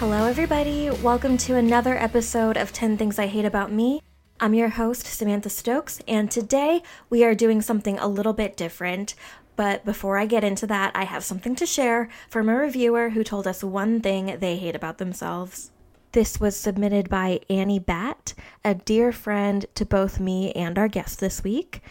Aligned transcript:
Hello, 0.00 0.24
everybody. 0.24 0.88
Welcome 0.88 1.36
to 1.36 1.56
another 1.56 1.94
episode 1.94 2.56
of 2.56 2.72
10 2.72 2.96
Things 2.96 3.18
I 3.18 3.26
Hate 3.26 3.44
About 3.44 3.70
Me. 3.70 4.00
I'm 4.40 4.54
your 4.54 4.70
host, 4.70 5.04
Samantha 5.04 5.50
Stokes, 5.50 6.00
and 6.08 6.30
today 6.30 6.82
we 7.10 7.22
are 7.22 7.34
doing 7.34 7.60
something 7.60 7.98
a 7.98 8.08
little 8.08 8.32
bit 8.32 8.56
different. 8.56 9.14
But 9.56 9.84
before 9.84 10.16
I 10.16 10.24
get 10.24 10.42
into 10.42 10.66
that, 10.68 10.90
I 10.94 11.04
have 11.04 11.22
something 11.22 11.54
to 11.54 11.66
share 11.66 12.08
from 12.30 12.48
a 12.48 12.56
reviewer 12.56 13.10
who 13.10 13.22
told 13.22 13.46
us 13.46 13.62
one 13.62 14.00
thing 14.00 14.38
they 14.40 14.56
hate 14.56 14.74
about 14.74 14.96
themselves. 14.96 15.70
This 16.12 16.40
was 16.40 16.56
submitted 16.56 17.10
by 17.10 17.40
Annie 17.50 17.78
Bat, 17.78 18.32
a 18.64 18.76
dear 18.76 19.12
friend 19.12 19.66
to 19.74 19.84
both 19.84 20.18
me 20.18 20.50
and 20.52 20.78
our 20.78 20.88
guest 20.88 21.20
this 21.20 21.44
week. 21.44 21.82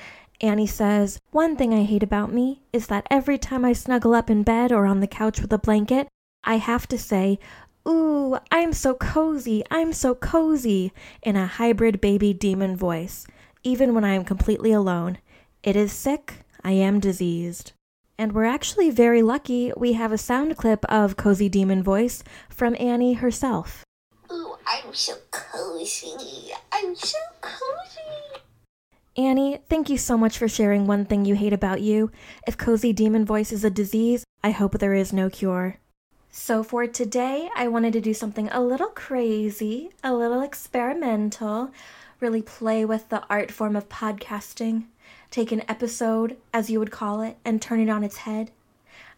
Annie 0.41 0.65
says, 0.65 1.19
One 1.29 1.55
thing 1.55 1.75
I 1.75 1.83
hate 1.83 2.01
about 2.01 2.33
me 2.33 2.63
is 2.73 2.87
that 2.87 3.05
every 3.11 3.37
time 3.37 3.63
I 3.63 3.73
snuggle 3.73 4.15
up 4.15 4.31
in 4.31 4.41
bed 4.41 4.71
or 4.71 4.87
on 4.87 4.99
the 4.99 5.05
couch 5.05 5.39
with 5.39 5.53
a 5.53 5.59
blanket, 5.59 6.07
I 6.43 6.55
have 6.55 6.87
to 6.87 6.97
say, 6.97 7.37
Ooh, 7.87 8.37
I'm 8.51 8.73
so 8.73 8.93
cozy, 8.93 9.63
I'm 9.71 9.93
so 9.93 10.13
cozy, 10.13 10.91
in 11.23 11.35
a 11.35 11.47
hybrid 11.47 12.01
baby 12.01 12.33
demon 12.33 12.75
voice, 12.75 13.25
even 13.63 13.93
when 13.93 14.03
I 14.03 14.13
am 14.13 14.23
completely 14.25 14.71
alone. 14.71 15.17
It 15.63 15.75
is 15.75 15.91
sick, 15.91 16.45
I 16.63 16.71
am 16.71 16.99
diseased. 16.99 17.71
And 18.17 18.33
we're 18.33 18.45
actually 18.45 18.89
very 18.89 19.21
lucky 19.21 19.71
we 19.77 19.93
have 19.93 20.11
a 20.11 20.17
sound 20.17 20.57
clip 20.57 20.83
of 20.85 21.15
Cozy 21.15 21.47
Demon 21.47 21.81
Voice 21.81 22.21
from 22.49 22.75
Annie 22.77 23.13
herself. 23.13 23.85
Ooh, 24.29 24.55
I'm 24.67 24.93
so 24.93 25.13
cozy. 25.31 26.51
I'm 26.71 26.95
so 26.95 27.17
cozy. 27.39 28.41
Annie, 29.17 29.59
thank 29.69 29.89
you 29.89 29.97
so 29.97 30.17
much 30.17 30.37
for 30.37 30.47
sharing 30.47 30.85
one 30.85 31.05
thing 31.05 31.25
you 31.25 31.35
hate 31.35 31.53
about 31.53 31.81
you. 31.81 32.11
If 32.45 32.57
Cozy 32.57 32.93
Demon 32.93 33.25
Voice 33.25 33.51
is 33.51 33.63
a 33.63 33.69
disease, 33.69 34.23
I 34.43 34.51
hope 34.51 34.79
there 34.79 34.93
is 34.93 35.11
no 35.11 35.29
cure. 35.29 35.79
So, 36.41 36.63
for 36.63 36.87
today, 36.87 37.49
I 37.53 37.67
wanted 37.67 37.91
to 37.93 38.01
do 38.01 38.13
something 38.13 38.47
a 38.47 38.63
little 38.63 38.87
crazy, 38.87 39.89
a 40.01 40.13
little 40.13 40.41
experimental, 40.41 41.71
really 42.21 42.41
play 42.41 42.85
with 42.85 43.09
the 43.09 43.23
art 43.29 43.51
form 43.51 43.75
of 43.75 43.89
podcasting, 43.89 44.85
take 45.31 45.51
an 45.51 45.63
episode, 45.67 46.37
as 46.53 46.69
you 46.69 46.79
would 46.79 46.91
call 46.91 47.21
it, 47.21 47.35
and 47.43 47.61
turn 47.61 47.81
it 47.81 47.89
on 47.89 48.05
its 48.05 48.19
head. 48.19 48.51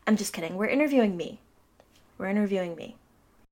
I'm 0.07 0.17
just 0.17 0.33
kidding, 0.33 0.57
we're 0.57 0.65
interviewing 0.65 1.15
me. 1.15 1.39
We're 2.17 2.27
interviewing 2.27 2.75
me. 2.75 2.95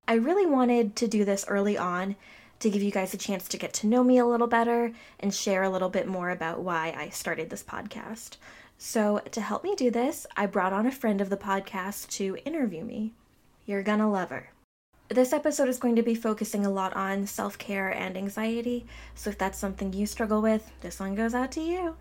I 0.08 0.16
really 0.16 0.48
wanted 0.48 0.96
to 0.96 1.08
do 1.08 1.24
this 1.24 1.46
early 1.48 1.78
on 1.78 2.16
to 2.62 2.72
give 2.72 2.82
you 2.82 2.92
guys 2.92 3.14
a 3.14 3.18
chance 3.18 3.48
to 3.50 3.58
get 3.58 3.72
to 3.74 3.88
know 3.88 4.04
me 4.04 4.18
a 4.18 4.26
little 4.26 4.48
better 4.48 4.94
and 5.20 5.32
share 5.32 5.62
a 5.62 5.70
little 5.70 5.90
bit 5.90 6.08
more 6.08 6.32
about 6.32 6.62
why 6.62 6.96
I 6.98 7.10
started 7.10 7.52
this 7.52 7.64
podcast. 7.64 8.38
So, 8.80 9.22
to 9.32 9.42
help 9.42 9.64
me 9.64 9.76
do 9.76 9.92
this, 9.92 10.26
I 10.36 10.48
brought 10.48 10.74
on 10.74 10.88
a 10.88 10.92
friend 10.92 11.22
of 11.22 11.30
the 11.30 11.38
podcast 11.38 12.08
to 12.18 12.36
interview 12.46 12.84
me. 12.84 13.14
You're 13.70 13.84
gonna 13.84 14.10
love 14.10 14.32
her. 14.32 14.50
This 15.10 15.32
episode 15.32 15.70
is 15.70 15.78
going 15.78 15.96
to 15.96 16.02
be 16.02 16.16
focusing 16.16 16.66
a 16.66 16.72
lot 16.72 16.96
on 16.96 17.28
self 17.28 17.56
care 17.60 17.90
and 17.90 18.18
anxiety, 18.18 18.88
so 19.14 19.30
if 19.30 19.38
that's 19.38 19.60
something 19.60 19.94
you 19.94 20.08
struggle 20.08 20.42
with, 20.42 20.72
this 20.82 21.00
one 21.00 21.14
goes 21.14 21.36
out 21.36 21.52
to 21.52 21.62
you. 21.62 21.96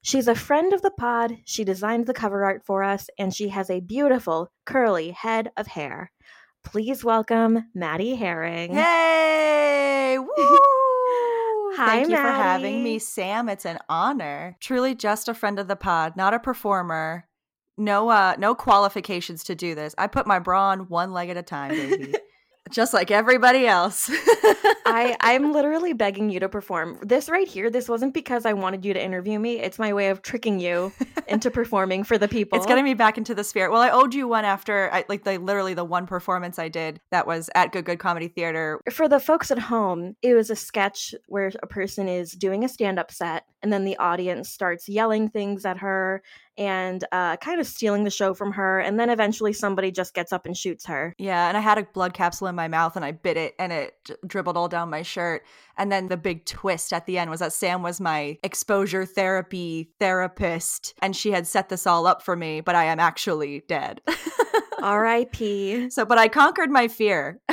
She's 0.00 0.28
a 0.28 0.34
friend 0.34 0.72
of 0.72 0.80
the 0.80 0.92
pod, 0.92 1.36
she 1.44 1.62
designed 1.62 2.06
the 2.06 2.14
cover 2.14 2.42
art 2.42 2.62
for 2.64 2.82
us, 2.82 3.10
and 3.18 3.34
she 3.34 3.50
has 3.50 3.68
a 3.68 3.80
beautiful, 3.80 4.50
curly 4.64 5.10
head 5.10 5.50
of 5.58 5.66
hair. 5.66 6.10
Please 6.64 7.04
welcome 7.04 7.66
Maddie 7.74 8.14
Herring. 8.14 8.72
Hey! 8.72 10.16
Woo! 10.18 10.26
Hi, 11.76 11.96
Thank 11.96 12.08
you 12.08 12.16
for 12.16 12.22
having 12.22 12.82
me, 12.82 12.98
Sam. 12.98 13.50
It's 13.50 13.66
an 13.66 13.78
honor. 13.90 14.56
Truly 14.58 14.94
just 14.94 15.28
a 15.28 15.34
friend 15.34 15.58
of 15.58 15.68
the 15.68 15.76
pod, 15.76 16.16
not 16.16 16.32
a 16.32 16.38
performer. 16.38 17.26
No 17.76 18.08
uh 18.08 18.36
no 18.38 18.54
qualifications 18.54 19.44
to 19.44 19.54
do 19.54 19.74
this. 19.74 19.94
I 19.98 20.06
put 20.06 20.26
my 20.26 20.38
bra 20.38 20.70
on 20.70 20.80
one 20.88 21.12
leg 21.12 21.30
at 21.30 21.36
a 21.36 21.42
time, 21.42 21.70
baby. 21.70 22.14
just 22.70 22.94
like 22.94 23.10
everybody 23.10 23.66
else. 23.66 24.10
I, 24.86 25.16
I'm 25.20 25.52
literally 25.52 25.92
begging 25.92 26.30
you 26.30 26.40
to 26.40 26.48
perform. 26.48 26.98
This 27.02 27.28
right 27.28 27.46
here, 27.46 27.70
this 27.70 27.88
wasn't 27.88 28.14
because 28.14 28.46
I 28.46 28.52
wanted 28.52 28.84
you 28.84 28.94
to 28.94 29.02
interview 29.02 29.38
me. 29.38 29.60
It's 29.60 29.78
my 29.78 29.92
way 29.92 30.08
of 30.08 30.22
tricking 30.22 30.60
you 30.60 30.92
into 31.28 31.50
performing 31.52 32.04
for 32.04 32.18
the 32.18 32.28
people. 32.28 32.58
It's 32.58 32.66
getting 32.66 32.84
me 32.84 32.94
back 32.94 33.18
into 33.18 33.34
the 33.34 33.44
spirit. 33.44 33.70
Well, 33.70 33.80
I 33.80 33.90
owed 33.90 34.14
you 34.14 34.28
one 34.28 34.44
after 34.44 34.90
I, 34.92 35.04
like 35.08 35.24
the 35.24 35.38
literally 35.38 35.74
the 35.74 35.84
one 35.84 36.06
performance 36.06 36.58
I 36.58 36.68
did 36.68 37.00
that 37.10 37.26
was 37.26 37.50
at 37.54 37.72
Good 37.72 37.84
Good 37.84 37.98
Comedy 37.98 38.28
Theater. 38.28 38.80
For 38.90 39.08
the 39.08 39.20
folks 39.20 39.50
at 39.50 39.58
home, 39.58 40.16
it 40.22 40.34
was 40.34 40.50
a 40.50 40.56
sketch 40.56 41.14
where 41.28 41.52
a 41.62 41.66
person 41.66 42.08
is 42.08 42.32
doing 42.32 42.64
a 42.64 42.68
stand 42.68 42.98
up 42.98 43.10
set, 43.10 43.44
and 43.64 43.72
then 43.72 43.84
the 43.84 43.96
audience 43.96 44.50
starts 44.50 44.90
yelling 44.90 45.30
things 45.30 45.64
at 45.64 45.78
her 45.78 46.22
and 46.58 47.02
uh, 47.12 47.38
kind 47.38 47.62
of 47.62 47.66
stealing 47.66 48.04
the 48.04 48.10
show 48.10 48.34
from 48.34 48.52
her. 48.52 48.78
And 48.78 49.00
then 49.00 49.08
eventually 49.08 49.54
somebody 49.54 49.90
just 49.90 50.12
gets 50.12 50.34
up 50.34 50.44
and 50.44 50.54
shoots 50.54 50.84
her. 50.84 51.14
Yeah, 51.16 51.48
and 51.48 51.56
I 51.56 51.60
had 51.60 51.78
a 51.78 51.84
blood 51.84 52.12
capsule 52.12 52.46
in 52.46 52.54
my 52.54 52.68
mouth 52.68 52.94
and 52.94 53.06
I 53.06 53.12
bit 53.12 53.38
it 53.38 53.54
and 53.58 53.72
it 53.72 54.10
dribbled 54.26 54.58
all 54.58 54.68
down 54.68 54.90
my 54.90 55.00
shirt. 55.00 55.46
And 55.78 55.90
then 55.90 56.08
the 56.08 56.18
big 56.18 56.44
twist 56.44 56.92
at 56.92 57.06
the 57.06 57.16
end 57.16 57.30
was 57.30 57.40
that 57.40 57.54
Sam 57.54 57.82
was 57.82 58.02
my 58.02 58.38
exposure 58.42 59.06
therapy 59.06 59.88
therapist 59.98 60.92
and 61.00 61.16
she 61.16 61.30
had 61.30 61.46
set 61.46 61.70
this 61.70 61.86
all 61.86 62.06
up 62.06 62.20
for 62.20 62.36
me, 62.36 62.60
but 62.60 62.74
I 62.74 62.84
am 62.84 63.00
actually 63.00 63.64
dead. 63.66 64.02
R.I.P. 64.84 65.90
so, 65.90 66.04
but 66.04 66.18
I 66.18 66.28
conquered 66.28 66.70
my 66.70 66.88
fear. 66.88 67.40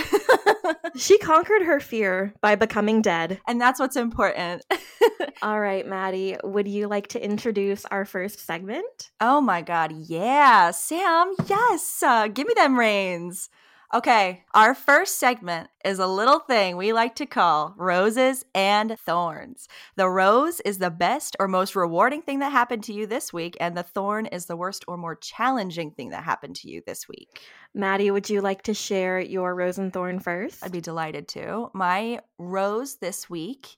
She 0.97 1.18
conquered 1.18 1.64
her 1.64 1.80
fear 1.80 2.34
by 2.42 2.56
becoming 2.56 3.02
dead. 3.02 3.40
and 3.47 3.59
that's 3.62 3.80
what's 3.80 3.96
important. 3.96 4.64
All 5.41 5.59
right, 5.59 5.88
Maddie, 5.88 6.36
would 6.44 6.68
you 6.68 6.88
like 6.88 7.08
to 7.09 7.24
introduce 7.24 7.86
our 7.86 8.03
first 8.06 8.46
segment? 8.46 9.12
oh 9.22 9.40
my 9.40 9.62
God. 9.62 9.94
Yeah. 9.94 10.72
Sam, 10.72 11.34
yes. 11.47 12.03
Uh, 12.03 12.28
give 12.28 12.46
me 12.46 12.53
them 12.56 12.78
reins. 12.78 13.50
Okay, 13.94 14.46
our 14.53 14.74
first 14.74 15.19
segment 15.19 15.69
is 15.84 16.00
a 16.00 16.07
little 16.07 16.40
thing 16.40 16.78
we 16.78 16.94
like 16.94 17.13
to 17.16 17.25
call 17.25 17.74
roses 17.78 18.46
and 18.56 18.97
thorns. 18.97 19.68
The 19.97 20.07
rose 20.07 20.62
is 20.62 20.78
the 20.78 20.90
best 20.90 21.35
or 21.41 21.50
most 21.50 21.75
rewarding 21.75 22.22
thing 22.22 22.40
that 22.40 22.53
happened 22.53 22.85
to 22.85 22.94
you 22.94 23.06
this 23.06 23.34
week, 23.34 23.57
and 23.59 23.75
the 23.75 23.84
thorn 23.84 24.28
is 24.28 24.46
the 24.46 24.56
worst 24.56 24.85
or 24.88 24.96
more 24.96 25.16
challenging 25.16 25.91
thing 25.91 26.12
that 26.12 26.24
happened 26.24 26.56
to 26.57 26.69
you 26.69 26.81
this 26.88 27.09
week. 27.09 27.41
Maddie, 27.74 28.12
would 28.12 28.29
you 28.29 28.40
like 28.40 28.62
to 28.63 28.74
share 28.74 29.19
your 29.19 29.53
rose 29.56 29.78
and 29.78 29.91
thorn 29.91 30.22
first? 30.22 30.63
I'd 30.63 30.72
be 30.72 30.79
delighted 30.79 31.28
to. 31.29 31.69
My 31.73 32.22
rose 32.38 32.96
this 32.96 33.29
week 33.29 33.75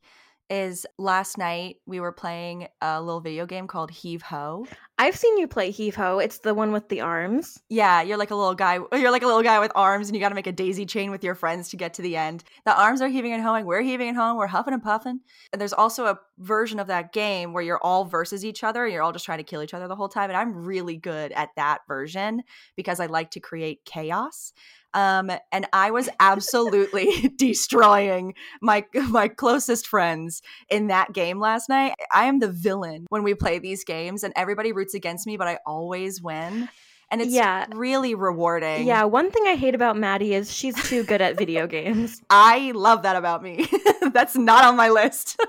is 0.54 0.86
last 1.00 1.40
night 1.40 1.78
we 1.88 2.00
were 2.00 2.12
playing 2.12 2.68
a 2.80 3.02
little 3.02 3.22
video 3.22 3.48
game 3.48 3.66
called 3.66 3.90
Heave 3.90 4.22
Ho. 4.22 4.68
I've 5.00 5.16
seen 5.16 5.40
you 5.40 5.48
play 5.48 5.72
Heave 5.72 5.96
Ho. 5.96 6.20
It's 6.20 6.38
the 6.38 6.54
one 6.54 6.72
with 6.72 6.90
the 6.90 7.02
arms. 7.02 7.60
Yeah, 7.70 8.04
you're 8.04 8.18
like 8.18 8.30
a 8.30 8.36
little 8.36 8.54
guy. 8.54 8.76
You're 8.94 9.10
like 9.10 9.24
a 9.24 9.26
little 9.26 9.42
guy 9.42 9.60
with 9.60 9.72
arms, 9.74 10.08
and 10.08 10.16
you 10.16 10.22
got 10.22 10.30
to 10.30 10.36
make 10.36 10.46
a 10.46 10.52
daisy 10.52 10.86
chain 10.86 11.10
with 11.10 11.24
your 11.24 11.34
friends 11.34 11.70
to 11.70 11.78
get 11.78 11.96
to 11.96 12.04
the 12.04 12.16
end. 12.16 12.44
The 12.66 12.80
arms 12.80 13.02
are 13.02 13.08
heaving 13.08 13.34
and 13.34 13.42
hoeing. 13.42 13.66
We're 13.66 13.82
heaving 13.82 14.10
and 14.10 14.16
hoeing. 14.16 14.38
We're 14.38 14.46
huffing 14.46 14.76
and 14.76 14.84
puffing. 14.84 15.22
And 15.52 15.60
there's 15.60 15.74
also 15.74 16.06
a 16.06 16.20
version 16.38 16.80
of 16.80 16.86
that 16.88 17.14
game 17.14 17.54
where 17.54 17.64
you're 17.64 17.82
all 17.82 18.06
versus 18.06 18.46
each 18.46 18.64
other. 18.64 18.84
And 18.84 18.94
you're 18.94 19.02
all 19.02 19.12
just 19.12 19.26
trying 19.26 19.40
to 19.40 19.44
kill 19.44 19.64
each 19.64 19.74
other 19.74 19.88
the 19.88 19.96
whole 19.96 20.10
time. 20.10 20.30
And 20.30 20.38
I'm 20.38 20.54
really 20.54 20.98
good 20.98 21.32
at 21.32 21.50
that 21.56 21.80
version 21.88 22.44
because 22.76 23.00
I 23.00 23.08
like 23.08 23.32
to 23.32 23.40
create 23.40 23.86
chaos. 23.86 24.54
Um, 24.94 25.32
and 25.52 25.66
I 25.74 25.92
was 25.92 26.10
absolutely 26.20 27.30
destroying 27.38 28.34
my 28.62 28.86
my 29.10 29.28
closest 29.28 29.88
friends 29.88 30.42
in 30.70 30.88
that 30.88 31.14
game 31.14 31.40
last 31.40 31.70
night. 31.70 31.94
I 32.14 32.26
am 32.26 32.40
the 32.40 32.50
villain 32.52 33.06
when 33.10 33.24
we 33.24 33.34
play 33.34 33.60
these 33.60 33.84
games, 33.84 34.24
and 34.24 34.34
everybody 34.36 34.72
roots 34.72 34.94
against 34.94 35.26
me, 35.28 35.38
but 35.38 35.48
I 35.48 35.60
always 35.66 36.22
win. 36.22 36.70
And 37.12 37.22
it's 37.22 37.32
Yeah. 37.32 37.66
really 37.76 38.16
rewarding. 38.16 38.88
Yeah, 38.88 39.04
one 39.04 39.30
thing 39.30 39.44
I 39.46 39.56
hate 39.56 39.76
about 39.76 39.96
Maddie 39.98 40.34
is 40.34 40.52
she's 40.52 40.74
too 40.90 41.04
good 41.04 41.22
at 41.22 41.38
video 41.38 41.68
games. 41.78 42.22
I 42.30 42.72
love 42.74 43.04
that 43.04 43.16
about 43.16 43.44
me. 43.44 43.68
That's 44.14 44.36
not 44.36 44.64
on 44.66 44.76
my 44.76 44.90
list. 44.90 45.40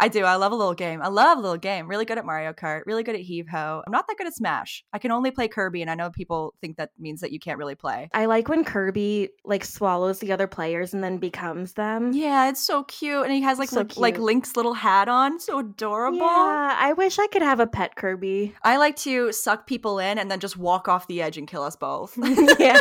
I 0.00 0.08
do. 0.08 0.24
I 0.24 0.36
love 0.36 0.52
a 0.52 0.54
little 0.54 0.74
game. 0.74 1.02
I 1.02 1.08
love 1.08 1.38
a 1.38 1.40
little 1.40 1.56
game. 1.56 1.88
Really 1.88 2.04
good 2.04 2.18
at 2.18 2.24
Mario 2.24 2.52
Kart. 2.52 2.82
Really 2.86 3.02
good 3.02 3.14
at 3.14 3.20
Heave 3.20 3.48
Ho. 3.48 3.82
I'm 3.84 3.90
not 3.92 4.06
that 4.06 4.16
good 4.16 4.26
at 4.26 4.34
Smash. 4.34 4.84
I 4.92 4.98
can 4.98 5.10
only 5.10 5.30
play 5.30 5.48
Kirby, 5.48 5.82
and 5.82 5.90
I 5.90 5.94
know 5.94 6.10
people 6.10 6.54
think 6.60 6.76
that 6.76 6.90
means 6.98 7.20
that 7.20 7.32
you 7.32 7.40
can't 7.40 7.58
really 7.58 7.74
play. 7.74 8.08
I 8.12 8.26
like 8.26 8.48
when 8.48 8.64
Kirby 8.64 9.30
like 9.44 9.64
swallows 9.64 10.20
the 10.20 10.32
other 10.32 10.46
players 10.46 10.94
and 10.94 11.02
then 11.02 11.18
becomes 11.18 11.72
them. 11.72 12.12
Yeah, 12.12 12.48
it's 12.48 12.60
so 12.60 12.84
cute, 12.84 13.24
and 13.24 13.32
he 13.32 13.40
has 13.42 13.58
like 13.58 13.70
So 13.70 13.80
li- 13.82 13.88
like. 13.96 14.18
Link's 14.18 14.56
little 14.56 14.74
hat 14.74 15.08
on. 15.08 15.40
So 15.40 15.60
adorable. 15.60 16.18
Yeah, 16.18 16.76
I 16.78 16.92
wish 16.92 17.18
I 17.18 17.26
could 17.28 17.42
have 17.42 17.60
a 17.60 17.66
pet 17.66 17.96
Kirby. 17.96 18.54
I 18.62 18.76
like 18.76 18.96
to 18.96 19.32
suck 19.32 19.66
people 19.66 19.98
in 19.98 20.18
and 20.18 20.30
then 20.30 20.38
just 20.38 20.56
walk 20.56 20.86
off 20.88 21.06
the 21.06 21.22
edge 21.22 21.38
and 21.38 21.48
kill 21.48 21.62
us 21.62 21.76
both. 21.76 22.18
yeah. 22.58 22.80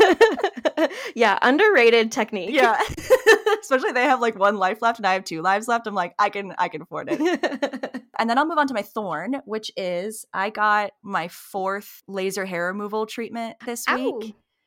yeah, 1.14 1.38
underrated 1.42 2.12
technique. 2.12 2.50
yeah. 2.52 2.80
Especially 3.60 3.92
they 3.92 4.04
have 4.04 4.20
like 4.20 4.38
one 4.38 4.56
life 4.56 4.80
left 4.82 4.98
and 4.98 5.06
I 5.06 5.14
have 5.14 5.24
two 5.24 5.42
lives 5.42 5.68
left. 5.68 5.86
I'm 5.86 5.94
like, 5.94 6.14
I 6.18 6.30
can 6.30 6.54
I 6.58 6.68
can 6.68 6.82
afford 6.82 7.08
it. 7.10 8.02
And 8.20 8.28
then 8.28 8.36
I'll 8.36 8.46
move 8.46 8.58
on 8.58 8.66
to 8.66 8.74
my 8.74 8.82
thorn, 8.82 9.36
which 9.44 9.70
is 9.76 10.26
I 10.34 10.50
got 10.50 10.90
my 11.04 11.28
fourth 11.28 12.02
laser 12.08 12.44
hair 12.44 12.66
removal 12.66 13.06
treatment 13.06 13.56
this 13.64 13.84
week. 13.94 14.12
Ow. 14.12 14.22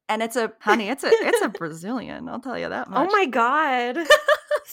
And 0.07 0.23
it's 0.23 0.37
a 0.37 0.53
honey, 0.61 0.87
it's 0.87 1.03
a 1.03 1.09
it's 1.11 1.41
a 1.41 1.49
Brazilian, 1.49 2.29
I'll 2.29 2.39
tell 2.39 2.57
you 2.57 2.69
that 2.69 2.87
oh 2.87 2.91
much. 2.91 3.09
Oh 3.09 3.11
my 3.11 3.25
god. 3.25 3.97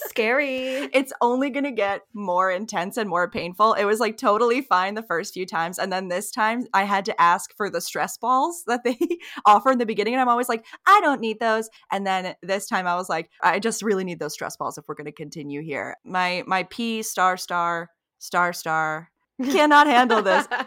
Scary. 0.05 0.89
it's 0.93 1.13
only 1.21 1.49
going 1.49 1.63
to 1.63 1.71
get 1.71 2.01
more 2.13 2.51
intense 2.51 2.97
and 2.97 3.09
more 3.09 3.29
painful. 3.29 3.73
It 3.73 3.85
was 3.85 3.99
like 3.99 4.17
totally 4.17 4.61
fine 4.61 4.95
the 4.95 5.03
first 5.03 5.33
few 5.33 5.45
times. 5.45 5.79
And 5.79 5.91
then 5.91 6.07
this 6.07 6.31
time 6.31 6.65
I 6.73 6.83
had 6.83 7.05
to 7.05 7.21
ask 7.21 7.55
for 7.55 7.69
the 7.69 7.81
stress 7.81 8.17
balls 8.17 8.63
that 8.67 8.83
they 8.83 8.97
offer 9.45 9.71
in 9.71 9.77
the 9.77 9.85
beginning. 9.85 10.13
And 10.13 10.21
I'm 10.21 10.29
always 10.29 10.49
like, 10.49 10.65
I 10.85 10.99
don't 11.01 11.21
need 11.21 11.39
those. 11.39 11.69
And 11.91 12.05
then 12.05 12.35
this 12.41 12.67
time 12.67 12.87
I 12.87 12.95
was 12.95 13.09
like, 13.09 13.29
I 13.41 13.59
just 13.59 13.81
really 13.81 14.03
need 14.03 14.19
those 14.19 14.33
stress 14.33 14.57
balls 14.57 14.77
if 14.77 14.85
we're 14.87 14.95
going 14.95 15.05
to 15.05 15.11
continue 15.11 15.61
here. 15.61 15.97
My, 16.03 16.43
my 16.47 16.63
P 16.63 17.03
star, 17.03 17.37
star, 17.37 17.89
star, 18.19 18.53
star 18.53 19.09
cannot 19.43 19.87
handle 19.87 20.21
this. 20.21 20.47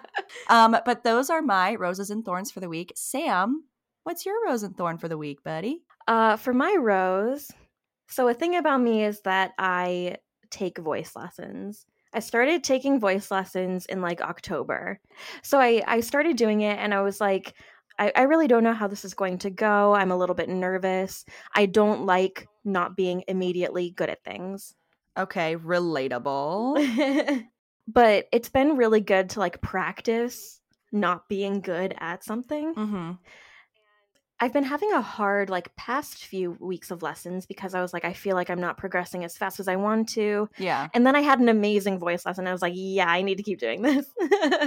Um, 0.49 0.77
but 0.85 1.05
those 1.05 1.29
are 1.29 1.43
my 1.43 1.75
roses 1.75 2.09
and 2.09 2.25
thorns 2.25 2.51
for 2.51 2.61
the 2.61 2.69
week. 2.69 2.93
Sam, 2.97 3.65
what's 4.05 4.25
your 4.25 4.35
rose 4.47 4.63
and 4.63 4.77
thorn 4.77 4.97
for 4.99 5.09
the 5.09 5.19
week, 5.19 5.43
buddy? 5.43 5.83
Uh, 6.09 6.37
for 6.37 6.53
my 6.53 6.77
rose, 6.79 7.51
so 8.13 8.29
a 8.29 8.35
thing 8.35 8.57
about 8.57 8.81
me 8.81 9.05
is 9.05 9.23
that 9.23 9.53
I 9.59 10.17
take 10.51 10.77
voice 10.79 11.17
lessons. 11.17 11.87
I 12.13 12.21
started 12.21 12.63
taking 12.63 13.01
voice 13.01 13.31
lessons 13.31 13.87
in 13.87 14.03
like 14.03 14.21
October. 14.21 15.01
So 15.43 15.59
I, 15.59 15.83
I 15.87 16.01
started 16.01 16.37
doing 16.37 16.61
it 16.61 16.79
and 16.79 16.93
I 16.93 17.01
was 17.01 17.21
like, 17.21 17.55
I, 17.99 18.13
I 18.15 18.23
really 18.23 18.49
don't 18.49 18.65
know 18.65 18.75
how 18.75 18.87
this 18.87 19.07
is 19.07 19.15
going 19.15 19.39
to 19.39 19.51
go. 19.51 19.95
I'm 19.95 20.11
a 20.11 20.17
little 20.17 20.35
bit 20.35 20.51
nervous. 20.51 21.25
I 21.55 21.65
don't 21.65 22.05
like 22.05 22.47
not 22.65 22.97
being 22.97 23.25
immediately 23.29 23.91
good 23.91 24.11
at 24.11 24.23
things. 24.25 24.75
Okay, 25.19 25.57
relatable. 25.57 27.47
but 27.89 28.27
it's 28.31 28.51
been 28.51 28.77
really 28.77 29.01
good 29.01 29.31
to 29.31 29.41
like 29.41 29.63
practice 29.63 30.61
not 30.93 31.29
being 31.29 31.61
good 31.63 31.95
at 31.99 32.25
something. 32.25 32.75
mm-hmm. 32.75 33.13
I've 34.43 34.53
been 34.53 34.65
having 34.65 34.91
a 34.93 35.01
hard 35.01 35.49
like 35.51 35.75
past 35.77 36.25
few 36.25 36.57
weeks 36.59 36.91
of 36.91 37.01
lessons 37.01 37.47
because 37.47 37.75
I 37.75 37.81
was 37.81 37.93
like 37.93 38.05
I 38.05 38.13
feel 38.13 38.35
like 38.35 38.51
I'm 38.51 38.61
not 38.61 38.77
progressing 38.77 39.23
as 39.23 39.37
fast 39.39 39.61
as 39.61 39.69
I 39.69 39.77
want 39.77 40.09
to. 40.11 40.49
Yeah. 40.59 40.89
And 40.95 41.07
then 41.07 41.15
I 41.15 41.21
had 41.21 41.39
an 41.39 41.49
amazing 41.49 42.01
voice 42.01 42.27
lesson. 42.27 42.49
I 42.49 42.53
was 42.53 42.61
like, 42.61 42.73
yeah, 42.75 43.07
I 43.07 43.23
need 43.23 43.37
to 43.37 43.45
keep 43.45 43.61
doing 43.61 43.83
this. 43.83 44.05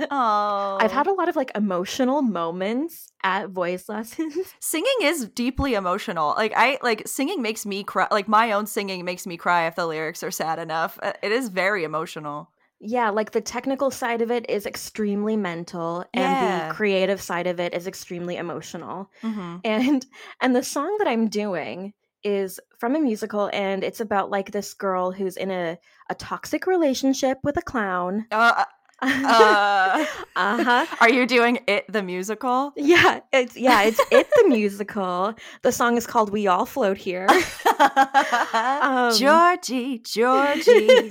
Oh. 0.09 0.77
I've 0.81 0.93
had 0.93 1.07
a 1.07 1.13
lot 1.13 1.27
of 1.27 1.35
like 1.35 1.51
emotional 1.55 2.21
moments 2.21 3.11
at 3.21 3.49
voice 3.49 3.89
lessons. 3.89 4.37
singing 4.61 4.95
is 5.01 5.27
deeply 5.27 5.73
emotional. 5.73 6.29
Like 6.37 6.53
I 6.55 6.79
like 6.81 7.05
singing 7.05 7.41
makes 7.41 7.65
me 7.65 7.83
cry. 7.83 8.07
Like 8.09 8.29
my 8.29 8.53
own 8.53 8.67
singing 8.67 9.03
makes 9.03 9.27
me 9.27 9.35
cry 9.35 9.67
if 9.67 9.75
the 9.75 9.85
lyrics 9.85 10.23
are 10.23 10.31
sad 10.31 10.57
enough. 10.57 10.97
Uh, 11.03 11.11
It 11.21 11.33
is 11.33 11.49
very 11.49 11.83
emotional. 11.83 12.49
Yeah, 12.79 13.09
like 13.09 13.31
the 13.31 13.41
technical 13.41 13.89
side 13.91 14.21
of 14.21 14.31
it 14.31 14.49
is 14.49 14.65
extremely 14.65 15.37
mental 15.37 16.05
and 16.13 16.69
the 16.69 16.73
creative 16.73 17.21
side 17.21 17.47
of 17.47 17.59
it 17.59 17.73
is 17.73 17.87
extremely 17.87 18.35
emotional. 18.37 19.09
Mm-hmm. 19.23 19.57
and 19.63 20.05
and 20.41 20.55
the 20.55 20.63
song 20.63 20.95
that 20.99 21.07
i'm 21.07 21.27
doing 21.27 21.93
is 22.23 22.59
from 22.79 22.95
a 22.95 22.99
musical 22.99 23.49
and 23.53 23.83
it's 23.83 23.99
about 23.99 24.31
like 24.31 24.51
this 24.51 24.73
girl 24.73 25.11
who's 25.11 25.37
in 25.37 25.51
a, 25.51 25.77
a 26.09 26.15
toxic 26.15 26.65
relationship 26.67 27.37
with 27.43 27.55
a 27.57 27.61
clown 27.61 28.25
Uh, 28.31 28.65
uh, 29.05 30.05
uh-huh 30.35 30.85
are 30.99 31.09
you 31.09 31.25
doing 31.25 31.59
it 31.67 31.85
the 31.91 32.01
musical? 32.01 32.73
yeah 32.75 33.19
it's 33.31 33.55
yeah 33.55 33.83
it's 33.83 33.99
it 34.11 34.27
the 34.35 34.47
musical 34.49 35.33
the 35.61 35.71
song 35.71 35.97
is 35.97 36.07
called 36.07 36.31
we 36.31 36.47
all 36.47 36.65
float 36.65 36.97
here 36.97 37.27
Um, 38.85 39.13
Georgie, 39.15 39.99
Georgie. 39.99 40.87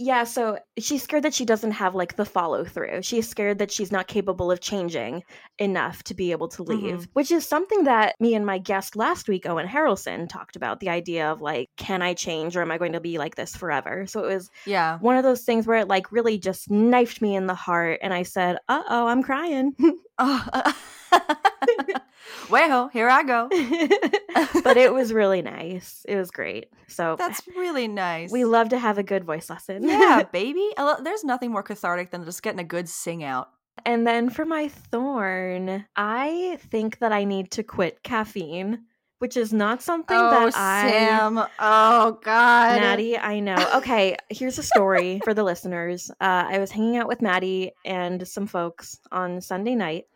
yeah 0.00 0.24
so 0.24 0.58
she's 0.78 1.02
scared 1.02 1.22
that 1.22 1.34
she 1.34 1.44
doesn't 1.44 1.72
have 1.72 1.94
like 1.94 2.16
the 2.16 2.24
follow 2.24 2.64
through 2.64 3.02
she's 3.02 3.28
scared 3.28 3.58
that 3.58 3.70
she's 3.70 3.92
not 3.92 4.08
capable 4.08 4.50
of 4.50 4.60
changing 4.60 5.22
enough 5.58 6.02
to 6.02 6.14
be 6.14 6.32
able 6.32 6.48
to 6.48 6.62
leave 6.62 7.00
mm-hmm. 7.00 7.10
which 7.12 7.30
is 7.30 7.46
something 7.46 7.84
that 7.84 8.14
me 8.18 8.34
and 8.34 8.46
my 8.46 8.58
guest 8.58 8.96
last 8.96 9.28
week 9.28 9.46
owen 9.46 9.68
harrelson 9.68 10.28
talked 10.28 10.56
about 10.56 10.80
the 10.80 10.88
idea 10.88 11.30
of 11.30 11.42
like 11.42 11.68
can 11.76 12.00
i 12.00 12.14
change 12.14 12.56
or 12.56 12.62
am 12.62 12.70
i 12.70 12.78
going 12.78 12.92
to 12.92 13.00
be 13.00 13.18
like 13.18 13.34
this 13.34 13.54
forever 13.54 14.06
so 14.06 14.24
it 14.24 14.34
was 14.34 14.50
yeah. 14.64 14.98
one 15.00 15.16
of 15.16 15.22
those 15.22 15.42
things 15.42 15.66
where 15.66 15.78
it 15.78 15.88
like 15.88 16.10
really 16.10 16.38
just 16.38 16.70
knifed 16.70 17.20
me 17.20 17.36
in 17.36 17.46
the 17.46 17.54
heart 17.54 17.98
and 18.02 18.14
i 18.14 18.22
said 18.22 18.56
uh-oh 18.68 19.06
i'm 19.06 19.22
crying 19.22 19.74
Oh. 20.20 20.74
Well, 22.48 22.88
here 22.88 23.08
I 23.08 23.22
go. 23.22 23.48
but 24.64 24.76
it 24.76 24.92
was 24.92 25.12
really 25.12 25.40
nice 25.40 26.04
it 26.08 26.16
was 26.16 26.30
great 26.32 26.68
so 26.88 27.14
That's 27.16 27.46
really 27.56 27.86
nice. 27.86 28.32
we 28.32 28.44
love 28.44 28.70
to 28.70 28.78
have 28.78 28.98
a 28.98 29.02
good 29.04 29.24
voice 29.24 29.48
lesson 29.50 29.88
yeah, 29.88 30.22
baby. 30.32 30.68
Lo- 30.78 31.00
There's 31.02 31.22
nothing 31.24 31.52
more 31.52 31.62
cathartic 31.62 32.10
than 32.10 32.24
just 32.24 32.42
getting 32.42 32.60
a 32.60 32.64
good 32.64 32.88
sing 32.88 33.22
out. 33.22 33.50
And 33.86 34.06
then 34.06 34.30
for 34.30 34.44
my 34.44 34.68
thorn, 34.68 35.86
I 35.96 36.58
think 36.70 36.98
that 36.98 37.12
I 37.12 37.24
need 37.24 37.50
to 37.52 37.62
quit 37.62 38.02
caffeine, 38.02 38.80
which 39.20 39.36
is 39.36 39.52
not 39.52 39.80
something 39.82 40.16
that 40.16 40.52
I. 40.54 40.90
Sam. 40.90 41.38
Oh 41.58 42.18
God. 42.22 42.80
Maddie, 42.80 43.16
I 43.16 43.40
know. 43.40 43.56
Okay, 43.76 44.16
here's 44.28 44.58
a 44.58 44.62
story 44.62 45.20
for 45.24 45.34
the 45.34 45.44
listeners. 45.44 46.10
Uh, 46.20 46.44
I 46.48 46.58
was 46.58 46.70
hanging 46.70 46.96
out 46.96 47.08
with 47.08 47.22
Maddie 47.22 47.72
and 47.84 48.26
some 48.26 48.46
folks 48.46 48.98
on 49.12 49.40
Sunday 49.40 49.74
night, 49.76 50.06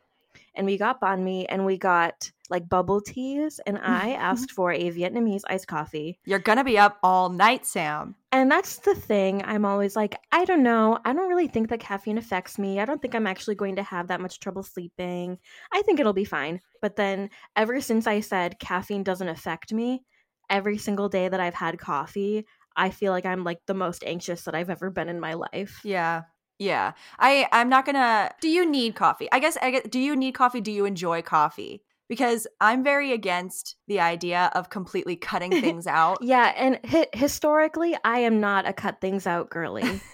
and 0.54 0.66
we 0.66 0.78
got 0.78 1.00
banh 1.00 1.22
mi 1.22 1.46
and 1.46 1.64
we 1.64 1.78
got 1.78 2.30
like 2.50 2.68
bubble 2.68 3.00
teas, 3.00 3.60
and 3.66 3.78
I 3.78 4.12
asked 4.12 4.50
for 4.56 4.72
a 4.72 4.90
Vietnamese 4.90 5.42
iced 5.48 5.66
coffee. 5.66 6.18
You're 6.24 6.38
gonna 6.38 6.64
be 6.64 6.78
up 6.78 6.98
all 7.02 7.30
night, 7.30 7.66
Sam. 7.66 8.14
And 8.32 8.50
that's 8.50 8.78
the 8.78 8.94
thing. 8.94 9.42
I'm 9.44 9.64
always 9.64 9.94
like, 9.94 10.18
I 10.32 10.44
don't 10.44 10.64
know. 10.64 10.98
I 11.04 11.12
don't 11.12 11.28
really 11.28 11.46
think 11.46 11.68
that 11.68 11.78
caffeine 11.78 12.18
affects 12.18 12.58
me. 12.58 12.80
I 12.80 12.84
don't 12.84 13.00
think 13.00 13.14
I'm 13.14 13.28
actually 13.28 13.54
going 13.54 13.76
to 13.76 13.82
have 13.84 14.08
that 14.08 14.20
much 14.20 14.40
trouble 14.40 14.64
sleeping. 14.64 15.38
I 15.72 15.82
think 15.82 16.00
it'll 16.00 16.12
be 16.12 16.24
fine. 16.24 16.60
But 16.82 16.96
then, 16.96 17.30
ever 17.54 17.80
since 17.80 18.06
I 18.08 18.20
said 18.20 18.58
caffeine 18.58 19.04
doesn't 19.04 19.28
affect 19.28 19.72
me, 19.72 20.02
every 20.50 20.78
single 20.78 21.08
day 21.08 21.28
that 21.28 21.40
I've 21.40 21.54
had 21.54 21.78
coffee, 21.78 22.44
I 22.76 22.90
feel 22.90 23.12
like 23.12 23.24
I'm 23.24 23.44
like 23.44 23.60
the 23.66 23.74
most 23.74 24.02
anxious 24.04 24.42
that 24.42 24.54
I've 24.54 24.70
ever 24.70 24.90
been 24.90 25.08
in 25.08 25.20
my 25.20 25.34
life. 25.34 25.80
Yeah. 25.84 26.22
Yeah. 26.58 26.92
I 27.18 27.48
I'm 27.52 27.68
not 27.68 27.84
going 27.84 27.96
to 27.96 28.30
Do 28.40 28.48
you 28.48 28.68
need 28.68 28.94
coffee? 28.94 29.28
I 29.32 29.38
guess 29.38 29.56
I 29.60 29.70
get 29.70 29.90
do 29.90 29.98
you 29.98 30.14
need 30.16 30.32
coffee? 30.32 30.60
Do 30.60 30.70
you 30.72 30.84
enjoy 30.84 31.22
coffee? 31.22 31.82
Because 32.08 32.46
I'm 32.60 32.84
very 32.84 33.12
against 33.12 33.76
the 33.88 34.00
idea 34.00 34.50
of 34.54 34.68
completely 34.70 35.16
cutting 35.16 35.50
things 35.60 35.86
out. 35.86 36.18
Yeah, 36.20 36.52
and 36.56 36.78
hi- 36.84 37.08
historically, 37.14 37.96
I 38.04 38.18
am 38.20 38.40
not 38.40 38.68
a 38.68 38.72
cut 38.72 39.00
things 39.00 39.26
out 39.26 39.50
girly. 39.50 40.00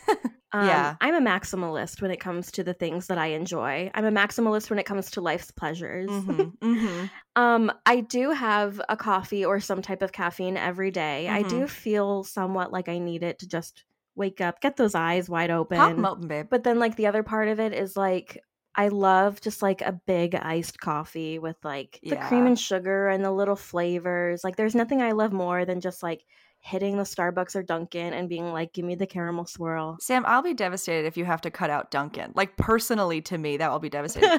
Um, 0.53 0.67
Yeah. 0.67 0.97
I'm 1.01 1.15
a 1.15 1.21
maximalist 1.21 2.03
when 2.03 2.11
it 2.11 2.19
comes 2.19 2.51
to 2.53 2.65
the 2.65 2.75
things 2.75 3.07
that 3.07 3.19
I 3.19 3.27
enjoy. 3.29 3.89
I'm 3.95 4.05
a 4.05 4.11
maximalist 4.11 4.69
when 4.69 4.81
it 4.81 4.85
comes 4.87 5.09
to 5.13 5.21
life's 5.21 5.53
pleasures. 5.53 6.11
Mhm, 6.11 6.57
mhm. 6.61 7.11
Um, 7.37 7.71
I 7.87 8.01
do 8.01 8.33
have 8.33 8.81
a 8.89 8.97
coffee 8.97 9.45
or 9.45 9.61
some 9.61 9.81
type 9.81 10.03
of 10.03 10.11
caffeine 10.11 10.57
every 10.57 10.91
day. 10.91 11.29
I 11.29 11.45
do 11.45 11.69
feel 11.69 12.25
somewhat 12.25 12.73
like 12.73 12.89
I 12.89 12.99
need 12.99 13.23
it 13.23 13.39
to 13.39 13.49
just 13.49 13.85
wake 14.21 14.41
up, 14.41 14.61
get 14.61 14.77
those 14.77 14.95
eyes 14.95 15.29
wide 15.29 15.51
open. 15.51 15.79
Pop 15.79 15.91
'em 15.91 16.05
open, 16.05 16.29
babe. 16.29 16.47
But 16.49 16.63
then 16.63 16.79
like 16.79 16.95
the 16.95 17.09
other 17.09 17.25
part 17.25 17.49
of 17.49 17.59
it 17.59 17.73
is 17.73 17.97
like 17.97 18.39
I 18.77 18.87
love 18.89 19.41
just 19.41 19.63
like 19.63 19.83
a 19.83 19.99
big 20.07 20.37
iced 20.37 20.79
coffee 20.81 21.41
with 21.41 21.57
like 21.65 21.99
the 22.05 22.15
cream 22.17 22.47
and 22.47 22.59
sugar 22.59 23.09
and 23.09 23.25
the 23.25 23.33
little 23.33 23.57
flavors. 23.57 24.45
Like 24.45 24.55
there's 24.55 24.77
nothing 24.77 25.03
I 25.03 25.11
love 25.13 25.33
more 25.33 25.65
than 25.65 25.81
just 25.81 26.05
like 26.05 26.25
hitting 26.61 26.97
the 26.97 27.03
Starbucks 27.05 27.57
or 27.57 27.63
Dunkin' 27.63 28.13
and 28.13 28.29
being 28.29 28.53
like, 28.53 28.73
give 28.73 28.85
me 28.85 28.95
the 28.95 29.07
caramel 29.07 29.47
swirl. 29.47 29.97
Sam, 30.01 30.25
I'll 30.27 30.43
be 30.43 30.55
devastated 30.55 31.07
if 31.07 31.17
you 31.17 31.25
have 31.25 31.41
to 31.41 31.51
cut 31.51 31.71
out 31.71 31.91
Dunkin'. 31.91 32.33
Like 32.37 32.57
personally 32.57 33.21
to 33.23 33.39
me, 33.39 33.57
that 33.57 33.73
will 33.73 33.81
be 33.81 33.89
devastating. 33.99 34.39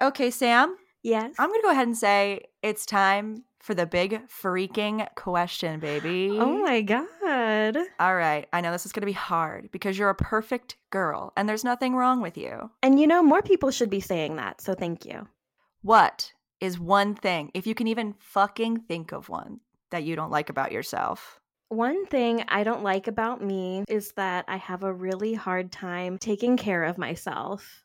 okay, 0.00 0.30
Sam, 0.30 0.76
yes. 1.02 1.34
I'm 1.38 1.48
going 1.48 1.60
to 1.60 1.64
go 1.64 1.70
ahead 1.70 1.86
and 1.86 1.96
say 1.96 2.42
it's 2.62 2.86
time 2.86 3.44
for 3.60 3.74
the 3.74 3.86
big 3.86 4.26
freaking 4.28 5.06
question, 5.14 5.76
oh 5.76 5.80
baby. 5.80 6.36
Oh 6.38 6.62
my 6.62 6.82
god. 6.82 7.78
All 8.00 8.14
right. 8.16 8.48
I 8.52 8.60
know 8.60 8.72
this 8.72 8.86
is 8.86 8.92
going 8.92 9.02
to 9.02 9.06
be 9.06 9.12
hard 9.12 9.70
because 9.70 9.96
you're 9.96 10.10
a 10.10 10.14
perfect 10.14 10.76
girl 10.90 11.32
and 11.36 11.48
there's 11.48 11.64
nothing 11.64 11.94
wrong 11.94 12.20
with 12.20 12.36
you. 12.36 12.70
And 12.82 12.98
you 12.98 13.06
know, 13.06 13.22
more 13.22 13.42
people 13.42 13.70
should 13.70 13.90
be 13.90 14.00
saying 14.00 14.36
that, 14.36 14.60
so 14.60 14.74
thank 14.74 15.04
you. 15.04 15.28
What 15.82 16.32
is 16.60 16.78
one 16.78 17.14
thing, 17.14 17.50
if 17.54 17.66
you 17.66 17.74
can 17.74 17.86
even 17.88 18.14
fucking 18.18 18.80
think 18.80 19.12
of 19.12 19.28
one, 19.28 19.60
that 19.90 20.04
you 20.04 20.16
don't 20.16 20.30
like 20.30 20.50
about 20.50 20.72
yourself? 20.72 21.40
One 21.68 22.06
thing 22.06 22.44
I 22.48 22.64
don't 22.64 22.82
like 22.82 23.06
about 23.06 23.42
me 23.42 23.84
is 23.88 24.12
that 24.12 24.44
I 24.48 24.56
have 24.58 24.82
a 24.82 24.92
really 24.92 25.34
hard 25.34 25.72
time 25.72 26.18
taking 26.18 26.56
care 26.56 26.84
of 26.84 26.98
myself. 26.98 27.84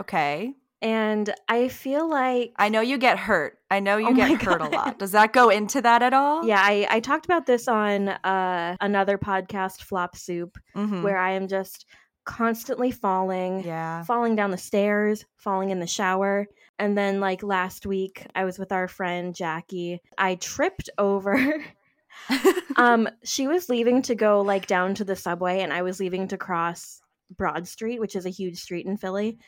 Okay. 0.00 0.54
And 0.80 1.34
I 1.48 1.68
feel 1.68 2.08
like 2.08 2.52
I 2.56 2.68
know 2.68 2.80
you 2.80 2.98
get 2.98 3.18
hurt. 3.18 3.58
I 3.70 3.80
know 3.80 3.96
you 3.96 4.10
Oh 4.10 4.14
get 4.14 4.40
hurt 4.42 4.60
a 4.60 4.68
lot. 4.68 4.98
Does 4.98 5.12
that 5.12 5.32
go 5.32 5.48
into 5.48 5.82
that 5.82 6.02
at 6.02 6.12
all? 6.14 6.44
yeah, 6.46 6.60
I, 6.62 6.86
I 6.88 7.00
talked 7.00 7.24
about 7.24 7.46
this 7.46 7.66
on 7.68 8.08
uh, 8.08 8.76
another 8.80 9.18
podcast, 9.18 9.82
Flop 9.82 10.16
Soup, 10.16 10.56
Mhm. 10.76 11.02
where 11.02 11.18
I 11.18 11.32
am 11.32 11.48
just 11.48 11.84
constantly 12.24 12.90
falling, 12.92 13.64
Yeah. 13.64 14.04
falling 14.04 14.36
down 14.36 14.50
the 14.52 14.58
stairs, 14.58 15.24
falling 15.36 15.70
in 15.70 15.80
the 15.80 15.86
shower. 15.86 16.46
And 16.78 16.96
then, 16.96 17.18
like 17.18 17.42
last 17.42 17.84
week, 17.86 18.24
I 18.36 18.44
was 18.44 18.56
with 18.58 18.70
our 18.70 18.86
friend 18.86 19.34
Jackie. 19.34 20.00
I 20.16 20.36
tripped 20.36 20.90
over. 20.96 21.36
um, 22.76 23.08
she 23.24 23.46
was 23.48 23.68
leaving 23.68 24.02
to 24.02 24.14
go 24.14 24.40
like 24.42 24.66
down 24.66 24.94
to 24.94 25.04
the 25.04 25.16
subway, 25.16 25.60
and 25.60 25.72
I 25.72 25.82
was 25.82 26.00
leaving 26.00 26.28
to 26.28 26.36
cross 26.36 27.00
Broad 27.36 27.66
Street, 27.68 28.00
which 28.00 28.16
is 28.16 28.26
a 28.26 28.30
huge 28.30 28.58
street 28.60 28.86
in 28.86 28.96
Philly. 28.96 29.38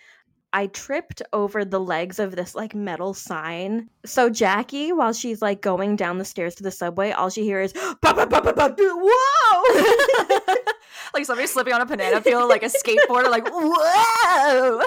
I 0.52 0.66
tripped 0.66 1.22
over 1.32 1.64
the 1.64 1.80
legs 1.80 2.18
of 2.18 2.34
this 2.36 2.54
like 2.54 2.74
metal 2.74 3.14
sign. 3.14 3.88
So 4.04 4.28
Jackie, 4.30 4.92
while 4.92 5.12
she's 5.12 5.40
like 5.42 5.60
going 5.60 5.96
down 5.96 6.18
the 6.18 6.24
stairs 6.24 6.54
to 6.56 6.62
the 6.62 6.70
subway, 6.70 7.12
all 7.12 7.30
she 7.30 7.44
hears 7.44 7.72
is 7.72 7.94
"Ba, 8.02 8.14
ba, 8.14 8.26
ba, 8.26 8.40
ba, 8.42 8.52
ba, 8.52 8.74
do- 8.76 8.98
whoa. 9.00 10.54
like 11.14 11.24
somebody 11.24 11.46
slipping 11.46 11.72
on 11.72 11.80
a 11.80 11.86
banana 11.86 12.20
peel, 12.20 12.48
like 12.48 12.62
a 12.62 12.66
skateboarder, 12.66 13.30
like 13.30 13.48
whoa. 13.50 14.82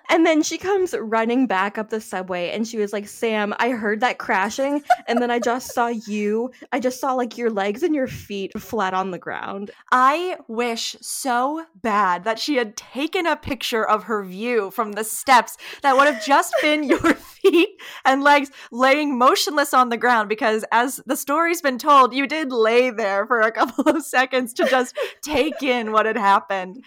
and 0.10 0.26
then 0.26 0.42
she 0.42 0.58
comes 0.58 0.94
running 0.98 1.46
back 1.46 1.78
up 1.78 1.90
the 1.90 2.00
subway 2.00 2.50
and 2.50 2.66
she 2.66 2.78
was 2.78 2.92
like, 2.92 3.08
Sam, 3.08 3.54
I 3.58 3.70
heard 3.70 4.00
that 4.00 4.18
crashing. 4.18 4.82
And 5.08 5.20
then 5.20 5.30
I 5.30 5.38
just 5.38 5.72
saw 5.74 5.88
you. 5.88 6.50
I 6.72 6.80
just 6.80 7.00
saw 7.00 7.12
like 7.14 7.36
your 7.36 7.50
legs 7.50 7.82
and 7.82 7.94
your 7.94 8.06
feet 8.06 8.58
flat 8.58 8.94
on 8.94 9.10
the 9.10 9.18
ground. 9.18 9.70
I 9.92 10.36
wish 10.48 10.96
so 11.00 11.64
bad 11.76 12.24
that 12.24 12.38
she 12.38 12.56
had 12.56 12.76
taken 12.76 13.26
a 13.26 13.36
picture 13.36 13.86
of 13.86 14.04
her 14.04 14.24
view 14.24 14.70
from 14.70 14.92
the 14.92 15.04
steps 15.04 15.56
that 15.82 15.96
would 15.96 16.12
have 16.12 16.24
just 16.24 16.54
been 16.62 16.84
your 16.84 17.14
feet 17.50 17.68
and 18.04 18.22
legs 18.22 18.50
laying 18.70 19.18
motionless 19.18 19.74
on 19.74 19.88
the 19.88 19.96
ground 19.96 20.28
because 20.28 20.64
as 20.72 21.00
the 21.06 21.16
story's 21.16 21.60
been 21.60 21.78
told, 21.78 22.14
you 22.14 22.26
did 22.26 22.52
lay 22.52 22.90
there 22.90 23.26
for 23.26 23.40
a 23.40 23.52
couple 23.58 23.88
of 23.88 24.02
seconds 24.04 24.52
to 24.54 24.66
just 24.68 24.96
take 25.22 25.62
in 25.62 25.92
what 25.92 26.06
had 26.06 26.16
happened. 26.16 26.84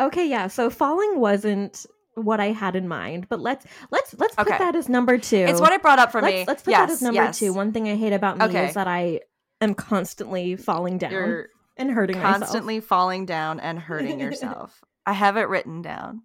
Okay, 0.00 0.28
yeah. 0.28 0.48
So 0.48 0.70
falling 0.70 1.20
wasn't 1.20 1.86
what 2.14 2.40
I 2.40 2.46
had 2.46 2.76
in 2.76 2.88
mind, 2.88 3.28
but 3.28 3.40
let's 3.40 3.64
let's 3.90 4.14
let's 4.18 4.34
put 4.34 4.46
Okay. 4.46 4.58
that 4.58 4.76
as 4.76 4.88
number 4.88 5.16
two. 5.16 5.36
It's 5.36 5.60
what 5.60 5.72
it 5.72 5.80
brought 5.80 5.98
up 5.98 6.12
for 6.12 6.20
let's, 6.20 6.34
me. 6.34 6.44
Let's 6.46 6.62
put 6.62 6.72
yes, 6.72 6.88
that 6.88 6.92
as 6.92 7.02
number 7.02 7.22
yes. 7.22 7.38
two. 7.38 7.52
One 7.52 7.72
thing 7.72 7.88
I 7.88 7.96
hate 7.96 8.12
about 8.12 8.38
me 8.38 8.44
Okay. 8.46 8.68
is 8.68 8.74
that 8.74 8.86
I 8.86 9.20
am 9.60 9.74
constantly 9.74 10.56
falling 10.56 10.98
down 10.98 11.12
You're 11.12 11.48
and 11.76 11.90
hurting 11.90 12.16
myself. 12.18 12.40
constantly 12.40 12.80
falling 12.80 13.26
down 13.26 13.60
and 13.60 13.78
hurting 13.78 14.20
yourself. 14.26 14.82
I 15.06 15.12
have 15.12 15.36
it 15.36 15.48
written 15.48 15.82
down. 15.82 16.22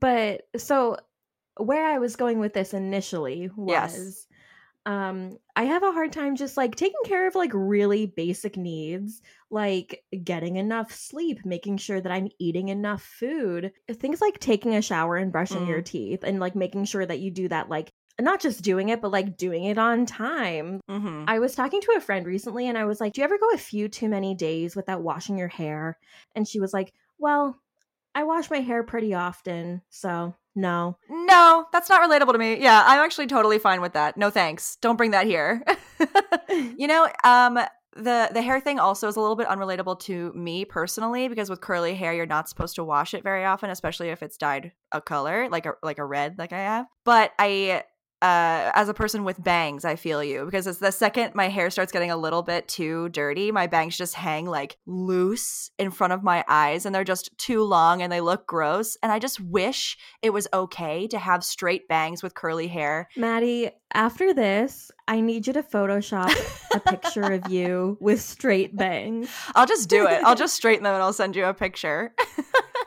But 0.00 0.42
so 0.56 0.96
where 1.58 1.86
I 1.86 1.98
was 1.98 2.16
going 2.16 2.38
with 2.38 2.52
this 2.54 2.74
initially 2.74 3.50
was 3.56 3.70
Yes. 3.70 4.26
um 4.86 5.38
I 5.56 5.64
have 5.64 5.82
a 5.82 5.92
hard 5.92 6.12
time 6.12 6.36
just 6.36 6.56
like 6.56 6.74
taking 6.76 7.00
care 7.06 7.26
of 7.28 7.34
like 7.34 7.52
really 7.54 8.06
basic 8.06 8.56
needs, 8.56 9.22
like 9.50 10.04
getting 10.24 10.56
enough 10.56 10.92
sleep, 10.92 11.44
making 11.44 11.76
sure 11.78 12.00
that 12.00 12.12
I'm 12.12 12.28
eating 12.38 12.68
enough 12.68 13.02
food. 13.02 13.72
Things 13.90 14.20
like 14.20 14.40
taking 14.40 14.74
a 14.74 14.82
shower 14.82 15.16
and 15.16 15.32
brushing 15.32 15.66
your 15.66 15.80
teeth 15.82 16.24
and 16.24 16.40
like 16.40 16.56
making 16.56 16.86
sure 16.86 17.06
that 17.06 17.20
you 17.20 17.30
do 17.30 17.48
that 17.48 17.68
like 17.68 17.92
not 18.20 18.40
just 18.40 18.62
doing 18.62 18.90
it 18.90 19.00
but 19.00 19.10
like 19.10 19.36
doing 19.36 19.64
it 19.64 19.78
on 19.78 20.06
time. 20.06 20.80
Mm-hmm. 20.90 21.24
I 21.28 21.38
was 21.38 21.54
talking 21.54 21.80
to 21.80 21.94
a 21.96 22.00
friend 22.00 22.26
recently 22.26 22.68
and 22.68 22.76
I 22.78 22.84
was 22.84 23.00
like, 23.00 23.12
"Do 23.12 23.20
you 23.20 23.24
ever 23.24 23.38
go 23.38 23.50
a 23.54 23.58
few 23.58 23.88
too 23.88 24.08
many 24.08 24.34
days 24.34 24.76
without 24.76 25.02
washing 25.02 25.38
your 25.38 25.48
hair?" 25.48 25.98
And 26.34 26.46
she 26.46 26.60
was 26.60 26.72
like, 26.72 26.92
"Well, 27.18 27.58
I 28.14 28.24
wash 28.24 28.50
my 28.50 28.60
hair 28.60 28.82
pretty 28.84 29.14
often, 29.14 29.82
so 29.88 30.34
no." 30.54 30.96
No, 31.08 31.66
that's 31.72 31.88
not 31.88 32.08
relatable 32.08 32.32
to 32.32 32.38
me. 32.38 32.60
Yeah, 32.60 32.82
I'm 32.86 33.00
actually 33.00 33.26
totally 33.26 33.58
fine 33.58 33.80
with 33.80 33.92
that. 33.94 34.16
No 34.16 34.30
thanks. 34.30 34.76
Don't 34.80 34.96
bring 34.96 35.12
that 35.12 35.26
here. 35.26 35.62
you 36.50 36.86
know, 36.86 37.08
um 37.24 37.58
the 37.96 38.28
the 38.32 38.42
hair 38.42 38.60
thing 38.60 38.78
also 38.78 39.06
is 39.08 39.16
a 39.16 39.20
little 39.20 39.36
bit 39.36 39.46
unrelatable 39.46 39.98
to 40.00 40.32
me 40.34 40.64
personally 40.64 41.28
because 41.28 41.48
with 41.48 41.60
curly 41.60 41.94
hair 41.94 42.12
you're 42.12 42.26
not 42.26 42.48
supposed 42.48 42.74
to 42.76 42.84
wash 42.84 43.14
it 43.14 43.22
very 43.22 43.44
often, 43.44 43.70
especially 43.70 44.08
if 44.08 44.22
it's 44.22 44.36
dyed 44.36 44.72
a 44.92 45.00
color 45.00 45.48
like 45.48 45.66
a 45.66 45.74
like 45.82 45.98
a 45.98 46.04
red 46.04 46.36
like 46.38 46.52
I 46.52 46.58
have. 46.58 46.86
But 47.04 47.32
I 47.38 47.84
uh, 48.24 48.72
as 48.74 48.88
a 48.88 48.94
person 48.94 49.22
with 49.22 49.44
bangs, 49.44 49.84
I 49.84 49.96
feel 49.96 50.24
you 50.24 50.46
because 50.46 50.66
it's 50.66 50.78
the 50.78 50.90
second 50.90 51.34
my 51.34 51.48
hair 51.48 51.68
starts 51.68 51.92
getting 51.92 52.10
a 52.10 52.16
little 52.16 52.42
bit 52.42 52.66
too 52.66 53.10
dirty, 53.10 53.52
my 53.52 53.66
bangs 53.66 53.98
just 53.98 54.14
hang 54.14 54.46
like 54.46 54.78
loose 54.86 55.70
in 55.78 55.90
front 55.90 56.14
of 56.14 56.22
my 56.22 56.42
eyes 56.48 56.86
and 56.86 56.94
they're 56.94 57.04
just 57.04 57.36
too 57.36 57.62
long 57.62 58.00
and 58.00 58.10
they 58.10 58.22
look 58.22 58.46
gross. 58.46 58.96
And 59.02 59.12
I 59.12 59.18
just 59.18 59.40
wish 59.40 59.98
it 60.22 60.30
was 60.30 60.48
okay 60.54 61.06
to 61.08 61.18
have 61.18 61.44
straight 61.44 61.86
bangs 61.86 62.22
with 62.22 62.34
curly 62.34 62.66
hair. 62.66 63.10
Maddie, 63.14 63.70
after 63.92 64.32
this, 64.32 64.90
I 65.06 65.20
need 65.20 65.46
you 65.46 65.52
to 65.52 65.62
Photoshop 65.62 66.34
a 66.74 66.80
picture 66.80 67.30
of 67.30 67.50
you 67.50 67.98
with 68.00 68.22
straight 68.22 68.74
bangs. 68.74 69.28
I'll 69.54 69.66
just 69.66 69.90
do 69.90 70.06
it. 70.06 70.24
I'll 70.24 70.34
just 70.34 70.54
straighten 70.56 70.84
them 70.84 70.94
and 70.94 71.02
I'll 71.02 71.12
send 71.12 71.36
you 71.36 71.44
a 71.44 71.52
picture. 71.52 72.14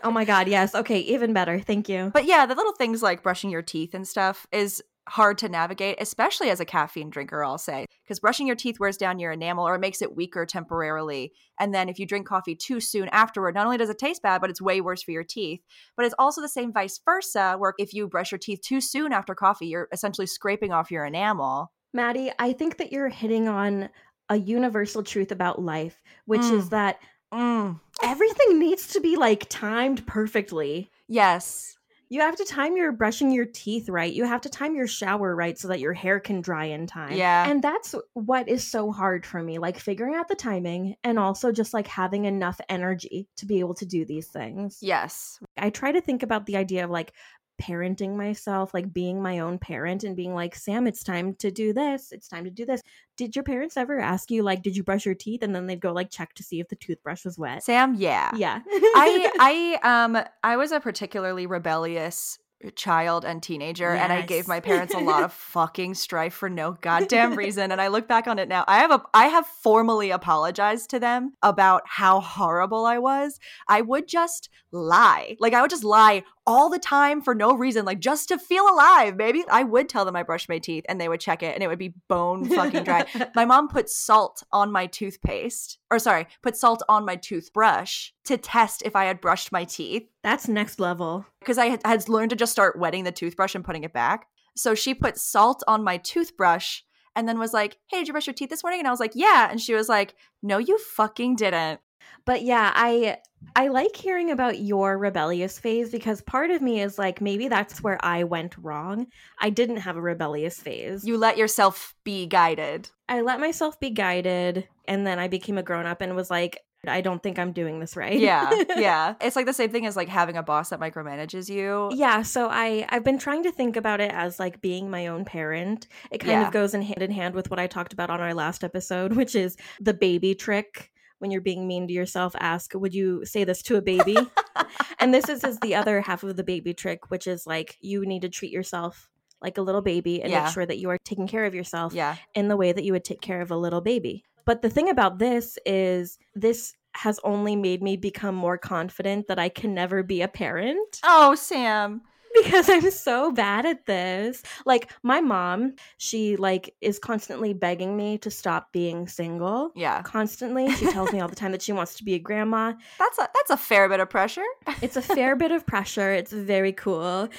Oh 0.04 0.12
my 0.12 0.26
god, 0.26 0.48
yes. 0.48 0.74
Okay, 0.74 1.00
even 1.00 1.34
better. 1.34 1.60
Thank 1.60 1.90
you. 1.90 2.12
But 2.14 2.26
yeah, 2.26 2.46
the 2.46 2.56
little 2.56 2.74
things 2.74 3.04
like 3.04 3.24
brushing 3.24 3.50
your 3.50 3.62
teeth 3.62 3.94
and 3.94 4.08
stuff 4.08 4.48
is 4.52 4.82
hard 5.08 5.38
to 5.40 5.50
navigate, 5.50 5.98
especially 6.02 6.50
as 6.50 6.60
a 6.60 6.66
caffeine 6.66 7.10
drinker, 7.10 7.44
I'll 7.44 7.58
say. 7.58 7.86
Because 8.04 8.20
brushing 8.20 8.46
your 8.46 8.56
teeth 8.56 8.80
wears 8.80 8.98
down 8.98 9.20
your 9.20 9.32
enamel 9.32 9.68
or 9.68 9.76
it 9.76 9.80
makes 9.80 10.02
it 10.02 10.16
weaker 10.16 10.46
temporarily. 10.46 11.32
And 11.60 11.74
then 11.74 11.90
if 11.90 11.98
you 11.98 12.06
drink 12.06 12.28
coffee 12.28 12.56
too 12.56 12.80
soon 12.80 13.08
afterward, 13.10 13.56
not 13.56 13.66
only 13.66 13.78
does 13.78 13.90
it 13.90 13.98
taste 13.98 14.22
bad, 14.22 14.42
but 14.42 14.50
it's 14.50 14.62
way 14.62 14.82
worse 14.82 15.04
for 15.04 15.12
your 15.12 15.24
teeth. 15.24 15.62
But 15.96 16.06
it's 16.06 16.16
also 16.20 16.42
the 16.42 16.50
same 16.50 16.74
vice 16.74 17.00
versa, 17.04 17.56
where 17.58 17.74
if 17.78 17.94
you 17.94 18.08
brush 18.08 18.32
your 18.32 18.40
teeth 18.40 18.62
too 18.62 18.82
soon 18.82 19.14
after 19.14 19.34
coffee, 19.34 19.68
you're 19.68 19.88
essentially 19.92 20.28
scraping 20.28 20.72
off 20.74 20.92
your 20.92 21.06
enamel. 21.06 21.72
Maddie, 21.94 22.32
I 22.38 22.54
think 22.54 22.78
that 22.78 22.92
you're 22.92 23.10
hitting 23.10 23.48
on 23.48 23.90
a 24.30 24.36
universal 24.36 25.04
truth 25.04 25.32
about 25.32 25.62
life, 25.62 26.02
which 26.26 26.42
is 26.42 26.66
Mm. 26.68 26.70
that 26.72 27.00
Mm. 27.34 27.80
everything 28.04 28.60
needs 28.60 28.88
to 28.90 29.00
be 29.00 29.16
like 29.16 29.48
timed 29.50 30.06
perfectly. 30.06 30.90
Yes. 31.08 31.77
You 32.10 32.22
have 32.22 32.36
to 32.38 32.46
time 32.46 32.78
your 32.78 32.92
brushing 32.92 33.32
your 33.32 33.46
teeth 33.46 33.90
right. 33.90 34.12
You 34.12 34.26
have 34.26 34.42
to 34.42 34.50
time 34.50 34.76
your 34.76 34.88
shower 34.88 35.36
right 35.36 35.58
so 35.58 35.68
that 35.68 35.80
your 35.80 35.94
hair 35.94 36.20
can 36.20 36.42
dry 36.42 36.66
in 36.66 36.88
time. 36.88 37.18
Yeah. 37.18 37.50
And 37.50 37.62
that's 37.62 37.96
what 38.14 38.48
is 38.48 38.64
so 38.64 38.92
hard 38.92 39.26
for 39.26 39.42
me, 39.42 39.60
like 39.60 39.78
figuring 39.78 40.16
out 40.16 40.28
the 40.28 40.36
timing 40.36 40.96
and 41.04 41.20
also 41.20 41.52
just 41.52 41.74
like 41.74 41.88
having 41.88 42.26
enough 42.26 42.62
energy 42.70 43.28
to 43.38 43.46
be 43.46 43.60
able 43.60 43.76
to 43.76 43.86
do 43.86 44.06
these 44.06 44.28
things. 44.28 44.80
Yes. 44.82 45.40
I 45.58 45.70
try 45.70 45.92
to 45.92 46.02
think 46.02 46.24
about 46.24 46.46
the 46.46 46.58
idea 46.58 46.86
of 46.86 46.90
like 46.90 47.14
parenting 47.62 48.16
myself, 48.16 48.74
like 48.74 48.94
being 48.94 49.22
my 49.22 49.40
own 49.40 49.58
parent 49.60 50.04
and 50.04 50.16
being 50.16 50.34
like, 50.34 50.56
Sam, 50.56 50.88
it's 50.88 51.04
time 51.04 51.36
to 51.36 51.52
do 51.52 51.74
this. 51.74 52.12
It's 52.12 52.28
time 52.28 52.44
to 52.44 52.50
do 52.50 52.66
this. 52.66 52.82
Did 53.16 53.36
your 53.36 53.44
parents 53.44 53.78
ever 53.78 54.00
ask 54.00 54.30
you, 54.32 54.44
like, 54.44 54.62
did 54.62 54.76
you 54.76 54.84
brush 54.84 55.06
your 55.06 55.16
teeth? 55.16 55.44
And 55.44 55.56
then 55.56 55.68
they'd 55.68 55.80
go, 55.80 55.92
like, 55.92 56.10
check 56.10 56.34
to 56.36 56.44
see 56.44 56.60
if 56.60 56.70
the 56.70 56.76
toothbrush 56.76 57.26
was 57.26 57.38
wet. 57.38 57.64
Sam, 57.64 57.96
yeah. 57.96 58.32
yeah. 58.36 58.62
I 58.68 59.32
I 59.84 60.04
um 60.06 60.24
I 60.44 60.58
was 60.58 60.72
a 60.72 60.80
particularly 60.80 61.46
rebellious 61.48 62.40
child 62.76 63.24
and 63.24 63.44
teenager 63.44 63.92
and 63.92 64.12
I 64.12 64.24
gave 64.24 64.48
my 64.48 64.60
parents 64.60 64.96
a 64.96 65.00
lot 65.00 65.24
of 65.24 65.32
fucking 65.54 65.94
strife 65.94 66.34
for 66.34 66.50
no 66.50 66.72
goddamn 66.82 67.36
reason 67.36 67.72
and 67.72 67.80
I 67.80 67.90
look 67.90 68.08
back 68.08 68.28
on 68.28 68.40
it 68.40 68.50
now 68.50 68.66
I 68.68 68.80
have 68.80 68.90
a 68.90 69.04
I 69.14 69.28
have 69.28 69.46
formally 69.46 70.10
apologized 70.10 70.90
to 70.90 71.00
them 71.00 71.34
about 71.44 71.84
how 71.86 72.20
horrible 72.20 72.86
I 72.86 72.98
was 72.98 73.40
I 73.68 73.82
would 73.82 74.08
just 74.08 74.50
lie 74.72 75.38
like 75.40 75.54
I 75.54 75.62
would 75.62 75.70
just 75.70 75.84
lie 75.84 76.24
all 76.48 76.70
the 76.70 76.80
time 76.80 77.22
for 77.22 77.36
no 77.36 77.54
reason 77.54 77.86
like 77.86 78.00
just 78.00 78.30
to 78.30 78.40
feel 78.40 78.64
alive 78.68 79.18
baby. 79.18 79.44
I 79.52 79.64
would 79.64 79.90
tell 79.90 80.06
them 80.06 80.16
I 80.16 80.24
brushed 80.24 80.50
my 80.50 80.58
teeth 80.58 80.86
and 80.88 81.00
they 81.00 81.10
would 81.10 81.20
check 81.20 81.44
it 81.44 81.54
and 81.54 81.62
it 81.62 81.68
would 81.68 81.78
be 81.78 81.94
bone 82.08 82.46
fucking 82.46 82.86
dry. 82.86 83.06
My 83.36 83.44
mom 83.44 83.68
put 83.68 83.90
salt 83.90 84.42
on 84.52 84.72
my 84.72 84.88
toothpaste 84.88 85.78
or 85.92 86.00
sorry 86.00 86.28
put 86.42 86.56
salt 86.56 86.82
on 86.88 87.06
my 87.06 87.18
toothbrush 87.18 88.12
to 88.26 88.38
test 88.38 88.82
if 88.86 88.96
i 88.96 89.06
had 89.06 89.20
brushed 89.22 89.52
my 89.52 89.66
teeth. 89.66 90.08
That's 90.24 90.48
next 90.48 90.80
level. 90.80 91.26
because 91.40 91.58
i 91.58 91.66
had, 91.68 91.82
had 91.86 92.08
learned 92.08 92.30
to 92.30 92.36
just 92.36 92.54
start 92.54 92.80
wetting 92.80 93.04
the 93.04 93.12
toothbrush 93.12 93.54
and 93.54 93.66
putting 93.66 93.84
it 93.84 93.94
back. 93.94 94.28
So 94.56 94.74
she 94.74 94.94
put 94.94 95.18
salt 95.18 95.64
on 95.68 95.84
my 95.84 95.98
toothbrush 95.98 96.82
and 97.16 97.28
then 97.28 97.40
was 97.40 97.54
like 97.54 97.78
hey 97.90 97.98
did 98.00 98.08
you 98.08 98.14
brush 98.14 98.28
your 98.28 98.34
teeth 98.34 98.50
this 98.50 98.64
morning? 98.64 98.80
And 98.80 98.88
i 98.88 98.92
was 98.92 99.02
like 99.02 99.14
yeah. 99.16 99.50
And 99.52 99.60
she 99.60 99.74
was 99.74 99.90
like 99.90 100.16
no 100.42 100.58
you 100.58 100.78
fucking 100.78 101.36
didn't 101.36 101.82
But 102.26 102.42
yeah, 102.44 102.72
I 102.76 103.18
I 103.56 103.68
like 103.70 103.96
hearing 103.96 104.32
about 104.32 104.60
your 104.60 104.98
rebellious 104.98 105.60
phase 105.60 105.92
because 105.92 106.22
part 106.22 106.50
of 106.52 106.62
me 106.62 106.82
is 106.82 106.98
like 106.98 107.22
maybe 107.22 107.48
that's 107.48 107.82
where 107.84 107.98
I 108.04 108.24
went 108.24 108.58
wrong. 108.58 109.08
I 109.40 109.50
didn't 109.50 109.78
have 109.78 109.96
a 109.96 110.02
rebellious 110.02 110.60
phase. 110.60 111.06
you 111.06 111.18
let 111.18 111.38
yourself 111.38 111.96
be 112.04 112.26
guided 112.26 112.90
I 113.10 113.22
let 113.22 113.40
myself 113.40 113.80
be 113.80 113.90
guided 113.92 114.68
and 114.88 115.06
then 115.08 115.20
I 115.20 115.28
became 115.28 115.58
a 115.58 115.64
grown 115.64 115.86
up 115.86 116.02
and 116.02 116.16
was 116.16 116.30
like 116.32 116.60
I 116.88 117.02
don't 117.02 117.22
think 117.24 117.38
I'm 117.40 117.52
doing 117.54 117.80
this 117.80 117.96
right. 117.96 118.18
yeah 118.20 118.50
yeah 118.78 119.16
it's 119.22 119.36
like 119.36 119.46
the 119.46 119.54
same 119.54 119.70
thing 119.72 119.86
as 119.86 119.96
like 119.96 120.10
having 120.10 120.36
a 120.38 120.44
boss 120.44 120.70
that 120.70 120.80
micromanages 120.80 121.50
you 121.50 121.90
Yeah, 121.94 122.22
so 122.24 122.48
I 122.50 122.86
I've 122.90 123.04
been 123.04 123.18
trying 123.20 123.44
to 123.44 123.52
think 123.52 123.76
about 123.78 124.02
it 124.02 124.12
as 124.12 124.40
like 124.40 124.62
being 124.62 124.90
my 124.90 125.08
own 125.08 125.26
parent. 125.26 125.88
It 126.12 126.20
kind 126.20 126.42
Yeah. 126.42 126.48
of 126.48 126.54
goes 126.54 126.74
in 126.74 126.82
hand 126.82 127.02
in 127.02 127.12
hand 127.12 127.34
with 127.36 127.50
what 127.50 127.60
I 127.60 127.68
talked 127.68 127.94
about 127.94 128.10
on 128.10 128.20
our 128.22 128.34
last 128.34 128.64
episode, 128.64 129.14
which 129.20 129.36
is 129.36 129.58
the 129.80 129.94
baby 129.94 130.36
trick. 130.36 130.92
When 131.20 131.32
you're 131.32 131.42
being 131.42 131.68
mean 131.68 131.88
to 131.88 131.94
yourself, 131.94 132.36
ask, 132.40 132.74
"Would 132.74 132.94
you 132.94 133.26
say 133.26 133.44
this 133.44 133.62
to 133.64 133.76
a 133.78 133.82
baby?" 133.82 134.18
and 135.00 135.14
this 135.14 135.30
is, 135.30 135.44
is 135.44 135.60
the 135.60 135.76
other 135.76 136.02
half 136.02 136.24
of 136.24 136.36
the 136.36 136.44
baby 136.44 136.74
trick, 136.74 137.10
which 137.10 137.28
is 137.28 137.48
like 137.48 137.78
you 137.82 138.06
need 138.06 138.22
to 138.24 138.30
treat 138.30 138.52
yourself 138.52 139.10
like 139.42 139.58
a 139.58 139.62
little 139.62 139.82
baby 139.82 140.22
and 140.22 140.32
Yeah. 140.32 140.44
make 140.44 140.54
sure 140.54 140.66
that 140.66 140.80
you 140.80 140.90
are 140.90 140.98
taking 141.04 141.28
care 141.28 141.46
of 141.46 141.54
yourself 141.54 141.94
yeah 141.94 142.16
in 142.34 142.48
the 142.48 142.58
way 142.58 142.72
that 142.72 142.84
you 142.84 142.92
would 142.94 143.04
take 143.04 143.22
care 143.22 143.42
of 143.42 143.52
a 143.52 143.58
little 143.58 143.82
baby. 143.82 144.24
But 144.46 144.62
the 144.62 144.70
thing 144.70 144.90
about 144.90 145.20
this 145.20 145.60
is 145.66 146.18
this 146.34 146.74
has 146.94 147.20
only 147.24 147.56
made 147.56 147.84
me 147.84 147.98
become 147.98 148.34
more 148.34 148.58
confident 148.58 149.28
that 149.28 149.38
I 149.38 149.50
can 149.50 149.74
never 149.76 150.02
be 150.04 150.22
a 150.24 150.28
parent 150.28 151.00
oh 151.04 151.36
sam 151.36 152.02
because 152.44 152.70
I'm 152.70 152.90
so 152.92 153.32
bad 153.32 153.66
at 153.66 153.86
this. 153.86 154.44
Like 154.66 154.92
my 155.04 155.22
mom, 155.22 155.74
she 155.98 156.36
like 156.36 156.76
is 156.82 157.00
constantly 157.00 157.54
begging 157.54 157.96
me 157.98 158.18
to 158.20 158.30
stop 158.32 158.72
being 158.72 159.08
single. 159.08 159.72
Yeah. 159.76 160.02
Constantly. 160.04 160.70
She 160.76 160.92
tells 160.92 161.12
me 161.14 161.20
all 161.20 161.28
the 161.28 161.36
time 161.36 161.52
that 161.52 161.62
she 161.62 161.72
wants 161.74 161.96
to 161.96 162.04
be 162.04 162.14
a 162.16 162.20
grandma. 162.20 162.74
That's 163.00 163.18
a 163.18 163.30
that's 163.34 163.50
a 163.52 163.58
fair 163.58 163.88
bit 163.90 164.00
of 164.00 164.10
pressure. 164.10 164.46
It's 164.82 164.96
a 164.98 165.02
fair 165.02 165.36
bit 165.36 165.52
of 165.52 165.66
pressure. 165.66 166.12
It's 166.12 166.32
very 166.34 166.74
cool. 166.74 167.30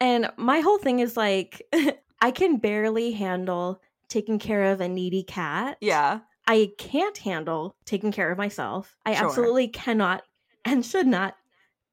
And 0.00 0.30
my 0.36 0.60
whole 0.60 0.78
thing 0.78 0.98
is 1.00 1.16
like 1.16 1.62
I 2.20 2.30
can 2.30 2.56
barely 2.58 3.12
handle 3.12 3.80
taking 4.08 4.38
care 4.38 4.64
of 4.72 4.80
a 4.80 4.88
needy 4.88 5.22
cat. 5.22 5.78
yeah. 5.80 6.20
I 6.44 6.72
can't 6.76 7.16
handle 7.18 7.76
taking 7.84 8.10
care 8.10 8.32
of 8.32 8.36
myself. 8.36 8.96
I 9.06 9.14
Sure. 9.14 9.26
absolutely 9.26 9.68
cannot 9.68 10.22
and 10.64 10.84
should 10.84 11.06
not 11.06 11.36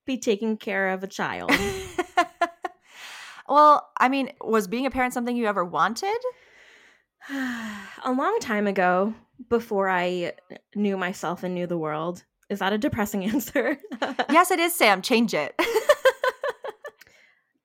be 0.07 0.17
taking 0.17 0.57
care 0.57 0.89
of 0.89 1.03
a 1.03 1.07
child. 1.07 1.51
well, 3.49 3.89
I 3.99 4.09
mean, 4.09 4.31
was 4.41 4.67
being 4.67 4.85
a 4.85 4.91
parent 4.91 5.13
something 5.13 5.35
you 5.35 5.47
ever 5.47 5.65
wanted? 5.65 6.17
a 7.29 8.11
long 8.11 8.37
time 8.39 8.67
ago, 8.67 9.13
before 9.47 9.89
I 9.89 10.33
knew 10.75 10.97
myself 10.97 11.43
and 11.43 11.53
knew 11.53 11.67
the 11.67 11.77
world. 11.77 12.23
Is 12.49 12.59
that 12.59 12.73
a 12.73 12.77
depressing 12.77 13.23
answer? 13.31 13.77
yes, 14.29 14.51
it 14.51 14.59
is, 14.59 14.75
Sam. 14.75 15.01
Change 15.01 15.33
it. 15.33 15.55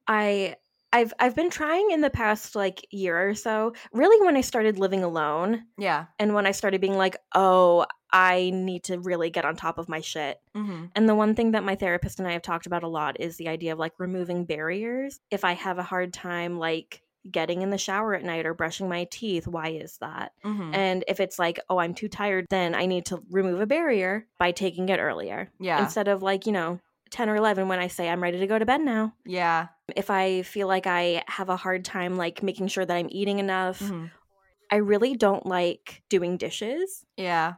I 0.07 0.57
I've 0.93 1.13
I've 1.19 1.35
been 1.35 1.51
trying 1.51 1.91
in 1.91 2.03
the 2.03 2.11
past 2.11 2.55
like 2.55 2.87
year 2.91 3.31
or 3.31 3.35
so, 3.35 3.73
really 3.93 4.25
when 4.25 4.37
I 4.37 4.43
started 4.43 4.79
living 4.79 5.03
alone 5.03 5.65
yeah. 5.79 6.07
and 6.19 6.35
when 6.35 6.47
I 6.47 6.53
started 6.53 6.81
being 6.81 6.97
like, 6.97 7.17
"Oh, 7.35 7.87
I 8.15 8.51
need 8.55 8.85
to 8.85 8.99
really 8.99 9.29
get 9.29 9.45
on 9.45 9.57
top 9.57 9.77
of 9.79 9.89
my 9.89 10.01
shit." 10.01 10.41
hmm 10.55 10.87
And 10.95 11.09
the 11.09 11.15
one 11.15 11.35
thing 11.35 11.51
that 11.51 11.65
my 11.65 11.75
therapist 11.75 12.19
and 12.21 12.29
I 12.29 12.33
have 12.33 12.43
talked 12.43 12.67
about 12.67 12.83
a 12.85 12.89
lot 12.89 13.21
is 13.21 13.37
the 13.37 13.49
idea 13.49 13.73
of 13.73 13.79
like 13.79 13.93
removing 13.99 14.45
barriers. 14.47 15.21
If 15.31 15.45
I 15.45 15.53
have 15.53 15.79
a 15.79 15.83
hard 15.83 16.13
time 16.15 16.59
like 16.59 17.03
getting 17.31 17.63
in 17.63 17.71
the 17.71 17.79
shower 17.79 18.15
at 18.15 18.23
night 18.23 18.45
or 18.47 18.53
brushing 18.55 18.89
my 18.89 19.05
teeth, 19.11 19.47
why 19.49 19.69
is 19.71 19.97
that? 19.99 20.33
hmm 20.43 20.71
And 20.75 21.05
if 21.09 21.21
it's 21.21 21.39
like, 21.39 21.59
oh, 21.69 21.79
I'm 21.79 21.95
too 21.95 22.09
tired, 22.09 22.47
then 22.51 22.75
I 22.75 22.87
need 22.87 23.07
to 23.07 23.23
remove 23.31 23.61
a 23.61 23.67
barrier 23.67 24.27
by 24.39 24.53
taking 24.53 24.89
it 24.91 25.01
earlier. 25.01 25.51
Yeah. 25.59 25.81
Instead 25.83 26.07
of 26.09 26.23
like, 26.23 26.47
you 26.47 26.53
know, 26.53 26.81
10 27.11 27.29
or 27.31 27.37
11 27.37 27.69
when 27.69 27.79
I 27.79 27.89
say 27.89 28.09
I'm 28.09 28.23
ready 28.23 28.39
to 28.41 28.47
go 28.47 28.59
to 28.59 28.67
bed 28.67 28.81
now. 28.83 29.15
yeah. 29.25 29.69
If 29.97 30.09
I 30.11 30.43
feel 30.43 30.67
like 30.69 30.87
I 30.87 31.23
have 31.29 31.49
a 31.51 31.57
hard 31.57 31.85
time 31.85 32.17
like 32.17 32.43
making 32.43 32.69
sure 32.69 32.85
that 32.87 32.97
I'm 32.97 33.09
eating 33.11 33.39
enough, 33.39 33.81
Mhm. 33.81 34.11
I 34.71 34.77
really 34.77 35.15
don't 35.17 35.45
like 35.47 36.03
doing 36.09 36.37
dishes 36.39 37.05
Yeah. 37.17 37.55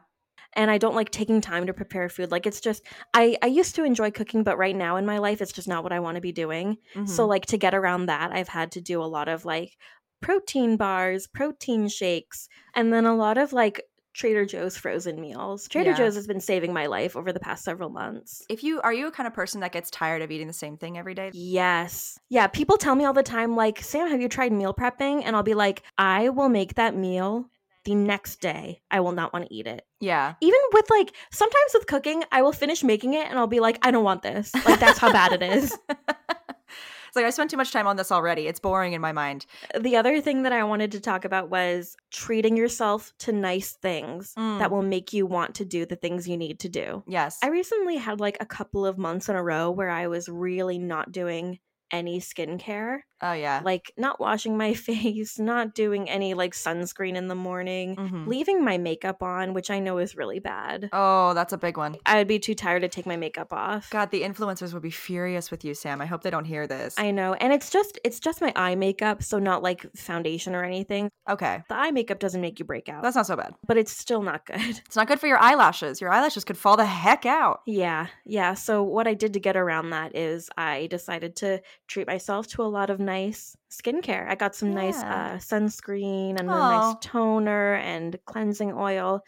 And 0.57 0.71
I 0.71 0.79
don't 0.79 0.95
like 0.97 1.11
taking 1.11 1.41
time 1.41 1.67
to 1.67 1.75
prepare 1.75 2.09
food. 2.09 2.31
Like 2.33 2.47
it's 2.47 2.61
just 2.61 2.83
I 3.15 3.37
I 3.43 3.47
used 3.47 3.75
to 3.77 3.85
enjoy 3.85 4.11
cooking, 4.11 4.43
but 4.43 4.59
right 4.59 4.75
now 4.75 4.97
in 4.97 5.07
my 5.07 5.19
life 5.19 5.41
it's 5.43 5.53
just 5.53 5.69
not 5.69 5.83
what 5.85 5.93
I 5.93 6.01
want 6.01 6.17
to 6.17 6.21
be 6.21 6.33
doing. 6.33 6.79
So 7.07 7.25
Mhm. 7.25 7.29
like 7.29 7.47
to 7.47 7.59
get 7.59 7.75
around 7.75 8.07
that, 8.07 8.33
I've 8.33 8.49
had 8.49 8.73
to 8.73 8.81
do 8.81 9.03
a 9.03 9.05
lot 9.07 9.29
of 9.29 9.45
like 9.45 9.77
protein 10.23 10.77
bars, 10.77 11.27
protein 11.27 11.89
shakes, 11.89 12.49
and 12.75 12.93
then 12.93 13.05
a 13.07 13.15
lot 13.15 13.39
of 13.39 13.53
like 13.53 13.83
Trader 14.15 14.47
Joe's 14.47 14.79
frozen 14.79 15.21
meals. 15.21 15.69
Trader 15.69 15.91
Yeah. 15.91 15.97
Joe's 15.97 16.15
has 16.15 16.27
been 16.27 16.41
saving 16.41 16.73
my 16.73 16.87
life 16.87 17.17
over 17.17 17.35
the 17.35 17.41
past 17.41 17.63
several 17.65 17.91
months. 17.91 18.43
if 18.49 18.65
you 18.65 18.81
are 18.81 18.93
you 18.95 19.07
a 19.09 19.11
kind 19.13 19.27
of 19.27 19.35
person 19.35 19.61
that 19.61 19.73
gets 19.73 19.91
tired 19.91 20.23
of 20.23 20.31
eating 20.31 20.47
the 20.47 20.55
same 20.55 20.79
thing 20.79 20.97
every 20.97 21.13
day? 21.15 21.31
Yes. 21.35 22.19
Yeah, 22.31 22.47
people 22.47 22.79
tell 22.79 22.95
me 22.95 23.05
all 23.05 23.13
the 23.13 23.23
time 23.23 23.55
like, 23.57 23.83
"Sam, 23.83 24.09
have 24.09 24.21
you 24.23 24.29
tried 24.29 24.53
meal 24.53 24.73
prepping?" 24.73 25.23
And 25.25 25.37
I'll 25.37 25.43
be 25.43 25.55
like, 25.55 25.83
"I 25.99 26.31
will 26.31 26.49
make 26.49 26.75
that 26.77 26.97
meal 26.97 27.51
the 27.87 27.95
next 27.95 28.43
day. 28.43 28.83
I 28.91 29.01
will 29.01 29.13
not 29.13 29.33
want 29.33 29.47
to 29.47 29.55
eat 29.55 29.67
it." 29.67 29.87
Yeah. 30.01 30.35
Even 30.43 30.61
with 30.75 30.91
like 30.91 31.15
sometimes 31.33 31.71
with 31.73 31.87
cooking, 31.87 32.23
I 32.31 32.43
will 32.43 32.53
finish 32.53 32.85
making 32.85 33.15
it 33.15 33.27
and 33.31 33.39
I'll 33.39 33.47
be 33.47 33.61
like, 33.61 33.79
"I 33.81 33.91
don't 33.91 34.05
want 34.05 34.23
this." 34.23 34.55
Like 34.67 34.79
that's 34.79 34.99
how 34.99 35.11
bad 35.11 35.33
it 35.33 35.43
is. 35.43 35.73
it's 35.89 37.17
like 37.17 37.25
I 37.25 37.31
spent 37.31 37.51
too 37.51 37.57
much 37.57 37.73
time 37.73 37.87
on 37.87 37.97
this 37.97 38.13
already. 38.13 38.47
It's 38.47 38.61
boring 38.61 38.93
in 38.93 39.01
my 39.01 39.13
mind. 39.13 39.47
The 39.81 39.97
other 39.97 40.21
thing 40.21 40.43
that 40.43 40.53
I 40.53 40.65
wanted 40.65 40.93
to 40.93 41.01
talk 41.01 41.25
about 41.25 41.49
was 41.49 41.97
treating 42.11 42.57
yourself 42.57 43.13
to 43.21 43.33
nice 43.33 43.73
things 43.73 44.35
Mm. 44.37 44.59
that 44.59 44.71
will 44.71 44.83
make 44.83 45.13
you 45.13 45.25
want 45.27 45.55
to 45.57 45.65
do 45.65 45.87
the 45.87 45.97
things 45.97 46.29
you 46.29 46.37
need 46.37 46.61
to 46.61 46.69
do. 46.69 47.03
Yes. 47.07 47.39
I 47.43 47.49
recently 47.49 47.97
had 47.97 48.21
like 48.21 48.37
a 48.41 48.47
couple 48.47 48.85
of 48.85 48.99
months 48.99 49.29
in 49.29 49.37
a 49.37 49.43
row 49.43 49.71
where 49.71 49.89
I 49.91 50.09
was 50.09 50.29
really 50.29 50.79
not 50.79 51.13
doing 51.13 51.59
any 51.93 52.21
skincare, 52.21 52.99
oh 53.23 53.33
yeah. 53.33 53.61
like 53.65 53.93
not 53.97 54.21
washing 54.21 54.57
my 54.57 54.75
face, 54.89 55.39
not 55.39 55.75
doing 55.75 56.09
any 56.09 56.35
like 56.35 56.53
sunscreen 56.55 57.15
in 57.17 57.29
the 57.29 57.35
morning, 57.35 57.97
Mhm. 57.97 58.27
leaving 58.27 58.65
my 58.65 58.79
makeup 58.79 59.23
on, 59.23 59.55
which 59.55 59.71
I 59.71 59.79
know 59.79 59.99
is 59.99 60.17
really 60.17 60.39
bad. 60.39 60.89
Oh, 60.93 61.35
that's 61.35 61.53
a 61.53 61.59
big 61.59 61.77
one. 61.77 61.97
I 62.07 62.17
would 62.19 62.29
be 62.29 62.39
too 62.39 62.55
tired 62.55 62.83
to 62.83 62.89
take 62.89 63.07
my 63.07 63.17
makeup 63.17 63.53
off. 63.53 63.91
God, 63.91 64.11
the 64.11 64.23
influencers 64.23 64.73
would 64.73 64.83
be 64.83 64.91
furious 64.91 65.51
with 65.51 65.65
you, 65.65 65.75
Sam. 65.75 66.01
I 66.01 66.07
hope 66.07 66.23
they 66.23 66.31
don't 66.31 66.45
hear 66.45 66.67
this. 66.67 66.95
I 66.99 67.11
know. 67.11 67.35
And 67.35 67.53
it's 67.53 67.71
just 67.71 67.99
it's 68.05 68.21
just 68.21 68.41
my 68.41 68.53
eye 68.57 68.75
makeup, 68.75 69.23
so 69.23 69.39
not 69.39 69.63
like 69.63 69.87
foundation 69.97 70.55
or 70.55 70.65
anything. 70.65 71.11
okay. 71.29 71.63
The 71.69 71.75
eye 71.77 71.91
makeup 71.91 72.19
doesn't 72.19 72.41
make 72.41 72.59
you 72.59 72.65
break 72.65 72.89
out. 72.89 73.03
That's 73.03 73.17
not 73.17 73.27
so 73.27 73.37
bad. 73.37 73.55
but 73.67 73.77
it's 73.77 73.93
still 73.97 74.23
not 74.23 74.45
good. 74.47 74.61
It's 74.87 74.97
not 74.97 75.09
good 75.09 75.21
for 75.21 75.27
your 75.27 75.39
eyelashes. 75.39 76.01
Your 76.01 76.11
eyelashes 76.11 76.45
could 76.45 76.57
fall 76.59 76.77
the 76.77 76.87
heck 76.87 77.27
out. 77.27 77.61
Yeah, 77.67 78.07
yeah. 78.25 78.55
So 78.55 78.83
what 78.83 79.07
I 79.07 79.15
did 79.15 79.33
to 79.35 79.41
get 79.41 79.57
around 79.57 79.91
that 79.91 80.15
is 80.17 80.49
I 80.57 80.87
decided 80.89 81.37
to 81.37 81.61
treat 81.89 82.07
myself 82.07 82.47
to 82.49 82.63
a 82.63 82.65
lot 82.65 82.91
of 82.91 83.01
nice 83.07 83.57
skincare. 83.71 84.29
I 84.29 84.35
got 84.35 84.55
some 84.55 84.75
nice 84.75 85.03
uh, 85.03 85.39
sunscreen 85.39 86.39
and 86.39 86.43
a 86.43 86.45
nice 86.45 86.97
toner 87.01 87.75
and 87.75 88.19
cleansing 88.27 88.73
oil, 88.73 89.23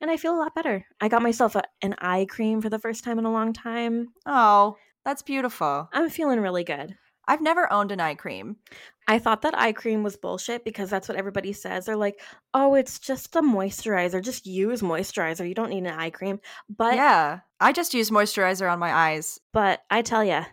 and 0.00 0.10
I 0.10 0.16
feel 0.16 0.34
a 0.34 0.40
lot 0.40 0.54
better. 0.54 0.84
I 1.00 1.08
got 1.08 1.22
myself 1.22 1.54
a, 1.54 1.62
an 1.82 1.94
eye 1.98 2.26
cream 2.28 2.60
for 2.60 2.68
the 2.70 2.78
first 2.78 3.04
time 3.04 3.18
in 3.18 3.24
a 3.24 3.32
long 3.32 3.52
time. 3.52 4.08
Oh, 4.26 4.76
that's 5.04 5.22
beautiful. 5.22 5.88
I'm 5.92 6.10
feeling 6.10 6.40
really 6.40 6.64
good. 6.64 6.96
I've 7.30 7.42
never 7.42 7.70
owned 7.70 7.92
an 7.92 8.00
eye 8.00 8.14
cream. 8.14 8.56
I 9.06 9.18
thought 9.18 9.42
that 9.42 9.58
eye 9.58 9.72
cream 9.72 10.02
was 10.02 10.16
bullshit 10.16 10.64
because 10.64 10.88
that's 10.88 11.08
what 11.08 11.18
everybody 11.18 11.52
says. 11.52 11.84
They're 11.84 11.96
like, 11.96 12.20
"Oh, 12.54 12.74
it's 12.74 12.98
just 12.98 13.36
a 13.36 13.42
moisturizer. 13.42 14.22
Just 14.24 14.46
use 14.46 14.80
moisturizer. 14.80 15.46
You 15.46 15.54
don't 15.54 15.70
need 15.70 15.84
an 15.84 15.98
eye 15.98 16.10
cream." 16.10 16.40
But 16.74 16.94
yeah. 16.94 17.40
I 17.60 17.72
just 17.72 17.92
use 17.92 18.10
moisturizer 18.10 18.70
on 18.72 18.78
my 18.78 18.92
eyes. 18.92 19.40
but 19.52 19.82
I 19.90 20.02
tell 20.02 20.24
ya, 20.24 20.44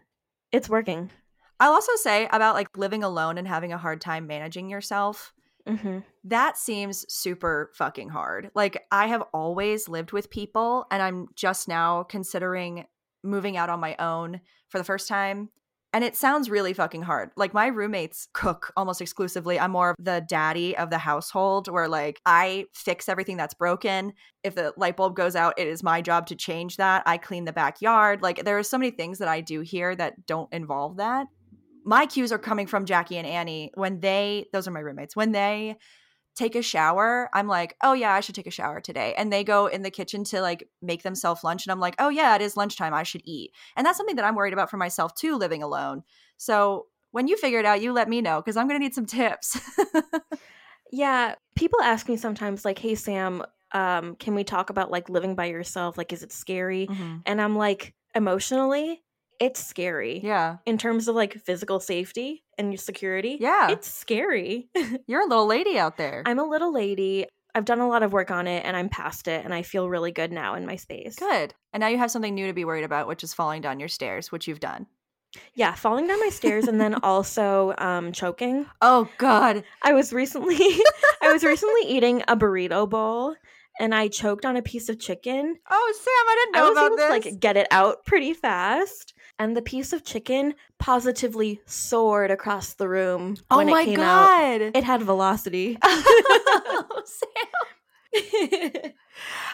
it's 0.52 0.70
working. 0.70 1.12
I'll 1.60 1.74
also 1.74 1.96
say 1.96 2.28
about 2.32 2.56
like 2.56 2.78
living 2.78 3.04
alone 3.04 3.38
and 3.38 3.48
having 3.48 3.72
a 3.74 3.78
hard 3.78 4.02
time 4.02 4.28
managing 4.28 4.70
yourself. 4.70 5.34
hmm 5.68 6.00
That 6.24 6.58
seems 6.58 7.06
super 7.14 7.72
fucking 7.76 8.10
hard. 8.10 8.52
Like, 8.56 8.84
I 8.92 9.08
have 9.08 9.24
always 9.34 9.88
lived 9.88 10.12
with 10.12 10.30
people, 10.30 10.86
and 10.92 11.02
I'm 11.02 11.28
just 11.36 11.68
now 11.68 12.04
considering 12.04 12.86
moving 13.24 13.58
out 13.58 13.70
on 13.70 13.80
my 13.80 13.96
own 13.98 14.42
for 14.70 14.78
the 14.78 14.84
first 14.84 15.08
time. 15.08 15.50
And 15.94 16.04
it 16.04 16.16
sounds 16.18 16.50
really 16.50 16.74
fucking 16.74 17.04
hard. 17.04 17.30
Like, 17.38 17.54
my 17.54 17.68
roommates 17.68 18.28
cook 18.34 18.74
almost 18.76 19.02
exclusively. 19.02 19.58
I'm 19.58 19.72
more 19.72 19.92
of 19.92 19.96
the 19.98 20.26
daddy 20.28 20.76
of 20.76 20.90
the 20.90 20.98
household 20.98 21.70
where, 21.70 21.88
like, 21.88 22.20
I 22.26 22.66
fix 22.74 23.08
everything 23.08 23.38
that's 23.38 23.54
broken. 23.54 24.12
If 24.44 24.56
the 24.56 24.74
light 24.76 24.98
bulb 24.98 25.16
goes 25.16 25.38
out, 25.38 25.54
it 25.58 25.68
is 25.68 25.84
my 25.84 26.02
job 26.02 26.28
to 26.28 26.36
change 26.36 26.76
that. 26.78 27.04
I 27.06 27.18
clean 27.18 27.46
the 27.46 27.54
backyard. 27.54 28.22
Like, 28.22 28.44
there 28.44 28.58
are 28.58 28.64
so 28.64 28.78
many 28.78 28.92
things 28.92 29.20
that 29.20 29.30
I 29.30 29.40
do 29.40 29.62
here 29.62 29.96
that 29.96 30.26
don't 30.26 30.52
involve 30.52 30.98
that 30.98 31.28
my 31.86 32.06
cues 32.06 32.32
are 32.32 32.38
coming 32.38 32.68
from 32.68 32.86
Jackie 32.86 33.18
and 33.18 33.28
Annie 33.28 33.72
when 33.76 34.00
they 34.00 34.48
those 34.52 34.68
are 34.68 34.72
my 34.72 34.80
roommates 34.80 35.16
when 35.16 35.32
they 35.32 35.78
take 36.36 36.56
a 36.56 36.62
shower 36.62 37.30
I'm 37.34 37.48
like 37.48 37.76
oh 37.82 37.94
yeah 37.94 38.14
I 38.14 38.20
should 38.20 38.36
take 38.36 38.48
a 38.48 38.52
shower 38.52 38.82
today 38.82 39.14
and 39.18 39.32
they 39.32 39.44
go 39.44 39.68
in 39.68 39.84
the 39.84 39.92
kitchen 39.92 40.24
to 40.26 40.42
like 40.42 40.68
make 40.82 41.04
themselves 41.04 41.44
lunch 41.44 41.66
and 41.66 41.72
I'm 41.72 41.80
like 41.80 41.96
oh 42.00 42.10
yeah 42.10 42.36
it 42.36 42.42
is 42.42 42.58
lunchtime 42.58 42.94
I 42.94 43.04
should 43.04 43.22
eat 43.24 43.52
and 43.78 43.86
that's 43.86 43.98
something 43.98 44.18
that 44.18 44.26
I'm 44.26 44.36
worried 44.36 44.54
about 44.54 44.70
for 44.70 44.78
myself 44.78 45.16
too 45.16 45.38
living 45.38 45.64
alone 45.64 46.04
so 46.38 46.88
when 47.12 47.28
you 47.30 47.38
figure 47.38 47.60
it 47.60 47.66
out 47.66 47.82
you 47.82 47.94
let 47.94 48.10
me 48.10 48.22
know 48.22 48.42
because 48.42 48.58
I'm 48.58 48.68
gonna 48.68 48.80
need 48.80 48.96
some 48.96 49.06
tips 49.06 49.58
Yeah, 50.92 51.36
people 51.56 51.82
ask 51.82 52.08
me 52.08 52.18
sometimes, 52.18 52.64
like, 52.64 52.80
"Hey 52.80 52.96
Sam, 52.96 53.44
um, 53.72 54.16
can 54.16 54.36
we 54.36 54.44
talk 54.44 54.70
about 54.70 54.92
like 54.92 55.10
living 55.10 55.36
by 55.36 55.46
yourself? 55.46 55.98
Like, 55.98 56.14
is 56.14 56.24
it 56.24 56.32
scary?" 56.32 56.88
Mhm. 56.88 57.22
And 57.26 57.42
I'm 57.42 57.56
like, 57.58 57.94
emotionally, 58.14 59.04
it's 59.40 59.66
scary. 59.66 60.20
yeah 60.24 60.58
In 60.66 60.78
terms 60.78 61.08
of 61.08 61.16
like 61.16 61.34
physical 61.34 61.80
safety 61.80 62.44
and 62.58 62.72
your 62.72 62.78
security, 62.78 63.38
Yeah. 63.40 63.70
it's 63.72 63.92
scary. 63.92 64.70
you're 65.08 65.22
a 65.22 65.28
little 65.28 65.46
lady 65.48 65.78
out 65.78 65.98
there 65.98 66.24
I'm 66.26 66.40
a 66.40 66.44
little 66.46 66.74
lady. 66.74 67.28
I've 67.54 67.66
done 67.66 67.80
a 67.80 67.88
lot 67.88 68.04
of 68.04 68.12
work 68.12 68.32
on 68.32 68.48
it, 68.48 68.66
and 68.66 68.76
I'm 68.76 68.90
past 68.90 69.30
it, 69.30 69.46
and 69.46 69.54
I 69.54 69.62
feel 69.62 69.88
really 69.90 70.12
good 70.12 70.30
now 70.32 70.56
in 70.56 70.66
my 70.66 70.76
space. 70.76 71.16
good 71.16 71.54
and 71.74 71.82
now 71.82 71.88
you 71.88 71.98
have 71.98 72.12
something 72.12 72.34
new 72.36 72.48
to 72.48 72.54
be 72.54 72.66
worried 72.66 72.84
about 72.86 73.08
which 73.08 73.24
is 73.24 73.34
falling 73.34 73.62
down 73.62 73.80
your 73.80 73.90
stairs 73.90 74.32
which 74.32 74.48
you've 74.48 74.60
done 74.62 74.88
Yeah, 75.54 75.74
falling 75.76 76.08
down 76.08 76.20
my 76.20 76.30
stairs 76.30 76.68
and 76.68 76.80
then 76.80 76.96
also 77.04 77.74
um, 77.78 78.12
choking. 78.12 78.66
oh 78.82 79.10
god 79.18 79.64
I 79.82 79.94
was 79.94 80.14
recently 80.14 80.58
I 81.22 81.32
was 81.34 81.44
recently 81.44 81.82
eating 81.88 82.24
a 82.28 82.36
burrito 82.38 82.90
bowl 82.90 83.36
and 83.78 83.94
I 83.94 84.08
choked 84.08 84.46
on 84.46 84.56
a 84.56 84.62
piece 84.62 84.88
of 84.88 85.00
chicken. 85.00 85.58
oh 85.70 85.94
Sam 85.98 86.14
I 86.14 86.36
didn't 86.46 86.56
I 86.56 86.60
know 86.60 86.70
was 86.70 86.78
about 86.78 86.86
able 86.88 86.96
this 86.98 87.24
to 87.24 87.30
like 87.32 87.40
get 87.42 87.58
it 87.58 87.68
out 87.72 88.06
pretty 88.06 88.34
fast. 88.34 89.14
And 89.38 89.56
the 89.58 89.62
piece 89.62 89.92
of 89.92 90.06
chicken 90.06 90.54
positively 90.80 91.60
soared 91.66 92.32
across 92.32 92.74
the 92.74 92.88
room 92.88 93.36
oh 93.52 93.58
when 93.58 93.68
my 93.68 93.82
it 93.82 93.86
came 93.86 94.00
out. 94.00 94.28
god 94.28 94.62
It 94.74 94.84
had 94.84 95.02
velocity. 95.04 95.78
oh. 95.84 97.02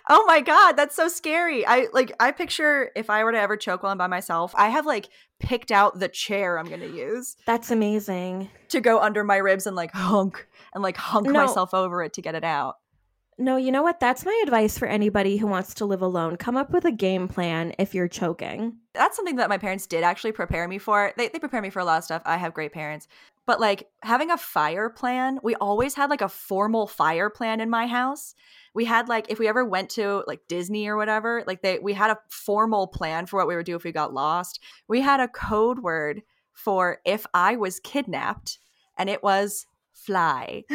Oh 0.10 0.26
my 0.28 0.42
god, 0.42 0.74
that's 0.74 0.96
so 0.96 1.08
scary. 1.08 1.66
I 1.66 1.88
like 1.94 2.12
I 2.20 2.32
picture 2.32 2.92
if 2.96 3.10
I 3.10 3.24
were 3.24 3.32
to 3.32 3.40
ever 3.40 3.56
choke 3.56 3.84
while 3.84 3.92
I'm 3.92 3.98
by 3.98 4.08
myself, 4.08 4.54
I 4.58 4.70
have 4.70 4.86
like 4.86 5.10
picked 5.40 5.72
out 5.72 6.00
the 6.00 6.08
chair 6.10 6.58
I'm 6.60 6.68
gonna 6.70 6.86
use 6.88 7.38
That's 7.46 7.72
amazing. 7.72 8.50
to 8.70 8.82
go 8.82 9.00
under 9.00 9.24
my 9.24 9.38
ribs 9.38 9.68
and 9.68 9.76
like 9.76 9.92
hunk 9.94 10.48
and 10.74 10.84
like 10.84 10.98
hunk 10.98 11.28
No. 11.28 11.34
myself 11.34 11.74
over 11.74 12.04
it 12.04 12.14
to 12.14 12.22
get 12.22 12.36
it 12.36 12.44
out. 12.44 12.76
No, 13.38 13.58
you 13.58 13.72
know 13.72 13.82
what? 13.82 14.00
That's 14.00 14.26
my 14.26 14.42
advice 14.44 14.78
for 14.78 14.88
anybody 14.88 15.38
who 15.38 15.48
wants 15.48 15.74
to 15.76 15.86
live 15.86 16.02
alone. 16.02 16.36
Come 16.36 16.58
up 16.58 16.72
with 16.72 16.86
a 16.86 16.92
game 16.92 17.28
plan 17.28 17.74
if 17.80 17.96
you're 17.96 18.08
choking. 18.08 18.78
That's 18.94 19.16
something 19.16 19.38
that 19.38 19.50
my 19.50 19.58
parents 19.58 19.88
did 19.88 20.04
actually 20.04 20.34
prepare 20.34 20.68
me 20.68 20.78
for. 20.78 21.14
They 21.18 21.30
they 21.30 21.40
prepare 21.40 21.62
me 21.62 21.70
for 21.70 21.80
a 21.80 21.86
lot 21.86 21.98
of 21.98 22.04
stuff. 22.04 22.22
I 22.26 22.38
have 22.38 22.54
great 22.54 22.74
parents. 22.74 23.08
But 23.48 23.60
like 23.60 23.88
having 24.04 24.30
a 24.30 24.38
fire 24.38 24.90
plan, 24.90 25.40
we 25.42 25.56
always 25.56 25.96
had 25.96 26.10
like 26.10 26.22
a 26.22 26.30
formal 26.30 26.88
fire 26.88 27.30
plan 27.30 27.62
in 27.62 27.70
my 27.70 27.88
house. 27.88 28.36
We 28.74 28.86
had 28.86 29.10
like 29.10 29.28
if 29.30 29.40
we 29.40 29.48
ever 29.48 29.66
went 29.66 29.90
to 29.92 30.24
like 30.28 30.42
Disney 30.48 30.88
or 30.88 30.96
whatever, 30.96 31.44
like 31.48 31.62
they 31.62 31.80
we 31.80 31.94
had 31.94 32.12
a 32.12 32.20
formal 32.30 32.88
plan 32.88 33.26
for 33.26 33.38
what 33.38 33.48
we 33.48 33.56
would 33.56 33.66
do 33.66 33.76
if 33.76 33.84
we 33.84 33.92
got 33.92 34.14
lost. 34.14 34.60
We 34.88 35.02
had 35.02 35.20
a 35.20 35.28
code 35.28 35.80
word 35.80 36.22
for 36.54 37.00
if 37.06 37.26
I 37.34 37.56
was 37.56 37.80
kidnapped 37.80 38.60
and 38.98 39.10
it 39.10 39.24
was 39.24 39.66
fly. 40.06 40.64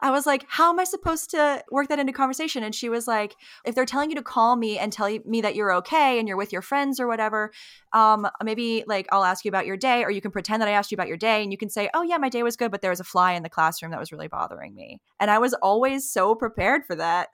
I 0.00 0.10
was 0.10 0.26
like, 0.26 0.44
how 0.48 0.70
am 0.70 0.78
I 0.78 0.84
supposed 0.84 1.30
to 1.30 1.64
work 1.70 1.88
that 1.88 1.98
into 1.98 2.12
conversation? 2.12 2.62
And 2.62 2.74
she 2.74 2.88
was 2.88 3.08
like, 3.08 3.34
if 3.64 3.74
they're 3.74 3.84
telling 3.84 4.10
you 4.10 4.16
to 4.16 4.22
call 4.22 4.56
me 4.56 4.78
and 4.78 4.92
tell 4.92 5.18
me 5.24 5.40
that 5.40 5.54
you're 5.56 5.72
okay 5.76 6.18
and 6.18 6.28
you're 6.28 6.36
with 6.36 6.52
your 6.52 6.62
friends 6.62 7.00
or 7.00 7.06
whatever, 7.06 7.50
um, 7.92 8.28
maybe 8.42 8.84
like 8.86 9.06
I'll 9.10 9.24
ask 9.24 9.44
you 9.44 9.48
about 9.48 9.66
your 9.66 9.76
day, 9.76 10.04
or 10.04 10.10
you 10.10 10.20
can 10.20 10.30
pretend 10.30 10.60
that 10.60 10.68
I 10.68 10.72
asked 10.72 10.92
you 10.92 10.96
about 10.96 11.08
your 11.08 11.16
day 11.16 11.42
and 11.42 11.50
you 11.50 11.58
can 11.58 11.70
say, 11.70 11.88
oh, 11.94 12.02
yeah, 12.02 12.18
my 12.18 12.28
day 12.28 12.42
was 12.42 12.56
good, 12.56 12.70
but 12.70 12.82
there 12.82 12.90
was 12.90 13.00
a 13.00 13.04
fly 13.04 13.32
in 13.32 13.42
the 13.42 13.48
classroom 13.48 13.90
that 13.90 14.00
was 14.00 14.12
really 14.12 14.28
bothering 14.28 14.74
me. 14.74 15.00
And 15.18 15.30
I 15.30 15.38
was 15.38 15.54
always 15.54 16.08
so 16.10 16.34
prepared 16.34 16.84
for 16.84 16.94
that. 16.96 17.32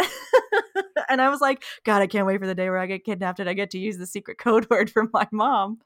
and 1.08 1.20
I 1.20 1.28
was 1.30 1.40
like, 1.40 1.64
God, 1.84 2.00
I 2.00 2.06
can't 2.06 2.26
wait 2.26 2.40
for 2.40 2.46
the 2.46 2.54
day 2.54 2.70
where 2.70 2.78
I 2.78 2.86
get 2.86 3.04
kidnapped 3.04 3.40
and 3.40 3.48
I 3.48 3.54
get 3.54 3.70
to 3.70 3.78
use 3.78 3.98
the 3.98 4.06
secret 4.06 4.38
code 4.38 4.66
word 4.70 4.90
for 4.90 5.08
my 5.12 5.26
mom. 5.32 5.80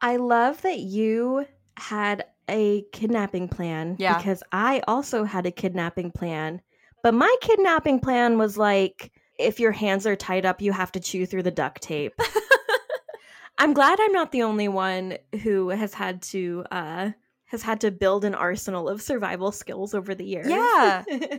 I 0.00 0.16
love 0.16 0.62
that 0.62 0.78
you 0.78 1.46
had 1.76 2.24
a 2.52 2.84
kidnapping 2.92 3.48
plan 3.48 3.96
Yeah. 3.98 4.16
because 4.18 4.42
I 4.52 4.82
also 4.86 5.24
had 5.24 5.46
a 5.46 5.50
kidnapping 5.50 6.12
plan. 6.12 6.60
But 7.02 7.14
my 7.14 7.34
kidnapping 7.40 7.98
plan 7.98 8.38
was 8.38 8.56
like 8.56 9.10
if 9.38 9.58
your 9.58 9.72
hands 9.72 10.06
are 10.06 10.14
tied 10.14 10.46
up, 10.46 10.62
you 10.62 10.70
have 10.72 10.92
to 10.92 11.00
chew 11.00 11.26
through 11.26 11.42
the 11.42 11.50
duct 11.50 11.82
tape. 11.82 12.14
I'm 13.58 13.72
glad 13.74 13.98
I'm 14.00 14.12
not 14.12 14.30
the 14.32 14.42
only 14.42 14.68
one 14.68 15.18
who 15.42 15.70
has 15.70 15.94
had 15.94 16.22
to 16.22 16.64
uh 16.70 17.10
has 17.46 17.62
had 17.62 17.80
to 17.82 17.90
build 17.90 18.24
an 18.24 18.34
arsenal 18.34 18.88
of 18.88 19.02
survival 19.02 19.52
skills 19.52 19.94
over 19.94 20.14
the 20.14 20.24
years. 20.24 20.46
Yeah. 20.48 21.04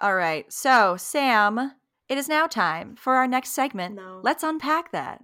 All 0.00 0.14
right. 0.14 0.50
So, 0.52 0.96
Sam, 0.96 1.72
it 2.08 2.18
is 2.18 2.28
now 2.28 2.46
time 2.46 2.96
for 2.96 3.14
our 3.14 3.26
next 3.26 3.50
segment. 3.50 3.94
No. 3.96 4.20
Let's 4.22 4.42
unpack 4.42 4.92
that. 4.92 5.20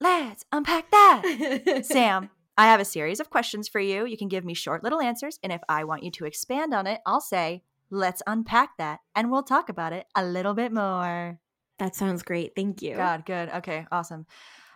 Let's 0.00 0.44
unpack 0.52 0.90
that. 0.90 1.82
Sam, 1.84 2.30
I 2.60 2.66
have 2.66 2.78
a 2.78 2.84
series 2.84 3.20
of 3.20 3.30
questions 3.30 3.68
for 3.68 3.80
you. 3.80 4.04
You 4.04 4.18
can 4.18 4.28
give 4.28 4.44
me 4.44 4.52
short 4.52 4.84
little 4.84 5.00
answers. 5.00 5.38
And 5.42 5.50
if 5.50 5.62
I 5.66 5.84
want 5.84 6.02
you 6.02 6.10
to 6.10 6.26
expand 6.26 6.74
on 6.74 6.86
it, 6.86 7.00
I'll 7.06 7.22
say, 7.22 7.62
let's 7.88 8.22
unpack 8.26 8.76
that. 8.76 9.00
And 9.14 9.30
we'll 9.30 9.44
talk 9.44 9.70
about 9.70 9.94
it 9.94 10.04
a 10.14 10.22
little 10.22 10.52
bit 10.52 10.70
more. 10.70 11.40
that 11.78 11.96
sounds 11.96 12.22
great. 12.22 12.52
Thank 12.54 12.82
you. 12.82 12.96
God, 12.96 13.24
good. 13.24 13.48
Okay, 13.48 13.86
awesome. 13.90 14.26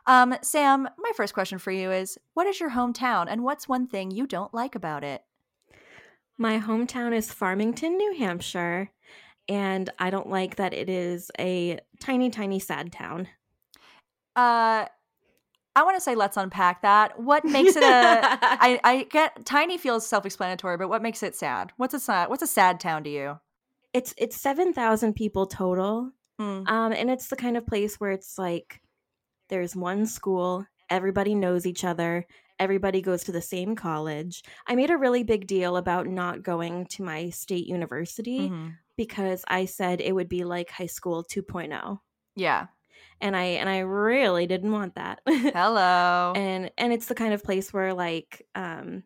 Um, 0.06 0.34
Sam, 0.40 0.88
my 0.96 1.10
first 1.14 1.34
question 1.34 1.58
for 1.58 1.72
you 1.72 1.92
is 1.92 2.16
What 2.32 2.46
is 2.46 2.58
your 2.58 2.70
hometown 2.70 3.26
and 3.28 3.44
what's 3.44 3.68
one 3.68 3.86
thing 3.86 4.10
you 4.10 4.26
don't 4.26 4.54
like 4.54 4.74
about 4.74 5.04
it? 5.04 5.22
My 6.38 6.58
hometown 6.60 7.14
is 7.14 7.34
Farmington, 7.34 7.98
New 7.98 8.14
Hampshire, 8.16 8.92
and 9.46 9.90
I 9.98 10.08
don't 10.08 10.30
like 10.30 10.56
that 10.56 10.72
it 10.72 10.88
is 10.88 11.30
a 11.38 11.80
tiny, 12.00 12.30
tiny, 12.30 12.60
sad 12.60 12.92
town. 12.92 13.28
Uh, 14.34 14.86
I 15.76 15.82
want 15.82 15.96
to 15.96 16.00
say 16.00 16.14
let's 16.14 16.36
unpack 16.36 16.82
that. 16.82 17.18
What 17.20 17.44
makes 17.44 17.74
it 17.76 17.82
a 17.82 17.86
I, 18.42 18.80
I 18.84 19.02
get 19.10 19.44
tiny 19.44 19.76
feels 19.78 20.06
self-explanatory, 20.06 20.76
but 20.76 20.88
what 20.88 21.02
makes 21.02 21.22
it 21.22 21.34
sad? 21.34 21.72
What's 21.76 21.94
a 21.94 22.00
sad 22.00 22.28
what's 22.30 22.42
a 22.42 22.46
sad 22.46 22.80
town 22.80 23.04
to 23.04 23.10
you? 23.10 23.38
it's 23.92 24.12
it's 24.18 24.36
seven 24.36 24.72
thousand 24.72 25.14
people 25.14 25.46
total, 25.46 26.10
Hmm. 26.38 26.66
um, 26.66 26.92
and 26.92 27.10
it's 27.10 27.28
the 27.28 27.36
kind 27.36 27.56
of 27.56 27.64
place 27.66 28.00
where 28.00 28.10
it's 28.10 28.38
like 28.38 28.80
there's 29.48 29.76
one 29.76 30.04
school, 30.06 30.66
everybody 30.90 31.34
knows 31.34 31.64
each 31.66 31.84
other, 31.84 32.26
everybody 32.58 33.00
goes 33.02 33.22
to 33.24 33.32
the 33.32 33.40
same 33.42 33.76
college. 33.76 34.42
I 34.66 34.74
made 34.74 34.90
a 34.90 34.96
really 34.96 35.22
big 35.22 35.46
deal 35.46 35.76
about 35.76 36.06
not 36.08 36.42
going 36.42 36.86
to 36.86 37.02
my 37.04 37.30
state 37.30 37.66
university 37.68 38.48
Mhm. 38.50 38.76
because 38.96 39.44
I 39.48 39.64
said 39.66 40.00
it 40.00 40.12
would 40.14 40.28
be 40.28 40.42
like 40.44 40.70
high 40.70 40.86
school 40.86 41.22
2.0, 41.24 42.00
Yeah. 42.34 42.66
And 43.20 43.36
I 43.36 43.44
and 43.44 43.68
I 43.68 43.78
really 43.80 44.46
didn't 44.46 44.72
want 44.72 44.94
that. 44.96 45.20
Hello. 45.28 46.32
and 46.36 46.70
and 46.78 46.92
it's 46.92 47.06
the 47.06 47.14
kind 47.14 47.32
of 47.34 47.42
place 47.42 47.72
where 47.72 47.94
like 47.94 48.46
um 48.54 49.02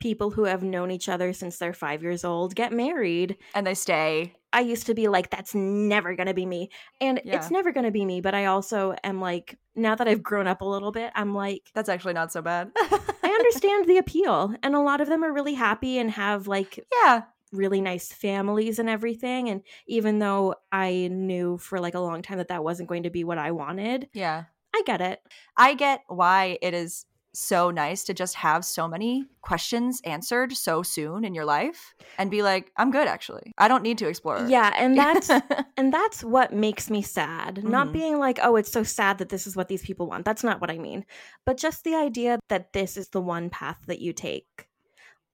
people 0.00 0.30
who 0.30 0.44
have 0.44 0.62
known 0.62 0.90
each 0.90 1.08
other 1.08 1.32
since 1.32 1.56
they're 1.56 1.72
five 1.72 2.02
years 2.02 2.24
old 2.24 2.54
get 2.54 2.72
married 2.72 3.38
and 3.54 3.66
they 3.66 3.72
stay. 3.72 4.34
i 4.52 4.60
used 4.60 4.86
to 4.86 4.92
be 4.94 5.08
like 5.08 5.30
that's 5.30 5.54
never 5.54 6.14
gonna 6.14 6.34
be 6.34 6.44
me 6.44 6.68
and 7.00 7.22
Yeah. 7.24 7.36
it's 7.36 7.50
never 7.50 7.72
gonna 7.72 7.90
be 7.92 8.04
me 8.04 8.20
but 8.20 8.34
i 8.34 8.44
also 8.46 8.94
am 9.02 9.18
like 9.20 9.56
now 9.74 9.94
that 9.94 10.06
i've 10.06 10.22
grown 10.22 10.46
up 10.46 10.60
a 10.60 10.64
little 10.66 10.92
bit 10.92 11.10
i'm 11.14 11.32
like 11.34 11.70
That's 11.74 11.88
actually 11.88 12.12
not 12.12 12.32
so 12.32 12.42
bad. 12.42 12.70
i 12.76 13.28
understand 13.28 13.86
the 13.88 13.96
appeal 14.04 14.54
and 14.62 14.74
a 14.74 14.80
lot 14.80 15.00
of 15.00 15.08
them 15.08 15.24
are 15.24 15.32
really 15.32 15.54
happy 15.54 15.96
and 15.98 16.10
have 16.10 16.48
like 16.48 16.84
yeah. 17.02 17.22
Really 17.54 17.80
nice 17.80 18.12
families 18.12 18.78
and 18.78 18.88
everything 18.88 19.48
and 19.48 19.62
even 19.86 20.18
though 20.18 20.54
i 20.72 21.08
knew 21.10 21.56
for 21.58 21.80
like 21.80 21.94
a 21.94 22.00
long 22.00 22.20
time 22.22 22.38
that 22.38 22.48
that 22.48 22.64
wasn't 22.64 22.88
going 22.88 23.02
to 23.04 23.10
be 23.10 23.24
what 23.24 23.38
i 23.38 23.50
wanted 23.50 24.08
Yeah. 24.12 24.44
i 24.74 24.82
get 24.86 25.00
it 25.00 25.20
I 25.56 25.74
get 25.74 26.00
why 26.08 26.58
it 26.62 26.74
is 26.74 27.06
so 27.36 27.70
nice 27.72 28.04
to 28.04 28.14
just 28.14 28.36
have 28.36 28.64
so 28.64 28.86
many 28.86 29.24
questions 29.40 30.00
answered 30.04 30.52
so 30.52 30.82
soon 30.84 31.24
in 31.24 31.34
your 31.34 31.44
life 31.44 31.92
and 32.16 32.30
be 32.30 32.42
like, 32.42 32.70
I'm 32.76 32.92
good 32.92 33.08
actually. 33.08 33.52
I 33.58 33.66
don't 33.66 33.82
need 33.82 33.98
to 33.98 34.08
explore. 34.08 34.46
yeah 34.48 34.72
and 34.78 34.96
that's 34.96 35.28
And 35.76 35.92
that's 35.92 36.22
what 36.22 36.52
makes 36.52 36.90
me 36.90 37.02
sad. 37.02 37.64
Not 37.64 37.88
Mhm. 37.88 37.92
being 37.92 38.18
like, 38.20 38.38
oh, 38.40 38.54
it's 38.54 38.70
so 38.70 38.84
sad 38.84 39.18
that 39.18 39.30
this 39.30 39.48
is 39.48 39.56
what 39.56 39.66
these 39.66 39.82
people 39.82 40.06
want. 40.06 40.24
That's 40.24 40.44
not 40.44 40.60
what 40.60 40.70
I 40.70 40.78
mean. 40.78 41.04
But 41.44 41.56
just 41.56 41.82
the 41.82 41.96
idea 41.96 42.38
that 42.48 42.72
this 42.72 42.96
is 42.96 43.08
the 43.08 43.20
one 43.20 43.50
path 43.50 43.78
that 43.88 43.98
you 44.00 44.12
take. 44.12 44.68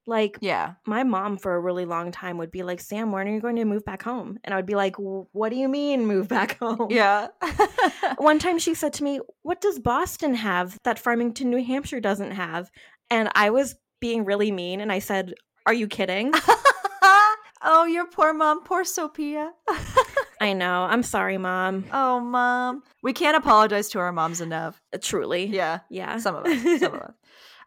Like, 0.06 0.38
yeah. 0.40 0.74
my 0.86 1.04
mom 1.04 1.36
for 1.36 1.54
a 1.54 1.60
really 1.60 1.84
long 1.84 2.10
time 2.10 2.38
would 2.38 2.50
be 2.50 2.62
like, 2.62 2.80
Sam, 2.80 3.12
when 3.12 3.28
are 3.28 3.32
you 3.32 3.40
going 3.40 3.56
to 3.56 3.64
move 3.64 3.84
back 3.84 4.02
home? 4.02 4.38
And 4.42 4.52
I 4.52 4.56
would 4.56 4.66
be 4.66 4.74
like, 4.74 4.96
what 4.98 5.50
do 5.50 5.56
you 5.56 5.68
mean, 5.68 6.06
move 6.06 6.26
back 6.28 6.58
home? 6.60 6.88
Yeah. 6.90 7.28
One 8.18 8.38
time 8.38 8.58
she 8.58 8.74
said 8.74 8.92
to 8.94 9.04
me, 9.04 9.20
What 9.42 9.60
does 9.60 9.78
Boston 9.78 10.34
have 10.34 10.78
that 10.84 10.98
Farmington, 10.98 11.50
New 11.50 11.62
Hampshire 11.64 12.00
doesn't 12.00 12.32
have? 12.32 12.70
And 13.10 13.30
I 13.34 13.50
was 13.50 13.76
being 14.00 14.24
really 14.24 14.50
mean. 14.50 14.80
And 14.80 14.90
I 14.90 14.98
said, 14.98 15.34
Are 15.66 15.74
you 15.74 15.86
kidding? 15.86 16.32
oh, 17.62 17.84
your 17.84 18.06
poor 18.06 18.32
mom, 18.32 18.64
poor 18.64 18.84
Sophia. 18.84 19.52
I 20.40 20.54
know. 20.54 20.84
I'm 20.84 21.02
sorry, 21.02 21.36
mom. 21.38 21.84
oh, 21.92 22.18
mom. 22.20 22.82
We 23.02 23.12
can't 23.12 23.36
apologize 23.36 23.90
to 23.90 23.98
our 23.98 24.10
moms 24.12 24.40
enough. 24.40 24.80
Truly. 25.02 25.44
Yeah. 25.46 25.80
Yeah. 25.90 26.18
Some 26.18 26.36
of 26.36 26.46
us. 26.46 26.80
Some 26.80 26.94
of 26.94 27.00
us. 27.00 27.12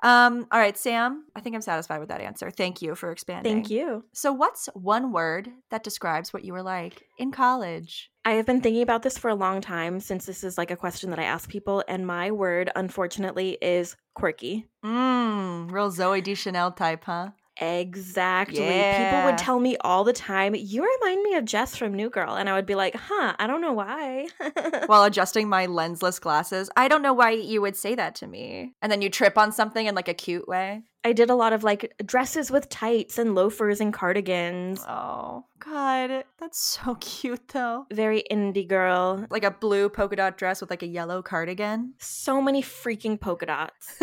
Um, 0.03 0.47
all 0.51 0.59
right, 0.59 0.77
Sam, 0.77 1.23
I 1.33 1.39
think 1.39 1.55
I'm 1.55 1.61
satisfied 1.61 1.99
with 1.99 2.09
that 2.09 2.19
answer. 2.19 2.51
Thank 2.51 2.81
you 2.81 2.93
for 2.93 3.09
expanding. 3.09 3.53
Thank 3.53 3.69
you. 3.69 4.03
So, 4.13 4.33
what's 4.33 4.67
one 4.73 5.13
word 5.13 5.49
that 5.71 5.83
describes 5.83 6.33
what 6.33 6.43
you 6.43 6.51
were 6.51 6.61
like 6.61 7.03
in 7.17 7.31
college? 7.31 8.11
I 8.25 8.31
have 8.31 8.45
been 8.45 8.59
thinking 8.59 8.81
about 8.81 9.03
this 9.03 9.17
for 9.17 9.29
a 9.29 9.35
long 9.35 9.61
time 9.61 10.01
since 10.01 10.25
this 10.25 10.43
is 10.43 10.57
like 10.57 10.71
a 10.71 10.75
question 10.75 11.09
that 11.11 11.19
I 11.19 11.23
ask 11.23 11.49
people, 11.49 11.85
and 11.87 12.05
my 12.05 12.31
word, 12.31 12.69
unfortunately, 12.75 13.57
is 13.61 13.95
quirky. 14.13 14.67
Mmm, 14.83 15.71
real 15.71 15.89
Zooey 15.89 16.21
Deschanel 16.21 16.71
type, 16.71 17.05
huh? 17.05 17.29
Exactly. 17.57 18.57
People 18.57 19.23
would 19.25 19.37
tell 19.37 19.59
me 19.59 19.77
all 19.81 20.03
the 20.03 20.13
time, 20.13 20.55
You 20.55 20.87
remind 20.99 21.23
me 21.23 21.35
of 21.35 21.45
Jess 21.45 21.75
from 21.75 21.93
New 21.93 22.09
Girl. 22.09 22.35
And 22.35 22.49
I 22.49 22.53
would 22.53 22.65
be 22.65 22.75
like, 22.75 22.95
Huh, 22.95 23.35
I 23.37 23.47
don't 23.47 23.61
know 23.61 23.73
why. 23.73 24.27
While 24.87 25.03
adjusting 25.03 25.47
my 25.47 25.67
lensless 25.67 26.19
glasses. 26.19 26.69
I 26.75 26.87
don't 26.87 27.01
know 27.01 27.13
why 27.13 27.31
you 27.31 27.61
would 27.61 27.75
say 27.75 27.95
that 27.95 28.15
to 28.15 28.27
me. 28.27 28.73
And 28.81 28.91
then 28.91 29.01
you 29.01 29.09
trip 29.09 29.37
on 29.37 29.51
something 29.51 29.85
in 29.85 29.95
like 29.95 30.07
a 30.07 30.13
cute 30.13 30.47
way. 30.47 30.83
I 31.05 31.11
did 31.11 31.29
a 31.29 31.35
lot 31.35 31.51
of 31.51 31.63
like 31.63 31.93
dresses 32.05 32.49
with 32.49 32.69
tights 32.69 33.17
and 33.17 33.35
loafers 33.35 33.81
and 33.81 33.93
cardigans. 33.93 34.83
Oh, 34.87 35.45
God. 35.59 36.23
That's 36.39 36.59
so 36.59 36.95
cute, 37.01 37.49
though. 37.49 37.85
Very 37.91 38.23
indie 38.31 38.67
girl. 38.67 39.25
Like 39.29 39.43
a 39.43 39.51
blue 39.51 39.89
polka 39.89 40.15
dot 40.15 40.37
dress 40.37 40.61
with 40.61 40.69
like 40.69 40.81
a 40.83 40.87
yellow 40.87 41.21
cardigan. 41.21 41.93
So 41.97 42.41
many 42.41 42.63
freaking 42.63 43.19
polka 43.19 43.45
dots. 43.47 43.95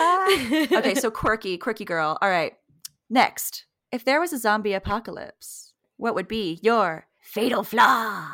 okay, 0.00 0.94
so 0.94 1.10
quirky, 1.10 1.58
quirky 1.58 1.84
girl. 1.84 2.16
All 2.22 2.30
right. 2.30 2.54
Next, 3.12 3.64
if 3.90 4.04
there 4.04 4.20
was 4.20 4.32
a 4.32 4.38
zombie 4.38 4.72
apocalypse, 4.72 5.72
what 5.96 6.14
would 6.14 6.28
be 6.28 6.60
your 6.62 7.08
fatal 7.20 7.64
flaw? 7.64 8.28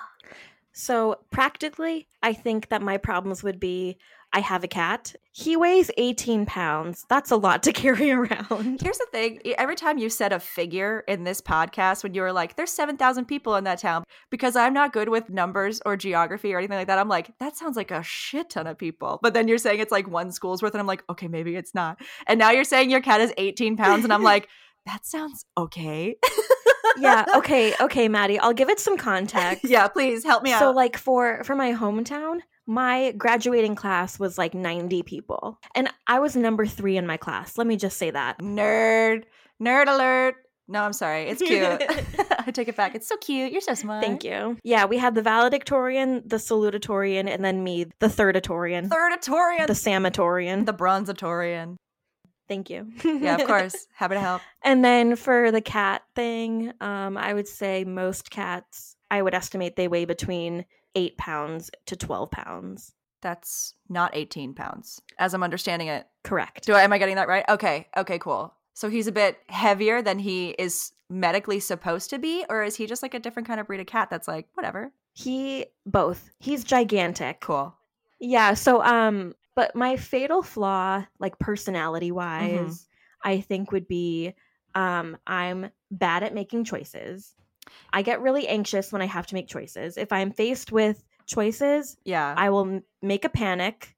So, 0.72 1.20
practically, 1.30 2.08
I 2.22 2.34
think 2.34 2.68
that 2.68 2.82
my 2.82 2.98
problems 2.98 3.42
would 3.42 3.58
be 3.58 3.96
I 4.36 4.40
have 4.40 4.62
a 4.62 4.68
cat. 4.68 5.14
He 5.32 5.56
weighs 5.56 5.90
18 5.96 6.44
pounds. 6.44 7.06
That's 7.08 7.30
a 7.30 7.36
lot 7.36 7.62
to 7.62 7.72
carry 7.82 8.10
around. 8.10 8.82
Here's 8.82 8.98
the 8.98 9.06
thing 9.10 9.40
every 9.56 9.76
time 9.76 9.96
you 9.96 10.10
said 10.10 10.32
a 10.34 10.38
figure 10.38 11.04
in 11.08 11.24
this 11.24 11.40
podcast, 11.40 12.02
when 12.02 12.12
you 12.12 12.20
were 12.20 12.32
like, 12.32 12.56
there's 12.56 12.70
7,000 12.70 13.24
people 13.24 13.56
in 13.56 13.64
that 13.64 13.78
town, 13.78 14.04
because 14.28 14.54
I'm 14.54 14.74
not 14.74 14.92
good 14.92 15.08
with 15.08 15.30
numbers 15.30 15.80
or 15.86 15.96
geography 15.96 16.52
or 16.52 16.58
anything 16.58 16.76
like 16.76 16.88
that, 16.88 16.98
I'm 16.98 17.08
like, 17.08 17.32
that 17.38 17.56
sounds 17.56 17.76
like 17.76 17.90
a 17.90 18.02
shit 18.02 18.50
ton 18.50 18.66
of 18.66 18.76
people. 18.76 19.18
But 19.22 19.32
then 19.32 19.48
you're 19.48 19.56
saying 19.56 19.80
it's 19.80 19.92
like 19.92 20.06
one 20.06 20.30
school's 20.32 20.62
worth, 20.62 20.74
and 20.74 20.80
I'm 20.80 20.86
like, 20.86 21.04
okay, 21.08 21.28
maybe 21.28 21.56
it's 21.56 21.74
not. 21.74 21.98
And 22.26 22.38
now 22.38 22.50
you're 22.50 22.64
saying 22.64 22.90
your 22.90 23.00
cat 23.00 23.22
is 23.22 23.32
18 23.38 23.78
pounds, 23.78 24.04
and 24.04 24.12
I'm 24.12 24.22
like, 24.34 24.48
that 24.86 25.04
sounds 25.04 25.44
okay. 25.56 26.16
yeah, 26.98 27.24
okay, 27.36 27.74
okay, 27.80 28.08
Maddie. 28.08 28.38
I'll 28.38 28.52
give 28.54 28.68
it 28.70 28.80
some 28.80 28.96
context. 28.96 29.64
yeah, 29.64 29.88
please 29.88 30.24
help 30.24 30.42
me 30.42 30.52
out. 30.52 30.60
so 30.60 30.70
like 30.70 30.96
for 30.96 31.42
for 31.44 31.54
my 31.54 31.72
hometown, 31.72 32.40
my 32.66 33.12
graduating 33.18 33.74
class 33.74 34.18
was 34.18 34.38
like 34.38 34.54
90 34.54 35.02
people. 35.02 35.58
And 35.74 35.88
I 36.06 36.18
was 36.18 36.34
number 36.36 36.66
3 36.66 36.96
in 36.96 37.06
my 37.06 37.16
class. 37.16 37.56
Let 37.58 37.66
me 37.66 37.76
just 37.76 37.96
say 37.98 38.10
that. 38.10 38.38
Nerd, 38.40 39.24
nerd 39.62 39.88
alert. 39.88 40.36
No, 40.68 40.82
I'm 40.82 40.92
sorry. 40.92 41.28
It's 41.28 41.40
cute. 41.40 41.62
I 42.46 42.50
take 42.50 42.66
it 42.66 42.74
back. 42.76 42.96
It's 42.96 43.06
so 43.06 43.16
cute. 43.18 43.52
You're 43.52 43.60
so 43.60 43.74
smart. 43.74 44.02
Thank 44.02 44.24
you. 44.24 44.58
Yeah, 44.64 44.86
we 44.86 44.98
had 44.98 45.14
the 45.14 45.22
valedictorian, 45.22 46.22
the 46.26 46.36
salutatorian, 46.38 47.28
and 47.28 47.44
then 47.44 47.62
me, 47.62 47.86
the 48.00 48.08
thirdatorian, 48.08 48.88
Thirdatorian. 48.88 49.66
the 49.68 49.74
samatorian. 49.74 50.66
the 50.66 50.74
bronzatorian. 50.74 51.76
Thank 52.48 52.70
you. 52.70 52.92
Yeah, 53.04 53.36
of 53.36 53.46
course. 53.46 53.88
Happy 53.94 54.14
to 54.14 54.20
help. 54.20 54.42
And 54.62 54.84
then 54.84 55.16
for 55.16 55.50
the 55.50 55.60
cat 55.60 56.02
thing, 56.14 56.72
um, 56.80 57.16
I 57.16 57.34
would 57.34 57.48
say 57.48 57.84
most 57.84 58.30
cats, 58.30 58.96
I 59.10 59.22
would 59.22 59.34
estimate 59.34 59.76
they 59.76 59.88
weigh 59.88 60.04
between 60.04 60.64
eight 60.94 61.16
pounds 61.18 61.70
to 61.86 61.96
12 61.96 62.30
pounds. 62.30 62.92
That's 63.22 63.74
not 63.88 64.14
18 64.14 64.54
pounds, 64.54 65.00
as 65.18 65.34
I'm 65.34 65.42
understanding 65.42 65.88
it. 65.88 66.06
Correct. 66.22 66.64
Do 66.66 66.74
I 66.74 66.82
am 66.82 66.92
I 66.92 66.98
getting 66.98 67.16
that 67.16 67.28
right? 67.28 67.44
Okay. 67.48 67.88
Okay, 67.96 68.18
cool. 68.18 68.54
So 68.74 68.88
he's 68.90 69.06
a 69.06 69.12
bit 69.12 69.38
heavier 69.48 70.02
than 70.02 70.18
he 70.18 70.50
is 70.50 70.92
medically 71.08 71.60
supposed 71.60 72.10
to 72.10 72.18
be, 72.18 72.44
or 72.48 72.62
is 72.62 72.76
he 72.76 72.86
just 72.86 73.02
like 73.02 73.14
a 73.14 73.18
different 73.18 73.48
kind 73.48 73.58
of 73.58 73.66
breed 73.66 73.80
of 73.80 73.86
cat 73.86 74.10
that's 74.10 74.28
like, 74.28 74.46
whatever? 74.54 74.92
He, 75.12 75.66
both. 75.86 76.30
He's 76.38 76.62
gigantic. 76.62 77.40
Cool. 77.40 77.74
Yeah. 78.20 78.54
So, 78.54 78.82
um, 78.82 79.34
but 79.56 79.74
my 79.74 79.96
fatal 79.96 80.42
flaw, 80.42 81.04
like 81.18 81.38
personality 81.40 82.12
wise, 82.12 82.50
Mm-hmm. 82.52 83.28
I 83.28 83.40
think 83.40 83.72
would 83.72 83.88
be, 83.88 84.34
um, 84.74 85.16
I'm 85.26 85.70
bad 85.90 86.22
at 86.22 86.34
making 86.34 86.64
choices. 86.64 87.34
I 87.92 88.02
get 88.02 88.20
really 88.20 88.46
anxious 88.46 88.92
when 88.92 89.02
I 89.02 89.06
have 89.06 89.26
to 89.28 89.34
make 89.34 89.48
choices. 89.48 89.96
If 89.96 90.12
I'm 90.12 90.30
faced 90.30 90.70
with 90.70 91.02
choices, 91.26 91.96
Yeah. 92.04 92.32
I 92.36 92.50
will 92.50 92.66
m- 92.66 92.82
make 93.02 93.24
a 93.24 93.28
panic. 93.28 93.96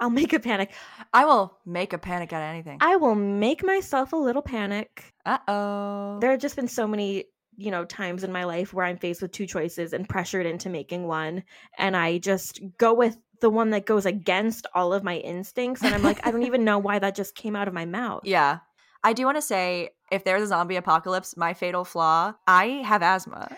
I'll 0.00 0.10
make 0.22 0.32
a 0.32 0.40
panic. 0.40 0.72
I 1.12 1.24
will 1.26 1.56
make 1.64 1.92
a 1.92 1.98
panic 1.98 2.32
out 2.32 2.42
of 2.42 2.48
anything. 2.48 2.78
I 2.80 2.96
will 2.96 3.14
make 3.14 3.62
myself 3.62 4.12
a 4.12 4.16
little 4.16 4.42
panic. 4.42 5.12
Uh 5.24 5.38
oh. 5.46 6.18
There 6.20 6.32
have 6.32 6.40
just 6.40 6.56
been 6.56 6.68
so 6.68 6.88
many, 6.88 7.26
you 7.56 7.70
know, 7.70 7.84
times 7.84 8.24
in 8.24 8.32
my 8.32 8.44
life 8.44 8.72
where 8.72 8.86
I'm 8.86 8.96
faced 8.96 9.22
with 9.22 9.30
two 9.30 9.46
choices 9.46 9.92
and 9.92 10.08
pressured 10.08 10.46
into 10.46 10.68
making 10.70 11.06
one. 11.06 11.44
And 11.76 11.96
I 11.96 12.18
just 12.18 12.60
go 12.78 12.94
with 12.94 13.16
the 13.40 13.50
one 13.50 13.70
that 13.70 13.86
goes 13.86 14.06
against 14.06 14.66
all 14.74 14.92
of 14.92 15.04
my 15.04 15.18
instincts. 15.18 15.82
And 15.82 15.94
I'm 15.94 16.02
like, 16.02 16.26
I 16.26 16.30
don't 16.30 16.44
even 16.44 16.64
know 16.64 16.78
why 16.78 16.98
that 16.98 17.14
just 17.14 17.34
came 17.34 17.56
out 17.56 17.68
of 17.68 17.74
my 17.74 17.84
mouth. 17.84 18.22
Yeah. 18.24 18.58
I 19.04 19.12
do 19.12 19.24
want 19.24 19.36
to 19.36 19.42
say 19.42 19.90
if 20.10 20.24
there's 20.24 20.42
a 20.42 20.46
zombie 20.46 20.76
apocalypse, 20.76 21.36
my 21.36 21.54
fatal 21.54 21.84
flaw, 21.84 22.34
I 22.46 22.82
have 22.84 23.02
asthma. 23.02 23.56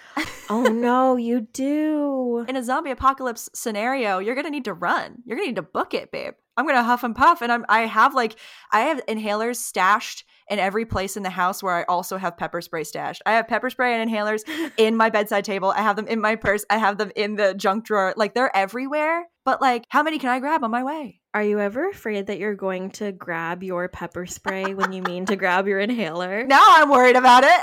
Oh 0.51 0.63
no, 0.73 1.17
you 1.17 1.43
do. 1.53 2.45
In 2.49 2.57
a 2.57 2.63
zombie 2.63 2.91
apocalypse 2.91 3.49
scenario, 3.55 4.19
you're 4.19 4.35
going 4.35 4.45
to 4.45 4.51
need 4.51 4.67
to 4.67 4.75
run. 4.75 5.23
You're 5.25 5.37
going 5.37 5.47
to 5.47 5.51
need 5.51 5.57
to 5.57 5.63
book 5.63 5.95
it, 5.95 6.13
babe. 6.13 6.35
I'm 6.57 6.67
going 6.67 6.77
to 6.77 6.83
huff 6.83 7.05
and 7.05 7.17
puff 7.17 7.41
and 7.41 7.51
I'm 7.51 7.65
I 7.71 7.81
have 7.87 8.15
like 8.15 8.37
I 8.71 8.81
have 8.81 9.01
inhalers 9.07 9.57
stashed 9.57 10.25
in 10.51 10.59
every 10.59 10.85
place 10.85 11.17
in 11.17 11.23
the 11.23 11.31
house 11.31 11.63
where 11.63 11.75
I 11.75 11.85
also 11.85 12.19
have 12.19 12.37
pepper 12.37 12.61
spray 12.61 12.85
stashed. 12.85 13.23
I 13.25 13.33
have 13.33 13.49
pepper 13.49 13.71
spray 13.71 13.95
and 13.95 14.11
inhalers 14.11 14.43
in 14.77 14.95
my 14.95 15.09
bedside 15.09 15.45
table. 15.45 15.71
I 15.71 15.81
have 15.81 15.97
them 15.97 16.07
in 16.07 16.21
my 16.21 16.37
purse. 16.37 16.67
I 16.69 16.77
have 16.77 16.99
them 16.99 17.13
in 17.17 17.37
the 17.37 17.55
junk 17.55 17.85
drawer. 17.85 18.13
Like 18.17 18.35
they're 18.35 18.55
everywhere. 18.55 19.27
But 19.45 19.61
like 19.61 19.85
how 19.89 20.03
many 20.03 20.19
can 20.19 20.31
I 20.31 20.41
grab 20.41 20.65
on 20.65 20.71
my 20.71 20.85
way? 20.85 21.21
Are 21.33 21.43
you 21.43 21.61
ever 21.61 21.89
afraid 21.89 22.27
that 22.27 22.39
you're 22.39 22.57
going 22.57 22.91
to 22.93 23.13
grab 23.13 23.63
your 23.63 23.89
pepper 23.89 24.27
spray 24.27 24.75
when 24.75 24.93
you 24.93 25.03
mean 25.03 25.27
to 25.27 25.37
grab 25.37 25.69
your 25.69 25.79
inhaler? 25.79 26.45
Now 26.51 26.67
I'm 26.69 26.91
worried 26.91 27.17
about 27.17 27.45
it. 27.47 27.61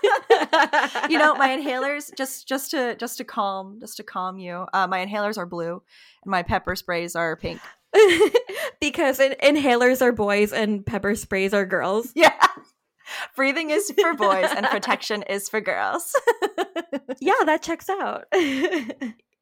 you 1.10 1.18
know, 1.18 1.34
my 1.34 1.48
inhalers 1.48 2.10
just 2.16 2.48
just 2.48 2.70
to 2.70 2.96
just 2.96 3.18
to 3.18 3.24
calm 3.24 3.78
just 3.80 3.98
to 3.98 4.02
calm 4.02 4.38
you. 4.38 4.66
Uh, 4.72 4.86
my 4.86 5.04
inhalers 5.04 5.36
are 5.36 5.46
blue, 5.46 5.82
and 6.24 6.30
my 6.30 6.42
pepper 6.42 6.74
sprays 6.74 7.14
are 7.14 7.36
pink. 7.36 7.60
because 8.80 9.20
in- 9.20 9.34
inhalers 9.42 10.00
are 10.00 10.12
boys 10.12 10.52
and 10.52 10.86
pepper 10.86 11.14
sprays 11.14 11.52
are 11.52 11.66
girls. 11.66 12.12
Yeah, 12.14 12.32
breathing 13.36 13.70
is 13.70 13.92
for 14.00 14.14
boys 14.14 14.48
and 14.56 14.64
protection 14.66 15.22
is 15.24 15.48
for 15.48 15.60
girls. 15.60 16.14
Yeah, 17.20 17.34
that 17.44 17.62
checks 17.62 17.90
out. 17.90 18.24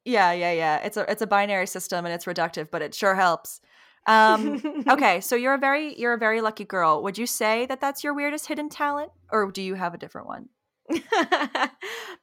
Yeah, 0.09 0.31
yeah, 0.31 0.51
yeah. 0.51 0.77
It's 0.77 0.97
a 0.97 1.09
it's 1.09 1.21
a 1.21 1.27
binary 1.27 1.67
system 1.67 2.05
and 2.05 2.13
it's 2.13 2.25
reductive, 2.25 2.69
but 2.71 2.81
it 2.81 2.93
sure 2.93 3.15
helps. 3.15 3.61
Um, 4.07 4.83
okay, 4.89 5.21
so 5.21 5.35
you're 5.35 5.53
a 5.53 5.59
very 5.59 5.97
you're 5.99 6.13
a 6.13 6.17
very 6.17 6.41
lucky 6.41 6.65
girl. 6.65 7.03
Would 7.03 7.17
you 7.17 7.27
say 7.27 7.65
that 7.67 7.79
that's 7.79 8.03
your 8.03 8.13
weirdest 8.13 8.47
hidden 8.47 8.69
talent, 8.69 9.11
or 9.31 9.51
do 9.51 9.61
you 9.61 9.75
have 9.75 9.93
a 9.93 9.97
different 9.97 10.27
one? 10.27 10.49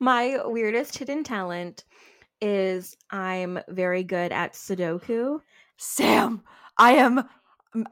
My 0.01 0.39
weirdest 0.45 0.99
hidden 0.99 1.23
talent 1.23 1.85
is 2.41 2.97
I'm 3.11 3.61
very 3.69 4.03
good 4.03 4.33
at 4.33 4.55
Sudoku. 4.55 5.41
Sam, 5.77 6.43
I 6.77 6.93
am 6.93 7.29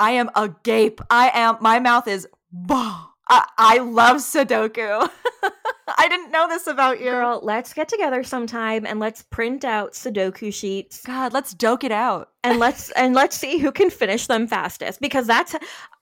I 0.00 0.12
am 0.12 0.30
agape. 0.34 1.00
I 1.10 1.30
am 1.32 1.58
my 1.60 1.78
mouth 1.78 2.08
is 2.08 2.26
bah. 2.50 3.06
I, 3.28 3.46
I 3.56 3.78
love 3.78 4.16
Sudoku. 4.18 5.08
I 5.98 6.08
didn't 6.08 6.30
know 6.30 6.48
this 6.48 6.66
about 6.66 7.00
you. 7.00 7.10
Girl, 7.10 7.40
let's 7.42 7.72
get 7.74 7.88
together 7.88 8.22
sometime 8.22 8.86
and 8.86 8.98
let's 9.00 9.22
print 9.22 9.64
out 9.64 9.92
Sudoku 9.92 10.52
sheets 10.52 11.02
God, 11.04 11.32
let's 11.32 11.52
doke 11.54 11.84
it 11.84 11.92
out. 11.92 12.30
and 12.42 12.58
let's 12.58 12.90
and 12.96 13.14
let's 13.14 13.36
see 13.36 13.58
who 13.58 13.70
can 13.72 13.90
finish 13.90 14.26
them 14.26 14.46
fastest 14.46 15.00
because 15.00 15.26
that's 15.26 15.54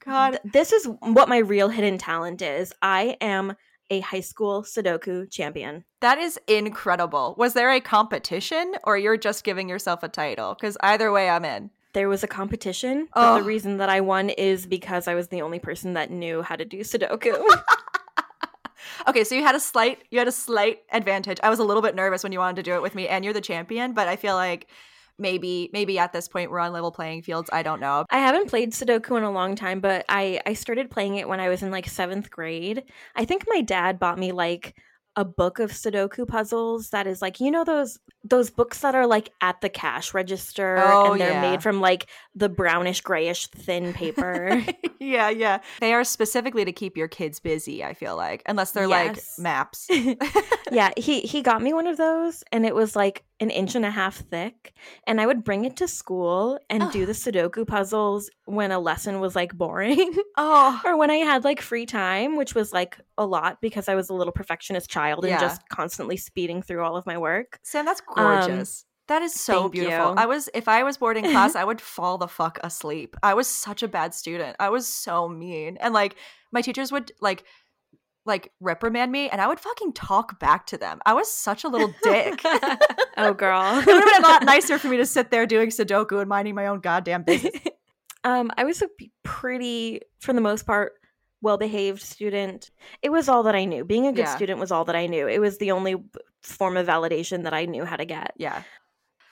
God, 0.05 0.31
th- 0.43 0.53
this 0.53 0.73
is 0.73 0.87
what 1.01 1.29
my 1.29 1.39
real 1.39 1.69
hidden 1.69 1.99
talent 1.99 2.43
is. 2.43 2.73
I 2.83 3.17
am 3.21 3.55
a 3.91 4.01
high 4.01 4.21
school 4.21 4.63
Sudoku 4.63 5.31
champion. 5.31 5.85
that 6.01 6.17
is 6.19 6.39
incredible. 6.49 7.35
Was 7.37 7.53
there 7.55 7.71
a 7.73 7.81
competition 7.81 8.75
or 8.85 8.97
you're 8.97 9.17
just 9.19 9.45
giving 9.45 9.69
yourself 9.69 10.03
a 10.03 10.09
title? 10.09 10.55
Because 10.55 10.77
either 10.81 11.13
way, 11.13 11.29
I'm 11.29 11.45
in. 11.45 11.71
There 11.93 12.09
was 12.09 12.25
a 12.25 12.27
competition, 12.29 13.09
but 13.15 13.35
the 13.37 13.43
Oh. 13.43 13.45
reason 13.45 13.77
that 13.77 13.91
I 13.91 14.01
won 14.01 14.31
is 14.31 14.65
because 14.67 15.07
I 15.09 15.15
was 15.15 15.29
the 15.29 15.43
only 15.43 15.59
person 15.59 15.93
that 15.93 16.11
knew 16.11 16.41
how 16.41 16.57
to 16.57 16.65
do 16.65 16.79
Sudoku. 16.81 17.45
Okay, 19.09 19.25
so 19.25 19.35
you 19.35 19.43
had 19.43 19.55
a 19.55 19.61
slight 19.61 20.05
you 20.11 20.19
had 20.19 20.29
a 20.29 20.33
slight 20.33 20.81
advantage. 20.93 21.39
I 21.43 21.51
was 21.51 21.59
a 21.59 21.65
little 21.65 21.83
bit 21.83 21.95
nervous 21.95 22.23
when 22.23 22.33
you 22.33 22.39
wanted 22.39 22.57
to 22.57 22.63
do 22.63 22.75
it 22.75 22.83
with 22.83 22.95
me, 22.95 23.09
and 23.09 23.25
you're 23.25 23.35
the 23.35 23.41
champion. 23.41 23.93
But 23.93 24.09
I 24.09 24.17
feel 24.17 24.35
like 24.35 24.69
maybe 25.19 25.71
maybe 25.73 25.99
at 25.99 26.13
this 26.13 26.29
point 26.29 26.51
we're 26.51 26.59
on 26.59 26.73
level 26.73 26.91
playing 26.93 27.23
fields. 27.23 27.51
I 27.53 27.63
don't 27.63 27.81
know. 27.81 28.05
I 28.11 28.19
haven't 28.19 28.49
played 28.49 28.73
Sudoku 28.73 29.17
in 29.17 29.23
a 29.25 29.31
long 29.31 29.57
time, 29.57 29.81
but 29.81 30.05
I 30.09 30.41
I 30.47 30.55
started 30.55 30.91
playing 30.91 31.17
it 31.17 31.29
when 31.29 31.41
I 31.41 31.49
was 31.49 31.63
in 31.63 31.71
like 31.71 31.87
7th 31.87 32.31
grade. 32.31 32.85
I 33.17 33.25
think 33.25 33.45
my 33.49 33.61
dad 33.61 33.99
bought 33.99 34.19
me 34.19 34.33
like 34.33 34.77
a 35.15 35.25
book 35.25 35.59
of 35.59 35.71
Sudoku 35.73 36.27
puzzles 36.27 36.91
that 36.91 37.07
is 37.07 37.21
like 37.21 37.39
you 37.41 37.51
know 37.51 37.65
those 37.65 37.99
those 38.25 38.49
books 38.51 38.81
that 38.81 38.95
are 38.95 39.07
like 39.07 39.31
at 39.41 39.61
the 39.61 39.69
cash 39.69 40.15
register 40.15 40.79
Oh, 40.83 41.13
and 41.13 41.21
they're 41.21 41.31
yeah. 41.33 41.41
made 41.51 41.63
from 41.63 41.81
like 41.81 42.07
the 42.35 42.49
brownish 42.49 43.01
grayish 43.03 43.49
thin 43.49 43.93
paper. 43.93 44.65
yeah, 45.01 45.29
yeah. 45.29 45.59
They 45.81 45.93
are 45.93 46.05
specifically 46.05 46.65
to 46.65 46.73
keep 46.73 46.97
your 46.97 47.09
kids 47.09 47.41
busy, 47.41 47.85
I 47.85 47.95
feel 47.95 48.17
like. 48.17 48.43
Unless 48.47 48.73
they're 48.73 48.89
Yes. 48.89 49.37
like 49.39 49.43
maps. 49.43 49.89
yeah, 50.73 50.91
he 50.97 51.21
he 51.21 51.43
got 51.43 51.61
me 51.63 51.73
one 51.75 51.87
of 51.87 51.97
those 51.97 52.43
and 52.53 52.65
it 52.65 52.75
was 52.75 52.97
like 52.97 53.25
an 53.43 53.51
inch 53.51 53.75
and 53.75 53.85
a 53.85 53.91
half 53.91 54.17
thick 54.17 54.73
and 55.07 55.21
I 55.21 55.27
would 55.27 55.43
bring 55.43 55.65
it 55.65 55.77
to 55.79 55.89
school 55.89 56.61
and 56.71 56.91
do 56.93 57.05
the 57.05 57.13
Sudoku 57.13 57.67
puzzles 57.67 58.31
when 58.45 58.71
a 58.71 58.79
lesson 58.79 59.19
was 59.19 59.35
like 59.35 59.53
boring. 59.53 60.15
oh. 60.37 60.81
or 60.85 60.97
when 60.97 61.11
I 61.11 61.17
had 61.17 61.43
like 61.43 61.61
free 61.61 61.85
time, 61.85 62.37
which 62.37 62.55
was 62.55 62.73
like 62.73 62.99
a 63.19 63.27
lot 63.27 63.61
because 63.61 63.89
I 63.89 63.97
was 63.97 64.09
a 64.11 64.15
little 64.15 64.33
perfectionist 64.33 64.89
child 64.89 65.25
and 65.25 65.41
just 65.41 65.69
constantly 65.69 66.17
speeding 66.17 66.63
through 66.63 66.85
all 66.85 66.97
of 66.97 67.05
my 67.05 67.19
work. 67.19 67.59
Sam, 67.65 67.85
that's 67.85 68.01
gorgeous. 68.01 68.85
that 69.09 69.23
is 69.23 69.35
so 69.35 69.55
Um, 69.57 69.63
thank 69.63 69.73
beautiful. 69.73 70.11
you. 70.11 70.15
I 70.17 70.27
was 70.27 70.49
if 70.55 70.69
I 70.69 70.85
was 70.85 70.97
bored 70.97 71.17
in 71.17 71.25
class, 71.25 71.57
I 71.57 71.65
would 71.65 71.81
fall 71.95 72.19
the 72.19 72.29
fuck 72.29 72.61
asleep. 72.63 73.17
I 73.25 73.35
was 73.35 73.49
such 73.49 73.83
a 73.83 73.89
bad 73.89 74.15
student. 74.15 74.55
I 74.61 74.69
was 74.69 74.87
so 74.87 75.29
mean. 75.29 75.79
And 75.81 75.93
like 75.93 76.15
my 76.53 76.63
teachers 76.63 76.93
would 76.93 77.11
like 77.21 77.43
like 78.25 78.53
reprimand 78.61 79.11
me 79.11 79.29
and 79.29 79.41
I 79.41 79.47
would 79.49 79.59
fucking 79.61 79.93
talk 79.95 80.39
back 80.39 80.67
to 80.67 80.79
them. 80.79 81.01
I 81.05 81.15
was 81.15 81.31
such 81.31 81.65
a 81.65 81.69
little 81.69 81.93
dick. 82.03 82.41
oh, 83.17 83.35
girl. 83.35 83.63
it 83.79 83.87
would 83.87 83.95
have 83.95 84.05
been 84.05 84.25
a 84.25 84.29
lot 84.29 84.45
nicer 84.45 84.79
for 84.79 84.89
me 84.89 84.97
to 84.99 85.07
sit 85.07 85.31
there 85.31 85.47
doing 85.47 85.71
Sudoku 85.71 86.21
and 86.21 86.29
minding 86.29 86.55
my 86.55 86.67
own 86.67 86.81
goddamn 86.81 87.25
business. 87.25 87.57
um, 88.25 88.51
I 88.57 88.65
was 88.65 88.83
a 88.83 88.89
pretty, 89.25 90.01
for 90.21 90.33
the 90.33 90.41
most 90.41 90.67
part, 90.67 90.93
well 91.41 91.59
behaved 91.59 92.01
student. 92.01 92.71
It 93.03 93.11
was 93.11 93.29
all 93.29 93.43
that 93.45 93.57
I 93.57 93.65
knew. 93.65 93.85
Being 93.85 94.07
a 94.07 94.13
good 94.13 94.21
Yeah. 94.27 94.37
student 94.37 94.61
was 94.61 94.71
all 94.71 94.85
that 94.85 94.95
I 94.97 95.07
knew. 95.07 95.27
It 95.27 95.41
was 95.41 95.59
the 95.59 95.73
only 95.73 95.97
form 96.43 96.77
of 96.77 96.87
validation 96.87 97.43
that 97.43 97.55
I 97.55 97.65
knew 97.65 97.85
how 97.85 97.97
to 97.97 98.05
get. 98.05 98.33
Yeah. 98.37 98.63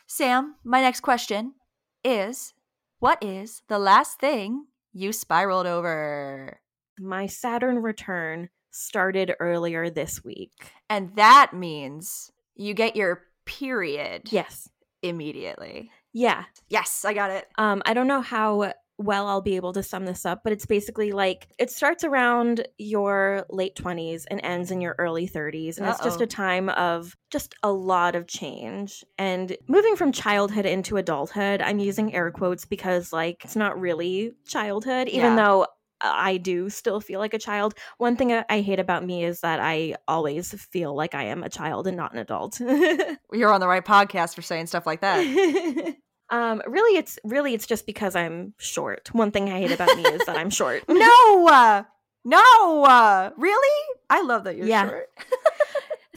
Sam, 0.08 0.56
my 0.64 0.80
next 0.80 1.00
question 1.00 1.54
is 2.02 2.54
what 2.98 3.22
is 3.22 3.62
the 3.68 3.78
last 3.78 4.18
thing 4.18 4.66
you 4.92 5.12
spiraled 5.12 5.66
over? 5.66 6.58
My 6.98 7.26
Saturn 7.28 7.78
return 7.78 8.48
started 8.70 9.34
earlier 9.40 9.90
this 9.90 10.24
week. 10.24 10.72
And 10.88 11.14
that 11.16 11.52
means 11.54 12.30
you 12.54 12.74
get 12.74 12.96
your 12.96 13.22
period 13.44 14.32
Yes. 14.32 14.68
immediately. 15.02 15.90
Yeah. 16.12 16.44
Yes, 16.68 17.04
I 17.04 17.14
got 17.14 17.30
it. 17.30 17.46
Um, 17.58 17.82
I 17.86 17.94
don't 17.94 18.06
know 18.06 18.20
how 18.20 18.72
well 18.98 19.28
I'll 19.28 19.40
be 19.40 19.56
able 19.56 19.72
to 19.72 19.82
sum 19.82 20.04
this 20.04 20.26
up, 20.26 20.42
but 20.44 20.52
it's 20.52 20.66
basically 20.66 21.12
like 21.12 21.48
it 21.58 21.70
starts 21.70 22.04
around 22.04 22.68
your 22.76 23.46
late 23.48 23.74
20s 23.74 24.26
and 24.30 24.40
ends 24.44 24.70
in 24.70 24.82
your 24.82 24.94
early 24.98 25.26
30s. 25.26 25.78
And 25.78 25.86
it's 25.86 26.00
just 26.02 26.20
a 26.20 26.26
time 26.26 26.68
of 26.68 27.16
just 27.30 27.54
a 27.62 27.72
lot 27.72 28.14
of 28.14 28.26
change. 28.26 29.02
And 29.16 29.56
moving 29.68 29.96
from 29.96 30.12
childhood 30.12 30.66
into 30.66 30.98
adulthood, 30.98 31.62
I'm 31.62 31.78
using 31.78 32.12
air 32.14 32.30
quotes 32.30 32.66
because, 32.66 33.10
like, 33.10 33.42
it's 33.44 33.56
not 33.56 33.80
really 33.80 34.32
childhood, 34.46 35.08
even 35.08 35.34
Yeah. 35.34 35.36
though 35.44 35.66
I 36.00 36.36
do 36.38 36.70
still 36.70 37.00
feel 37.00 37.20
like 37.20 37.34
a 37.34 37.38
child. 37.38 37.74
One 37.98 38.16
thing 38.16 38.32
I- 38.32 38.60
hate 38.60 38.80
about 38.80 39.04
me 39.04 39.24
is 39.24 39.40
that 39.40 39.60
I 39.60 39.96
always 40.08 40.52
feel 40.70 40.94
like 40.94 41.14
I 41.14 41.24
am 41.24 41.42
a 41.42 41.48
child 41.48 41.86
and 41.86 41.96
not 41.96 42.12
an 42.12 42.18
adult. 42.18 42.60
You're 43.32 43.52
on 43.52 43.60
the 43.60 43.68
right 43.68 43.84
podcast 43.84 44.34
for 44.34 44.42
saying 44.42 44.66
stuff 44.66 44.86
like 44.86 45.00
that. 45.00 45.20
um 46.30 46.62
really 46.68 46.96
it's 46.96 47.18
really 47.24 47.54
it's 47.54 47.66
just 47.66 47.86
because 47.86 48.14
i'm 48.14 48.54
short 48.56 49.08
one 49.12 49.32
thing 49.32 49.50
i 49.50 49.58
hate 49.58 49.72
about 49.72 49.96
me 49.96 50.04
is 50.04 50.24
that 50.26 50.36
i'm 50.36 50.48
short 50.48 50.84
no, 50.88 51.48
uh, 51.48 51.82
no, 52.24 52.84
uh, 52.84 53.30
really? 53.36 53.84
I 54.08 54.22
love 54.22 54.44
that 54.44 54.56
you're 54.56 54.68
Yeah. 54.68 54.88
short. 54.88 55.08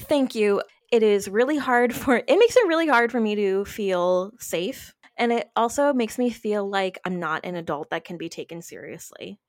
thank 0.02 0.36
you 0.36 0.62
it 0.92 1.02
is 1.02 1.28
really 1.28 1.58
hard 1.58 1.96
for 1.96 2.16
it 2.18 2.28
makes 2.28 2.56
it 2.56 2.68
really 2.68 2.88
hard 2.88 3.12
for 3.12 3.20
me 3.20 3.34
to 3.36 3.66
feel 3.66 4.32
safe 4.40 4.94
and 5.18 5.32
it 5.32 5.50
also 5.56 5.94
makes 5.94 6.18
me 6.20 6.30
feel 6.30 6.70
like 6.70 7.00
i'm 7.06 7.20
not 7.20 7.44
an 7.46 7.56
adult 7.56 7.90
that 7.90 8.06
can 8.06 8.18
be 8.18 8.30
taken 8.30 8.62
seriously 8.62 9.40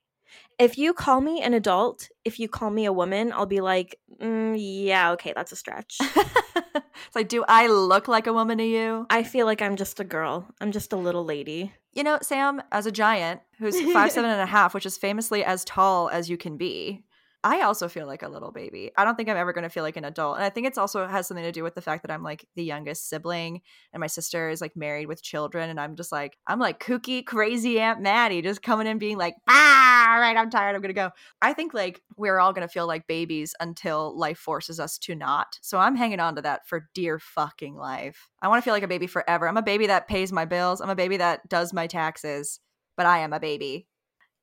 if 0.59 0.79
you 0.79 0.93
call 0.95 1.21
me 1.21 1.43
an 1.43 1.55
adult 1.55 2.09
if 2.25 2.39
you 2.39 2.49
call 2.49 2.71
me 2.71 2.85
a 2.85 2.93
woman 2.93 3.33
i'll 3.33 3.47
be 3.47 3.61
like 3.61 3.99
mm, 4.21 4.55
yeah 4.59 5.13
okay 5.13 5.33
that's 5.35 5.53
a 5.53 5.57
stretch 5.57 5.99
it's 6.01 7.15
like, 7.15 7.29
do 7.29 7.45
I 7.49 7.67
look 7.67 8.09
like 8.09 8.27
a 8.27 8.33
woman 8.33 8.59
to 8.59 8.65
you? 8.65 9.07
i 9.11 9.23
feel 9.23 9.47
like 9.47 9.61
i'm 9.63 9.77
just 9.77 10.01
a 10.01 10.05
girl 10.05 10.47
i'm 10.61 10.73
just 10.73 10.93
a 10.93 10.97
little 10.97 11.25
lady 11.25 11.73
You 11.95 12.03
know, 12.03 12.19
Sam, 12.23 12.61
as 12.73 12.87
a 12.87 12.93
giant 12.93 13.41
who's 13.59 13.81
five 13.93 14.11
seven 14.11 14.31
and 14.31 14.41
a 14.41 14.47
half, 14.57 14.75
which 14.75 14.87
is 14.87 14.99
famously 14.99 15.45
as 15.45 15.65
tall 15.65 16.09
as 16.09 16.29
you 16.29 16.37
can 16.37 16.57
be, 16.57 17.05
I 17.45 17.61
also 17.61 17.89
feel 17.89 18.07
like 18.09 18.23
a 18.25 18.29
little 18.29 18.51
baby. 18.51 18.91
I 18.97 19.05
don't 19.05 19.17
think 19.17 19.29
I'm 19.29 19.37
ever 19.37 19.53
going 19.53 19.69
to 19.69 19.69
feel 19.69 19.85
like 19.85 19.99
an 19.99 20.05
adult, 20.05 20.37
and 20.37 20.45
I 20.45 20.51
think 20.51 20.67
it's 20.67 20.79
also 20.79 21.07
has 21.07 21.29
something 21.29 21.45
to 21.45 21.53
do 21.53 21.63
with 21.63 21.75
the 21.77 21.83
fact 21.83 22.03
that 22.03 22.11
I'm 22.11 22.25
like 22.25 22.47
the 22.57 22.65
youngest 22.65 23.09
sibling, 23.09 23.61
and 23.93 24.01
my 24.01 24.09
sister 24.09 24.49
is 24.49 24.61
like 24.61 24.75
married 24.75 25.07
with 25.07 25.23
children, 25.23 25.71
and 25.71 25.79
I'm 25.79 25.95
just 25.95 26.11
like 26.11 26.37
I'm 26.49 26.59
like 26.59 26.83
kooky, 26.83 27.25
crazy 27.25 27.79
Aunt 27.79 28.01
Maddie, 28.01 28.43
just 28.43 28.63
coming 28.63 28.89
in 28.89 28.99
being 28.99 29.19
like, 29.19 29.37
ah, 29.47 29.94
all 30.05 30.21
right, 30.21 30.37
I'm 30.37 30.51
tired, 30.51 30.75
I'm 30.75 30.83
gonna 30.83 30.93
go. 30.93 31.11
I 31.41 31.53
think 31.53 31.75
like 31.75 32.03
we're 32.17 32.39
all 32.39 32.53
gonna 32.53 32.69
feel 32.69 32.87
like 32.87 33.07
babies 33.07 33.55
until 33.61 34.17
life 34.17 34.39
forces 34.39 34.79
us 34.79 34.99
to 34.99 35.15
not. 35.15 35.59
So 35.63 35.79
I'm 35.79 35.97
hanging 35.97 36.21
on 36.21 36.37
to 36.37 36.43
that 36.43 36.67
for 36.69 36.89
dear 36.95 37.19
fucking 37.19 37.75
life. 37.75 38.29
I 38.43 38.49
want 38.49 38.63
to 38.63 38.65
feel 38.65 38.75
like 38.75 38.83
a 38.83 38.89
baby 38.89 39.07
forever. 39.07 39.49
I'm 39.49 39.57
a 39.57 39.63
baby 39.63 39.87
that 39.87 40.09
pays 40.09 40.33
my 40.33 40.45
bills. 40.45 40.81
I'm 40.81 40.91
a 40.91 40.95
baby 40.95 41.17
that 41.17 41.49
does 41.49 41.73
my 41.73 41.87
taxes, 41.87 42.61
but 42.97 43.07
I 43.07 43.19
am 43.21 43.33
a 43.33 43.41
baby. 43.41 43.87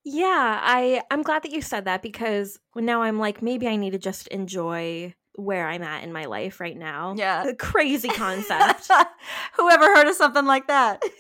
Yeah, 0.04 0.60
I 0.62 1.02
I'm 1.12 1.21
glad 1.21 1.43
that 1.43 1.52
you 1.52 1.62
said 1.62 1.86
that 1.86 2.02
because 2.02 2.60
now 2.76 3.04
I'm 3.04 3.19
like 3.19 3.41
maybe 3.41 3.67
I 3.67 3.76
need 3.76 3.91
to 3.91 4.00
just 4.00 4.28
enjoy 4.30 5.13
where 5.36 5.67
I'm 5.67 5.84
at 5.84 6.04
in 6.04 6.12
my 6.12 6.26
life 6.26 6.60
right 6.60 6.78
now. 6.78 7.13
Yeah. 7.17 7.47
A 7.47 7.56
crazy 7.56 8.10
concept. 8.10 8.89
Whoever 9.56 9.86
heard 9.86 10.08
of 10.08 10.15
something 10.15 10.45
like 10.45 10.67
that? 10.67 11.02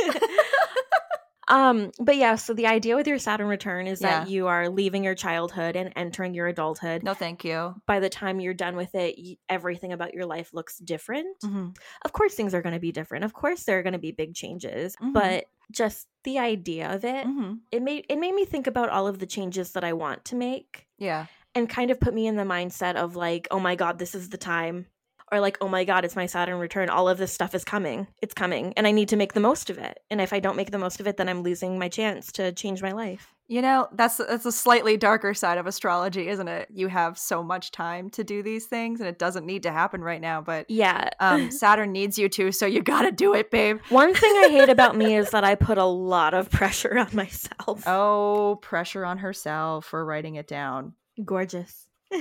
um 1.51 1.91
but 1.99 2.15
yeah, 2.15 2.35
so 2.35 2.53
the 2.53 2.65
idea 2.67 2.95
with 2.95 3.07
your 3.07 3.19
Saturn 3.19 3.47
return 3.47 3.85
is 3.85 3.99
that 3.99 4.29
you 4.29 4.47
are 4.47 4.69
leaving 4.69 5.03
your 5.03 5.15
childhood 5.15 5.75
and 5.75 5.91
entering 5.95 6.33
your 6.33 6.47
adulthood. 6.47 7.03
no, 7.03 7.13
thank 7.13 7.43
you. 7.43 7.75
By 7.85 7.99
the 7.99 8.09
time 8.09 8.39
you're 8.39 8.53
done 8.53 8.75
with 8.75 8.95
it, 8.95 9.37
everything 9.49 9.91
about 9.93 10.13
your 10.13 10.25
life 10.25 10.53
looks 10.53 10.77
different. 10.79 11.39
Mm-hmm. 11.43 11.69
Of 12.05 12.13
course 12.13 12.33
things 12.33 12.53
are 12.55 12.61
going 12.61 12.73
to 12.75 12.79
be 12.79 12.91
different. 12.91 13.25
Of 13.25 13.33
course 13.33 13.63
there 13.65 13.77
are 13.79 13.83
going 13.83 13.93
to 13.93 13.99
be 13.99 14.11
big 14.11 14.33
changes, 14.33 14.95
Mhm. 14.95 15.13
but 15.13 15.45
just 15.71 16.07
the 16.23 16.39
idea 16.39 16.93
of 16.95 17.03
it, 17.05 17.25
Mm-hmm. 17.27 17.53
it 17.71 17.81
made 17.81 18.05
it 18.09 18.17
made 18.17 18.33
me 18.33 18.45
think 18.45 18.67
about 18.67 18.89
all 18.89 19.07
of 19.07 19.19
the 19.19 19.25
changes 19.27 19.73
that 19.73 19.83
I 19.83 19.93
want 19.93 20.25
to 20.25 20.35
make. 20.35 20.87
Yeah. 20.97 21.25
and 21.53 21.67
kind 21.69 21.91
of 21.91 21.99
put 21.99 22.13
me 22.13 22.27
in 22.27 22.37
the 22.37 22.43
mindset 22.45 22.95
of 22.95 23.17
like, 23.17 23.45
oh 23.51 23.59
my 23.59 23.75
god, 23.75 23.99
this 23.99 24.15
is 24.15 24.29
the 24.29 24.37
time. 24.37 24.85
Or 25.31 25.39
like, 25.39 25.57
oh 25.61 25.69
my 25.69 25.85
god, 25.85 26.03
it's 26.03 26.15
my 26.15 26.25
Saturn 26.25 26.59
return. 26.59 26.89
All 26.89 27.07
of 27.07 27.17
this 27.17 27.31
stuff 27.31 27.55
is 27.55 27.63
coming. 27.63 28.07
It's 28.21 28.33
coming. 28.33 28.73
And 28.75 28.85
I 28.85 28.91
need 28.91 29.07
to 29.09 29.15
make 29.15 29.31
the 29.33 29.39
most 29.39 29.69
of 29.69 29.77
it. 29.77 29.99
And 30.09 30.19
if 30.19 30.33
I 30.33 30.39
don't 30.41 30.57
make 30.57 30.71
the 30.71 30.77
most 30.77 30.99
of 30.99 31.07
it, 31.07 31.15
then 31.15 31.29
I'm 31.29 31.41
losing 31.41 31.79
my 31.79 31.87
chance 31.87 32.31
to 32.33 32.51
change 32.51 32.81
my 32.81 32.91
life. 32.91 33.33
You 33.47 33.61
know, 33.61 33.87
that's 33.93 34.17
that's 34.17 34.45
a 34.45 34.51
slightly 34.51 34.95
darker 34.97 35.33
side 35.33 35.57
of 35.57 35.67
astrology, 35.67 36.27
isn't 36.29 36.47
it? 36.47 36.67
You 36.73 36.87
have 36.87 37.17
so 37.17 37.43
much 37.43 37.71
time 37.71 38.09
to 38.11 38.23
do 38.23 38.41
these 38.43 38.65
things 38.65 38.99
and 39.01 39.09
it 39.09 39.19
doesn't 39.19 39.45
need 39.45 39.63
to 39.63 39.71
happen 39.71 40.01
right 40.01 40.21
now, 40.21 40.41
but 40.41 40.69
Yeah. 40.69 41.09
um 41.19 41.51
Saturn 41.63 41.91
needs 41.91 42.17
you 42.17 42.29
to, 42.29 42.51
so 42.53 42.65
you 42.65 42.81
got 42.81 43.01
to 43.03 43.11
do 43.11 43.33
it, 43.33 43.51
babe. 43.51 43.79
One 43.89 44.13
thing 44.13 44.33
I 44.37 44.49
hate 44.49 44.69
about 44.69 44.95
me 44.97 45.15
is 45.15 45.31
that 45.31 45.43
I 45.43 45.55
put 45.69 45.77
a 45.77 45.85
lot 45.85 46.33
of 46.33 46.49
pressure 46.49 46.97
on 46.97 47.09
myself. 47.13 47.83
Oh, 47.87 48.59
pressure 48.61 49.05
on 49.05 49.17
herself 49.17 49.85
for 49.85 50.03
writing 50.05 50.35
it 50.35 50.47
down. 50.47 50.93
Gorgeous. 51.23 51.87
All 52.13 52.19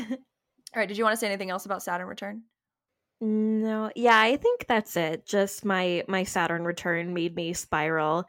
right, 0.76 0.86
did 0.88 0.96
you 0.98 1.04
want 1.04 1.14
to 1.14 1.16
say 1.18 1.26
anything 1.26 1.50
else 1.50 1.64
about 1.64 1.82
Saturn 1.82 2.06
return? 2.08 2.42
No, 3.20 3.90
yeah, 3.94 4.18
I 4.18 4.36
think 4.36 4.66
that's 4.66 4.96
it. 4.96 5.26
Just 5.26 5.64
my 5.64 6.04
my 6.08 6.24
Saturn 6.24 6.64
return 6.64 7.12
made 7.12 7.36
me 7.36 7.52
spiral 7.52 8.26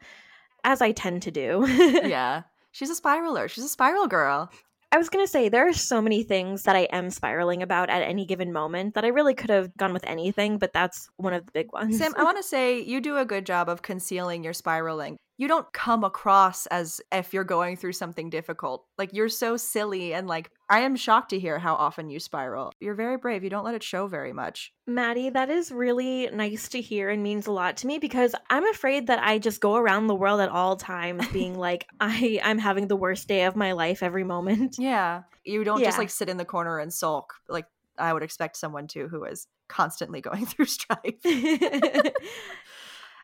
as 0.64 0.82
I 0.82 0.92
tend 0.92 1.22
to 1.22 1.30
do. 1.30 1.64
yeah. 2.04 2.42
She's 2.72 2.90
a 2.90 3.00
spiraler. 3.00 3.48
She's 3.48 3.64
a 3.64 3.68
spiral 3.68 4.06
girl. 4.06 4.50
I 4.92 4.98
was 4.98 5.08
going 5.08 5.24
to 5.24 5.30
say 5.30 5.48
there 5.48 5.66
are 5.66 5.72
so 5.72 6.02
many 6.02 6.22
things 6.22 6.64
that 6.64 6.76
I 6.76 6.80
am 6.92 7.08
spiraling 7.08 7.62
about 7.62 7.88
at 7.88 8.02
any 8.02 8.26
given 8.26 8.52
moment 8.52 8.92
that 8.94 9.06
I 9.06 9.08
really 9.08 9.32
could 9.32 9.48
have 9.48 9.74
gone 9.78 9.94
with 9.94 10.04
anything, 10.06 10.58
but 10.58 10.74
that's 10.74 11.08
one 11.16 11.32
of 11.32 11.46
the 11.46 11.52
big 11.52 11.72
ones. 11.72 11.96
Sam, 11.96 12.12
I 12.14 12.24
want 12.24 12.36
to 12.36 12.42
say 12.42 12.82
you 12.82 13.00
do 13.00 13.16
a 13.16 13.24
good 13.24 13.46
job 13.46 13.70
of 13.70 13.80
concealing 13.80 14.44
your 14.44 14.52
spiraling. 14.52 15.16
You 15.42 15.48
don't 15.48 15.72
come 15.72 16.04
across 16.04 16.66
as 16.66 17.00
if 17.10 17.34
you're 17.34 17.42
going 17.42 17.74
through 17.74 17.94
something 17.94 18.30
difficult. 18.30 18.86
Like 18.96 19.12
you're 19.12 19.28
so 19.28 19.56
silly 19.56 20.14
and 20.14 20.28
like 20.28 20.52
I 20.68 20.82
am 20.82 20.94
shocked 20.94 21.30
to 21.30 21.38
hear 21.40 21.58
how 21.58 21.74
often 21.74 22.10
you 22.10 22.20
spiral. 22.20 22.72
You're 22.78 22.94
very 22.94 23.16
brave. 23.16 23.42
You 23.42 23.50
don't 23.50 23.64
let 23.64 23.74
it 23.74 23.82
show 23.82 24.06
very 24.06 24.32
much. 24.32 24.72
Maddie, 24.86 25.30
that 25.30 25.50
is 25.50 25.72
really 25.72 26.30
nice 26.32 26.68
to 26.68 26.80
hear 26.80 27.10
and 27.10 27.24
means 27.24 27.48
a 27.48 27.50
lot 27.50 27.76
to 27.78 27.88
me 27.88 27.98
because 27.98 28.36
I'm 28.50 28.64
afraid 28.68 29.08
that 29.08 29.18
I 29.18 29.40
just 29.40 29.60
go 29.60 29.74
around 29.74 30.06
the 30.06 30.14
world 30.14 30.40
at 30.40 30.48
all 30.48 30.76
times 30.76 31.26
being 31.32 31.58
like 31.58 31.88
I 31.98 32.38
I'm 32.44 32.58
having 32.58 32.86
the 32.86 32.94
worst 32.94 33.26
day 33.26 33.42
of 33.42 33.56
my 33.56 33.72
life 33.72 34.04
every 34.04 34.22
moment. 34.22 34.76
Yeah. 34.78 35.22
You 35.42 35.64
don't 35.64 35.82
just 35.82 35.98
like 35.98 36.10
sit 36.10 36.28
in 36.28 36.36
the 36.36 36.44
corner 36.44 36.78
and 36.78 36.92
sulk 36.92 37.34
like 37.48 37.66
I 37.98 38.12
would 38.12 38.22
expect 38.22 38.56
someone 38.56 38.86
to 38.88 39.08
who 39.08 39.24
is 39.24 39.48
constantly 39.66 40.20
going 40.20 40.46
through 40.46 40.66
strife. 40.66 41.20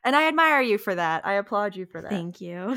and 0.04 0.16
I 0.16 0.28
admire 0.28 0.62
you 0.62 0.78
for 0.78 0.94
that. 0.94 1.26
I 1.26 1.34
applaud 1.34 1.76
you 1.76 1.86
for 1.86 2.00
that. 2.02 2.10
Thank 2.10 2.40
you. 2.40 2.76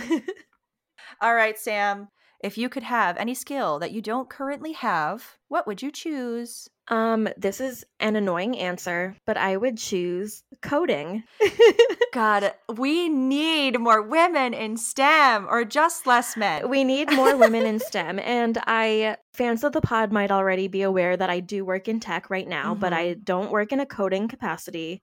All 1.21 1.35
right, 1.35 1.57
Sam. 1.57 2.09
If 2.43 2.57
you 2.57 2.69
could 2.69 2.83
have 2.83 3.17
any 3.17 3.35
skill 3.35 3.77
that 3.79 3.91
you 3.91 4.01
don't 4.01 4.29
currently 4.29 4.73
have, 4.73 5.37
what 5.47 5.67
would 5.67 5.81
you 5.81 5.91
choose? 5.91 6.67
um 6.91 7.27
this 7.37 7.61
is 7.61 7.85
an 7.99 8.15
annoying 8.15 8.57
answer, 8.57 9.15
but 9.25 9.37
I 9.37 9.57
would 9.57 9.77
choose 9.77 10.43
coding. 10.61 11.23
God, 12.13 12.53
we 12.75 13.07
need 13.07 13.79
more 13.79 14.01
women 14.01 14.53
in 14.53 14.75
STEM 14.75 15.47
or 15.49 15.63
just 15.63 16.05
less 16.05 16.35
men. 16.35 16.69
We 16.69 16.83
need 16.83 17.11
more 17.13 17.37
women 17.37 17.65
in 17.65 17.79
STEM. 17.87 18.19
And 18.19 18.57
I, 18.67 19.15
fans 19.33 19.63
of 19.63 19.71
the 19.71 19.79
pod 19.79 20.11
might 20.11 20.29
already 20.29 20.67
be 20.67 20.81
aware 20.81 21.15
that 21.15 21.29
I 21.29 21.39
do 21.39 21.63
work 21.63 21.87
in 21.87 22.01
tech 22.01 22.29
right 22.29 22.47
now, 22.47 22.75
but 22.75 22.91
I 22.91 23.13
don't 23.13 23.49
work 23.49 23.71
in 23.71 23.79
a 23.79 23.85
coding 23.85 24.27
capacity. 24.27 25.01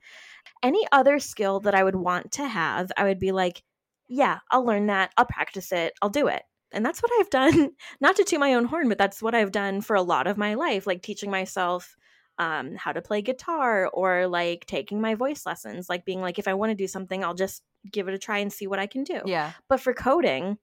Any 0.62 0.86
other 0.92 1.18
skill 1.18 1.60
that 1.60 1.74
I 1.74 1.84
would 1.84 1.96
want 1.96 2.32
to 2.32 2.46
have, 2.46 2.90
I 2.96 3.04
would 3.04 3.18
be 3.18 3.32
like, 3.32 3.62
yeah, 4.08 4.38
I'll 4.50 4.64
learn 4.64 4.86
that. 4.86 5.12
I'll 5.16 5.26
practice 5.26 5.72
it. 5.72 5.92
I'll 6.00 6.08
do 6.08 6.28
it. 6.28 6.42
And 6.72 6.84
that's 6.84 7.02
what 7.02 7.12
I've 7.18 7.30
done, 7.30 7.70
not 8.00 8.16
to 8.16 8.24
toot 8.24 8.40
my 8.40 8.54
own 8.54 8.64
horn, 8.64 8.88
but 8.88 8.98
that's 8.98 9.22
what 9.22 9.34
I've 9.34 9.52
done 9.52 9.80
for 9.80 9.96
a 9.96 10.02
lot 10.02 10.26
of 10.26 10.36
my 10.36 10.54
life, 10.54 10.86
like 10.86 11.02
teaching 11.02 11.30
myself 11.30 11.96
um, 12.38 12.76
how 12.76 12.92
to 12.92 13.02
play 13.02 13.22
guitar 13.22 13.88
or 13.92 14.26
like 14.26 14.64
taking 14.66 15.00
my 15.00 15.14
voice 15.14 15.44
lessons, 15.44 15.88
like 15.88 16.04
being 16.04 16.20
like, 16.20 16.38
if 16.38 16.46
I 16.46 16.54
want 16.54 16.70
to 16.70 16.76
do 16.76 16.86
something, 16.86 17.24
I'll 17.24 17.34
just 17.34 17.62
give 17.90 18.08
it 18.08 18.14
a 18.14 18.18
try 18.18 18.38
and 18.38 18.52
see 18.52 18.66
what 18.66 18.78
I 18.78 18.86
can 18.86 19.02
do. 19.04 19.20
yeah. 19.24 19.52
But 19.68 19.80
for 19.80 19.92
coding, 19.92 20.58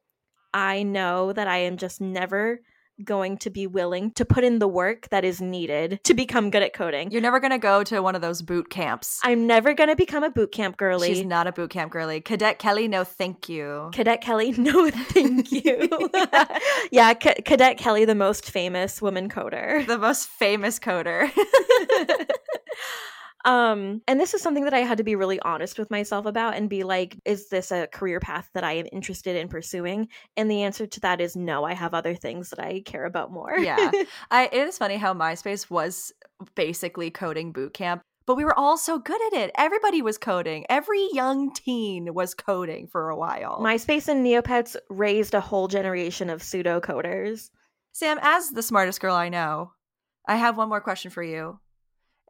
I 0.53 0.83
know 0.83 1.33
that 1.33 1.47
I 1.47 1.57
am 1.59 1.77
just 1.77 1.99
never 1.99 2.61
going 3.03 3.37
to 3.39 3.49
be 3.49 3.67
willing 3.67 4.11
to 4.11 4.25
put 4.25 4.43
in 4.43 4.59
the 4.59 4.67
work 4.67 5.09
that 5.09 5.25
is 5.25 5.41
needed 5.41 5.99
to 6.03 6.13
become 6.13 6.49
good 6.49 6.63
at 6.63 6.73
coding. 6.73 7.11
You're 7.11 7.21
never 7.21 7.39
going 7.39 7.51
to 7.51 7.57
go 7.57 7.83
to 7.83 8.01
one 8.01 8.15
of 8.15 8.21
those 8.21 8.41
boot 8.41 8.69
camps. 8.69 9.19
I'm 9.23 9.47
never 9.47 9.73
going 9.73 9.89
to 9.89 9.95
become 9.95 10.23
a 10.23 10.29
boot 10.29 10.51
camp 10.51 10.77
girly. 10.77 11.13
She's 11.13 11.25
not 11.25 11.47
a 11.47 11.51
boot 11.51 11.71
camp 11.71 11.91
girly. 11.91 12.21
Cadet 12.21 12.59
Kelly, 12.59 12.87
no 12.87 13.03
thank 13.03 13.49
you. 13.49 13.89
Cadet 13.93 14.21
Kelly, 14.21 14.51
no 14.57 14.89
thank 14.89 15.51
you. 15.51 15.89
yeah, 16.91 17.13
C- 17.21 17.41
Cadet 17.43 17.77
Kelly, 17.77 18.05
the 18.05 18.15
most 18.15 18.49
famous 18.49 19.01
woman 19.01 19.29
coder. 19.29 19.85
the 19.85 19.97
most 19.97 20.27
famous 20.27 20.79
coder. 20.79 21.31
Um, 23.45 24.01
and 24.07 24.19
this 24.19 24.33
is 24.33 24.41
something 24.41 24.63
that 24.63 24.73
I 24.73 24.79
had 24.79 24.97
to 24.97 25.03
be 25.03 25.15
really 25.15 25.39
honest 25.39 25.77
with 25.77 25.91
myself 25.91 26.25
about 26.25 26.55
and 26.55 26.67
be 26.67 26.83
like, 26.83 27.17
is 27.25 27.49
this 27.49 27.71
a 27.71 27.87
career 27.87 28.19
path 28.19 28.49
that 28.55 28.63
I 28.63 28.73
am 28.73 28.87
interested 28.91 29.35
in 29.35 29.47
pursuing? 29.47 30.09
And 30.35 30.49
the 30.49 30.63
answer 30.63 30.87
to 30.87 30.99
that 31.01 31.21
is 31.21 31.35
no. 31.35 31.63
I 31.63 31.75
have 31.75 31.93
other 31.93 32.15
things 32.15 32.49
that 32.49 32.59
I 32.59 32.81
care 32.81 33.05
about 33.05 33.31
more. 33.31 33.57
Yeah. 33.57 33.91
I 34.31 34.49
it 34.51 34.67
is 34.67 34.79
funny 34.79 34.97
how 34.97 35.13
MySpace 35.13 35.69
was 35.69 36.11
basically 36.55 37.11
coding 37.11 37.51
boot 37.51 37.75
camp, 37.75 38.01
but 38.25 38.35
we 38.35 38.43
were 38.43 38.57
all 38.57 38.77
so 38.77 38.97
good 38.97 39.21
at 39.27 39.39
it. 39.39 39.51
Everybody 39.55 40.01
was 40.01 40.17
coding. 40.17 40.65
Every 40.67 41.07
young 41.13 41.53
teen 41.53 42.15
was 42.15 42.33
coding 42.33 42.87
for 42.87 43.09
a 43.09 43.15
while. 43.15 43.59
MySpace 43.61 44.07
and 44.07 44.25
Neopets 44.25 44.75
raised 44.89 45.35
a 45.35 45.41
whole 45.41 45.67
generation 45.67 46.31
of 46.31 46.41
pseudo 46.41 46.79
coders. 46.79 47.51
Sam, 47.91 48.17
as 48.21 48.49
the 48.49 48.63
smartest 48.63 48.99
girl 48.99 49.15
I 49.15 49.29
know, 49.29 49.71
I 50.27 50.37
have 50.37 50.57
one 50.57 50.69
more 50.69 50.81
question 50.81 51.11
for 51.11 51.21
you. 51.21 51.59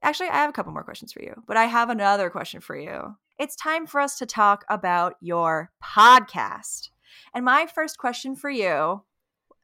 Actually, 0.05 0.29
I 0.29 0.35
have 0.35 0.51
a 0.51 0.53
couple 0.53 0.71
more 0.71 0.83
questions 0.83 1.11
for 1.11 1.23
you, 1.23 1.33
but 1.47 1.57
I 1.57 1.65
have 1.65 1.89
another 1.89 2.29
question 2.29 2.61
for 2.61 2.77
you. 2.77 3.15
It's 3.39 3.55
time 3.55 3.87
for 3.87 3.99
us 3.99 4.19
to 4.19 4.27
talk 4.27 4.63
about 4.69 5.15
your 5.19 5.71
podcast. 5.83 6.89
And 7.33 7.43
my 7.43 7.65
first 7.65 7.97
question 7.97 8.35
for 8.35 8.51
you 8.51 9.01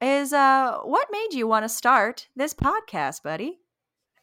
is 0.02 0.34
uh 0.34 0.80
what 0.84 1.08
made 1.12 1.34
you 1.34 1.46
want 1.46 1.64
to 1.64 1.70
start 1.70 2.28
this 2.36 2.56
podcast, 2.56 3.22
buddy? 3.22 3.60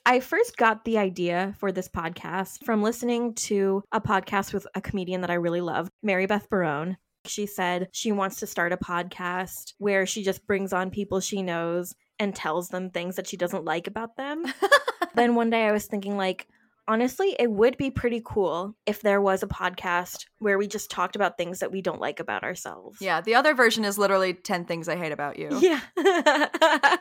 I 0.05 0.19
first 0.19 0.57
got 0.57 0.85
the 0.85 0.99
idea 0.99 1.55
for 1.57 1.71
this 1.71 1.89
podcast 1.89 2.65
from 2.65 2.83
listening 2.83 3.35
to 3.35 3.85
a 3.93 4.01
podcast 4.01 4.53
with 4.53 4.67
a 4.75 4.81
comedian 4.81 5.21
that 5.21 5.31
I 5.31 5.35
really 5.35 5.61
love, 5.61 5.89
Mary 6.03 6.27
Beth 6.27 6.51
Barone. 6.51 6.97
She 7.27 7.47
said 7.47 7.91
she 7.93 8.11
wants 8.11 8.41
to 8.41 8.47
start 8.49 8.73
a 8.73 8.77
podcast 8.77 9.75
where 9.79 10.05
she 10.05 10.25
just 10.25 10.49
brings 10.49 10.73
on 10.73 10.91
people 10.91 11.21
she 11.21 11.43
knows 11.43 11.95
and 12.19 12.35
tells 12.35 12.71
them 12.71 12.91
things 12.91 13.15
that 13.15 13.29
she 13.29 13.37
doesn't 13.37 13.65
like 13.65 13.87
about 13.87 14.17
them. 14.17 14.45
then 15.19 15.35
one 15.35 15.51
day 15.51 15.67
I 15.67 15.73
was 15.73 15.87
thinking, 15.87 16.17
like, 16.17 16.47
honestly, 16.87 17.37
it 17.39 17.51
would 17.51 17.77
be 17.77 17.91
pretty 17.91 18.23
cool 18.25 18.75
if 18.87 19.03
there 19.03 19.21
was 19.21 19.43
a 19.43 19.47
podcast 19.47 20.25
where 20.39 20.57
we 20.59 20.67
just 20.67 20.91
talked 20.91 21.17
about 21.17 21.37
things 21.37 21.59
that 21.61 21.71
we 21.71 21.83
don't 21.83 22.01
like 22.01 22.19
about 22.21 22.43
ourselves. 22.45 22.99
Yeah, 23.01 23.21
the 23.21 23.35
other 23.35 23.55
version 23.55 23.85
is 23.85 23.99
literally 23.99 24.33
10 24.33 24.65
things 24.65 24.89
I 24.89 24.97
hate 24.97 25.13
about 25.13 25.39
you. 25.39 25.51
Yeah. 25.61 25.81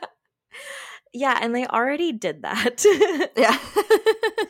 yeah, 1.14 1.38
and 1.40 1.54
they 1.54 1.66
already 1.66 2.12
did 2.12 2.42
that. 2.42 2.84
Yeah. 3.36 3.58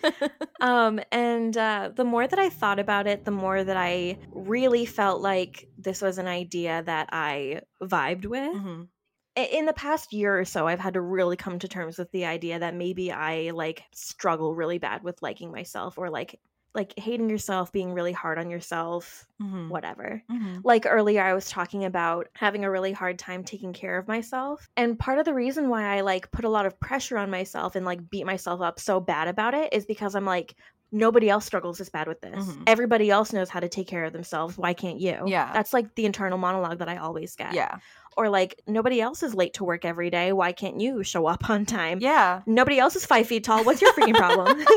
um 0.61 0.99
and 1.12 1.57
uh 1.57 1.91
the 1.95 2.05
more 2.05 2.27
that 2.27 2.39
I 2.39 2.49
thought 2.49 2.79
about 2.79 3.07
it, 3.07 3.25
the 3.25 3.31
more 3.31 3.62
that 3.62 3.77
I 3.77 4.19
really 4.33 4.87
felt 4.87 5.21
like 5.21 5.69
this 5.77 6.01
was 6.03 6.19
an 6.19 6.27
idea 6.27 6.83
that 6.85 7.11
I 7.12 7.61
vibed 7.83 8.27
with. 8.27 8.55
Mhm. 8.57 8.89
In 9.39 9.66
the 9.66 9.72
past 9.72 10.12
year 10.12 10.39
or 10.39 10.45
so, 10.45 10.66
I've 10.66 10.80
had 10.80 10.95
to 10.95 11.01
really 11.01 11.36
come 11.36 11.59
to 11.61 11.68
terms 11.68 11.97
with 11.99 12.11
the 12.11 12.24
idea 12.26 12.59
that 12.59 12.74
maybe 12.74 13.12
I 13.12 13.51
like 13.51 13.84
struggle 13.93 14.55
really 14.55 14.78
bad 14.78 15.03
with 15.05 15.22
liking 15.22 15.53
myself 15.53 15.97
or 15.99 16.11
like 16.11 16.41
like 16.74 16.93
hating 16.99 17.30
yourself, 17.30 17.72
being 17.72 17.93
really 17.95 18.12
hard 18.12 18.39
on 18.39 18.51
yourself, 18.51 19.26
Mhm. 19.41 19.68
whatever. 19.70 20.22
Mhm. 20.30 20.61
like 20.64 20.84
earlier 20.86 21.22
i 21.22 21.32
was 21.34 21.49
talking 21.49 21.84
about 21.84 22.28
having 22.34 22.64
a 22.64 22.70
really 22.70 22.93
hard 22.93 23.18
time 23.18 23.45
taking 23.45 23.72
care 23.72 23.97
of 23.97 24.09
myself 24.09 24.68
and 24.76 24.99
part 24.99 25.18
of 25.18 25.24
the 25.24 25.32
reason 25.34 25.68
why 25.68 25.84
i 25.97 26.01
like 26.01 26.30
put 26.32 26.45
a 26.45 26.49
lot 26.49 26.66
of 26.66 26.78
pressure 26.80 27.16
on 27.16 27.30
myself 27.30 27.76
and 27.76 27.86
like 27.86 28.11
beat 28.11 28.26
myself 28.26 28.61
up 28.61 28.80
so 28.80 28.99
bad 29.01 29.28
about 29.28 29.55
it 29.55 29.72
is 29.72 29.86
because 29.86 30.14
i'm 30.16 30.24
like 30.24 30.57
nobody 30.91 31.28
else 31.28 31.45
struggles 31.45 31.80
as 31.80 31.89
bad 31.91 32.09
with 32.09 32.20
this 32.20 32.47
Mhm. 32.47 32.62
everybody 32.66 33.11
else 33.11 33.32
knows 33.32 33.49
how 33.51 33.61
to 33.61 33.68
take 33.68 33.86
care 33.89 34.05
of 34.05 34.12
themselves 34.12 34.57
why 34.57 34.72
can't 34.74 34.99
you 35.01 35.22
Yeah. 35.26 35.51
that's 35.53 35.72
like 35.72 35.95
the 35.95 36.07
internal 36.07 36.39
monologue 36.39 36.78
that 36.78 36.89
i 36.89 36.97
always 36.97 37.36
get 37.36 37.53
Yeah. 37.53 37.76
or 38.16 38.28
like 38.28 38.61
nobody 38.66 39.01
else 39.01 39.22
is 39.22 39.34
late 39.34 39.55
to 39.55 39.64
work 39.64 39.84
every 39.84 40.11
day 40.11 40.32
why 40.32 40.53
can't 40.53 40.80
you 40.80 41.03
show 41.03 41.26
up 41.26 41.51
on 41.51 41.66
time 41.66 41.99
Yeah. 42.01 42.41
nobody 42.47 42.78
else 42.78 42.97
is 42.97 43.05
five 43.07 43.26
feet 43.26 43.45
tall 43.45 43.64
what's 43.64 43.82
your 43.82 43.93
freaking 43.93 44.14
problem 44.16 44.64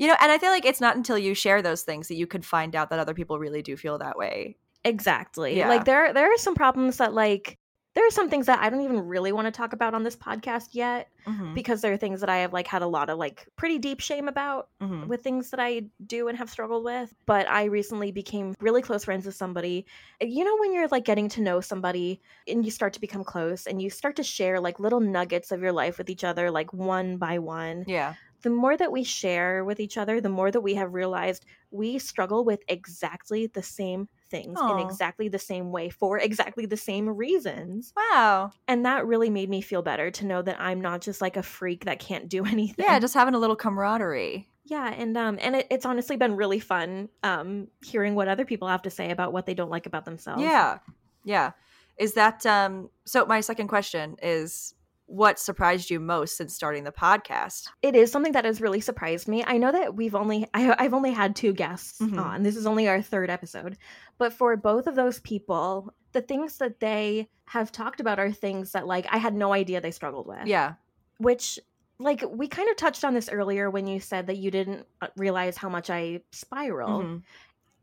You 0.00 0.06
know, 0.06 0.14
and 0.20 0.30
I 0.30 0.38
feel 0.38 0.50
like 0.50 0.64
it's 0.64 0.80
not 0.80 0.94
until 0.94 1.18
you 1.18 1.34
share 1.34 1.60
those 1.60 1.82
things 1.82 2.06
that 2.06 2.14
you 2.14 2.28
could 2.28 2.44
find 2.46 2.76
out 2.76 2.90
that 2.90 3.00
other 3.00 3.14
people 3.14 3.40
really 3.40 3.62
do 3.62 3.76
feel 3.76 3.98
that 3.98 4.16
way. 4.16 4.56
Exactly. 4.84 5.56
Yeah. 5.56 5.68
Like 5.68 5.86
there 5.86 6.12
there 6.12 6.32
are 6.32 6.36
some 6.38 6.54
problems 6.54 6.98
that 6.98 7.12
like 7.12 7.58
there 7.98 8.06
are 8.06 8.12
some 8.12 8.30
things 8.30 8.46
that 8.46 8.60
I 8.60 8.70
don't 8.70 8.82
even 8.82 9.08
really 9.08 9.32
want 9.32 9.46
to 9.46 9.50
talk 9.50 9.72
about 9.72 9.92
on 9.92 10.04
this 10.04 10.14
podcast 10.14 10.68
yet 10.70 11.08
Mhm. 11.26 11.52
because 11.52 11.80
there 11.80 11.92
are 11.92 11.96
things 11.96 12.20
that 12.20 12.30
I 12.30 12.36
have 12.38 12.52
like 12.52 12.68
had 12.68 12.80
a 12.80 12.86
lot 12.86 13.10
of 13.10 13.18
like 13.18 13.48
pretty 13.56 13.76
deep 13.80 13.98
shame 13.98 14.28
about 14.28 14.68
Mhm. 14.80 15.08
with 15.08 15.24
things 15.24 15.50
that 15.50 15.58
I 15.58 15.82
do 16.06 16.28
and 16.28 16.38
have 16.38 16.48
struggled 16.48 16.84
with. 16.84 17.12
But 17.26 17.48
I 17.48 17.64
recently 17.64 18.12
became 18.12 18.54
really 18.60 18.82
close 18.82 19.04
friends 19.04 19.26
with 19.26 19.34
somebody. 19.34 19.84
You 20.20 20.44
know 20.44 20.56
when 20.58 20.72
you're 20.72 20.86
like 20.86 21.04
getting 21.04 21.28
to 21.30 21.40
know 21.40 21.60
somebody 21.60 22.20
and 22.46 22.64
you 22.64 22.70
start 22.70 22.92
to 22.92 23.00
become 23.00 23.24
close 23.24 23.66
and 23.66 23.82
you 23.82 23.90
start 23.90 24.14
to 24.14 24.22
share 24.22 24.60
like 24.60 24.78
little 24.78 25.00
nuggets 25.00 25.50
of 25.50 25.60
your 25.60 25.72
life 25.72 25.98
with 25.98 26.08
each 26.08 26.22
other 26.22 26.52
like 26.52 26.72
one 26.72 27.16
by 27.16 27.40
one 27.40 27.82
Yeah. 27.88 28.14
the 28.42 28.50
more 28.50 28.76
that 28.76 28.92
we 28.92 29.02
share 29.02 29.64
with 29.64 29.80
each 29.80 29.98
other, 29.98 30.20
the 30.20 30.28
more 30.28 30.52
that 30.52 30.60
we 30.60 30.74
have 30.74 30.94
realized 30.94 31.44
we 31.72 31.98
struggle 31.98 32.44
with 32.44 32.60
exactly 32.68 33.48
the 33.48 33.62
same 33.64 34.08
things 34.30 34.58
Aw. 34.60 34.76
in 34.78 34.86
exactly 34.86 35.28
the 35.28 35.38
same 35.38 35.70
way 35.70 35.88
for 35.90 36.18
exactly 36.18 36.66
the 36.66 36.76
same 36.76 37.08
reasons. 37.08 37.92
Wow. 37.96 38.52
And 38.66 38.84
that 38.86 39.06
really 39.06 39.30
made 39.30 39.48
me 39.48 39.60
feel 39.60 39.82
better 39.82 40.10
to 40.10 40.26
know 40.26 40.42
that 40.42 40.60
I'm 40.60 40.80
not 40.80 41.00
just 41.00 41.20
like 41.20 41.36
a 41.36 41.42
freak 41.42 41.84
that 41.86 41.98
can't 41.98 42.28
do 42.28 42.44
anything. 42.46 42.84
Yeah, 42.86 42.98
just 42.98 43.14
having 43.14 43.34
a 43.34 43.38
little 43.38 43.56
camaraderie. 43.56 44.48
yeah, 44.64 44.92
and 44.92 45.16
um 45.16 45.38
and 45.40 45.56
it, 45.56 45.66
it's 45.70 45.86
honestly 45.86 46.16
been 46.16 46.36
really 46.36 46.60
fun 46.60 47.08
um 47.22 47.68
hearing 47.84 48.14
what 48.14 48.28
other 48.28 48.44
people 48.44 48.68
have 48.68 48.82
to 48.82 48.90
say 48.90 49.10
about 49.10 49.32
what 49.32 49.46
they 49.46 49.54
don't 49.54 49.70
like 49.70 49.86
about 49.86 50.04
themselves. 50.04 50.42
Yeah. 50.42 50.78
Yeah. 51.24 51.52
Is 51.98 52.12
that 52.14 52.44
um 52.46 52.90
so 53.04 53.26
my 53.26 53.40
second 53.40 53.68
question 53.68 54.16
is 54.22 54.74
what 55.10 55.38
surprised 55.38 55.88
you 55.90 55.98
most 55.98 56.36
since 56.36 56.54
starting 56.54 56.84
the 56.84 56.92
podcast? 56.92 57.68
it 57.82 57.96
is 57.96 58.12
something 58.12 58.32
that 58.32 58.44
has 58.44 58.60
really 58.60 58.80
surprised 58.80 59.26
me. 59.26 59.42
I 59.46 59.56
know 59.58 59.72
that 59.72 59.96
we've 59.96 60.14
only 60.14 60.46
I, 60.54 60.74
I've 60.78 60.94
only 60.94 61.12
had 61.12 61.34
two 61.34 61.52
guests 61.52 61.98
Mhm. 62.00 62.18
on. 62.22 62.42
This 62.42 62.56
is 62.56 62.66
only 62.66 62.88
our 62.88 63.00
third 63.02 63.30
episode, 63.30 63.78
but 64.18 64.32
for 64.32 64.56
both 64.56 64.86
of 64.86 64.94
those 64.94 65.18
people, 65.20 65.92
the 66.12 66.20
things 66.22 66.58
that 66.58 66.78
they 66.80 67.28
have 67.46 67.72
talked 67.72 68.00
about 68.00 68.18
are 68.18 68.30
things 68.30 68.72
that 68.72 68.86
like 68.86 69.06
I 69.10 69.16
had 69.18 69.34
no 69.34 69.52
idea 69.52 69.80
they 69.80 69.90
struggled 69.90 70.26
with. 70.26 70.46
Yeah. 70.46 70.74
which 71.18 71.58
like 71.98 72.22
we 72.30 72.46
kind 72.46 72.68
of 72.70 72.76
touched 72.76 73.02
on 73.04 73.12
this 73.14 73.28
earlier 73.28 73.68
when 73.70 73.86
you 73.88 73.98
said 73.98 74.28
that 74.28 74.36
you 74.36 74.50
didn't 74.52 74.86
uh, 75.00 75.08
realize 75.16 75.56
how 75.56 75.68
much 75.68 75.90
I 75.90 76.20
spiral. 76.30 77.00
Mhm. 77.02 77.22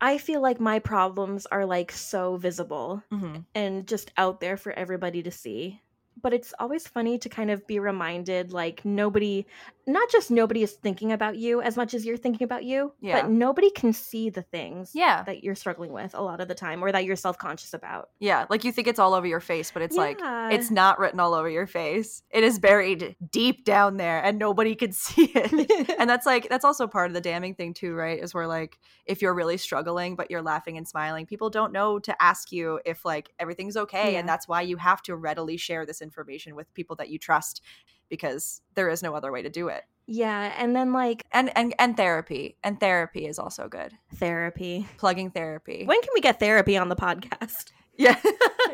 I 0.00 0.16
feel 0.18 0.40
like 0.40 0.58
my 0.60 0.78
problems 0.78 1.44
are 1.46 1.66
like 1.66 1.90
so 1.92 2.36
visible 2.36 3.02
Mhm. 3.12 3.44
and 3.54 3.86
just 3.86 4.12
out 4.16 4.40
there 4.40 4.56
for 4.56 4.72
everybody 4.72 5.22
to 5.24 5.30
see. 5.30 5.82
But 6.20 6.32
it's 6.32 6.54
always 6.58 6.86
funny 6.86 7.18
to 7.18 7.28
kind 7.28 7.50
of 7.50 7.66
be 7.66 7.78
reminded 7.78 8.52
like 8.52 8.84
nobody, 8.84 9.46
not 9.86 10.10
just 10.10 10.30
nobody 10.30 10.62
is 10.62 10.72
thinking 10.72 11.12
about 11.12 11.36
you 11.36 11.62
as 11.62 11.76
much 11.76 11.94
as 11.94 12.04
you're 12.04 12.16
thinking 12.16 12.44
about 12.44 12.64
you, 12.64 12.92
Yeah. 13.00 13.22
but 13.22 13.30
nobody 13.30 13.70
can 13.70 13.92
see 13.92 14.30
the 14.30 14.42
things 14.42 14.90
Yeah. 14.94 15.22
that 15.22 15.44
you're 15.44 15.54
struggling 15.54 15.92
with 15.92 16.14
a 16.14 16.20
lot 16.22 16.40
of 16.40 16.48
the 16.48 16.54
time 16.54 16.82
or 16.82 16.90
that 16.90 17.04
you're 17.04 17.14
self 17.16 17.38
conscious 17.38 17.72
about. 17.72 18.10
Yeah, 18.18 18.46
like 18.50 18.64
you 18.64 18.72
think 18.72 18.88
it's 18.88 18.98
all 18.98 19.14
over 19.14 19.26
your 19.26 19.40
face, 19.40 19.70
but 19.70 19.82
it's 19.82 19.96
like 19.96 20.18
it's 20.52 20.70
not 20.70 20.98
written 20.98 21.20
all 21.20 21.34
over 21.34 21.48
your 21.48 21.66
face. 21.66 22.22
It 22.30 22.42
is 22.42 22.58
buried 22.58 23.14
deep 23.30 23.64
down 23.64 23.96
there 23.96 24.20
and 24.22 24.38
nobody 24.38 24.74
can 24.74 24.92
see 24.92 25.30
it. 25.34 25.90
and 25.98 26.10
that's 26.10 26.26
like 26.26 26.48
that's 26.48 26.64
also 26.64 26.86
part 26.86 27.08
of 27.10 27.14
the 27.14 27.20
damning 27.20 27.54
thing 27.54 27.72
too, 27.74 27.94
right? 27.94 28.18
Is 28.22 28.34
where 28.34 28.46
like 28.48 28.78
if 29.06 29.22
you're 29.22 29.34
really 29.34 29.56
struggling 29.56 30.16
but 30.16 30.30
you're 30.30 30.42
laughing 30.42 30.76
and 30.76 30.86
smiling, 30.88 31.26
people 31.26 31.48
don't 31.50 31.72
know 31.72 31.98
to 32.00 32.22
ask 32.22 32.50
you 32.50 32.80
if 32.84 33.04
like 33.04 33.32
everything's 33.38 33.76
okay 33.76 34.14
Yeah. 34.14 34.18
and 34.20 34.28
that's 34.28 34.48
why 34.48 34.62
you 34.62 34.78
have 34.78 35.00
to 35.02 35.14
readily 35.14 35.56
share 35.56 35.86
this 35.86 36.02
information 36.02 36.56
with 36.56 36.72
people 36.74 36.96
that 36.96 37.08
you 37.08 37.18
trust 37.18 37.62
because 38.08 38.60
there 38.74 38.88
is 38.88 39.02
no 39.02 39.14
other 39.14 39.30
way 39.32 39.42
to 39.42 39.50
do 39.50 39.68
it. 39.68 39.84
yeah. 40.06 40.52
And 40.56 40.74
then 40.76 40.92
like 40.92 41.24
And 41.32 41.50
and 41.56 41.74
and 41.78 41.96
therapy. 41.96 42.56
And 42.62 42.78
therapy 42.78 43.26
is 43.26 43.38
also 43.38 43.68
good. 43.68 43.92
therapy. 44.14 44.86
Plugging 44.98 45.30
therapy. 45.30 45.84
When 45.84 46.00
can 46.00 46.10
we 46.14 46.20
get 46.20 46.38
therapy 46.40 46.76
on 46.76 46.88
the 46.88 46.96
podcast? 46.96 47.72
Yeah. 47.98 48.20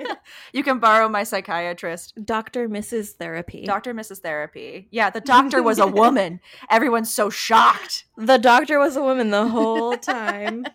you 0.53 0.65
can 0.65 0.81
borrow 0.81 1.09
my 1.09 1.23
psychiatrist. 1.23 2.13
Dr. 2.25 2.69
Mrs. 2.69 3.11
Therapy. 3.13 3.65
Dr. 3.65 3.95
Mrs. 3.95 4.19
Therapy. 4.19 4.89
Yeah, 4.91 5.11
the 5.11 5.21
doctor 5.21 5.63
was 5.63 5.79
a 5.79 5.87
woman. 6.03 6.41
Everyone's 6.69 7.15
so 7.15 7.31
shocked. 7.31 8.05
the 8.17 8.37
doctor 8.39 8.81
was 8.81 8.97
a 8.97 9.01
woman 9.01 9.31
the 9.31 9.47
whole 9.47 9.97
time. 9.97 10.67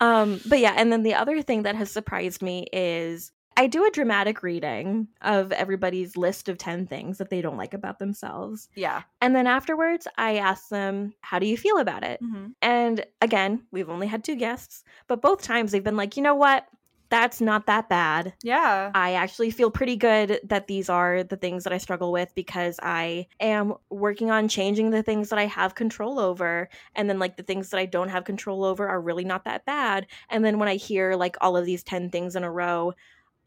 um, 0.00 0.40
but 0.48 0.58
yeah, 0.60 0.72
and 0.76 0.90
then 0.92 1.02
the 1.02 1.14
other 1.14 1.42
thing 1.42 1.64
that 1.64 1.74
has 1.76 1.90
surprised 1.90 2.40
me 2.40 2.66
is 2.72 3.30
I 3.58 3.66
do 3.66 3.84
a 3.84 3.90
dramatic 3.90 4.44
reading 4.44 5.08
of 5.20 5.50
everybody's 5.50 6.16
list 6.16 6.48
of 6.48 6.58
10 6.58 6.86
things 6.86 7.18
that 7.18 7.28
they 7.28 7.42
don't 7.42 7.56
like 7.56 7.74
about 7.74 7.98
themselves. 7.98 8.68
Yeah. 8.76 9.02
And 9.20 9.34
then 9.34 9.48
afterwards, 9.48 10.06
I 10.16 10.36
ask 10.36 10.68
them, 10.68 11.12
How 11.22 11.40
do 11.40 11.46
you 11.46 11.56
feel 11.56 11.78
about 11.78 12.04
it? 12.04 12.22
Mhm. 12.22 12.54
And 12.62 13.04
again, 13.20 13.66
we've 13.72 13.90
only 13.90 14.06
had 14.06 14.22
two 14.22 14.36
guests, 14.36 14.84
but 15.08 15.20
both 15.20 15.42
times 15.42 15.72
they've 15.72 15.82
been 15.82 15.96
like, 15.96 16.16
You 16.16 16.22
know 16.22 16.36
what? 16.36 16.68
That's 17.10 17.40
not 17.40 17.66
that 17.66 17.88
bad. 17.88 18.34
Yeah. 18.42 18.90
I 18.94 19.14
actually 19.14 19.50
feel 19.50 19.70
pretty 19.70 19.96
good 19.96 20.40
that 20.44 20.66
these 20.66 20.88
are 20.90 21.24
the 21.24 21.38
things 21.38 21.64
that 21.64 21.72
I 21.72 21.78
struggle 21.78 22.12
with 22.12 22.34
because 22.36 22.78
I 22.82 23.26
am 23.40 23.74
working 23.90 24.30
on 24.30 24.46
changing 24.46 24.90
the 24.90 25.02
things 25.02 25.30
that 25.30 25.38
I 25.38 25.46
have 25.46 25.74
control 25.74 26.20
over. 26.20 26.68
And 26.94 27.08
then, 27.08 27.18
like, 27.18 27.36
the 27.38 27.42
things 27.42 27.70
that 27.70 27.80
I 27.80 27.86
don't 27.86 28.10
have 28.10 28.24
control 28.24 28.62
over 28.62 28.86
are 28.86 29.00
really 29.00 29.24
not 29.24 29.44
that 29.44 29.64
bad. 29.64 30.06
And 30.28 30.44
then, 30.44 30.58
when 30.58 30.68
I 30.68 30.76
hear 30.76 31.14
like 31.16 31.36
all 31.40 31.56
of 31.56 31.64
these 31.64 31.82
10 31.82 32.10
things 32.10 32.36
in 32.36 32.44
a 32.44 32.52
row, 32.52 32.92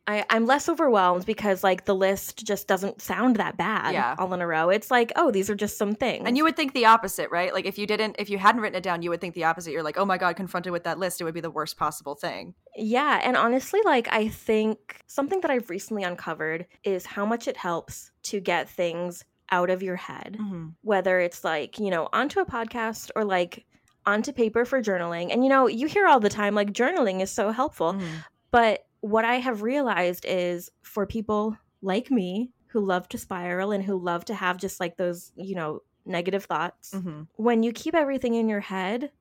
I, 0.08 0.26
I'm 0.32 0.46
less 0.48 0.68
overwhelmed 0.68 1.26
because 1.26 1.64
like 1.64 1.86
the 1.86 1.94
list 1.94 2.44
just 2.46 2.68
doesn't 2.68 3.02
sound 3.02 3.36
that 3.36 3.56
bad 3.56 3.94
Yeah. 3.94 4.16
all 4.18 4.34
in 4.34 4.42
a 4.42 4.48
row. 4.48 4.70
It's 4.70 4.90
like, 4.90 5.12
oh, 5.16 5.30
these 5.30 5.50
are 5.50 5.56
just 5.56 5.78
some 5.78 5.94
things. 5.94 6.24
And 6.26 6.36
you 6.36 6.44
would 6.44 6.56
think 6.56 6.74
the 6.74 6.86
opposite, 6.86 7.30
right? 7.30 7.54
Like 7.54 7.66
if 7.66 7.78
you 7.78 7.86
didn't, 7.86 8.16
if 8.18 8.30
you 8.30 8.40
hadn't 8.40 8.62
written 8.62 8.78
it 8.78 8.84
down, 8.84 9.04
you 9.04 9.12
would 9.12 9.22
think 9.22 9.36
the 9.36 9.44
opposite. 9.44 9.72
You're 9.72 9.84
like, 9.84 9.98
oh 9.98 10.06
my 10.06 10.18
god, 10.18 10.36
confronted 10.36 10.72
with 10.74 10.84
that 10.86 10.98
list, 10.98 11.22
it 11.22 11.24
would 11.24 11.36
be 11.36 11.40
the 11.40 11.52
worst 11.52 11.78
possible 11.78 12.16
thing. 12.16 12.56
Yeah, 12.76 13.20
and 13.24 13.38
honestly, 13.38 13.80
like 13.86 14.08
I 14.12 14.28
think 14.28 15.02
something 15.08 15.40
that 15.42 15.52
I've 15.52 15.70
recently 15.70 16.04
uncovered 16.04 16.66
is 16.84 17.06
how 17.06 17.26
much 17.26 17.48
it 17.48 17.58
helps 17.58 18.12
to 18.24 18.40
get 18.40 18.70
things 18.70 19.24
out 19.52 19.70
of 19.70 19.84
your 19.84 19.98
head. 19.98 20.38
Mm-hmm. 20.42 20.70
Whether 20.82 21.20
it's 21.20 21.44
like, 21.44 21.78
you 21.78 21.92
know, 21.92 22.10
onto 22.12 22.40
a 22.40 22.46
podcast 22.46 23.12
or 23.16 23.24
like 23.24 23.66
onto 24.06 24.32
paper 24.32 24.66
for 24.66 24.82
journaling. 24.82 25.32
And 25.32 25.44
you 25.44 25.50
know, 25.50 25.68
you 25.68 25.86
hear 25.88 26.08
all 26.08 26.20
the 26.20 26.30
time 26.30 26.56
like 26.56 26.74
journaling 26.74 27.22
is 27.22 27.30
so 27.30 27.52
helpful. 27.52 27.94
Mm-hmm. 27.94 28.06
But 28.50 28.86
what 29.02 29.26
I 29.26 29.36
have 29.36 29.62
realized 29.62 30.26
is 30.28 30.72
for 30.82 31.06
people 31.06 31.58
like 31.82 32.10
me 32.10 32.52
who 32.68 32.80
love 32.80 33.10
to 33.10 33.18
spiral 33.18 33.72
and 33.72 33.84
who 33.84 33.98
love 33.98 34.24
to 34.26 34.34
have 34.34 34.58
just 34.58 34.80
like 34.80 34.96
those, 34.98 35.32
you 35.36 35.56
know, 35.56 35.82
negative 36.06 36.46
thoughts, 36.46 36.92
Mm-hmm. 36.96 37.24
when 37.36 37.64
you 37.64 37.72
keep 37.74 37.94
everything 37.94 38.34
in 38.36 38.48
your 38.50 38.60
head, 38.62 39.12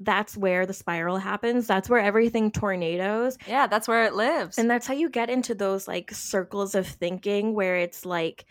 that's 0.00 0.36
where 0.36 0.66
the 0.66 0.74
spiral 0.74 1.16
happens. 1.16 1.66
That's 1.66 1.88
where 1.88 2.00
everything 2.00 2.50
tornadoes. 2.50 3.38
Yeah, 3.48 3.66
that's 3.66 3.88
where 3.88 4.04
it 4.04 4.14
lives. 4.14 4.58
And 4.58 4.68
that's 4.70 4.86
how 4.86 4.92
you 4.94 5.08
get 5.08 5.30
into 5.30 5.54
those 5.54 5.88
like 5.88 6.10
circles 6.10 6.74
of 6.74 6.86
thinking 6.86 7.54
where 7.54 7.76
it's 7.76 8.04
like, 8.04 8.44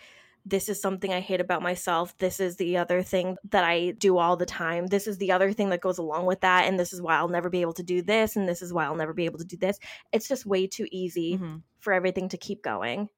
this 0.46 0.70
is 0.70 0.80
something 0.80 1.12
I 1.12 1.22
hate 1.22 1.42
about 1.42 1.64
myself. 1.64 2.16
This 2.20 2.40
is 2.40 2.58
the 2.58 2.78
other 2.78 3.02
thing 3.02 3.38
that 3.50 3.64
I 3.64 3.92
do 3.92 4.20
all 4.20 4.38
the 4.38 4.46
time. 4.46 4.88
This 4.88 5.08
is 5.08 5.18
the 5.18 5.32
other 5.32 5.52
thing 5.52 5.70
that 5.72 5.82
goes 5.82 5.98
along 5.98 6.28
with 6.28 6.42
that. 6.42 6.66
And 6.66 6.80
this 6.80 6.94
is 6.94 7.02
why 7.02 7.18
I'll 7.18 7.28
never 7.28 7.50
be 7.50 7.62
able 7.62 7.74
to 7.74 7.84
do 7.84 8.04
this. 8.04 8.36
And 8.36 8.48
this 8.48 8.62
is 8.62 8.72
why 8.72 8.86
I'll 8.86 8.96
never 8.96 9.14
be 9.14 9.26
able 9.26 9.40
to 9.40 9.46
do 9.46 9.58
this. 9.58 9.80
It's 10.12 10.28
just 10.28 10.46
way 10.46 10.68
too 10.68 10.88
easy 10.92 11.38
Mhm. 11.38 11.64
for 11.80 11.94
everything 11.94 12.30
to 12.30 12.38
keep 12.38 12.62
going. 12.62 13.10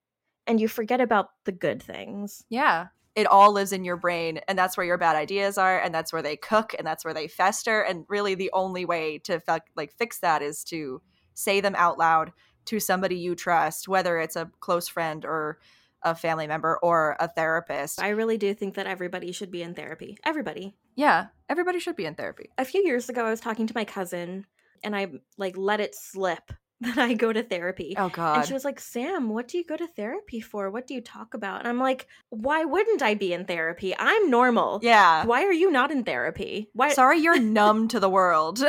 And 0.45 0.61
you 0.61 0.69
forget 0.69 1.01
about 1.01 1.31
the 1.43 1.51
good 1.51 1.83
things. 1.83 2.45
Yeah. 2.49 2.87
It 3.13 3.27
all 3.27 3.51
lives 3.51 3.73
in 3.73 3.83
your 3.83 3.97
brain, 3.97 4.39
and 4.47 4.57
that's 4.57 4.77
where 4.77 4.85
your 4.85 4.97
bad 4.97 5.15
ideas 5.15 5.57
are, 5.57 5.79
and 5.79 5.93
that's 5.93 6.13
where 6.13 6.21
they 6.21 6.37
cook, 6.37 6.75
and 6.77 6.87
that's 6.87 7.03
where 7.03 7.15
they 7.15 7.27
fester. 7.27 7.81
And 7.81 8.05
really, 8.07 8.35
the 8.35 8.51
only 8.53 8.85
way 8.85 9.17
to 9.25 9.41
like 9.75 9.91
fix 9.91 10.19
that 10.19 10.41
is 10.41 10.63
to 10.65 11.01
say 11.33 11.59
them 11.59 11.75
out 11.77 11.97
loud 11.97 12.31
to 12.65 12.79
somebody 12.79 13.17
you 13.17 13.35
trust, 13.35 13.87
whether 13.87 14.19
it's 14.19 14.35
a 14.35 14.51
close 14.59 14.87
friend 14.87 15.25
or 15.25 15.59
a 16.03 16.13
family 16.15 16.47
member 16.47 16.77
or 16.83 17.15
a 17.19 17.27
therapist. 17.27 18.01
I 18.01 18.09
really 18.09 18.37
do 18.37 18.53
think 18.53 18.75
that 18.75 18.87
everybody 18.87 19.31
should 19.31 19.51
be 19.51 19.61
in 19.63 19.73
therapy. 19.73 20.17
Everybody. 20.23 20.75
yeah, 20.95 21.27
everybody 21.49 21.79
should 21.79 21.95
be 21.95 22.05
in 22.05 22.15
therapy. 22.15 22.49
a 22.57 22.65
few 22.65 22.83
years 22.85 23.09
ago 23.09 23.25
i 23.25 23.29
was 23.29 23.39
talking 23.39 23.67
to 23.67 23.73
my 23.75 23.85
cousin 23.85 24.45
and 24.83 24.95
i 24.95 25.07
like 25.37 25.55
let 25.57 25.79
it 25.79 25.95
slip 25.95 26.51
that 26.81 26.97
i 26.97 27.13
go 27.13 27.31
to 27.33 27.41
therapy 27.41 27.95
Oh 27.97 28.09
god. 28.09 28.37
and 28.37 28.45
she 28.47 28.53
was 28.53 28.65
like 28.65 28.79
sam 28.79 29.29
what 29.29 29.47
do 29.47 29.57
you 29.57 29.63
go 29.65 29.75
to 29.77 29.87
therapy 29.87 30.39
for 30.41 30.69
what 30.69 30.85
do 30.87 30.93
you 30.93 31.01
talk 31.01 31.33
about 31.33 31.59
and 31.59 31.67
i'm 31.67 31.79
like 31.79 32.05
why 32.29 32.65
wouldn't 32.65 33.01
i 33.01 33.13
be 33.15 33.31
in 33.33 33.45
therapy 33.45 33.95
i'm 33.97 34.29
normal 34.29 34.79
yeah. 34.83 35.25
why 35.25 35.43
are 35.45 35.53
you 35.53 35.71
not 35.71 35.89
in 35.91 36.03
therapy 36.03 36.69
why 36.73 36.89
Sorry, 36.93 37.17
you're 37.19 37.39
numb 37.59 37.87
to 37.89 37.99
the 37.99 38.09
world. 38.09 38.59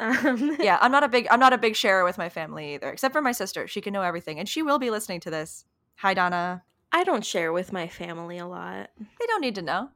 um, 0.00 0.56
yeah, 0.60 0.78
I'm 0.80 0.92
not 0.92 1.04
a 1.04 1.08
big 1.08 1.26
I'm 1.30 1.40
not 1.40 1.52
a 1.52 1.58
big 1.58 1.76
sharer 1.76 2.04
with 2.04 2.18
my 2.18 2.28
family 2.28 2.74
either, 2.74 2.90
except 2.90 3.12
for 3.14 3.22
my 3.22 3.32
sister. 3.32 3.66
She 3.66 3.80
can 3.80 3.92
know 3.92 4.02
everything, 4.02 4.38
and 4.38 4.48
she 4.48 4.62
will 4.62 4.78
be 4.78 4.90
listening 4.90 5.20
to 5.20 5.30
this. 5.30 5.64
Hi, 6.02 6.14
Donna. 6.14 6.64
i 6.90 7.04
don't 7.04 7.24
share 7.24 7.52
with 7.52 7.72
my 7.72 7.86
family 7.88 8.38
a 8.38 8.46
lot 8.46 8.90
They 8.98 9.26
don't 9.26 9.40
need 9.40 9.54
to 9.56 9.62
know. 9.62 9.88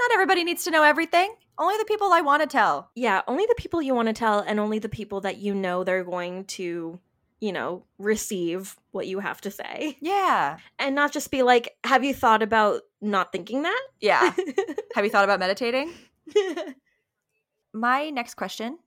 Not 0.00 0.12
everybody 0.12 0.42
needs 0.42 0.64
to 0.64 0.70
know 0.72 0.82
everything. 0.82 1.32
Only 1.58 1.76
the 1.78 1.84
people 1.84 2.12
I 2.12 2.22
want 2.22 2.42
to 2.42 2.48
tell. 2.48 2.90
yeah 2.94 3.22
only 3.28 3.44
the 3.46 3.54
people 3.58 3.80
you 3.82 3.94
want 3.94 4.08
to 4.08 4.12
tell 4.14 4.40
and 4.40 4.58
only 4.58 4.78
the 4.78 4.88
people 4.88 5.20
that 5.22 5.38
you 5.38 5.54
know 5.54 5.84
they're 5.84 6.04
going 6.04 6.44
to 6.56 6.98
you 7.40 7.52
know 7.52 7.84
receive 7.98 8.76
what 8.92 9.06
you 9.06 9.18
have 9.20 9.40
to 9.42 9.50
say 9.50 9.98
Yeah. 10.00 10.58
and 10.78 10.94
not 10.94 11.12
just 11.12 11.30
be 11.30 11.42
like 11.42 11.76
have 11.84 12.02
you 12.04 12.14
thought 12.14 12.42
about 12.42 12.82
not 13.00 13.30
thinking 13.32 13.62
that 13.62 13.82
Yeah. 14.00 14.32
Have 14.94 15.04
you 15.04 15.10
thought 15.10 15.24
about 15.24 15.40
meditating? 15.40 15.90
My 17.72 18.10
next 18.10 18.34
question 18.34 18.78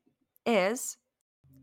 is 0.46 0.98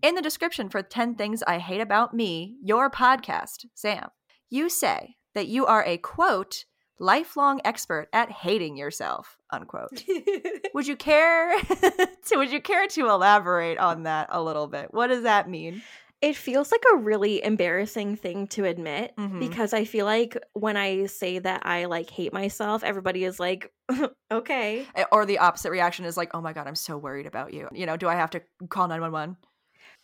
In 0.02 0.14
the 0.16 0.22
description 0.22 0.68
for 0.68 0.82
10 0.82 1.14
Things 1.14 1.42
I 1.46 1.58
Hate 1.58 1.80
About 1.80 2.12
Me, 2.12 2.56
your 2.62 2.90
podcast, 2.90 3.66
Sam, 3.74 4.08
you 4.52 4.68
say 4.68 5.16
that 5.34 5.48
you 5.48 5.66
are 5.66 5.82
a 5.84 5.96
quote, 5.98 6.64
lifelong 6.98 7.60
expert 7.64 8.08
at 8.12 8.30
hating 8.30 8.76
yourself, 8.76 9.38
unquote. 9.50 10.04
Would 10.74 10.86
you 10.86 10.96
care 10.96 11.58
to 12.28 12.36
would 12.36 12.50
you 12.52 12.60
care 12.60 12.86
to 12.88 13.08
elaborate 13.08 13.78
on 13.78 14.04
that 14.04 14.28
a 14.30 14.42
little 14.42 14.66
bit? 14.68 14.88
What 14.92 15.08
does 15.08 15.22
that 15.24 15.48
mean? 15.48 15.82
It 16.20 16.36
feels 16.36 16.70
like 16.70 16.84
a 16.92 16.96
really 16.98 17.42
embarrassing 17.42 18.14
thing 18.16 18.46
to 18.48 18.64
admit 18.64 19.12
Mhm. 19.18 19.40
because 19.40 19.72
I 19.72 19.84
feel 19.84 20.06
like 20.06 20.36
when 20.52 20.76
I 20.76 21.06
say 21.06 21.40
that 21.40 21.66
I 21.66 21.86
like 21.86 22.08
hate 22.10 22.32
myself, 22.32 22.84
everybody 22.84 23.24
is 23.24 23.40
like, 23.40 23.72
okay. 24.30 24.86
Eh, 24.94 25.04
Or 25.10 25.26
the 25.26 25.38
opposite 25.38 25.70
reaction 25.72 26.04
is 26.04 26.16
like, 26.16 26.30
"Oh 26.34 26.40
my 26.40 26.52
god, 26.52 26.66
I'm 26.68 26.76
so 26.76 26.96
worried 26.96 27.26
about 27.26 27.52
you." 27.52 27.68
You 27.72 27.86
know, 27.86 27.96
do 27.96 28.08
I 28.08 28.14
have 28.14 28.30
to 28.30 28.42
call 28.68 28.86
911? 28.88 29.36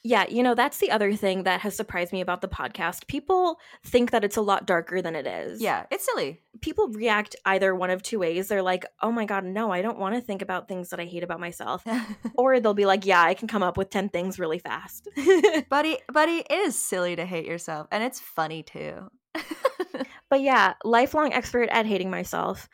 Yeah, 0.04 0.26
you 0.28 0.42
know, 0.42 0.54
that's 0.54 0.78
the 0.78 0.90
other 0.90 1.14
thing 1.14 1.42
that 1.42 1.60
has 1.62 1.74
surprised 1.74 2.12
me 2.12 2.20
about 2.20 2.40
the 2.40 2.48
podcast. 2.48 3.08
People 3.08 3.58
think 3.84 4.12
that 4.12 4.24
it's 4.24 4.36
a 4.36 4.42
lot 4.42 4.66
darker 4.66 5.02
than 5.02 5.16
it 5.16 5.26
is. 5.26 5.60
Yeah, 5.60 5.86
it's 5.90 6.04
silly. 6.04 6.40
People 6.60 6.88
react 6.88 7.34
either 7.44 7.74
one 7.74 7.90
of 7.90 8.02
two 8.02 8.20
ways. 8.20 8.48
They're 8.48 8.62
like, 8.62 8.86
oh 9.02 9.10
my 9.10 9.24
God, 9.24 9.44
no, 9.44 9.72
I 9.72 9.82
don't 9.82 9.98
want 9.98 10.14
to 10.14 10.20
think 10.20 10.40
about 10.40 10.68
things 10.68 10.90
that 10.90 11.00
I 11.00 11.04
hate 11.04 11.24
about 11.24 11.40
myself. 11.40 11.84
Or 12.34 12.60
they'll 12.60 12.74
be 12.74 12.86
like, 12.86 13.04
yeah, 13.04 13.22
I 13.22 13.34
can 13.34 13.48
come 13.48 13.64
up 13.64 13.76
with 13.76 13.90
10 13.90 14.10
things 14.10 14.38
really 14.38 14.60
fast. 14.60 15.08
buddy, 15.68 15.98
buddy, 16.12 16.44
it 16.48 16.52
is 16.52 16.78
silly 16.78 17.16
to 17.16 17.24
hate 17.24 17.46
yourself 17.46 17.88
and 17.90 18.04
it's 18.04 18.20
funny 18.20 18.62
too. 18.62 19.10
But 20.30 20.42
yeah, 20.42 20.74
lifelong 20.84 21.32
expert 21.32 21.68
at 21.70 21.86
hating 21.86 22.10
myself. 22.10 22.68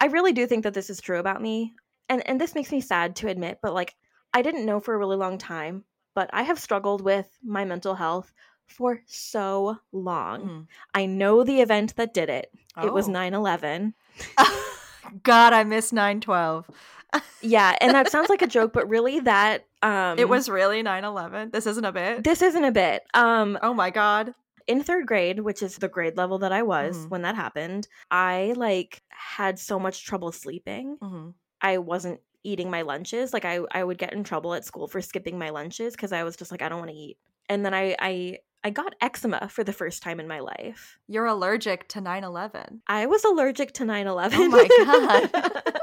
I 0.00 0.06
really 0.06 0.32
do 0.32 0.46
think 0.46 0.64
that 0.64 0.74
this 0.74 0.90
is 0.90 1.00
true 1.00 1.18
about 1.18 1.42
me. 1.42 1.74
And 2.08 2.26
and 2.28 2.40
this 2.40 2.54
makes 2.54 2.72
me 2.72 2.80
sad 2.80 3.16
to 3.16 3.28
admit, 3.28 3.58
but 3.62 3.74
like 3.74 3.94
I 4.34 4.42
didn't 4.42 4.66
know 4.66 4.80
for 4.80 4.94
a 4.94 4.98
really 4.98 5.16
long 5.16 5.38
time, 5.38 5.84
but 6.14 6.30
I 6.32 6.42
have 6.42 6.58
struggled 6.58 7.00
with 7.02 7.28
my 7.42 7.64
mental 7.64 7.94
health 7.94 8.32
for 8.66 9.02
so 9.06 9.78
long. 9.92 10.40
Mhm. 10.42 10.66
I 10.94 11.06
know 11.06 11.44
the 11.44 11.60
event 11.60 11.96
that 11.96 12.14
did 12.14 12.28
it. 12.30 12.50
It 12.82 12.92
was 12.92 13.08
Oh. 13.08 13.12
9/11. 13.12 13.94
God, 15.22 15.52
I 15.52 15.64
miss 15.64 15.92
912. 15.92 16.68
Yeah, 17.42 17.76
and 17.82 17.92
that 17.92 18.10
sounds 18.10 18.30
like 18.30 18.40
a 18.40 18.46
joke, 18.46 18.72
but 18.72 18.88
really 18.88 19.20
that 19.20 19.66
um 19.82 20.18
it 20.18 20.28
was 20.30 20.48
really 20.48 20.82
911. 20.82 21.50
This 21.50 21.66
isn't 21.66 21.84
a 21.84 21.92
bit. 21.92 22.24
this 22.24 22.40
isn't 22.40 22.64
a 22.64 22.72
bit. 22.72 23.02
Um 23.12 23.58
oh 23.62 23.74
my 23.74 23.90
god. 23.90 24.34
in 24.68 24.82
third 24.82 25.06
grade, 25.06 25.40
which 25.40 25.60
is 25.62 25.76
the 25.76 25.88
grade 25.88 26.16
level 26.16 26.38
that 26.38 26.52
I 26.52 26.62
was 26.62 26.96
Mhm. 26.96 27.10
when 27.10 27.22
that 27.22 27.34
happened, 27.34 27.86
I 28.10 28.54
like 28.56 29.02
had 29.10 29.58
so 29.58 29.78
much 29.78 30.06
trouble 30.06 30.32
sleeping. 30.32 30.96
hmm 31.02 31.30
I 31.60 31.78
wasn't 31.78 32.20
eating 32.44 32.70
my 32.70 32.82
lunches. 32.82 33.32
Like 33.32 33.44
I, 33.44 33.60
I 33.70 33.84
would 33.84 33.98
get 33.98 34.12
in 34.12 34.24
trouble 34.24 34.54
at 34.54 34.64
school 34.64 34.88
for 34.88 35.00
skipping 35.00 35.38
my 35.38 35.50
lunches 35.50 35.94
because 35.94 36.12
I 36.12 36.24
was 36.24 36.36
just 36.36 36.50
like, 36.50 36.62
I 36.62 36.68
don't 36.68 36.78
want 36.78 36.90
to 36.90 36.96
eat. 36.96 37.18
And 37.48 37.64
then 37.64 37.74
I, 37.74 37.96
I, 37.98 38.38
I 38.64 38.70
got 38.70 38.94
eczema 39.00 39.48
for 39.48 39.64
the 39.64 39.72
first 39.72 40.02
time 40.02 40.20
in 40.20 40.28
my 40.28 40.40
life. 40.40 40.98
You're 41.08 41.26
allergic 41.26 41.88
to 41.88 42.00
911. 42.00 42.82
I 42.86 43.06
was 43.06 43.24
allergic 43.24 43.72
to 43.74 43.84
9/11. 43.84 44.32
Oh 44.34 44.48
my 44.48 45.30
God. 45.30 45.80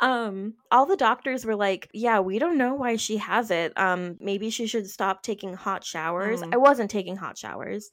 um, 0.00 0.54
all 0.72 0.86
the 0.86 0.96
doctors 0.96 1.44
were 1.44 1.54
like, 1.54 1.88
"Yeah, 1.94 2.20
we 2.20 2.38
don't 2.40 2.58
know 2.58 2.74
why 2.74 2.96
she 2.96 3.18
has 3.18 3.50
it. 3.50 3.72
Um, 3.78 4.16
maybe 4.20 4.50
she 4.50 4.66
should 4.66 4.90
stop 4.90 5.22
taking 5.22 5.54
hot 5.54 5.84
showers." 5.84 6.42
Mm. 6.42 6.54
I 6.54 6.56
wasn't 6.56 6.90
taking 6.90 7.16
hot 7.16 7.38
showers. 7.38 7.90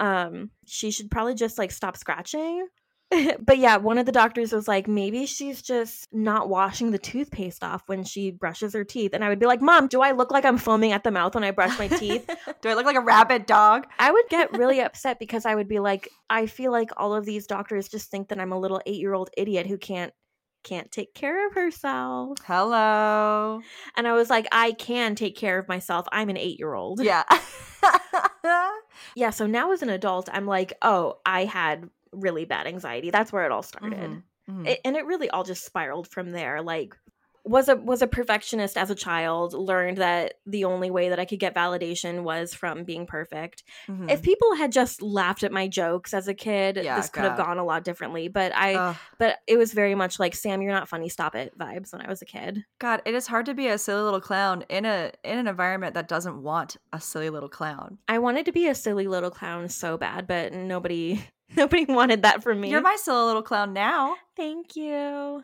Um, 0.00 0.50
she 0.66 0.90
should 0.90 1.10
probably 1.10 1.34
just 1.34 1.58
like 1.58 1.72
stop 1.72 1.96
scratching. 1.98 2.66
but 3.40 3.58
yeah, 3.58 3.76
one 3.76 3.98
of 3.98 4.06
the 4.06 4.12
doctors 4.12 4.52
was 4.52 4.68
like, 4.68 4.88
maybe 4.88 5.26
she's 5.26 5.62
just 5.62 6.12
not 6.12 6.48
washing 6.48 6.90
the 6.90 6.98
toothpaste 6.98 7.62
off 7.62 7.82
when 7.86 8.04
she 8.04 8.30
brushes 8.30 8.74
her 8.74 8.84
teeth. 8.84 9.12
And 9.12 9.24
I 9.24 9.28
would 9.28 9.38
be 9.38 9.46
like, 9.46 9.60
Mom, 9.60 9.88
do 9.88 10.00
I 10.00 10.12
look 10.12 10.30
like 10.30 10.44
I'm 10.44 10.58
foaming 10.58 10.92
at 10.92 11.04
the 11.04 11.10
mouth 11.10 11.34
when 11.34 11.44
I 11.44 11.50
brush 11.50 11.78
my 11.78 11.88
teeth? 11.88 12.28
Do 12.62 12.68
I 12.68 12.74
look 12.74 12.86
like 12.86 12.96
a 12.96 13.00
rabid 13.00 13.46
dog? 13.46 13.86
I 13.98 14.10
would 14.10 14.24
get 14.28 14.52
really 14.56 14.80
upset 14.80 15.18
because 15.18 15.44
I 15.46 15.54
would 15.54 15.68
be 15.68 15.80
like, 15.80 16.08
I 16.30 16.46
feel 16.46 16.70
like 16.70 16.90
all 16.96 17.14
of 17.14 17.24
these 17.24 17.46
doctors 17.46 17.88
just 17.88 18.10
think 18.10 18.28
that 18.28 18.38
I'm 18.38 18.52
a 18.52 18.58
little 18.58 18.80
eight 18.86 19.00
year 19.00 19.14
old 19.14 19.30
idiot 19.36 19.66
who 19.66 19.78
can't 19.78 20.12
can't 20.62 20.92
take 20.92 21.12
care 21.12 21.48
of 21.48 21.54
herself. 21.54 22.38
Hello. 22.44 23.60
And 23.96 24.06
I 24.06 24.12
was 24.12 24.30
like, 24.30 24.46
I 24.52 24.72
can 24.72 25.16
take 25.16 25.36
care 25.36 25.58
of 25.58 25.66
myself. 25.66 26.06
I'm 26.12 26.28
an 26.28 26.36
eight 26.36 26.58
year 26.58 26.74
old. 26.74 27.02
Yeah. 27.02 27.24
Yeah. 29.14 29.30
So 29.30 29.46
now 29.46 29.72
as 29.72 29.82
an 29.82 29.90
adult, 29.90 30.28
I'm 30.32 30.46
like, 30.46 30.72
oh, 30.82 31.18
I 31.26 31.44
had 31.44 31.90
really 32.12 32.44
bad 32.44 32.66
anxiety. 32.66 33.10
That's 33.10 33.32
where 33.32 33.44
it 33.44 33.52
all 33.52 33.62
started. 33.62 33.98
Mhm, 34.10 34.22
mhm. 34.48 34.66
It, 34.68 34.80
and 34.84 34.96
it 34.96 35.06
really 35.06 35.30
all 35.30 35.44
just 35.44 35.64
spiraled 35.64 36.08
from 36.08 36.30
there. 36.30 36.62
Like 36.62 36.96
was 37.44 37.68
a 37.68 37.74
was 37.74 38.02
a 38.02 38.06
perfectionist 38.06 38.76
as 38.78 38.88
a 38.88 38.94
child 38.94 39.52
learned 39.52 39.96
that 39.98 40.34
the 40.46 40.64
only 40.64 40.92
way 40.92 41.08
that 41.08 41.18
i 41.18 41.24
could 41.24 41.40
get 41.40 41.56
validation 41.56 42.22
was 42.22 42.54
from 42.54 42.84
being 42.84 43.04
perfect 43.04 43.64
Mhm. 43.88 44.08
if 44.08 44.22
people 44.22 44.54
had 44.54 44.70
just 44.70 45.02
laughed 45.02 45.42
at 45.42 45.50
my 45.50 45.66
jokes 45.66 46.14
as 46.14 46.28
a 46.28 46.34
kid 46.34 46.76
Yeah, 46.80 46.94
this 46.94 47.10
could 47.10 47.24
have 47.24 47.36
gone 47.36 47.58
a 47.58 47.64
lot 47.64 47.82
differently 47.82 48.28
but 48.28 48.52
i 48.54 48.74
Ugh. 48.74 48.96
but 49.18 49.38
it 49.48 49.56
was 49.58 49.72
very 49.72 49.96
much 49.96 50.20
like 50.20 50.36
sam 50.36 50.62
you're 50.62 50.70
not 50.70 50.88
funny 50.88 51.08
stop 51.08 51.34
it 51.34 51.58
vibes 51.58 51.92
when 51.92 52.00
i 52.02 52.08
was 52.08 52.22
a 52.22 52.26
kid 52.26 52.64
God, 52.78 53.02
it 53.04 53.12
is 53.12 53.26
hard 53.26 53.46
to 53.46 53.54
be 53.54 53.66
a 53.66 53.76
silly 53.76 54.02
little 54.02 54.20
clown 54.20 54.62
in 54.68 54.84
a 54.84 55.10
in 55.24 55.36
an 55.38 55.48
environment 55.48 55.94
that 55.94 56.06
doesn't 56.06 56.40
want 56.44 56.76
a 56.92 57.00
silly 57.00 57.28
little 57.28 57.48
clown. 57.48 57.98
i 58.06 58.20
wanted 58.20 58.46
to 58.46 58.52
be 58.52 58.68
a 58.68 58.74
silly 58.76 59.08
little 59.08 59.32
clown 59.32 59.68
so 59.68 59.98
bad 59.98 60.28
but 60.28 60.52
nobody 60.52 61.20
nobody 61.56 61.84
wanted 61.84 62.22
that 62.22 62.42
from 62.42 62.60
me 62.60 62.70
You're 62.70 62.80
my 62.80 62.96
silly 62.96 63.24
little 63.26 63.42
clown 63.42 63.72
now. 63.72 64.16
Thank 64.36 64.76
you. 64.76 65.42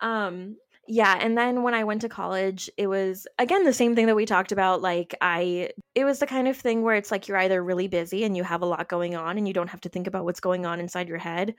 Um 0.00 0.56
yeah, 0.88 1.18
and 1.20 1.36
then 1.36 1.64
when 1.64 1.74
I 1.74 1.82
went 1.82 2.02
to 2.02 2.08
college, 2.08 2.70
it 2.76 2.86
was 2.86 3.26
again 3.38 3.64
the 3.64 3.72
same 3.72 3.96
thing 3.96 4.06
that 4.06 4.14
we 4.16 4.24
talked 4.24 4.52
about 4.52 4.82
like 4.82 5.14
I 5.20 5.70
it 5.94 6.04
was 6.04 6.20
the 6.20 6.26
kind 6.26 6.46
of 6.48 6.56
thing 6.56 6.82
where 6.82 6.94
it's 6.94 7.10
like 7.10 7.26
you're 7.26 7.38
either 7.38 7.62
really 7.62 7.88
busy 7.88 8.22
and 8.24 8.36
you 8.36 8.44
have 8.44 8.62
a 8.62 8.66
lot 8.66 8.88
going 8.88 9.16
on 9.16 9.36
and 9.36 9.48
you 9.48 9.54
don't 9.54 9.70
have 9.70 9.80
to 9.82 9.88
think 9.88 10.06
about 10.06 10.24
what's 10.24 10.40
going 10.40 10.64
on 10.64 10.78
inside 10.80 11.08
your 11.08 11.18
head 11.18 11.54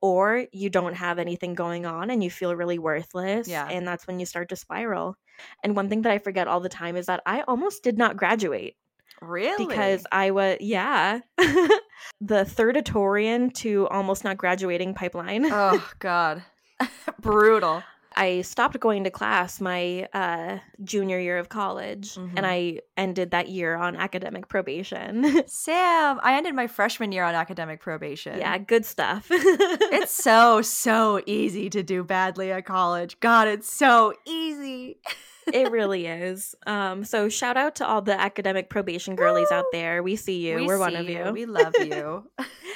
or 0.00 0.46
you 0.52 0.68
don't 0.68 0.94
have 0.94 1.20
anything 1.20 1.54
going 1.54 1.86
on 1.86 2.10
and 2.10 2.24
you 2.24 2.30
feel 2.30 2.56
really 2.56 2.78
worthless 2.80 3.46
Yeah. 3.46 3.68
and 3.70 3.86
that's 3.86 4.06
when 4.08 4.18
you 4.18 4.26
start 4.26 4.48
to 4.48 4.56
spiral. 4.56 5.16
And 5.62 5.76
one 5.76 5.88
thing 5.88 6.02
that 6.02 6.12
I 6.12 6.18
forget 6.18 6.48
all 6.48 6.58
the 6.60 6.68
time 6.68 6.96
is 6.96 7.06
that 7.06 7.22
I 7.24 7.42
almost 7.42 7.84
did 7.84 7.98
not 7.98 8.16
graduate 8.16 8.74
Really? 9.22 9.66
because 9.66 10.04
I 10.12 10.30
was 10.32 10.58
yeah, 10.60 11.20
the 11.38 12.44
thirdatorian 12.44 13.52
to 13.54 13.88
almost 13.88 14.24
not 14.24 14.36
graduating 14.36 14.94
pipeline. 14.94 15.46
oh 15.46 15.90
God, 15.98 16.42
brutal. 17.20 17.82
I 18.14 18.42
stopped 18.42 18.78
going 18.78 19.04
to 19.04 19.10
class 19.10 19.58
my 19.58 20.06
uh, 20.12 20.58
junior 20.84 21.18
year 21.18 21.38
of 21.38 21.48
college, 21.48 22.14
Mhm. 22.16 22.32
and 22.36 22.44
I 22.46 22.80
ended 22.94 23.30
that 23.30 23.48
year 23.48 23.74
on 23.74 23.96
academic 23.96 24.48
probation. 24.48 25.48
Sam, 25.48 26.20
I 26.22 26.36
ended 26.36 26.54
my 26.54 26.66
freshman 26.66 27.10
year 27.10 27.24
on 27.24 27.34
academic 27.34 27.80
probation. 27.80 28.38
yeah, 28.38 28.58
good 28.58 28.84
stuff. 28.84 29.28
It's 29.30 30.12
so, 30.12 30.60
so 30.60 31.22
easy 31.24 31.70
to 31.70 31.82
do 31.82 32.04
badly 32.04 32.52
at 32.52 32.66
college. 32.66 33.18
God, 33.20 33.48
it's 33.48 33.72
so 33.72 34.12
easy. 34.26 34.98
It 35.46 35.70
really 35.70 36.06
is. 36.06 36.54
Um, 36.66 37.04
so 37.04 37.28
shout 37.28 37.56
out 37.56 37.76
to 37.76 37.86
all 37.86 38.02
the 38.02 38.18
academic 38.18 38.70
probation 38.70 39.16
girlies 39.16 39.50
out 39.50 39.66
there. 39.72 40.02
We 40.02 40.16
see 40.16 40.48
you. 40.48 40.56
We 40.56 40.70
are 40.70 40.78
one 40.78 40.96
of 40.96 41.08
you. 41.08 41.30
We 41.32 41.46
love 41.60 41.74
you. 41.78 42.28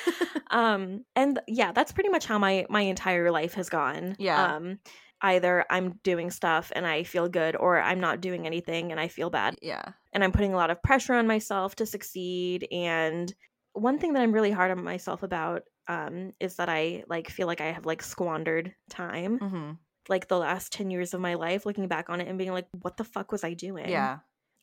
um, 0.50 1.04
and 1.14 1.38
yeah, 1.46 1.72
that's 1.72 1.92
pretty 1.92 2.10
much 2.10 2.26
how 2.26 2.38
my 2.38 2.66
my 2.68 2.82
entire 2.82 3.30
life 3.30 3.54
has 3.54 3.68
gone. 3.68 4.16
Yeah. 4.18 4.56
Um, 4.56 4.78
either 5.22 5.64
I'm 5.70 5.94
doing 6.04 6.30
stuff 6.30 6.70
and 6.76 6.86
I 6.86 7.02
feel 7.02 7.28
good, 7.28 7.56
or 7.56 7.80
I'm 7.80 8.00
not 8.00 8.20
doing 8.20 8.46
anything 8.46 8.92
and 8.92 9.00
I 9.00 9.08
feel 9.08 9.30
bad. 9.30 9.56
yeah. 9.62 9.82
and 10.12 10.22
I'm 10.22 10.32
putting 10.32 10.52
a 10.52 10.56
lot 10.56 10.70
of 10.70 10.82
pressure 10.82 11.14
on 11.14 11.26
myself 11.26 11.74
to 11.76 11.86
succeed. 11.86 12.68
And 12.70 13.32
one 13.72 13.98
thing 13.98 14.12
that 14.12 14.22
I'm 14.22 14.32
really 14.32 14.50
hard 14.50 14.70
on 14.70 14.82
myself 14.84 15.22
about 15.22 15.62
um, 15.88 16.32
is 16.40 16.56
that 16.56 16.68
I 16.68 17.04
like 17.08 17.30
feel 17.30 17.46
like 17.46 17.60
I 17.60 17.72
have 17.72 17.86
like 17.86 18.02
squandered 18.02 18.74
time, 18.90 19.38
hmm 19.38 19.70
like 20.08 20.28
the 20.28 20.38
last 20.38 20.72
ten 20.72 20.90
years 20.90 21.14
of 21.14 21.20
my 21.20 21.34
life, 21.34 21.66
looking 21.66 21.88
back 21.88 22.08
on 22.10 22.20
it 22.20 22.28
and 22.28 22.38
being 22.38 22.52
like, 22.52 22.66
what 22.82 22.96
the 22.96 23.04
fuck 23.04 23.32
was 23.32 23.44
I 23.44 23.54
doing? 23.54 23.88
Yeah. 23.88 24.18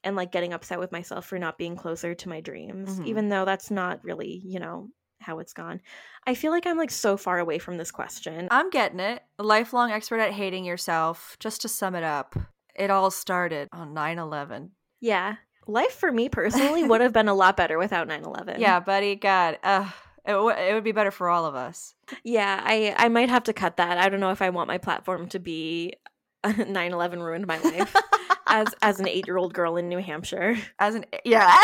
and 0.05 0.17
like 0.17 0.33
getting 0.33 0.51
upset 0.51 0.79
with 0.79 0.91
myself 0.91 1.25
for 1.25 1.39
not 1.39 1.57
being 1.57 1.77
closer 1.77 2.13
to 2.13 2.27
my 2.27 2.41
dreams, 2.41 2.99
Mhm. 2.99 3.05
even 3.07 3.29
though 3.29 3.45
that's 3.45 3.71
not 3.71 4.03
really 4.03 4.41
you 4.43 4.59
know 4.59 4.89
how 5.21 5.39
it's 5.39 5.53
gone. 5.53 5.79
I 6.27 6.35
feel 6.35 6.51
like 6.51 6.67
I'm 6.67 6.77
like 6.77 6.91
so 6.91 7.15
far 7.15 7.39
away 7.39 7.57
from 7.57 7.77
this 7.77 7.89
question. 7.91 8.49
I'm 8.51 8.69
getting 8.69 8.99
it. 8.99 9.23
A 9.39 9.43
lifelong 9.43 9.91
expert 9.91 10.19
at 10.19 10.33
hating 10.33 10.65
yourself. 10.65 11.37
Just 11.39 11.61
to 11.61 11.69
sum 11.69 11.95
it 11.95 12.03
up, 12.03 12.35
it 12.75 12.89
all 12.91 13.11
started 13.11 13.69
on 13.71 13.93
9 13.93 14.19
11. 14.19 14.71
yeah. 14.99 15.35
Life 15.67 15.93
for 15.93 16.11
me 16.11 16.27
personally 16.27 16.83
would 16.89 16.99
have 16.99 17.13
been 17.13 17.29
a 17.29 17.33
lot 17.33 17.55
better 17.55 17.77
without 17.77 18.09
9 18.09 18.23
11. 18.25 18.59
Yeah, 18.59 18.81
buddy. 18.81 19.15
God. 19.15 19.57
Uh, 19.63 19.89
it, 20.25 20.31
w- 20.31 20.55
it 20.55 20.73
would 20.73 20.83
be 20.83 20.91
better 20.91 21.11
for 21.11 21.29
all 21.29 21.45
of 21.45 21.55
us. 21.55 21.95
Yeah, 22.23 22.61
I 22.63 22.93
I 22.97 23.09
might 23.09 23.29
have 23.29 23.43
to 23.45 23.53
cut 23.53 23.77
that. 23.77 23.97
I 23.97 24.09
don't 24.09 24.19
know 24.19 24.31
if 24.31 24.41
I 24.41 24.49
want 24.49 24.67
my 24.67 24.77
platform 24.77 25.27
to 25.29 25.39
be 25.39 25.93
9/11 26.45 27.19
ruined 27.23 27.47
my 27.47 27.59
life 27.59 27.95
as 28.47 28.67
as 28.81 28.99
an 28.99 29.05
8-year-old 29.07 29.53
girl 29.53 29.77
in 29.77 29.89
New 29.89 29.99
Hampshire. 29.99 30.57
As 30.79 30.95
an. 30.95 31.05
Yeah. 31.25 31.55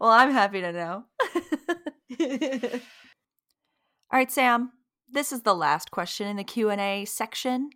well, 0.00 0.10
I'm 0.10 0.30
happy 0.32 0.60
to 0.60 0.72
know. 0.72 1.04
All 4.10 4.18
right, 4.18 4.30
Sam. 4.30 4.72
This 5.10 5.32
is 5.32 5.42
the 5.42 5.54
last 5.54 5.90
question 5.90 6.26
in 6.26 6.36
the 6.36 6.44
Q&A 6.44 7.04
section, 7.04 7.70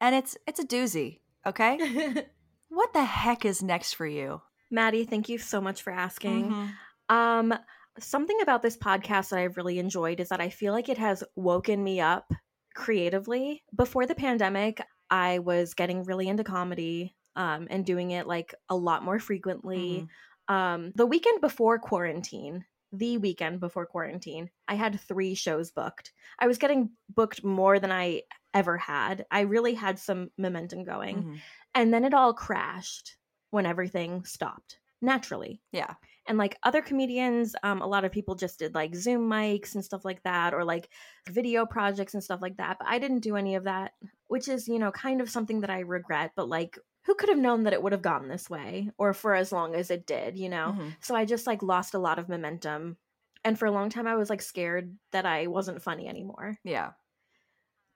and 0.00 0.14
it's 0.14 0.36
it's 0.46 0.60
a 0.60 0.64
doozy, 0.66 1.20
okay? 1.46 2.24
What 2.68 2.92
the 2.92 3.04
heck 3.04 3.44
is 3.44 3.62
next 3.62 3.94
for 3.94 4.06
you? 4.06 4.40
Maddie, 4.70 5.04
thank 5.04 5.28
you 5.28 5.38
so 5.38 5.60
much 5.60 5.82
for 5.82 5.92
asking. 5.92 6.50
Mhm. 6.50 6.72
Um 7.08 7.54
something 8.00 8.40
about 8.42 8.62
this 8.62 8.76
podcast 8.76 9.28
that 9.30 9.38
I've 9.38 9.56
really 9.56 9.78
enjoyed 9.78 10.18
is 10.20 10.28
that 10.30 10.40
I 10.40 10.48
feel 10.50 10.72
like 10.72 10.88
it 10.88 10.98
has 10.98 11.22
woken 11.36 11.82
me 11.84 12.00
up 12.00 12.32
creatively. 12.74 13.62
Before 13.74 14.04
the 14.06 14.14
pandemic, 14.16 14.80
I 15.10 15.38
was 15.38 15.74
getting 15.74 16.02
really 16.04 16.28
into 16.28 16.44
comedy 16.44 17.14
um 17.36 17.66
and 17.70 17.84
doing 17.84 18.10
it 18.12 18.26
like 18.26 18.54
a 18.68 18.76
lot 18.76 19.02
more 19.04 19.18
frequently. 19.18 20.06
Mhm. 20.48 20.54
um 20.54 20.92
the 20.94 21.06
weekend 21.06 21.40
before 21.40 21.78
quarantine 21.78 22.64
the 22.92 23.16
weekend 23.18 23.58
before 23.60 23.86
quarantine 23.86 24.50
i 24.68 24.74
had 24.74 25.00
three 25.00 25.34
shows 25.34 25.70
booked 25.72 26.12
i 26.38 26.46
was 26.46 26.58
getting 26.58 26.90
booked 27.08 27.42
more 27.42 27.80
than 27.80 27.90
i 27.90 28.20
ever 28.52 28.76
had 28.76 29.24
i 29.30 29.40
really 29.40 29.72
had 29.74 29.98
some 29.98 30.30
momentum 30.36 30.84
going 30.84 31.22
Mhm. 31.24 31.40
and 31.74 31.94
then 31.94 32.04
it 32.04 32.12
all 32.14 32.34
crashed 32.34 33.16
when 33.50 33.64
everything 33.66 34.24
stopped 34.26 34.78
naturally 35.00 35.62
Yeah. 35.72 35.94
And 36.26 36.38
like 36.38 36.56
other 36.62 36.80
comedians 36.82 37.54
um, 37.62 37.82
a 37.82 37.86
lot 37.86 38.04
of 38.04 38.12
people 38.12 38.34
just 38.34 38.58
did 38.58 38.74
like 38.74 38.94
zoom 38.94 39.28
mics 39.28 39.74
and 39.74 39.84
stuff 39.84 40.04
like 40.04 40.22
that 40.22 40.54
or 40.54 40.64
like 40.64 40.88
video 41.28 41.66
projects 41.66 42.14
and 42.14 42.24
stuff 42.24 42.40
like 42.42 42.56
that 42.56 42.76
but 42.78 42.88
i 42.88 42.98
didn't 42.98 43.20
do 43.20 43.36
any 43.36 43.54
of 43.56 43.64
that 43.64 43.92
which 44.28 44.48
is 44.48 44.66
you 44.68 44.78
know 44.78 44.90
kind 44.90 45.20
of 45.20 45.28
something 45.30 45.60
that 45.60 45.70
i 45.70 45.80
regret 45.80 46.32
but 46.36 46.48
like 46.48 46.78
who 47.06 47.14
could 47.14 47.28
have 47.28 47.38
known 47.38 47.64
that 47.64 47.74
it 47.74 47.82
would 47.82 47.92
have 47.92 48.00
gone 48.00 48.28
this 48.28 48.48
way 48.48 48.90
or 48.96 49.12
for 49.12 49.34
as 49.34 49.52
long 49.52 49.74
as 49.74 49.90
it 49.90 50.06
did 50.06 50.38
you 50.38 50.48
know 50.48 50.74
Mhm. 50.78 50.96
so 51.00 51.14
i 51.14 51.24
just 51.24 51.46
like 51.46 51.62
lost 51.62 51.94
a 51.94 51.98
lot 51.98 52.18
of 52.18 52.28
momentum 52.28 52.96
and 53.44 53.58
for 53.58 53.66
a 53.66 53.70
long 53.72 53.90
time 53.90 54.06
i 54.06 54.14
was 54.16 54.30
like 54.30 54.40
scared 54.42 54.96
that 55.12 55.26
i 55.26 55.46
wasn't 55.46 55.82
funny 55.82 56.08
anymore 56.08 56.56
Yeah. 56.64 56.92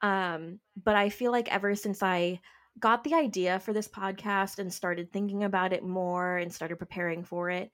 um 0.02 0.60
but 0.82 0.94
i 0.96 1.08
feel 1.08 1.32
like 1.32 1.52
ever 1.52 1.74
since 1.74 2.02
i 2.02 2.40
got 2.78 3.02
the 3.02 3.14
idea 3.14 3.58
for 3.58 3.72
this 3.72 3.88
podcast 3.88 4.58
and 4.60 4.72
started 4.72 5.10
thinking 5.12 5.42
about 5.42 5.72
it 5.72 5.82
more 5.82 6.36
and 6.36 6.52
started 6.52 6.76
preparing 6.78 7.24
for 7.24 7.50
it 7.50 7.72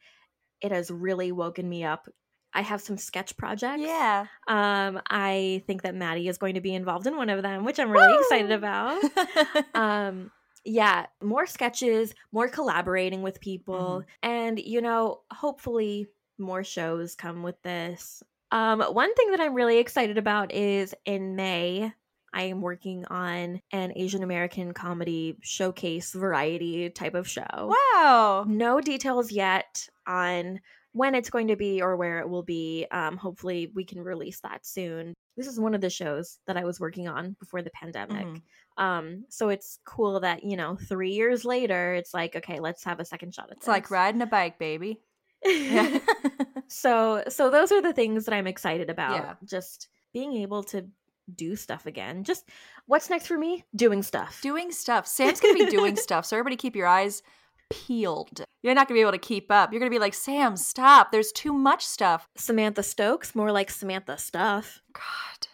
it 0.65 0.73
has 0.73 0.91
really 0.91 1.31
woken 1.31 1.69
me 1.69 1.85
up. 1.85 2.09
I 2.57 2.63
have 2.63 2.81
some 2.81 2.97
sketch 2.97 3.37
projects. 3.37 3.83
Yeah. 3.83 4.27
um 4.49 5.01
i 5.11 5.63
think 5.67 5.83
that 5.83 5.95
maddie 5.95 6.29
is 6.29 6.39
going 6.39 6.55
to 6.55 6.61
be 6.61 6.75
involved 6.75 7.07
in 7.07 7.17
one 7.17 7.29
of 7.29 7.43
them 7.43 7.65
which 7.65 7.79
i'm 7.81 7.91
really 7.91 8.17
excited 8.23 8.51
about. 8.53 9.03
Um 9.75 10.31
yeah 10.65 11.07
more 11.23 11.47
sketches 11.47 12.15
more 12.33 12.49
collaborating 12.49 13.21
with 13.23 13.39
people 13.41 14.03
and 14.23 14.59
you 14.59 14.81
know 14.81 15.21
hopefully 15.31 16.07
more 16.39 16.65
shows 16.65 17.15
come 17.15 17.43
with 17.43 17.61
this. 17.63 18.23
Um 18.51 18.81
one 18.81 19.13
thing 19.15 19.31
that 19.33 19.41
i'm 19.41 19.55
really 19.55 19.79
excited 19.79 20.17
about 20.17 20.53
is 20.53 20.95
in 21.05 21.37
may 21.37 21.93
i 22.35 22.43
am 22.43 22.61
working 22.61 23.05
on 23.07 23.61
an 23.73 23.93
asian 23.97 24.23
american 24.23 24.73
comedy 24.75 25.37
showcase 25.43 26.13
variety 26.13 26.91
type 26.91 27.15
of 27.15 27.27
show 27.29 27.73
wow. 27.95 28.45
no 28.47 28.81
details 28.81 29.33
yet 29.33 29.89
on 30.07 30.61
when 30.93 31.15
it's 31.15 31.31
going 31.31 31.49
to 31.49 31.57
be 31.57 31.81
or 31.83 31.97
where 31.97 32.21
it 32.21 32.29
will 32.29 32.43
be 32.43 32.87
um 32.91 33.17
hopefully 33.17 33.71
we 33.75 33.85
can 33.85 34.01
release 34.01 34.41
that 34.41 34.67
soon 34.67 35.15
this 35.37 35.47
is 35.49 35.59
one 35.59 35.75
of 35.75 35.81
the 35.81 35.91
shows 35.91 36.39
that 36.47 36.57
i 36.57 36.65
was 36.65 36.79
working 36.79 37.09
on 37.09 37.35
before 37.41 37.63
the 37.63 37.71
pandemic 37.71 38.27
Mhm. 38.27 38.41
um 38.79 39.25
so 39.29 39.49
it's 39.49 39.79
cool 39.85 40.21
that 40.21 40.45
you 40.45 40.57
know 40.57 40.77
three 40.77 41.13
years 41.13 41.45
later 41.45 41.95
it's 41.95 42.13
like 42.15 42.37
okay 42.37 42.61
let's 42.61 42.85
have 42.85 43.01
a 43.01 43.05
second 43.05 43.35
shot 43.35 43.51
at 43.51 43.57
It's 43.57 43.67
like 43.69 43.91
riding 43.91 44.23
a 44.23 44.27
bike, 44.27 44.59
baby. 44.59 45.01
Yeah. 45.45 45.99
so 46.69 47.23
so 47.29 47.51
those 47.51 47.71
are 47.73 47.83
the 47.83 47.93
things 47.93 48.25
that 48.25 48.35
i'm 48.35 48.47
excited 48.47 48.89
about 48.91 49.17
Yeah. 49.17 49.35
just 49.45 49.89
being 50.13 50.33
able 50.35 50.63
to 50.65 50.87
do 51.35 51.57
stuff 51.57 51.87
again 51.87 52.25
just 52.25 52.49
what's 52.87 53.09
next 53.09 53.27
for 53.27 53.39
me 53.39 53.65
doing 53.75 54.03
stuff 54.03 54.41
doing 54.43 54.71
stuff. 54.71 55.07
Sam's 55.07 55.41
gonna 55.41 55.55
be 55.55 55.67
doing 55.67 55.97
stuff, 56.07 56.27
so 56.27 56.37
everybody 56.37 56.57
keep 56.57 56.77
your 56.77 56.87
eyes 56.87 57.23
peeled. 57.71 58.45
You're 58.63 58.75
not 58.75 58.89
gonna 58.89 58.99
be 58.99 59.03
able 59.03 59.13
to 59.13 59.19
keep 59.19 59.51
up. 59.51 59.73
You're 59.73 59.81
gonna 59.81 59.91
be 59.91 59.99
like, 59.99 60.15
Sam, 60.15 60.57
stop. 60.57 61.13
There's 61.13 61.33
too 61.33 61.53
much 61.53 61.85
stuff. 61.85 62.29
samantha 62.37 62.83
stokes 62.83 63.35
more 63.35 63.53
like 63.53 63.71
samantha 63.71 64.19
stuff 64.19 64.83
God. 64.93 65.49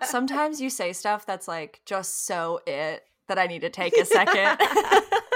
Sometimes 0.04 0.60
you 0.60 0.70
say 0.70 0.92
stuff 0.92 1.26
that's 1.26 1.48
like 1.48 1.80
just 1.84 2.26
so 2.26 2.60
it 2.66 3.04
that 3.28 3.38
I 3.38 3.46
need 3.46 3.60
to 3.60 3.70
take 3.70 3.96
a 3.96 4.04
second. 4.04 4.60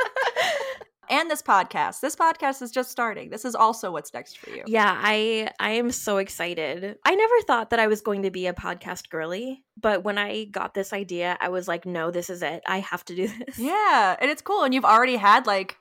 And 1.09 1.31
this 1.31 1.43
podcast. 1.43 2.01
This 2.01 2.17
podcast 2.17 2.63
is 2.63 2.71
just 2.71 2.91
starting. 2.91 3.31
This 3.31 3.45
is 3.45 3.55
also 3.55 3.91
what's 3.93 4.13
next 4.13 4.39
for 4.39 4.51
you. 4.51 4.63
Yeah, 4.67 4.93
I 4.97 5.51
I 5.61 5.71
am 5.73 5.91
so 5.91 6.19
excited. 6.19 6.99
I 7.05 7.15
never 7.15 7.41
thought 7.47 7.71
that 7.71 7.79
I 7.81 7.87
was 7.87 8.01
going 8.01 8.23
to 8.23 8.31
be 8.31 8.47
a 8.47 8.53
podcast 8.53 9.09
girly, 9.11 9.65
but 9.81 10.05
when 10.05 10.19
I 10.19 10.45
got 10.45 10.75
this 10.75 10.93
idea, 10.93 11.37
I 11.41 11.49
was 11.49 11.69
like, 11.69 11.87
no, 11.87 12.11
this 12.11 12.31
is 12.31 12.43
it. 12.43 12.63
I 12.67 12.81
have 12.81 13.05
to 13.07 13.15
do 13.17 13.29
this. 13.47 13.59
Yeah, 13.59 14.17
and 14.21 14.31
it's 14.31 14.43
cool. 14.43 14.63
And 14.65 14.73
you've 14.75 14.85
already 14.85 15.17
had 15.17 15.47
like 15.47 15.77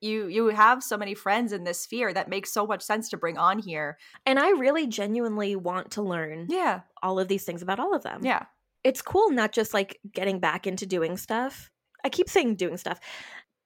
you 0.00 0.26
you 0.26 0.48
have 0.48 0.82
so 0.82 0.96
many 0.98 1.14
friends 1.14 1.52
in 1.52 1.64
this 1.64 1.80
sphere 1.80 2.12
that 2.12 2.28
makes 2.28 2.52
so 2.52 2.66
much 2.66 2.82
sense 2.82 3.08
to 3.10 3.16
bring 3.16 3.38
on 3.38 3.58
here. 3.58 3.96
And 4.26 4.38
I 4.38 4.50
really 4.50 4.86
genuinely 4.86 5.56
want 5.56 5.92
to 5.92 6.02
learn 6.02 6.46
Yeah. 6.50 6.80
all 7.02 7.18
of 7.18 7.28
these 7.28 7.44
things 7.44 7.62
about 7.62 7.80
all 7.80 7.94
of 7.94 8.02
them. 8.02 8.20
Yeah. 8.22 8.44
It's 8.82 9.00
cool 9.00 9.30
not 9.30 9.52
just 9.52 9.72
like 9.72 9.98
getting 10.12 10.40
back 10.40 10.66
into 10.66 10.84
doing 10.84 11.16
stuff. 11.16 11.70
I 12.04 12.10
keep 12.10 12.28
saying 12.28 12.56
doing 12.56 12.76
stuff, 12.76 13.00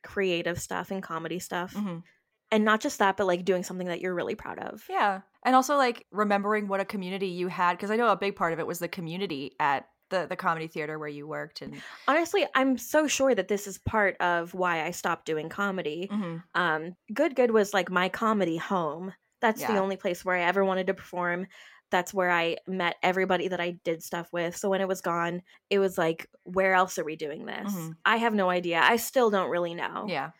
creative 0.02 0.60
stuff 0.60 0.90
and 0.90 1.02
comedy 1.02 1.38
stuff. 1.38 1.74
Mhm. 1.74 2.02
And 2.50 2.64
not 2.64 2.80
just 2.80 2.98
that, 2.98 3.16
but 3.16 3.26
like 3.26 3.44
doing 3.44 3.62
something 3.62 3.88
that 3.88 4.00
you're 4.00 4.14
really 4.14 4.34
proud 4.34 4.58
of. 4.58 4.84
Yeah. 4.88 5.20
And 5.44 5.54
also 5.54 5.76
like 5.76 6.06
remembering 6.10 6.66
what 6.68 6.80
a 6.80 6.84
community 6.84 7.28
you 7.28 7.48
had 7.48 7.74
because 7.76 7.90
I 7.90 7.96
know 7.96 8.08
a 8.10 8.16
big 8.16 8.36
part 8.36 8.52
of 8.52 8.58
it 8.58 8.66
was 8.66 8.78
the 8.78 8.88
community 8.88 9.54
at 9.60 9.88
the 10.10 10.26
the 10.26 10.36
comedy 10.36 10.66
theater 10.66 10.98
where 10.98 11.08
you 11.08 11.26
worked 11.28 11.60
and 11.60 11.82
Honestly, 12.06 12.46
I'm 12.54 12.78
so 12.78 13.06
sure 13.06 13.34
that 13.34 13.48
this 13.48 13.66
is 13.66 13.76
part 13.76 14.16
of 14.20 14.54
why 14.54 14.82
I 14.86 14.90
stopped 14.92 15.26
doing 15.26 15.50
comedy. 15.50 16.08
Mhm. 16.10 16.42
Um, 16.54 16.96
Good 17.12 17.36
Good 17.36 17.50
was 17.50 17.74
like 17.74 17.90
my 17.90 18.08
comedy 18.08 18.56
home. 18.56 19.12
That's 19.40 19.62
the 19.64 19.76
only 19.76 19.96
place 19.96 20.24
where 20.24 20.36
I 20.36 20.40
ever 20.42 20.64
wanted 20.64 20.86
to 20.88 20.94
perform. 20.94 21.46
That's 21.90 22.12
where 22.12 22.30
I 22.30 22.56
met 22.66 22.96
everybody 23.02 23.48
that 23.48 23.60
I 23.60 23.78
did 23.84 24.02
stuff 24.02 24.28
with. 24.32 24.56
So 24.56 24.68
when 24.68 24.80
it 24.80 24.88
was 24.88 25.00
gone, 25.00 25.42
it 25.70 25.78
was 25.78 25.96
like, 25.96 26.28
where 26.44 26.74
else 26.74 26.98
are 26.98 27.04
we 27.04 27.16
doing 27.16 27.46
this? 27.46 27.72
Mhm. 27.72 27.94
I 28.04 28.16
have 28.18 28.34
no 28.34 28.50
idea. 28.50 28.80
I 28.82 28.96
still 28.96 29.30
don't 29.30 29.50
really 29.50 29.74
know. 29.74 30.06
yeah. 30.08 30.30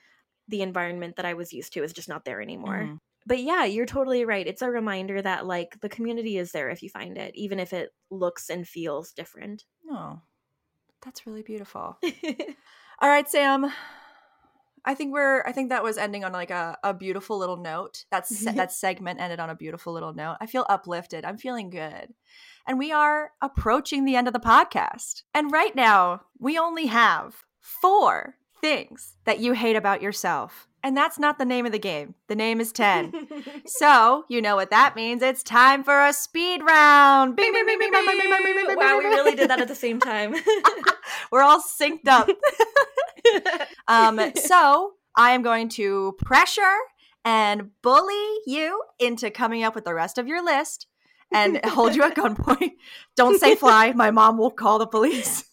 The 0.48 0.62
environment 0.62 1.16
that 1.16 1.26
I 1.26 1.34
was 1.34 1.52
used 1.52 1.72
to 1.74 1.82
is 1.84 1.92
just 1.92 2.08
not 2.08 2.24
there 2.24 2.40
anymore. 2.40 2.78
Mhm. 2.78 2.98
But 3.26 3.40
yeah, 3.40 3.64
you're 3.64 3.84
totally 3.84 4.24
right. 4.24 4.46
It's 4.46 4.62
a 4.62 4.70
reminder 4.70 5.20
that 5.20 5.44
like 5.46 5.78
the 5.80 5.88
community 5.90 6.38
is 6.38 6.52
there 6.52 6.70
if 6.70 6.82
you 6.82 6.88
find 6.88 7.18
it, 7.18 7.34
even 7.34 7.58
if 7.60 7.72
it 7.74 7.90
looks 8.10 8.48
and 8.48 8.66
feels 8.66 9.12
different. 9.12 9.64
Oh. 9.90 10.20
That's 11.02 11.26
really 11.26 11.42
beautiful. 11.42 11.98
All 13.00 13.08
right, 13.08 13.28
Sam. 13.28 13.70
I 14.88 14.94
think 14.94 15.12
we're 15.12 15.42
I 15.42 15.52
think 15.52 15.68
that 15.68 15.82
was 15.82 15.98
ending 15.98 16.24
on 16.24 16.32
like 16.32 16.50
a, 16.50 16.78
a 16.82 16.94
beautiful 16.94 17.36
little 17.36 17.58
note. 17.58 18.06
That's 18.10 18.42
that 18.44 18.72
segment 18.72 19.20
ended 19.20 19.38
on 19.38 19.50
a 19.50 19.54
beautiful 19.54 19.92
little 19.92 20.14
note. 20.14 20.38
I 20.40 20.46
feel 20.46 20.64
uplifted. 20.66 21.26
I'm 21.26 21.36
feeling 21.36 21.68
good. 21.68 22.14
And 22.66 22.78
we 22.78 22.90
are 22.90 23.32
approaching 23.42 24.06
the 24.06 24.16
end 24.16 24.28
of 24.28 24.32
the 24.32 24.40
podcast. 24.40 25.24
And 25.34 25.52
right 25.52 25.76
now, 25.76 26.22
we 26.38 26.58
only 26.58 26.86
have 26.86 27.36
four 27.60 28.36
things 28.60 29.14
that 29.24 29.40
you 29.40 29.52
hate 29.52 29.76
about 29.76 30.02
yourself. 30.02 30.68
And 30.82 30.96
that's 30.96 31.18
not 31.18 31.38
the 31.38 31.44
name 31.44 31.66
of 31.66 31.72
the 31.72 31.78
game. 31.78 32.14
The 32.28 32.36
name 32.36 32.60
is 32.60 32.70
10. 32.72 33.28
so, 33.66 34.24
you 34.28 34.40
know 34.40 34.54
what 34.54 34.70
that 34.70 34.94
means. 34.94 35.22
It's 35.22 35.42
time 35.42 35.82
for 35.82 36.06
a 36.06 36.12
speed 36.12 36.62
round. 36.62 37.34
Bing, 37.34 37.52
bing, 37.52 37.66
bing, 37.66 37.78
bing, 37.78 37.90
bing, 37.90 38.06
bing, 38.06 38.18
bing, 38.18 38.30
bing, 38.30 38.42
bing, 38.42 38.66
bing, 38.66 38.76
wow, 38.76 38.98
we 38.98 39.04
really 39.04 39.34
did 39.34 39.50
that 39.50 39.60
at 39.60 39.68
the 39.68 39.74
same 39.74 39.98
time. 39.98 40.34
We're 41.32 41.42
all 41.42 41.60
synced 41.60 42.06
up. 42.06 42.28
um, 43.88 44.20
so 44.36 44.92
I 45.16 45.32
am 45.32 45.42
going 45.42 45.68
to 45.70 46.16
pressure 46.24 46.76
and 47.24 47.70
bully 47.82 48.38
you 48.46 48.80
into 49.00 49.30
coming 49.30 49.64
up 49.64 49.74
with 49.74 49.84
the 49.84 49.94
rest 49.94 50.16
of 50.16 50.28
your 50.28 50.44
list 50.44 50.86
and 51.32 51.60
hold 51.64 51.94
you 51.94 52.02
at 52.04 52.14
gunpoint. 52.14 52.72
Don't 53.16 53.38
say 53.38 53.54
fly. 53.56 53.92
My 53.92 54.10
mom 54.10 54.38
will 54.38 54.50
call 54.50 54.78
the 54.78 54.86
police. 54.86 55.44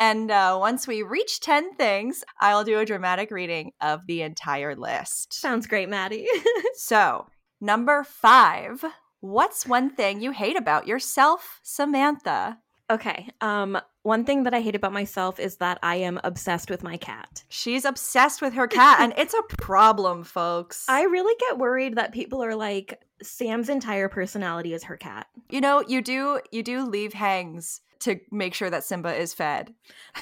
And 0.00 0.30
uh, 0.30 0.56
once 0.60 0.86
we 0.86 1.02
reach 1.02 1.40
10 1.40 1.74
things, 1.74 2.22
I'll 2.40 2.64
do 2.64 2.78
a 2.78 2.84
dramatic 2.86 3.30
reading 3.30 3.72
of 3.80 4.06
the 4.06 4.22
entire 4.22 4.76
list. 4.76 5.32
Sounds 5.34 5.66
great, 5.66 5.88
Maddie. 5.88 6.26
So, 6.76 7.26
number 7.60 8.04
five, 8.04 8.84
what's 9.20 9.66
one 9.66 9.90
thing 9.90 10.20
you 10.20 10.30
hate 10.30 10.56
about 10.56 10.86
yourself, 10.86 11.58
Samantha? 11.62 12.58
okay. 12.90 13.28
Um, 13.42 13.78
one 14.02 14.24
thing 14.24 14.44
that 14.44 14.54
I 14.54 14.60
hate 14.62 14.74
about 14.74 14.92
myself 14.94 15.38
is 15.38 15.56
that 15.56 15.78
I 15.82 15.96
am 15.96 16.18
obsessed 16.24 16.70
with 16.70 16.82
my 16.82 16.96
cat. 16.96 17.44
She's 17.50 17.84
obsessed 17.84 18.40
with 18.40 18.54
her 18.54 18.66
cat, 18.66 19.00
and 19.00 19.12
it's 19.18 19.34
a 19.34 19.42
problem, 19.58 20.24
folks. 20.24 20.86
I 20.88 21.02
really 21.02 21.34
get 21.38 21.58
worried 21.58 21.96
that 21.96 22.12
people 22.12 22.42
are 22.42 22.54
like, 22.54 23.02
Sam's 23.22 23.68
entire 23.68 24.08
personality 24.08 24.72
is 24.72 24.84
her 24.84 24.96
cat. 24.96 25.26
you 25.50 25.60
know, 25.60 25.82
you 25.86 26.00
do 26.00 26.40
you 26.52 26.62
do 26.62 26.86
leave 26.86 27.12
hangs 27.12 27.80
to 28.00 28.20
make 28.30 28.54
sure 28.54 28.70
that 28.70 28.84
Simba 28.84 29.14
is 29.14 29.34
fed. 29.34 29.74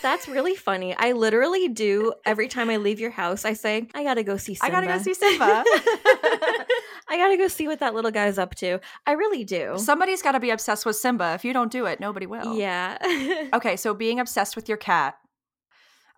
That's 0.03 0.29
really 0.29 0.55
funny. 0.55 0.95
I 0.97 1.13
literally 1.13 1.69
do 1.69 2.15
every 2.25 2.49
time 2.49 2.71
I 2.71 2.79
leave 2.79 3.01
your 3.01 3.11
house. 3.11 3.45
I 3.45 3.53
say, 3.53 3.89
I 3.95 4.03
gotta 4.03 4.23
go 4.23 4.37
see 4.37 4.55
Simba. 4.55 4.77
I 4.77 4.81
gotta 4.81 4.87
go 4.99 5.03
see 5.03 5.15
Simba. 5.15 5.65
I 7.09 7.17
gotta 7.17 7.37
go 7.37 7.49
see 7.49 7.69
what 7.69 7.81
that 7.81 7.95
little 7.95 8.11
guy's 8.11 8.39
up 8.39 8.55
to. 8.57 8.81
I 9.07 9.13
really 9.13 9.45
do. 9.45 9.75
Somebody's 9.79 10.23
got 10.23 10.33
to 10.33 10.41
be 10.41 10.51
obsessed 10.51 10.85
with 10.85 10.97
Simba. 10.97 11.35
If 11.35 11.45
you 11.45 11.53
don't 11.53 11.71
do 11.71 11.87
it, 11.87 12.01
nobody 12.01 12.27
will. 12.27 12.57
Yeah. 12.57 12.99
Okay, 13.53 13.77
so 13.77 13.95
being 13.95 14.21
obsessed 14.21 14.57
with 14.57 14.69
your 14.69 14.77
cat. 14.77 15.17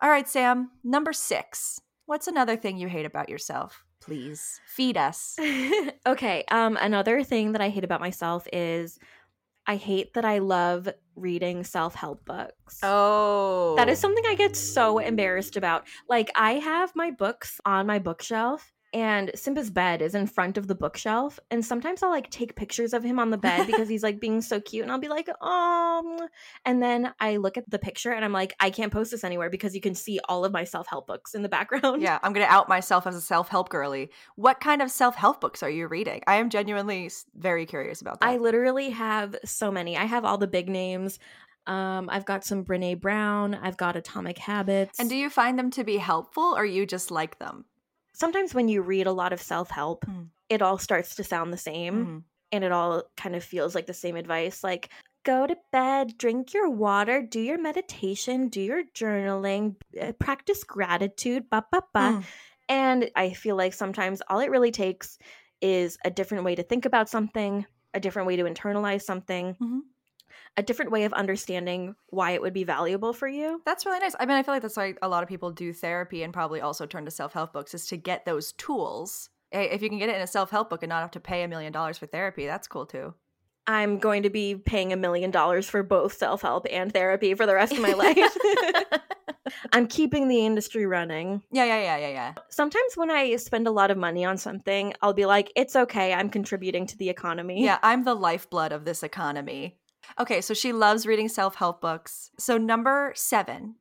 All 0.01 0.09
right, 0.09 0.27
Sam. 0.27 0.71
Number 0.83 1.13
six. 1.13 1.79
What's 2.05 2.27
another 2.27 2.55
thing 2.57 2.77
you 2.77 2.87
hate 2.87 3.05
about 3.05 3.29
yourself? 3.29 3.85
Please 4.01 4.59
feed 4.65 4.97
us. 4.97 5.37
okay. 6.07 6.43
Um, 6.49 6.77
another 6.81 7.23
thing 7.23 7.51
that 7.51 7.61
I 7.61 7.69
hate 7.69 7.83
about 7.83 7.99
myself 7.99 8.47
is 8.51 8.97
I 9.69 9.75
hate 9.75 10.15
that 10.15 10.25
I 10.25 10.39
love 10.39 10.89
reading 11.15 11.63
self 11.63 11.93
help 11.93 12.25
books. 12.25 12.79
Oh, 12.81 13.75
That 13.77 13.87
is 13.87 13.99
something 13.99 14.23
I 14.27 14.33
get 14.33 14.55
so 14.55 14.97
embarrassed 14.97 15.55
about. 15.57 15.85
Like, 16.09 16.31
I 16.35 16.53
have 16.53 16.91
my 16.95 17.11
books 17.11 17.61
on 17.65 17.85
my 17.85 17.99
bookshelf, 17.99 18.73
and 18.91 19.29
Simba's 19.35 19.69
bed 19.69 20.01
is 20.01 20.15
in 20.15 20.25
front 20.25 20.57
of 20.57 20.67
the 20.67 20.73
bookshelf. 20.73 21.39
And 21.51 21.63
sometimes 21.63 22.01
I'll 22.01 22.09
like 22.09 22.29
take 22.31 22.55
pictures 22.55 22.93
of 22.93 23.03
him 23.03 23.19
on 23.19 23.29
the 23.29 23.37
bed 23.37 23.67
because 23.67 23.87
he's 23.87 24.01
like 24.01 24.19
being 24.19 24.41
so 24.41 24.59
cute. 24.59 24.83
And 24.83 24.91
I'll 24.91 24.99
be 24.99 25.07
like, 25.07 25.29
um. 25.43 26.17
And 26.65 26.81
then 26.81 27.13
I 27.19 27.37
look 27.37 27.57
at 27.57 27.69
the 27.69 27.77
picture 27.77 28.11
and 28.11 28.25
I'm 28.25 28.33
like, 28.33 28.55
I 28.59 28.71
can't 28.71 28.91
post 28.91 29.11
this 29.11 29.23
anywhere 29.23 29.49
because 29.49 29.75
you 29.75 29.81
can 29.81 29.93
see 29.93 30.19
all 30.27 30.43
of 30.43 30.51
my 30.51 30.63
self 30.63 30.87
help 30.87 31.05
books 31.07 31.35
in 31.35 31.43
the 31.43 31.49
background. 31.49 32.01
Yeah, 32.01 32.17
I'm 32.23 32.33
going 32.33 32.45
to 32.45 32.51
out 32.51 32.67
myself 32.67 33.05
as 33.05 33.15
a 33.15 33.21
self 33.21 33.49
help 33.49 33.69
girly. 33.69 34.09
What 34.35 34.59
kind 34.59 34.81
of 34.81 34.89
self 34.89 35.15
help 35.15 35.39
books 35.39 35.61
are 35.61 35.69
you 35.69 35.87
reading? 35.87 36.23
I 36.25 36.35
am 36.35 36.49
genuinely 36.49 37.11
very 37.35 37.65
curious 37.65 38.01
about 38.01 38.19
that. 38.21 38.27
I 38.27 38.37
literally 38.37 38.89
have 38.89 39.35
so 39.45 39.71
many. 39.71 39.97
I 39.97 40.05
have 40.05 40.25
all 40.25 40.37
the 40.37 40.47
big 40.47 40.67
names. 40.67 41.19
Um, 41.67 42.09
I've 42.11 42.25
got 42.25 42.43
some 42.43 42.65
Brene 42.65 42.99
Brown. 42.99 43.53
I've 43.53 43.77
got 43.77 43.95
Atomic 43.95 44.39
Habits. 44.39 44.99
and 44.99 45.09
do 45.09 45.15
you 45.15 45.29
find 45.29 45.59
them 45.59 45.69
to 45.71 45.83
be 45.83 45.97
helpful 45.97 46.55
or 46.57 46.65
you 46.65 46.87
just 46.87 47.11
like 47.11 47.37
them? 47.37 47.65
Sometimes 48.19 48.53
when 48.53 48.67
you 48.67 48.81
read 48.81 49.07
a 49.07 49.11
lot 49.11 49.33
of 49.33 49.41
self 49.41 49.69
help, 49.69 50.05
Mm. 50.05 50.29
it 50.49 50.61
all 50.61 50.77
starts 50.77 51.15
to 51.15 51.23
sound 51.23 51.53
the 51.53 51.57
same 51.57 52.05
Mhm. 52.05 52.23
and 52.51 52.63
it 52.63 52.71
all 52.71 53.03
kind 53.17 53.35
of 53.35 53.43
feels 53.43 53.75
like 53.75 53.85
the 53.87 53.93
same 53.93 54.15
advice. 54.15 54.63
Like, 54.63 54.89
go 55.23 55.45
to 55.45 55.57
bed, 55.71 56.17
drink 56.17 56.53
your 56.53 56.69
water, 56.69 57.21
do 57.21 57.39
your 57.39 57.57
meditation, 57.59 58.47
do 58.49 58.61
your 58.61 58.83
journaling, 58.95 59.75
uh, 60.01 60.13
practice 60.13 60.63
gratitude, 60.63 61.49
ba 61.49 61.65
ba 61.71 61.83
ba. 61.93 61.99
Mm. 61.99 62.23
And 62.69 63.11
I 63.15 63.33
feel 63.33 63.55
like 63.55 63.73
sometimes 63.73 64.21
all 64.29 64.39
it 64.39 64.49
really 64.51 64.71
takes 64.71 65.17
is 65.61 65.97
a 66.05 66.09
different 66.09 66.43
way 66.45 66.55
to 66.55 66.63
think 66.63 66.85
about 66.85 67.09
something, 67.09 67.65
a 67.93 67.99
different 67.99 68.27
way 68.27 68.35
to 68.37 68.43
internalize 68.43 69.01
something, 69.01 69.55
Mhm. 69.59 69.81
A 70.57 70.63
different 70.63 70.91
way 70.91 71.03
of 71.03 71.13
understanding 71.13 71.95
why 72.07 72.31
it 72.31 72.41
would 72.41 72.53
be 72.53 72.63
valuable 72.63 73.13
for 73.13 73.27
you. 73.27 73.61
That's 73.65 73.85
really 73.85 73.99
nice. 73.99 74.15
I 74.19 74.25
mean, 74.25 74.37
I 74.37 74.43
feel 74.43 74.53
like 74.53 74.61
that's 74.61 74.77
why 74.77 74.95
a 75.01 75.07
lot 75.07 75.23
of 75.23 75.29
people 75.29 75.51
do 75.51 75.73
therapy 75.73 76.23
and 76.23 76.33
probably 76.33 76.61
also 76.61 76.85
turn 76.85 77.05
to 77.05 77.11
self 77.11 77.33
help 77.33 77.53
books 77.53 77.73
is 77.73 77.87
to 77.87 77.97
get 77.97 78.25
those 78.25 78.53
tools. 78.53 79.29
If 79.51 79.81
you 79.81 79.89
can 79.89 79.97
get 79.97 80.09
it 80.09 80.15
in 80.15 80.21
a 80.21 80.27
self 80.27 80.49
help 80.49 80.69
book 80.69 80.83
and 80.83 80.89
not 80.89 81.01
have 81.01 81.11
to 81.11 81.19
pay 81.19 81.43
a 81.43 81.47
million 81.47 81.71
dollars 81.71 81.97
for 81.97 82.05
therapy, 82.05 82.45
that's 82.45 82.67
cool 82.67 82.85
too. 82.85 83.13
I'm 83.67 83.99
going 83.99 84.23
to 84.23 84.29
be 84.29 84.55
paying 84.55 84.93
a 84.93 84.97
million 84.97 85.29
dollars 85.31 85.69
for 85.69 85.83
both 85.83 86.13
self 86.13 86.41
help 86.41 86.65
and 86.71 86.91
therapy 86.91 87.33
for 87.33 87.45
the 87.45 87.55
rest 87.55 87.73
of 87.73 87.79
my 87.79 87.93
life. 87.93 88.17
I'm 89.71 89.87
keeping 89.87 90.27
the 90.27 90.45
industry 90.45 90.85
running. 90.85 91.43
Yeah, 91.51 91.65
yeah, 91.65 91.81
yeah, 91.81 91.97
yeah, 91.97 92.09
yeah. 92.09 92.33
Sometimes 92.49 92.95
when 92.95 93.11
I 93.11 93.35
spend 93.37 93.67
a 93.67 93.71
lot 93.71 93.91
of 93.91 93.97
money 93.97 94.25
on 94.25 94.37
something, 94.37 94.93
I'll 95.01 95.13
be 95.13 95.25
like, 95.25 95.51
it's 95.55 95.75
okay, 95.75 96.13
I'm 96.13 96.29
contributing 96.29 96.85
to 96.87 96.97
the 96.97 97.09
economy. 97.09 97.63
Yeah, 97.63 97.79
I'm 97.83 98.03
the 98.03 98.15
lifeblood 98.15 98.71
of 98.71 98.85
this 98.85 99.03
economy. 99.03 99.77
Okay, 100.19 100.41
so 100.41 100.53
she 100.53 100.73
loves 100.73 101.05
reading 101.05 101.29
self 101.29 101.55
help 101.55 101.81
books. 101.81 102.31
So, 102.37 102.57
number 102.57 103.11
seven, 103.15 103.75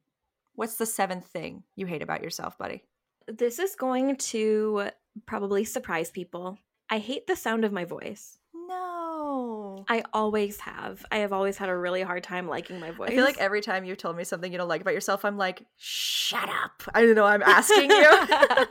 what's 0.54 0.76
the 0.76 0.86
seventh 0.86 1.26
thing 1.26 1.62
you 1.76 1.86
hate 1.86 2.02
about 2.02 2.22
yourself, 2.22 2.58
buddy? 2.58 2.84
This 3.26 3.58
is 3.58 3.74
going 3.74 4.16
to 4.16 4.90
probably 5.26 5.64
surprise 5.64 6.10
people. 6.10 6.58
I 6.90 6.98
hate 6.98 7.26
the 7.26 7.36
sound 7.36 7.64
of 7.64 7.72
my 7.72 7.84
voice. 7.84 8.38
No. 8.54 9.84
I 9.88 10.02
always 10.12 10.60
have. 10.60 11.04
I 11.12 11.18
have 11.18 11.32
always 11.32 11.56
had 11.56 11.68
a 11.68 11.76
really 11.76 12.02
hard 12.02 12.22
time 12.22 12.48
liking 12.48 12.80
my 12.80 12.90
voice. 12.90 13.10
I 13.10 13.14
feel 13.14 13.24
like 13.24 13.38
every 13.38 13.60
time 13.60 13.84
you've 13.84 13.98
told 13.98 14.16
me 14.16 14.24
something 14.24 14.50
you 14.50 14.58
don't 14.58 14.68
like 14.68 14.80
about 14.80 14.94
yourself, 14.94 15.24
I'm 15.24 15.36
like, 15.36 15.64
shut 15.76 16.48
up. 16.48 16.82
I 16.94 17.02
don't 17.02 17.14
know, 17.14 17.24
I'm 17.24 17.42
asking 17.42 17.90
you. 17.90 18.10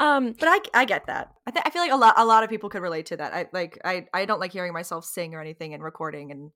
um 0.00 0.34
but 0.38 0.48
I, 0.48 0.80
I 0.80 0.84
get 0.84 1.06
that. 1.06 1.32
I, 1.46 1.52
th- 1.52 1.62
I 1.64 1.70
feel 1.70 1.82
like 1.82 1.92
a 1.92 1.96
lot 1.96 2.14
a 2.16 2.24
lot 2.24 2.42
of 2.42 2.50
people 2.50 2.68
could 2.68 2.82
relate 2.82 3.06
to 3.06 3.16
that. 3.18 3.32
I 3.32 3.46
like 3.52 3.78
I, 3.84 4.06
I 4.12 4.24
don't 4.24 4.40
like 4.40 4.52
hearing 4.52 4.72
myself 4.72 5.04
sing 5.04 5.34
or 5.34 5.40
anything 5.40 5.74
and 5.74 5.82
recording 5.82 6.32
and 6.32 6.50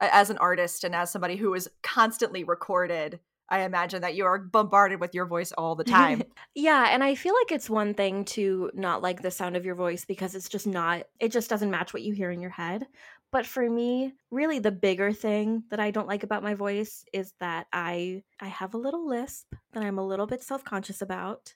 as 0.00 0.30
an 0.30 0.38
artist 0.38 0.84
and 0.84 0.94
as 0.94 1.10
somebody 1.10 1.36
who 1.36 1.54
is 1.54 1.68
constantly 1.82 2.44
recorded 2.44 3.20
I 3.48 3.60
imagine 3.60 4.00
that 4.02 4.14
you 4.14 4.24
are 4.24 4.38
bombarded 4.38 5.00
with 5.00 5.14
your 5.14 5.26
voice 5.26 5.52
all 5.52 5.74
the 5.74 5.84
time. 5.84 6.22
Yeah, 6.56 6.86
and 6.88 7.02
I 7.02 7.16
feel 7.16 7.34
like 7.34 7.50
it's 7.50 7.68
one 7.68 7.94
thing 7.94 8.24
to 8.26 8.70
not 8.74 9.02
like 9.02 9.22
the 9.22 9.30
sound 9.30 9.56
of 9.56 9.64
your 9.64 9.74
voice 9.74 10.04
because 10.04 10.36
it's 10.36 10.48
just 10.48 10.68
not, 10.68 11.02
it 11.18 11.32
just 11.32 11.50
doesn't 11.50 11.70
match 11.70 11.92
what 11.92 12.02
you 12.02 12.12
hear 12.14 12.30
in 12.30 12.40
your 12.40 12.50
head. 12.50 12.86
But 13.32 13.44
for 13.44 13.68
me, 13.68 14.12
really 14.30 14.60
the 14.60 14.70
bigger 14.70 15.12
thing 15.12 15.64
that 15.70 15.80
I 15.80 15.90
don't 15.90 16.06
like 16.06 16.22
about 16.22 16.44
my 16.44 16.54
voice 16.54 17.04
is 17.12 17.34
that 17.40 17.66
I 17.72 18.22
I 18.40 18.46
have 18.46 18.74
a 18.74 18.78
little 18.78 19.08
lisp 19.08 19.52
that 19.72 19.82
I'm 19.82 19.98
a 19.98 20.06
little 20.06 20.28
bit 20.28 20.44
self-conscious 20.44 21.02
about. 21.02 21.54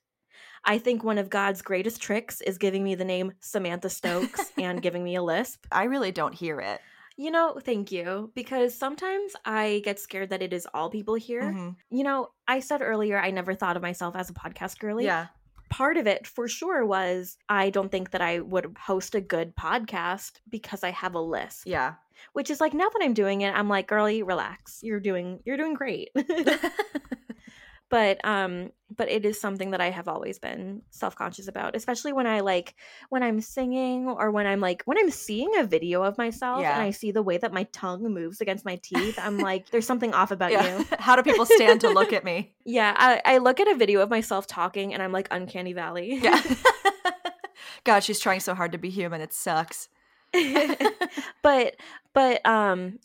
I 0.64 0.78
think 0.78 1.02
one 1.04 1.18
of 1.18 1.30
God's 1.30 1.62
greatest 1.62 2.02
tricks 2.02 2.40
is 2.40 2.58
giving 2.58 2.84
me 2.84 2.94
the 2.94 3.04
name 3.04 3.32
Samantha 3.40 3.88
Stokes 3.88 4.52
and 4.58 4.82
giving 4.82 5.02
me 5.04 5.14
a 5.16 5.22
lisp. 5.22 5.64
I 5.72 5.84
really 5.84 6.12
don't 6.12 6.34
hear 6.34 6.60
it. 6.60 6.80
You 7.16 7.30
know, 7.32 7.58
thank 7.64 7.90
you. 7.90 8.30
Because 8.34 8.74
sometimes 8.74 9.32
I 9.44 9.82
get 9.84 9.98
scared 9.98 10.30
that 10.30 10.42
it 10.42 10.52
is 10.52 10.68
all 10.72 10.88
people 10.90 11.14
hear. 11.14 11.42
Mhm. 11.42 11.76
You 11.90 12.04
know, 12.04 12.30
I 12.46 12.60
said 12.60 12.80
earlier 12.82 13.18
I 13.18 13.30
never 13.32 13.54
thought 13.54 13.76
of 13.76 13.82
myself 13.82 14.14
as 14.14 14.30
a 14.30 14.34
podcast 14.34 14.78
girly. 14.78 15.04
Yeah. 15.04 15.26
Part 15.68 15.96
of 15.96 16.06
it 16.06 16.26
for 16.26 16.48
sure 16.48 16.86
was 16.86 17.36
I 17.48 17.70
don't 17.70 17.90
think 17.90 18.12
that 18.12 18.22
I 18.22 18.38
would 18.40 18.76
host 18.80 19.14
a 19.14 19.20
good 19.20 19.54
podcast 19.56 20.40
because 20.48 20.82
I 20.84 20.90
have 20.92 21.14
a 21.14 21.20
lisp. 21.20 21.66
Yeah. 21.66 21.94
Which 22.32 22.50
is 22.50 22.60
like 22.60 22.72
now 22.72 22.88
that 22.88 23.02
I'm 23.02 23.14
doing 23.14 23.40
it, 23.42 23.54
I'm 23.54 23.68
like, 23.68 23.86
girlie, 23.88 24.22
relax. 24.22 24.80
You're 24.82 25.00
doing 25.00 25.40
you're 25.44 25.56
doing 25.56 25.74
great. 25.74 26.10
but 27.90 28.22
um 28.24 28.70
but 28.96 29.08
it 29.10 29.24
is 29.24 29.40
something 29.40 29.70
that 29.70 29.80
i 29.80 29.90
have 29.90 30.08
always 30.08 30.38
been 30.38 30.82
self-conscious 30.90 31.48
about 31.48 31.74
especially 31.76 32.12
when 32.12 32.26
i 32.26 32.40
like 32.40 32.74
when 33.08 33.22
i'm 33.22 33.40
singing 33.40 34.06
or 34.06 34.30
when 34.30 34.46
i'm 34.46 34.60
like 34.60 34.82
when 34.84 34.98
i'm 34.98 35.10
seeing 35.10 35.50
a 35.58 35.64
video 35.64 36.02
of 36.02 36.16
myself 36.18 36.60
Yeah. 36.60 36.74
and 36.74 36.82
i 36.82 36.90
see 36.90 37.10
the 37.10 37.22
way 37.22 37.38
that 37.38 37.52
my 37.52 37.64
tongue 37.72 38.02
moves 38.12 38.40
against 38.40 38.64
my 38.64 38.76
teeth 38.82 39.18
i'm 39.22 39.38
like 39.50 39.70
there's 39.70 39.86
something 39.86 40.12
off 40.14 40.30
about 40.30 40.52
yeah. 40.52 40.78
you 40.78 40.86
How 40.98 41.16
do 41.16 41.22
people 41.22 41.46
stand 41.46 41.80
to 41.82 41.90
look 41.90 42.12
at 42.12 42.24
me? 42.24 42.54
yeah 42.64 42.94
I, 42.96 43.22
I 43.24 43.38
look 43.38 43.60
at 43.60 43.68
a 43.68 43.74
video 43.74 44.00
of 44.00 44.10
myself 44.10 44.46
talking 44.46 44.92
and 44.94 45.02
i'm 45.02 45.12
like 45.12 45.28
uncanny 45.30 45.72
valley 45.72 46.18
Yeah. 46.22 46.40
God, 47.84 48.00
she's 48.00 48.20
trying 48.20 48.40
so 48.40 48.54
hard 48.54 48.72
to 48.72 48.78
be 48.78 48.90
human. 48.90 49.20
It 49.22 49.32
sucks. 49.32 49.88
but 51.42 51.76
but 52.12 52.44
um 52.46 52.98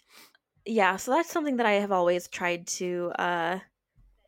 yeah 0.65 0.97
so 0.97 1.11
that's 1.11 1.29
something 1.31 1.57
that 1.57 1.65
i 1.65 1.73
have 1.73 1.91
always 1.91 2.27
tried 2.27 2.67
to 2.67 3.11
uh 3.17 3.59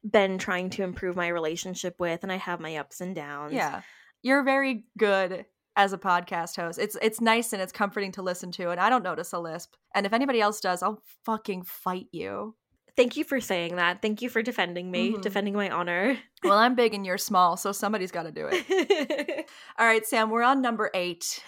been 0.10 0.38
trying 0.38 0.70
to 0.70 0.84
improve 0.84 1.16
my 1.16 1.28
relationship 1.28 1.96
with 2.00 2.22
and 2.24 2.32
i 2.32 2.36
have 2.38 2.60
my 2.60 2.76
ups 2.78 3.02
and 3.02 3.16
downs 3.16 3.54
Yeah. 3.54 3.82
You're 4.22 4.44
very 4.44 4.86
good 4.98 5.46
as 5.76 5.94
a 5.94 5.98
podcast 6.00 6.56
host. 6.56 6.80
It's 6.80 6.98
it's 7.02 7.22
nice 7.22 7.54
and 7.54 7.62
it's 7.62 7.72
comforting 7.72 8.12
to 8.14 8.22
listen 8.24 8.52
to 8.54 8.72
and 8.72 8.80
I 8.80 8.90
don't 8.90 9.04
notice 9.04 9.34
a 9.34 9.40
lisp. 9.40 9.76
And 9.94 10.06
if 10.06 10.14
anybody 10.14 10.42
else 10.42 10.60
does, 10.62 10.82
I'll 10.82 11.02
fucking 11.26 11.64
fight 11.66 12.08
you. 12.12 12.56
Thank 12.98 13.18
you 13.18 13.24
for 13.24 13.40
saying 13.40 13.76
that. 13.76 14.02
Thank 14.02 14.22
you 14.24 14.30
for 14.30 14.42
defending 14.42 14.90
me, 14.90 15.12
Mhm. 15.12 15.22
defending 15.22 15.54
my 15.54 15.70
honor. 15.70 16.18
Well, 16.44 16.58
I'm 16.58 16.74
big 16.76 16.94
and 16.96 17.06
you're 17.06 17.18
small, 17.20 17.56
so 17.58 17.72
somebody's 17.72 18.12
got 18.12 18.24
to 18.24 18.32
do 18.32 18.48
it. 18.52 19.48
All 19.78 19.86
right, 19.86 20.06
Sam, 20.06 20.30
we're 20.32 20.44
on 20.44 20.62
number 20.62 20.90
8. 20.94 21.44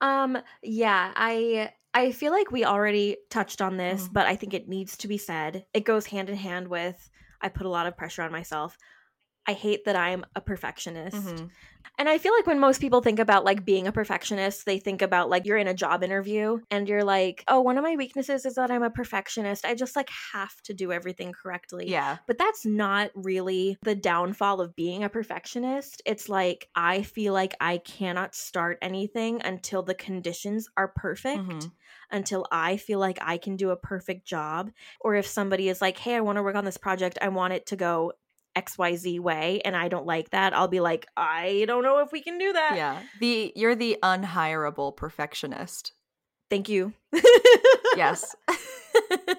um 0.00 0.38
yeah, 0.62 1.12
I 1.16 1.70
I 1.94 2.12
feel 2.12 2.32
like 2.32 2.50
we 2.52 2.64
already 2.64 3.16
touched 3.30 3.60
on 3.62 3.76
this, 3.76 4.08
Mhm. 4.08 4.12
but 4.12 4.26
I 4.26 4.36
think 4.36 4.52
it 4.54 4.68
needs 4.68 4.96
to 4.98 5.08
be 5.08 5.18
said. 5.18 5.64
It 5.72 5.84
goes 5.84 6.06
hand 6.06 6.28
in 6.28 6.36
hand 6.36 6.68
with 6.68 7.10
I 7.44 7.50
put 7.50 7.66
a 7.66 7.70
lot 7.70 7.86
of 7.86 7.96
pressure 7.96 8.22
on 8.22 8.32
myself. 8.32 8.76
I 9.46 9.52
hate 9.52 9.84
that 9.84 9.94
I'm 9.96 10.24
a 10.34 10.40
perfectionist. 10.40 11.16
Mhm. 11.16 11.50
And 11.98 12.08
I 12.08 12.18
feel 12.18 12.32
like 12.34 12.46
when 12.46 12.58
most 12.58 12.80
people 12.80 13.02
think 13.02 13.18
about 13.20 13.44
like 13.44 13.64
being 13.64 13.86
a 13.86 13.92
perfectionist, 13.92 14.64
they 14.66 14.78
think 14.78 15.02
about 15.02 15.28
like 15.30 15.44
you're 15.46 15.58
in 15.58 15.68
a 15.68 15.74
job 15.74 16.02
interview 16.02 16.60
and 16.70 16.88
you're 16.88 17.04
like, 17.04 17.44
"Oh, 17.46 17.60
one 17.60 17.76
of 17.78 17.84
my 17.84 17.94
weaknesses 17.94 18.46
is 18.46 18.54
that 18.54 18.70
I'm 18.70 18.82
a 18.82 18.90
perfectionist. 18.90 19.64
I 19.66 19.74
just 19.74 19.94
like 19.96 20.08
have 20.32 20.60
to 20.62 20.74
do 20.74 20.92
everything 20.92 21.32
correctly." 21.32 21.88
Yeah. 21.88 22.18
But 22.26 22.38
that's 22.38 22.64
not 22.66 23.10
really 23.14 23.76
the 23.82 23.94
downfall 23.94 24.60
of 24.60 24.74
being 24.74 25.04
a 25.04 25.08
perfectionist. 25.10 26.02
It's 26.06 26.28
like 26.28 26.68
I 26.74 27.02
feel 27.02 27.32
like 27.34 27.54
I 27.60 27.78
cannot 27.78 28.34
start 28.34 28.78
anything 28.82 29.40
until 29.42 29.82
the 29.82 29.94
conditions 29.94 30.68
are 30.76 30.88
perfect, 30.88 31.44
Mhm. 31.44 31.72
Until 32.10 32.46
I 32.50 32.76
feel 32.76 32.98
like 32.98 33.18
I 33.20 33.38
can 33.38 33.56
do 33.56 33.70
a 33.70 33.76
perfect 33.76 34.26
job. 34.26 34.70
Or 35.00 35.14
if 35.14 35.26
somebody 35.26 35.68
is 35.68 35.80
like, 35.80 35.98
hey, 35.98 36.16
I 36.16 36.20
want 36.20 36.36
to 36.36 36.42
work 36.42 36.56
on 36.56 36.64
this 36.64 36.76
project, 36.78 37.18
I 37.22 37.28
want 37.28 37.52
it 37.52 37.66
to 37.66 37.76
go 37.76 38.12
XYZ 38.56 39.18
way, 39.20 39.60
and 39.64 39.74
I 39.76 39.88
don't 39.88 40.06
like 40.06 40.30
that, 40.30 40.54
I'll 40.54 40.68
be 40.68 40.78
like, 40.80 41.06
I 41.16 41.64
don't 41.66 41.82
know 41.82 41.98
if 41.98 42.12
we 42.12 42.20
can 42.22 42.38
do 42.38 42.52
that. 42.52 42.74
Yeah. 42.76 43.02
The 43.18 43.52
you're 43.56 43.74
the 43.74 43.98
unhireable 44.02 44.96
perfectionist. 44.96 45.92
Thank 46.50 46.68
you. 46.68 46.92
Yes. 47.96 48.34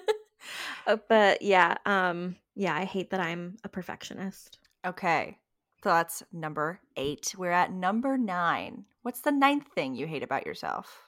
Uh, 0.86 0.96
but 1.08 1.42
yeah, 1.42 1.74
um, 1.84 2.36
yeah, 2.54 2.72
I 2.72 2.84
hate 2.84 3.10
that 3.10 3.18
I'm 3.18 3.56
a 3.64 3.68
perfectionist. 3.68 4.58
okay. 4.86 5.36
So 5.82 5.90
that's 5.90 6.22
number 6.32 6.80
8. 6.96 7.34
We're 7.36 7.50
at 7.50 7.72
number 7.72 8.16
9. 8.16 8.84
What's 9.02 9.20
the 9.20 9.32
ninth 9.32 9.66
thing 9.74 9.94
you 9.94 10.06
hate 10.06 10.22
about 10.22 10.46
yourself? 10.46 11.05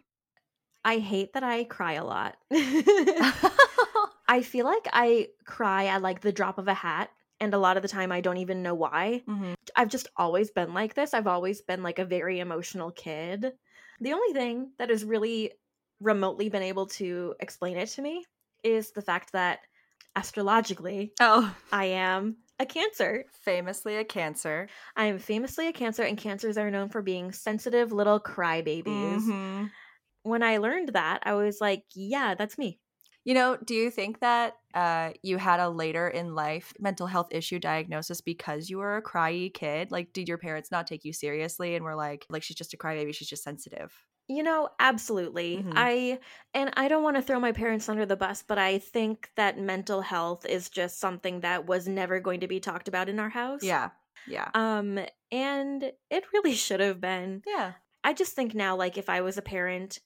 I 0.85 0.99
hate 0.99 1.33
that 1.35 1.43
I 1.43 1.64
cry 1.64 1.95
a 1.95 2.05
lot. 2.05 2.37
I 4.29 4.43
feel 4.43 4.64
like 4.66 4.87
I 4.93 5.29
cry 5.45 5.87
at 5.87 6.03
like 6.03 6.20
the 6.20 6.33
drop 6.33 6.59
of 6.59 6.68
a 6.68 6.74
hat, 6.74 7.11
and 7.41 7.55
a 7.55 7.59
lot 7.59 7.76
of 7.76 7.83
the 7.83 7.89
time 7.89 8.12
I 8.12 8.20
don't 8.20 8.37
even 8.39 8.62
know 8.62 8.74
why. 8.74 9.22
Mhm. 9.26 9.55
I've 9.76 9.89
just 9.89 10.09
always 10.16 10.51
been 10.51 10.74
like 10.74 10.95
this. 10.95 11.14
I've 11.14 11.26
always 11.26 11.61
been 11.62 11.83
like 11.83 11.99
a 11.99 12.05
very 12.05 12.41
emotional 12.41 12.91
kid. 12.91 13.53
The 14.01 14.12
only 14.12 14.33
thing 14.33 14.72
that 14.79 14.91
has 14.91 15.05
really 15.05 15.53
remotely 16.01 16.49
been 16.49 16.62
able 16.62 16.87
to 16.87 17.35
explain 17.41 17.76
it 17.76 17.89
to 17.91 18.03
me 18.03 18.24
is 18.62 18.93
the 18.93 19.03
fact 19.03 19.33
that 19.33 19.61
astrologically, 20.16 21.14
Oh, 21.20 21.57
I 21.72 21.87
am 21.87 22.39
a 22.59 22.66
Cancer. 22.66 23.24
famously 23.43 23.97
a 23.97 24.05
cancer. 24.05 24.68
I 24.97 25.07
am 25.07 25.18
famously 25.18 25.68
a 25.68 25.72
Cancer, 25.72 26.03
and 26.03 26.18
Cancers 26.18 26.59
are 26.59 26.70
known 26.70 26.89
for 26.89 27.03
being 27.03 27.33
sensitive 27.33 27.93
little 27.93 28.20
crybabies. 28.20 29.22
Mhm. 29.24 29.70
When 30.23 30.43
I 30.43 30.59
learned 30.59 30.91
that, 30.91 31.21
I 31.25 31.35
was 31.35 31.61
like, 31.61 31.85
yeah, 31.95 32.35
that's 32.35 32.59
me. 32.59 32.81
You 33.25 33.35
know, 33.35 33.57
do 33.59 33.75
you 33.75 33.91
think 33.91 34.21
that 34.21 34.55
uh, 34.75 35.12
you 35.23 35.37
had 35.37 35.61
a 35.61 35.69
later 35.69 36.09
in 36.09 36.35
life 36.35 36.73
mental 36.79 37.07
health 37.07 37.29
issue 37.31 37.59
diagnosis 37.59 38.21
because 38.21 38.71
you 38.71 38.79
were 38.79 38.97
a 38.97 39.03
cryy 39.03 39.53
kid? 39.53 39.91
Like, 39.91 40.12
did 40.12 40.29
your 40.29 40.39
parents 40.39 40.71
not 40.71 40.87
take 40.87 41.05
you 41.05 41.12
seriously 41.12 41.75
and 41.75 41.85
were 41.85 41.95
like, 41.97 42.27
like 42.31 42.43
she's 42.43 42.57
just 42.57 42.73
a 42.75 42.79
crybaby, 42.79 43.14
she's 43.14 43.29
just 43.29 43.43
sensitive? 43.45 43.93
You 44.31 44.43
know, 44.43 44.69
absolutely. 44.79 45.64
Mhm. 45.64 45.73
I 45.75 46.21
and 46.53 46.71
I 46.77 46.89
don't 46.89 47.03
want 47.03 47.16
to 47.16 47.23
throw 47.23 47.41
my 47.41 47.53
parents 47.53 47.89
under 47.89 48.05
the 48.05 48.16
bus, 48.16 48.43
but 48.43 48.59
I 48.59 48.79
think 48.79 49.31
that 49.37 49.59
mental 49.59 50.03
health 50.03 50.45
is 50.45 50.69
just 50.69 50.99
something 51.01 51.41
that 51.41 51.66
was 51.66 51.89
never 51.89 52.21
going 52.21 52.41
to 52.41 52.47
be 52.49 52.61
talked 52.61 52.89
about 52.89 53.09
in 53.09 53.19
our 53.19 53.31
house. 53.31 53.62
Yeah, 53.62 53.91
yeah, 54.27 54.53
Um 54.55 55.01
and 55.33 55.93
it 56.11 56.33
really 56.33 56.55
should 56.66 56.81
have 56.81 57.01
been. 57.01 57.45
yeah. 57.47 57.75
I 58.05 58.14
just 58.14 58.35
think 58.35 58.55
now 58.55 58.77
like 58.77 58.99
if 58.99 59.09
I 59.11 59.23
was 59.23 59.39
a 59.39 59.43
parent 59.43 60.01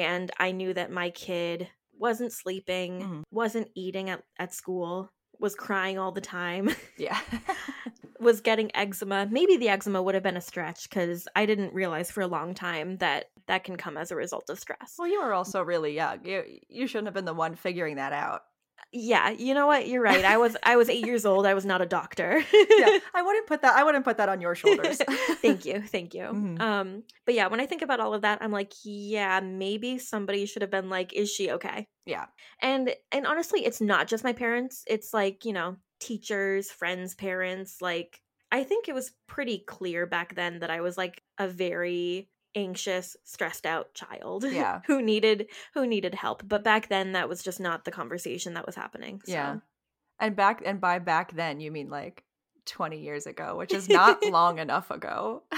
and 0.00 0.30
I 0.38 0.52
knew 0.52 0.72
that 0.74 0.90
my 0.90 1.10
kid 1.10 1.68
wasn't 1.98 2.32
sleeping, 2.32 3.00
Mhm. 3.02 3.22
wasn't 3.30 3.68
eating 3.74 4.10
at, 4.10 4.22
at 4.38 4.52
school, 4.54 5.10
was 5.38 5.54
crying 5.54 5.98
all 5.98 6.12
the 6.12 6.20
time, 6.20 6.70
Yeah. 6.98 7.18
was 8.20 8.40
getting 8.40 8.70
eczema. 8.76 9.26
Maybe 9.30 9.56
the 9.56 9.68
eczema 9.68 10.00
would 10.02 10.14
have 10.14 10.22
been 10.22 10.36
a 10.36 10.40
stretch 10.40 10.88
cuz 10.90 11.26
I 11.34 11.46
didn't 11.46 11.74
realize 11.74 12.10
for 12.10 12.20
a 12.22 12.26
long 12.28 12.54
time 12.54 12.96
that 12.98 13.26
that 13.48 13.64
can 13.64 13.76
come 13.76 13.96
as 13.96 14.10
a 14.12 14.16
result 14.16 14.48
of 14.50 14.58
stress. 14.60 14.94
well, 14.98 15.08
you 15.08 15.20
were 15.20 15.32
also 15.34 15.62
really 15.62 15.94
young. 15.94 16.24
You 16.24 16.44
you 16.68 16.86
shouldn't 16.86 17.08
have 17.08 17.14
been 17.14 17.24
the 17.24 17.34
one 17.34 17.56
figuring 17.56 17.96
that 17.96 18.12
out. 18.12 18.42
Yeah, 18.94 19.30
you 19.30 19.54
know 19.54 19.66
what? 19.66 19.88
You're 19.88 20.02
right. 20.02 20.24
I 20.24 20.36
was 20.36 20.56
I 20.62 20.76
was 20.76 20.90
8 20.90 21.06
years 21.06 21.24
old. 21.24 21.46
I 21.46 21.54
was 21.54 21.64
not 21.64 21.80
a 21.80 21.86
doctor. 21.86 22.44
Yeah, 22.52 22.98
I 23.14 23.22
wouldn't 23.22 23.46
put 23.46 23.62
that. 23.62 23.74
I 23.74 23.84
wouldn't 23.84 24.04
put 24.04 24.18
that 24.18 24.28
on 24.28 24.40
your 24.42 24.54
shoulders. 24.54 24.98
thank 25.40 25.64
you. 25.64 25.80
Thank 25.80 26.12
you. 26.14 26.24
Mhm. 26.24 26.60
Um 26.60 27.02
but 27.24 27.34
yeah, 27.34 27.46
when 27.46 27.60
I 27.60 27.66
think 27.66 27.80
about 27.82 28.00
all 28.00 28.12
of 28.12 28.22
that, 28.22 28.38
I'm 28.42 28.52
like, 28.52 28.72
yeah, 28.84 29.40
maybe 29.40 29.98
somebody 29.98 30.44
should 30.44 30.62
have 30.62 30.70
been 30.70 30.90
like, 30.90 31.14
is 31.14 31.30
she 31.32 31.50
okay? 31.52 31.88
Yeah. 32.04 32.26
And 32.60 32.94
and 33.10 33.26
honestly, 33.26 33.64
it's 33.64 33.80
not 33.80 34.08
just 34.08 34.24
my 34.24 34.34
parents. 34.34 34.84
It's 34.86 35.14
like, 35.14 35.44
you 35.46 35.54
know, 35.54 35.76
teachers, 36.00 36.70
friends, 36.70 37.14
parents, 37.14 37.80
like 37.80 38.20
I 38.50 38.64
think 38.64 38.88
it 38.88 38.94
was 38.94 39.12
pretty 39.26 39.58
clear 39.66 40.04
back 40.04 40.34
then 40.34 40.58
that 40.58 40.70
I 40.70 40.82
was 40.82 40.98
like 40.98 41.22
a 41.38 41.48
very 41.48 42.28
anxious, 42.54 43.16
stressed 43.24 43.66
out 43.66 43.94
child 43.94 44.44
Yeah. 44.50 44.80
who 44.86 45.00
needed 45.02 45.48
who 45.74 45.86
needed 45.86 46.14
help. 46.14 46.42
But 46.46 46.62
back 46.64 46.88
then 46.88 47.12
that 47.12 47.28
was 47.28 47.42
just 47.42 47.60
not 47.60 47.84
the 47.84 47.90
conversation 47.90 48.54
that 48.54 48.66
was 48.66 48.74
happening. 48.74 49.20
So. 49.24 49.32
Yeah. 49.32 49.56
And 50.20 50.36
back 50.36 50.62
and 50.64 50.80
by 50.80 50.98
back 50.98 51.32
then 51.34 51.60
you 51.60 51.70
mean 51.70 51.88
like 51.90 52.24
20 52.66 53.00
years 53.00 53.26
ago, 53.26 53.56
which 53.56 53.72
is 53.72 53.88
not 53.88 54.24
long 54.30 54.58
enough 54.58 54.90
ago. 54.90 55.42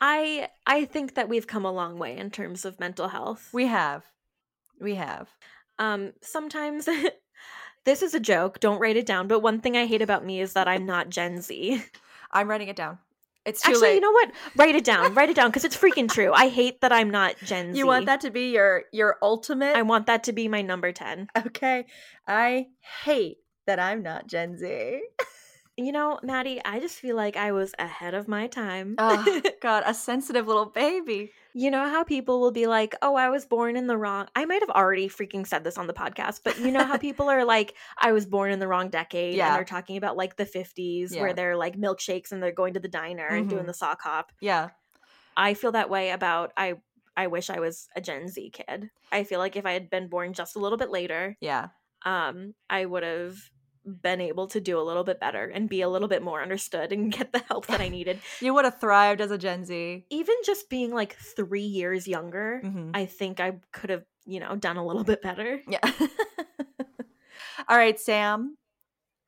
I 0.00 0.48
I 0.66 0.84
think 0.84 1.14
that 1.14 1.28
we've 1.28 1.46
come 1.46 1.64
a 1.64 1.72
long 1.72 1.98
way 1.98 2.16
in 2.16 2.30
terms 2.30 2.64
of 2.64 2.80
mental 2.80 3.08
health. 3.08 3.48
we 3.52 3.66
have. 3.66 4.04
We 4.80 4.94
have. 4.96 5.28
um 5.78 6.12
sometimes 6.22 6.88
this 7.84 8.02
is 8.02 8.14
a 8.14 8.20
joke, 8.20 8.60
don't 8.60 8.80
write 8.80 8.96
it 8.96 9.06
down, 9.06 9.28
but 9.28 9.40
one 9.40 9.60
thing 9.60 9.76
I 9.76 9.86
hate 9.86 10.02
about 10.02 10.24
me 10.24 10.40
is 10.40 10.52
that 10.54 10.68
I'm 10.68 10.86
not 10.86 11.10
Gen 11.10 11.40
Z. 11.42 11.82
I'm 12.32 12.48
writing 12.48 12.68
it 12.68 12.76
down. 12.76 12.98
It's 13.44 13.60
too 13.60 13.72
Actually, 13.72 13.88
late. 13.88 13.94
you 13.96 14.00
know 14.00 14.10
what? 14.12 14.30
Write 14.56 14.74
it 14.74 14.84
down. 14.84 15.14
Write 15.14 15.28
it 15.28 15.36
down 15.36 15.50
because 15.50 15.64
it's 15.64 15.76
freaking 15.76 16.10
true. 16.10 16.32
I 16.32 16.48
hate 16.48 16.80
that 16.80 16.92
I'm 16.92 17.10
not 17.10 17.36
Gen 17.38 17.72
Z. 17.72 17.78
You 17.78 17.86
want 17.86 18.06
that 18.06 18.22
to 18.22 18.30
be 18.30 18.50
your 18.52 18.84
your 18.92 19.18
ultimate 19.20 19.76
I 19.76 19.82
want 19.82 20.06
that 20.06 20.24
to 20.24 20.32
be 20.32 20.48
my 20.48 20.62
number 20.62 20.92
10. 20.92 21.28
Okay. 21.46 21.84
I 22.26 22.68
hate 23.04 23.38
that 23.66 23.78
I'm 23.78 24.02
not 24.02 24.26
Gen 24.26 24.56
Z. 24.56 25.00
You 25.76 25.90
know, 25.90 26.20
Maddie, 26.22 26.60
I 26.64 26.78
just 26.78 26.96
feel 26.96 27.16
like 27.16 27.36
I 27.36 27.50
was 27.50 27.74
ahead 27.78 28.14
of 28.14 28.28
my 28.28 28.46
time. 28.46 28.94
Oh, 28.96 29.42
God, 29.60 29.82
a 29.84 29.92
sensitive 29.92 30.46
little 30.46 30.66
baby. 30.66 31.32
You 31.56 31.70
know 31.70 31.88
how 31.88 32.02
people 32.02 32.40
will 32.40 32.50
be 32.50 32.66
like, 32.66 32.96
oh, 33.00 33.14
I 33.14 33.28
was 33.30 33.46
born 33.46 33.76
in 33.76 33.86
the 33.86 33.96
wrong. 33.96 34.26
I 34.34 34.44
might 34.44 34.60
have 34.60 34.70
already 34.70 35.08
freaking 35.08 35.46
said 35.46 35.62
this 35.62 35.78
on 35.78 35.86
the 35.86 35.92
podcast, 35.94 36.40
but 36.44 36.58
you 36.58 36.72
know 36.72 36.82
how 36.84 36.96
people 36.98 37.30
are 37.30 37.44
like, 37.44 37.74
I 37.96 38.10
was 38.10 38.26
born 38.26 38.50
in 38.50 38.58
the 38.58 38.66
wrong 38.66 38.88
decade. 38.88 39.36
Yeah. 39.36 39.46
And 39.46 39.56
they're 39.56 39.64
talking 39.64 39.96
about 39.96 40.16
like 40.16 40.36
the 40.36 40.44
50s 40.46 41.12
Yeah. 41.14 41.20
where 41.20 41.32
they're 41.32 41.56
like 41.56 41.76
milkshakes 41.78 42.32
and 42.32 42.42
they're 42.42 42.50
going 42.50 42.74
to 42.74 42.80
the 42.80 42.88
diner 42.88 43.26
and 43.28 43.48
doing 43.48 43.62
Mhm. 43.62 43.68
the 43.68 43.74
sock 43.74 44.02
hop. 44.02 44.32
Yeah. 44.40 44.70
I 45.36 45.54
feel 45.54 45.70
that 45.72 45.88
way 45.90 46.10
about, 46.10 46.52
I, 46.56 46.74
I 47.16 47.28
wish 47.28 47.48
I 47.50 47.60
was 47.60 47.86
a 47.94 48.00
Gen 48.00 48.26
Z 48.26 48.50
kid. 48.50 48.90
I 49.12 49.22
feel 49.22 49.38
like 49.38 49.54
if 49.54 49.64
I 49.64 49.72
had 49.74 49.88
been 49.90 50.08
born 50.08 50.32
just 50.32 50.56
a 50.56 50.58
little 50.58 50.78
bit 50.78 50.90
later, 50.90 51.36
Yeah. 51.40 51.68
um, 52.04 52.54
I 52.68 52.84
would 52.84 53.04
have 53.04 53.36
been 53.84 54.20
able 54.20 54.46
to 54.48 54.60
do 54.60 54.78
a 54.78 54.82
little 54.82 55.04
bit 55.04 55.20
better 55.20 55.44
and 55.44 55.68
be 55.68 55.82
a 55.82 55.88
little 55.88 56.08
bit 56.08 56.22
more 56.22 56.42
understood 56.42 56.92
and 56.92 57.12
get 57.12 57.32
the 57.32 57.40
help 57.40 57.66
that 57.66 57.80
I 57.80 57.88
needed. 57.98 58.20
You 58.40 58.54
would 58.54 58.64
have 58.64 58.80
thrived 58.80 59.20
as 59.20 59.30
a 59.30 59.38
Gen 59.38 59.64
Z. 59.64 60.04
Even 60.10 60.34
just 60.44 60.70
being 60.70 60.92
like 60.92 61.16
three 61.16 61.62
years 61.62 62.08
younger, 62.08 62.60
Mhm. 62.64 62.90
I 62.94 63.06
think 63.06 63.40
I 63.40 63.58
could 63.72 63.90
have, 63.90 64.04
you 64.24 64.40
know, 64.40 64.56
done 64.56 64.76
a 64.76 64.84
little 64.86 65.04
bit 65.04 65.20
better. 65.22 65.60
Yeah. 65.68 65.80
All 67.68 67.76
right, 67.76 67.98
Sam. 67.98 68.56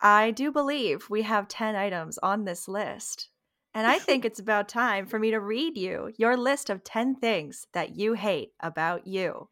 I 0.01 0.31
do 0.31 0.53
believe 0.53 1.09
we 1.09 1.23
have 1.23 1.49
10 1.49 1.75
items 1.77 2.19
on 2.19 2.45
this 2.45 2.69
list. 2.69 3.31
And 3.75 3.87
I 3.87 3.99
think 3.99 4.25
it's 4.27 4.41
about 4.41 4.69
time 4.69 5.07
for 5.07 5.19
me 5.19 5.31
to 5.31 5.41
read 5.41 5.77
you 5.77 6.13
your 6.19 6.37
list 6.37 6.71
of 6.71 6.85
10 6.85 7.17
things 7.17 7.67
that 7.73 7.97
you 7.97 8.15
hate 8.15 8.53
about 8.61 9.07
you. 9.07 9.49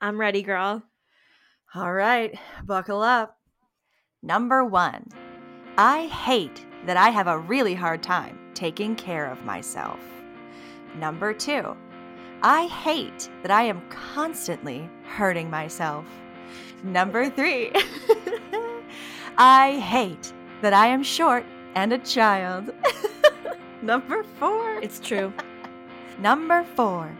I'm 0.00 0.18
ready, 0.20 0.42
girl. 0.42 0.82
All 1.74 1.92
right, 1.92 2.38
buckle 2.64 3.02
up. 3.02 3.37
Number 4.22 4.64
one, 4.64 5.06
I 5.76 6.06
hate 6.06 6.66
that 6.86 6.96
I 6.96 7.10
have 7.10 7.28
a 7.28 7.38
really 7.38 7.74
hard 7.74 8.02
time 8.02 8.36
taking 8.52 8.96
care 8.96 9.30
of 9.30 9.44
myself. 9.44 10.00
Number 10.96 11.32
two, 11.32 11.76
I 12.42 12.66
hate 12.66 13.30
that 13.42 13.52
I 13.52 13.62
am 13.62 13.80
constantly 13.90 14.90
hurting 15.04 15.48
myself. 15.48 16.04
Number 16.82 17.30
three, 17.30 17.70
I 19.38 19.78
hate 19.78 20.32
that 20.62 20.72
I 20.72 20.88
am 20.88 21.04
short 21.04 21.44
and 21.76 21.92
a 21.92 21.98
child. 21.98 22.74
Number 23.82 24.24
four, 24.40 24.80
It's 24.80 24.98
true. 24.98 25.32
Number 26.18 26.64
four, 26.74 27.16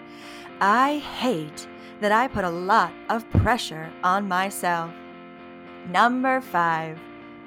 I 0.61 0.99
hate 0.99 1.68
that 2.01 2.11
I 2.11 2.26
put 2.26 2.44
a 2.44 2.51
lot 2.51 2.92
of 3.09 3.28
pressure 3.30 3.88
on 4.03 4.26
myself. 4.26 4.90
Number 5.89 6.43
five, 6.43 7.01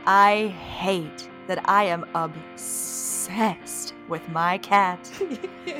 I 0.07 0.47
hate 0.47 1.29
that 1.45 1.69
I 1.69 1.83
am 1.83 2.05
obsessed 2.15 3.93
with 4.07 4.27
my 4.29 4.57
cat. 4.57 5.11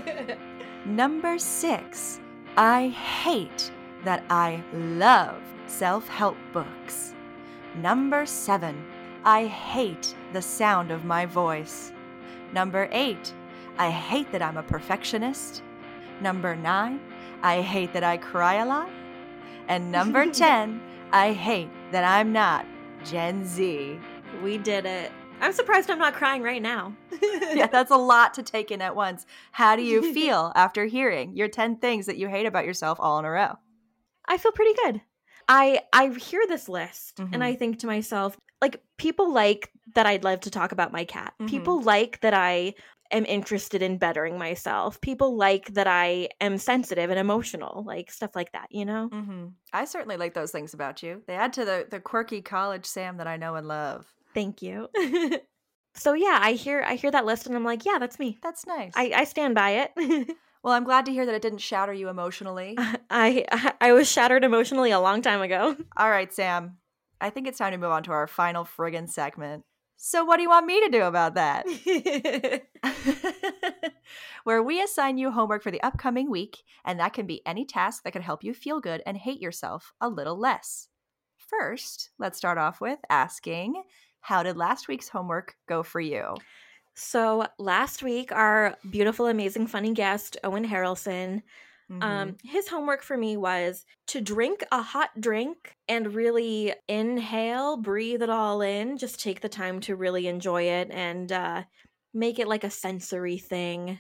Number 0.86 1.40
six, 1.40 2.20
I 2.58 2.90
hate 2.90 3.72
that 4.04 4.24
I 4.30 4.64
love 4.74 5.42
self 5.66 6.08
help 6.08 6.38
books. 6.54 7.16
Number 7.74 8.28
seven, 8.28 8.86
I 9.26 9.48
hate 9.48 10.14
the 10.32 10.42
sound 10.44 10.92
of 10.92 11.04
my 11.04 11.26
voice. 11.26 11.92
Number 12.54 12.88
eight, 12.92 13.34
I 13.80 13.90
hate 13.90 14.32
that 14.32 14.44
I'm 14.44 14.58
a 14.58 14.64
perfectionist. 14.64 15.64
Number 16.22 16.56
nine, 16.56 17.00
I 17.42 17.62
hate 17.62 17.94
that 17.94 18.04
I 18.04 18.18
cry 18.18 18.56
a 18.56 18.66
lot. 18.68 18.92
And 19.68 19.92
number 19.92 20.26
10, 20.32 20.80
I 21.12 21.34
hate 21.34 21.70
that 21.92 22.04
I'm 22.04 22.32
not 22.32 22.66
Gen 23.04 23.46
Z. 23.46 24.00
we 24.44 24.58
did 24.58 24.86
it. 24.86 25.12
I'm 25.42 25.52
surprised 25.54 25.90
I'm 25.90 25.98
not 26.00 26.14
crying 26.14 26.42
right 26.42 26.62
now. 26.62 26.96
Yeah, 27.54 27.68
that's 27.68 27.92
a 27.92 27.98
lot 27.98 28.34
to 28.36 28.44
take 28.44 28.72
in 28.72 28.82
at 28.82 28.96
once. 28.96 29.26
How 29.52 29.76
do 29.76 29.82
you 29.82 30.14
feel 30.14 30.54
after 30.56 30.86
hearing 30.86 31.36
your 31.36 31.50
10 31.50 31.78
things 31.78 32.06
that 32.06 32.16
you 32.18 32.30
hate 32.30 32.46
about 32.46 32.64
yourself 32.66 32.98
all 33.02 33.20
in 33.20 33.26
a 33.26 33.30
row? 33.32 33.58
I 34.26 34.38
feel 34.38 34.54
pretty 34.54 34.74
good. 34.86 35.02
I 35.50 35.82
I 35.92 36.08
hear 36.10 36.42
this 36.48 36.70
list 36.70 37.18
Mhm. 37.18 37.30
and 37.34 37.44
I 37.44 37.56
think 37.56 37.80
to 37.80 37.88
myself, 37.88 38.38
like 38.62 38.82
people 38.98 39.34
like 39.34 39.72
that 39.96 40.06
I'd 40.06 40.24
love 40.24 40.40
to 40.42 40.50
talk 40.52 40.72
about 40.72 40.94
my 40.94 41.04
cat. 41.04 41.34
Mhm. 41.42 41.50
People 41.50 41.82
like 41.82 42.22
that 42.22 42.34
I 42.34 42.74
am 43.12 43.26
interested 43.26 43.82
in 43.82 43.98
bettering 43.98 44.38
myself. 44.38 45.00
People 45.02 45.36
like 45.36 45.74
that 45.74 45.88
I 45.88 46.30
am 46.40 46.58
sensitive 46.58 47.10
and 47.10 47.20
emotional, 47.20 47.84
like 47.86 48.12
stuff 48.12 48.36
like 48.36 48.52
that, 48.54 48.68
you 48.72 48.86
know? 48.86 49.10
Mm-hmm. 49.12 49.46
I 49.74 49.86
certainly 49.86 50.18
like 50.18 50.34
those 50.34 50.52
things 50.52 50.74
about 50.74 51.04
you. 51.04 51.22
They 51.28 51.36
add 51.36 51.54
to 51.54 51.66
the, 51.66 51.88
the 51.90 52.00
quirky 52.00 52.42
college 52.42 52.86
Sam 52.86 53.18
that 53.18 53.28
I 53.28 53.38
know 53.38 53.56
and 53.56 53.68
love. 53.68 54.12
Thank 54.34 54.62
you. 54.62 54.90
so 55.96 56.14
yeah, 56.14 56.40
I 56.42 56.54
hear 56.54 56.84
I 56.86 56.96
hear 56.96 57.12
that 57.12 57.26
list 57.26 57.48
and 57.48 57.56
I'm 57.56 57.64
like, 57.64 57.86
yeah, 57.86 57.98
that's 58.00 58.20
me. 58.20 58.38
That's 58.42 58.66
nice. 58.66 58.94
I, 58.96 59.12
I 59.16 59.24
stand 59.26 59.56
by 59.56 59.72
it. 59.72 59.92
well, 60.64 60.74
I'm 60.74 60.84
glad 60.84 61.06
to 61.06 61.12
hear 61.12 61.26
that 61.26 61.36
it 61.36 61.42
didn't 61.42 61.60
shatter 61.60 61.94
you 61.94 62.10
emotionally. 62.10 62.78
I 63.10 63.46
I 63.80 63.92
was 63.94 64.10
shattered 64.12 64.44
emotionally 64.44 64.92
a 64.92 65.00
long 65.00 65.22
time 65.22 65.42
ago. 65.42 65.76
All 65.98 66.10
right, 66.10 66.32
Sam. 66.34 66.78
I 67.20 67.30
think 67.30 67.48
it's 67.48 67.60
time 67.60 67.72
to 67.72 67.78
move 67.78 67.92
on 67.92 68.04
to 68.04 68.12
our 68.12 68.26
final 68.26 68.66
friggin' 68.66 69.10
segment. 69.10 69.64
So, 70.04 70.26
what 70.26 70.38
do 70.38 70.42
you 70.42 70.50
want 70.50 70.66
me 70.66 70.84
to 70.84 70.90
do 70.90 71.04
about 71.04 71.36
that? 71.36 71.64
Where 74.44 74.64
we 74.64 74.82
assign 74.82 75.20
you 75.20 75.30
homework 75.30 75.62
for 75.62 75.70
the 75.70 75.82
upcoming 75.84 76.32
week, 76.32 76.64
and 76.84 77.00
that 77.00 77.14
can 77.14 77.28
be 77.28 77.46
any 77.46 77.66
task 77.66 78.04
that 78.04 78.12
can 78.12 78.24
help 78.24 78.44
you 78.44 78.56
feel 78.56 78.80
good 78.80 79.04
and 79.06 79.16
hate 79.16 79.40
yourself 79.40 79.94
a 80.02 80.10
little 80.10 80.36
less. 80.36 80.88
First, 81.38 82.10
let's 82.18 82.36
start 82.36 82.58
off 82.58 82.82
with 82.82 82.98
asking 83.12 83.84
How 84.22 84.42
did 84.42 84.58
last 84.58 84.88
week's 84.88 85.08
homework 85.08 85.56
go 85.68 85.84
for 85.84 86.02
you? 86.02 86.34
so 86.96 87.46
last 87.60 88.02
week, 88.02 88.32
our 88.32 88.76
beautiful, 88.90 89.28
amazing, 89.28 89.68
funny 89.68 89.94
guest 89.94 90.36
Owen 90.44 90.68
Harrelson 90.68 91.44
Mm-hmm. 91.92 92.04
Um, 92.04 92.38
his 92.44 92.70
homework 92.70 93.04
for 93.04 93.18
me 93.18 93.36
was 93.36 93.86
to 94.08 94.22
drink 94.22 94.64
a 94.72 94.82
hot 94.82 95.10
drink 95.20 95.76
and 95.90 96.14
really 96.14 96.74
inhale, 96.88 97.76
breathe 97.78 98.22
it 98.22 98.30
all 98.30 98.62
in, 98.62 98.98
just 98.98 99.20
take 99.22 99.42
the 99.42 99.50
time 99.50 99.82
to 99.82 99.96
really 99.96 100.28
enjoy 100.28 100.64
it 100.64 100.90
and 100.90 101.32
uh, 101.32 101.64
make 102.14 102.40
it 102.40 102.48
like 102.48 102.64
a 102.64 102.70
sensory 102.70 103.38
thing. 103.38 104.00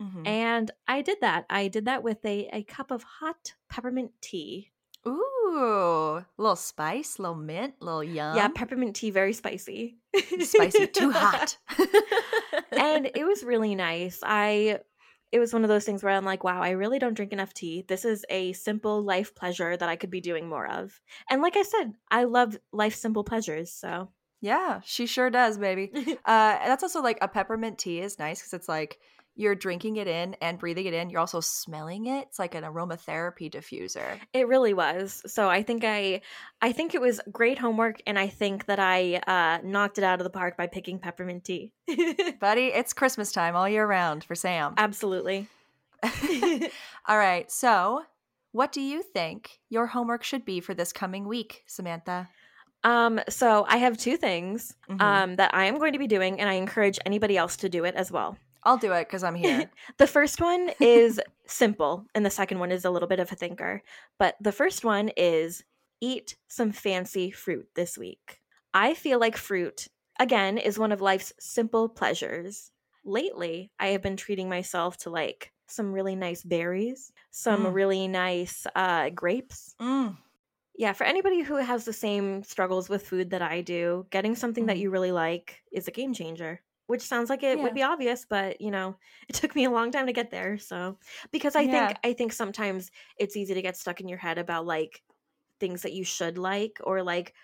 Mhm. 0.00 0.26
And 0.26 0.70
I 0.86 1.02
did 1.02 1.18
that. 1.20 1.44
I 1.50 1.68
did 1.68 1.84
that 1.84 2.02
with 2.02 2.24
a, 2.24 2.48
a 2.52 2.62
cup 2.62 2.90
of 2.90 3.02
hot 3.02 3.54
peppermint 3.68 4.12
tea. 4.22 4.70
Ooh, 5.06 6.24
little 6.36 6.56
spice, 6.56 7.18
little 7.18 7.34
mint, 7.34 7.74
little 7.80 8.04
yum. 8.04 8.36
Yeah, 8.36 8.48
peppermint 8.48 8.96
tea, 8.96 9.10
very 9.10 9.32
spicy. 9.32 9.98
spicy, 10.40 10.86
too 10.86 11.10
hot. 11.10 11.56
and 12.72 13.10
it 13.14 13.24
was 13.24 13.42
really 13.42 13.74
nice. 13.74 14.20
I 14.22 14.80
it 15.30 15.38
was 15.38 15.52
one 15.52 15.62
of 15.62 15.68
those 15.68 15.84
things 15.84 16.02
where 16.02 16.14
I'm 16.14 16.24
like, 16.24 16.44
wow, 16.44 16.62
I 16.62 16.70
really 16.70 16.98
don't 16.98 17.14
drink 17.14 17.32
enough 17.32 17.52
tea. 17.52 17.84
This 17.86 18.04
is 18.04 18.24
a 18.30 18.52
simple 18.54 19.02
life 19.02 19.34
pleasure 19.34 19.76
that 19.76 19.88
I 19.88 19.96
could 19.96 20.10
be 20.10 20.20
doing 20.20 20.48
more 20.48 20.66
of. 20.66 21.00
And 21.28 21.42
like 21.42 21.56
I 21.56 21.62
said, 21.62 21.92
I 22.10 22.24
love 22.24 22.58
life 22.72 22.94
simple 22.94 23.24
pleasures. 23.24 23.70
So 23.72 24.10
yeah, 24.40 24.80
she 24.84 25.06
sure 25.06 25.30
does, 25.30 25.58
baby. 25.58 25.92
Uh, 26.24 26.58
and 26.60 26.70
that's 26.70 26.82
also 26.82 27.02
like 27.02 27.18
a 27.20 27.28
peppermint 27.28 27.78
tea 27.78 28.00
is 28.00 28.18
nice 28.18 28.40
because 28.40 28.52
it's 28.52 28.68
like 28.68 28.98
you're 29.38 29.54
drinking 29.54 29.96
it 29.96 30.06
in 30.08 30.34
and 30.42 30.58
breathing 30.58 30.84
it 30.86 30.92
in. 30.94 31.08
You're 31.10 31.20
also 31.20 31.40
smelling 31.40 32.06
it. 32.06 32.26
It's 32.28 32.38
like 32.38 32.54
an 32.56 32.64
aromatherapy 32.64 33.50
diffuser. 33.50 34.18
it 34.34 34.48
really 34.48 34.74
was. 34.74 35.22
So 35.26 35.48
I 35.48 35.62
think 35.62 35.84
I 35.84 36.20
I 36.60 36.72
think 36.72 36.94
it 36.94 37.00
was 37.00 37.20
great 37.32 37.58
homework 37.58 38.02
and 38.06 38.18
I 38.18 38.26
think 38.28 38.66
that 38.66 38.78
I 38.80 39.20
uh 39.26 39.60
knocked 39.64 39.96
it 39.98 40.04
out 40.04 40.18
of 40.20 40.24
the 40.24 40.30
park 40.30 40.56
by 40.56 40.66
picking 40.66 40.98
peppermint 40.98 41.44
tea. 41.44 41.72
Buddy, 42.40 42.66
it's 42.66 42.92
Christmas 42.92 43.32
time 43.32 43.54
all 43.56 43.68
year 43.68 43.86
round 43.86 44.24
for 44.24 44.34
Sam. 44.34 44.74
Absolutely. 44.76 45.46
all 47.06 47.18
right. 47.18 47.50
So, 47.50 48.02
what 48.52 48.72
do 48.72 48.80
you 48.80 49.02
think 49.02 49.60
your 49.68 49.86
homework 49.86 50.22
should 50.24 50.44
be 50.44 50.60
for 50.60 50.74
this 50.74 50.92
coming 50.92 51.26
week, 51.28 51.62
Samantha? 51.66 52.28
Um, 52.84 53.20
so 53.28 53.66
I 53.68 53.78
have 53.78 53.96
two 53.98 54.16
things 54.16 54.74
Mhm. 54.88 55.00
um 55.00 55.36
that 55.36 55.52
I 55.54 55.64
am 55.66 55.78
going 55.78 55.92
to 55.94 55.98
be 55.98 56.06
doing, 56.06 56.40
and 56.40 56.48
I 56.48 56.54
encourage 56.54 56.98
anybody 57.06 57.36
else 57.36 57.56
to 57.58 57.68
do 57.68 57.84
it 57.84 57.94
as 57.94 58.10
well. 58.12 58.36
I'll 58.68 58.76
do 58.76 58.92
it 58.92 59.08
because 59.08 59.24
I'm 59.24 59.34
here. 59.34 59.70
The 59.98 60.06
first 60.06 60.40
one 60.40 60.70
is 60.80 61.20
simple, 61.46 62.04
and 62.14 62.24
the 62.26 62.30
second 62.30 62.58
one 62.58 62.70
is 62.70 62.84
a 62.84 62.90
little 62.90 63.08
bit 63.08 63.18
of 63.20 63.32
a 63.32 63.34
thinker. 63.34 63.82
But 64.18 64.36
the 64.40 64.52
first 64.52 64.84
one 64.84 65.08
is 65.16 65.64
eat 66.00 66.36
some 66.48 66.72
fancy 66.72 67.30
fruit 67.30 67.66
this 67.74 67.96
week. 67.96 68.40
I 68.74 68.94
feel 68.94 69.18
like 69.18 69.36
fruit, 69.38 69.88
again, 70.20 70.58
is 70.58 70.78
one 70.78 70.92
of 70.92 71.00
life's 71.00 71.32
simple 71.40 71.88
pleasures. 71.88 72.70
Lately, 73.04 73.72
I 73.80 73.88
have 73.88 74.02
been 74.02 74.16
treating 74.18 74.48
myself 74.50 74.98
to 74.98 75.10
like 75.10 75.50
some 75.66 75.92
really 75.94 76.14
nice 76.16 76.42
berries, 76.44 77.10
some 77.30 77.64
Mm. 77.64 77.74
really 77.74 78.08
nice 78.08 78.66
uh, 78.76 79.08
grapes. 79.10 79.74
Mm. 79.80 80.16
Yeah, 80.76 80.92
for 80.92 81.04
anybody 81.04 81.42
who 81.42 81.56
has 81.56 81.84
the 81.84 81.92
same 81.92 82.42
struggles 82.44 82.88
with 82.88 83.06
food 83.06 83.30
that 83.30 83.42
I 83.42 83.62
do, 83.62 84.06
getting 84.10 84.36
something 84.36 84.66
that 84.66 84.76
Mhm. 84.76 84.80
you 84.80 84.90
really 84.90 85.12
like 85.12 85.62
is 85.72 85.88
a 85.88 85.90
game 85.90 86.12
changer. 86.14 86.60
Which 86.88 87.02
sounds 87.02 87.30
like 87.30 87.44
it 87.44 87.60
Yeah. 87.60 87.62
would 87.62 87.74
be 87.74 87.84
obvious, 87.84 88.26
but 88.26 88.60
you 88.62 88.72
know, 88.72 88.98
it 89.28 89.34
took 89.34 89.54
me 89.56 89.66
a 89.66 89.70
long 89.70 89.92
time 89.92 90.08
to 90.08 90.14
get 90.14 90.32
there. 90.32 90.58
So, 90.58 90.98
because 91.32 91.56
I 91.56 91.66
Yeah. 91.66 91.68
think 91.68 91.98
I 92.04 92.14
think 92.14 92.32
sometimes 92.34 92.90
it's 93.18 93.36
easy 93.36 93.54
to 93.54 93.62
get 93.62 93.78
stuck 93.78 94.00
in 94.00 94.08
your 94.08 94.18
head 94.18 94.38
about 94.38 94.66
like 94.66 95.04
things 95.60 95.82
that 95.82 95.92
you 95.92 96.04
should 96.04 96.38
like 96.38 96.78
or 96.84 97.02
like 97.02 97.34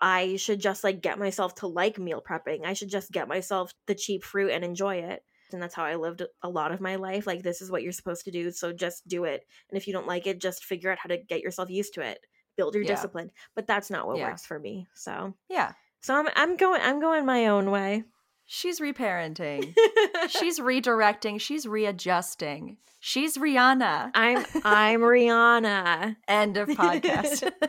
I 0.00 0.36
should 0.36 0.60
just 0.60 0.84
like 0.84 1.00
get 1.02 1.18
myself 1.18 1.56
to 1.56 1.66
like 1.66 1.98
meal 1.98 2.22
prepping. 2.26 2.64
I 2.64 2.72
should 2.74 2.88
just 2.90 3.12
get 3.12 3.28
myself 3.28 3.72
the 3.86 3.94
cheap 3.94 4.24
fruit 4.24 4.50
and 4.52 4.64
enjoy 4.64 4.96
it. 4.96 5.24
And 5.52 5.62
that's 5.62 5.74
how 5.74 5.84
I 5.84 5.96
lived 5.96 6.22
a 6.42 6.48
lot 6.48 6.72
of 6.72 6.80
my 6.80 6.96
life. 6.96 7.26
Like, 7.26 7.42
this 7.42 7.62
is 7.62 7.70
what 7.70 7.82
you're 7.82 7.92
supposed 7.92 8.24
to 8.26 8.30
do. 8.30 8.50
So 8.52 8.72
just 8.72 9.08
do 9.08 9.24
it. 9.24 9.46
And 9.70 9.78
if 9.78 9.86
you 9.86 9.94
don't 9.94 10.06
like 10.06 10.26
it, 10.26 10.40
just 10.40 10.64
figure 10.64 10.90
out 10.92 10.98
how 10.98 11.08
to 11.08 11.16
get 11.16 11.40
yourself 11.40 11.70
used 11.70 11.94
to 11.94 12.02
it. 12.02 12.26
Build 12.56 12.74
your 12.74 12.82
Yeah. 12.82 12.84
discipline. 12.84 13.30
But 13.54 13.66
that's 13.66 13.90
not 13.90 14.06
what 14.06 14.20
works 14.20 14.44
for 14.44 14.58
me. 14.58 14.88
So, 14.94 15.34
Yeah. 15.48 15.74
so 16.02 16.14
I'm, 16.16 16.28
I'm 16.36 16.56
going, 16.56 16.80
I'm 16.82 17.00
going 17.00 17.26
my 17.26 17.46
own 17.48 17.70
way. 17.70 18.04
She's 18.50 18.80
reparenting. 18.80 19.74
She's 20.30 20.58
redirecting. 20.58 21.38
She's 21.38 21.66
readjusting. 21.66 22.78
She's 22.98 23.36
Rihanna. 23.36 24.10
I'm, 24.14 24.44
I'm 24.64 25.00
Rihanna. 25.00 26.16
End 26.26 26.56
of 26.56 26.68
podcast. 26.68 27.52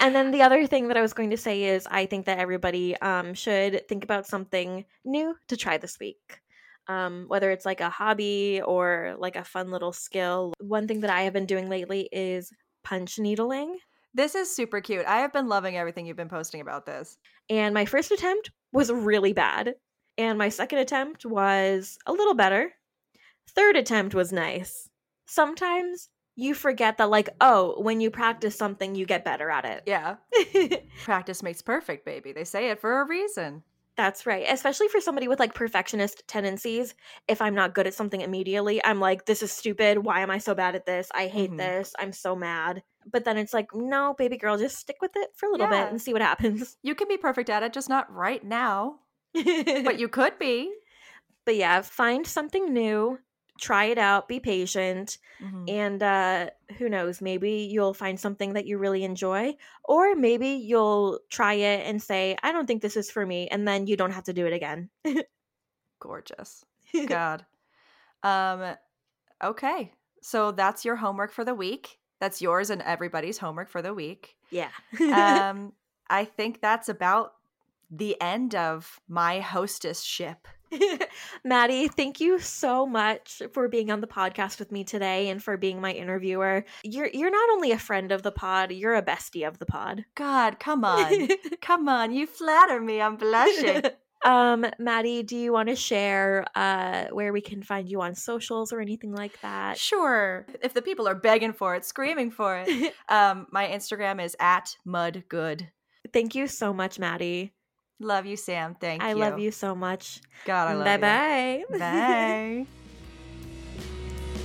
And 0.00 0.14
then 0.14 0.30
the 0.30 0.42
other 0.42 0.66
thing 0.66 0.88
that 0.88 0.96
I 0.96 1.02
was 1.02 1.12
going 1.12 1.30
to 1.30 1.36
say 1.36 1.64
is 1.64 1.86
I 1.90 2.06
think 2.06 2.26
that 2.26 2.38
everybody 2.38 2.96
um, 2.96 3.34
should 3.34 3.86
think 3.86 4.02
about 4.02 4.26
something 4.26 4.84
new 5.04 5.36
to 5.48 5.56
try 5.56 5.76
this 5.76 5.98
week. 6.00 6.40
Um, 6.88 7.26
whether 7.28 7.50
it's 7.50 7.66
like 7.66 7.80
a 7.80 7.90
hobby 7.90 8.62
or 8.64 9.14
like 9.18 9.36
a 9.36 9.44
fun 9.44 9.70
little 9.70 9.92
skill. 9.92 10.54
One 10.58 10.88
thing 10.88 11.00
that 11.00 11.10
I 11.10 11.22
have 11.22 11.32
been 11.32 11.46
doing 11.46 11.68
lately 11.68 12.08
is 12.10 12.50
punch 12.82 13.18
needling. 13.18 13.78
This 14.14 14.34
is 14.34 14.54
super 14.54 14.80
cute. 14.80 15.06
I 15.06 15.18
have 15.20 15.32
been 15.32 15.48
loving 15.48 15.76
everything 15.76 16.06
you've 16.06 16.16
been 16.16 16.28
posting 16.28 16.60
about 16.60 16.86
this. 16.86 17.16
And 17.48 17.74
my 17.74 17.84
first 17.84 18.10
attempt 18.10 18.50
was 18.72 18.90
really 18.90 19.32
bad. 19.32 19.74
And 20.18 20.38
my 20.38 20.48
second 20.48 20.78
attempt 20.80 21.24
was 21.24 21.98
a 22.06 22.12
little 22.12 22.34
better. 22.34 22.72
Third 23.48 23.76
attempt 23.76 24.14
was 24.14 24.32
nice. 24.32 24.88
Sometimes 25.26 26.08
you 26.36 26.54
forget 26.54 26.98
that, 26.98 27.10
like, 27.10 27.28
oh, 27.40 27.80
when 27.80 28.00
you 28.00 28.10
practice 28.10 28.56
something, 28.56 28.94
you 28.94 29.06
get 29.06 29.24
better 29.24 29.50
at 29.50 29.64
it. 29.64 29.82
Yeah. 29.86 30.16
Practice 31.04 31.42
makes 31.42 31.60
perfect, 31.62 32.04
baby. 32.06 32.32
They 32.32 32.44
say 32.44 32.70
it 32.70 32.80
for 32.80 33.00
a 33.00 33.06
reason. 33.06 33.62
That's 33.96 34.24
right. 34.24 34.46
Especially 34.48 34.88
for 34.88 35.00
somebody 35.00 35.28
with 35.28 35.38
like 35.40 35.52
perfectionist 35.54 36.22
tendencies. 36.26 36.94
If 37.28 37.42
I'm 37.42 37.54
not 37.54 37.74
good 37.74 37.86
at 37.86 37.92
something 37.94 38.20
immediately, 38.22 38.82
I'm 38.84 39.00
like, 39.00 39.26
this 39.26 39.42
is 39.42 39.52
stupid. 39.52 39.98
Why 39.98 40.20
am 40.20 40.30
I 40.30 40.38
so 40.38 40.54
bad 40.54 40.74
at 40.74 40.86
this? 40.86 41.10
I 41.14 41.26
hate 41.26 41.50
Mhm. 41.50 41.58
this. 41.58 41.94
I'm 41.98 42.12
so 42.12 42.34
mad. 42.34 42.82
But 43.10 43.24
then 43.24 43.36
it's 43.38 43.54
like, 43.54 43.74
no, 43.74 44.14
baby 44.18 44.36
girl, 44.36 44.58
just 44.58 44.76
stick 44.78 44.96
with 45.00 45.12
it 45.16 45.30
for 45.36 45.46
a 45.46 45.50
little 45.50 45.66
Yeah. 45.66 45.84
bit 45.84 45.90
and 45.90 46.00
see 46.02 46.12
what 46.12 46.22
happens. 46.22 46.76
You 46.82 46.94
can 46.94 47.08
be 47.08 47.16
perfect 47.16 47.50
at 47.50 47.62
it, 47.62 47.72
just 47.72 47.88
not 47.88 48.12
right 48.12 48.42
now. 48.44 49.00
But 49.34 49.98
you 50.00 50.08
could 50.08 50.38
be. 50.38 50.72
but 51.44 51.56
yeah, 51.56 51.80
find 51.82 52.26
something 52.26 52.72
new, 52.72 53.18
try 53.60 53.86
it 53.86 53.98
out, 53.98 54.28
be 54.28 54.40
patient, 54.40 55.18
Mhm. 55.42 55.68
and 55.68 56.02
uh 56.02 56.50
who 56.78 56.88
knows, 56.88 57.20
maybe 57.20 57.52
you'll 57.72 57.94
find 57.94 58.20
something 58.20 58.52
that 58.54 58.66
you 58.66 58.78
really 58.78 59.04
enjoy, 59.04 59.56
or 59.84 60.14
maybe 60.14 60.48
you'll 60.50 61.20
try 61.30 61.54
it 61.54 61.86
and 61.86 62.02
say, 62.02 62.36
I 62.42 62.52
don't 62.52 62.66
think 62.66 62.82
this 62.82 62.96
is 62.96 63.10
for 63.10 63.24
me, 63.26 63.48
and 63.48 63.66
then 63.66 63.86
you 63.86 63.96
don't 63.96 64.12
have 64.12 64.24
to 64.24 64.32
do 64.32 64.46
it 64.46 64.52
again. 64.52 64.90
Gorgeous. 66.00 66.64
God. 67.06 67.46
Um 68.22 68.76
okay. 69.42 69.92
So 70.22 70.52
that's 70.52 70.84
your 70.84 70.96
homework 70.96 71.32
for 71.32 71.44
the 71.44 71.54
week. 71.54 71.99
That's 72.20 72.40
yours 72.40 72.70
and 72.70 72.82
everybody's 72.82 73.38
homework 73.38 73.68
for 73.68 73.82
the 73.82 73.94
week. 73.94 74.36
yeah. 74.50 74.70
Um 75.00 75.72
I 76.08 76.24
think 76.24 76.60
that's 76.60 76.88
about 76.88 77.34
the 77.90 78.20
end 78.20 78.54
of 78.54 79.00
my 79.08 79.40
hostess 79.40 80.02
ship. 80.02 80.46
Maddie, 81.44 81.88
thank 81.88 82.20
you 82.20 82.38
so 82.38 82.86
much 82.86 83.42
for 83.52 83.68
being 83.68 83.90
on 83.90 84.00
the 84.00 84.06
podcast 84.06 84.58
with 84.58 84.70
me 84.70 84.84
today 84.84 85.28
and 85.28 85.42
for 85.42 85.56
being 85.56 85.80
my 85.80 85.92
interviewer. 85.92 86.64
You're 86.84 87.10
you're 87.12 87.30
not 87.30 87.50
only 87.50 87.72
a 87.72 87.78
friend 87.78 88.12
of 88.12 88.22
the 88.22 88.30
pod, 88.32 88.70
you're 88.72 88.94
a 88.94 89.02
bestie 89.02 89.46
of 89.46 89.58
the 89.58 89.66
pod. 89.66 90.04
God, 90.14 90.60
come 90.60 90.84
on. 90.84 91.28
come 91.60 91.88
on. 91.88 92.12
You 92.12 92.26
flatter 92.26 92.80
me. 92.80 93.00
I'm 93.00 93.16
blushing. 93.16 93.82
Um, 94.24 94.66
Maddie, 94.78 95.22
do 95.22 95.36
you 95.36 95.52
want 95.52 95.68
to 95.68 95.76
share 95.76 96.44
uh 96.54 97.06
where 97.12 97.32
we 97.32 97.40
can 97.40 97.62
find 97.62 97.88
you 97.88 98.00
on 98.00 98.14
socials 98.14 98.72
or 98.72 98.80
anything 98.80 99.12
like 99.14 99.40
that? 99.40 99.78
Sure. 99.78 100.46
If 100.62 100.74
the 100.74 100.82
people 100.82 101.08
are 101.08 101.14
begging 101.14 101.52
for 101.52 101.74
it, 101.74 101.84
screaming 101.84 102.30
for 102.30 102.64
it. 102.66 102.94
Um, 103.08 103.46
my 103.50 103.66
Instagram 103.66 104.22
is 104.22 104.36
at 104.38 104.76
mudgood. 104.86 105.68
Thank 106.12 106.34
you 106.34 106.46
so 106.46 106.72
much, 106.72 106.98
Maddie. 106.98 107.52
Love 107.98 108.24
you, 108.24 108.36
Sam. 108.36 108.76
Thank 108.80 109.02
I 109.02 109.10
you. 109.10 109.16
love 109.16 109.38
you 109.38 109.50
so 109.50 109.74
much. 109.74 110.20
God, 110.44 110.68
I 110.68 110.74
love 110.74 111.00
bye 111.00 111.56
you. 111.58 111.66
bye. 111.70 111.78
Bye. 111.78 112.66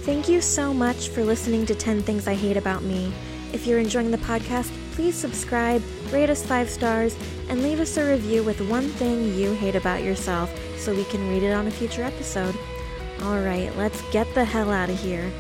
Thank 0.04 0.28
you 0.30 0.42
so 0.42 0.74
much 0.74 1.10
for 1.10 1.24
listening 1.24 1.66
to 1.68 1.76
10 1.76 2.02
Things 2.04 2.28
I 2.28 2.36
Hate 2.36 2.58
About 2.58 2.84
Me. 2.84 3.12
If 3.54 3.66
you're 3.66 3.80
enjoying 3.80 4.12
the 4.12 4.18
podcast, 4.18 4.72
please 4.92 5.16
subscribe, 5.16 5.82
rate 6.12 6.30
us 6.30 6.46
five 6.46 6.70
stars, 6.70 7.16
and 7.50 7.62
leave 7.62 7.80
us 7.80 7.98
a 7.98 8.12
review 8.12 8.44
with 8.44 8.62
one 8.62 8.88
thing 8.90 9.34
you 9.34 9.54
hate 9.54 9.76
about 9.76 10.04
yourself 10.04 10.54
so 10.78 10.94
we 10.94 11.06
can 11.06 11.30
read 11.30 11.44
it 11.44 11.54
on 11.54 11.68
a 11.68 11.72
future 11.72 12.04
episode. 12.04 12.56
All 13.24 13.40
right, 13.40 13.76
let's 13.78 14.02
get 14.12 14.32
the 14.34 14.46
hell 14.46 14.72
out 14.72 14.90
of 14.90 15.00
here. 15.00 15.32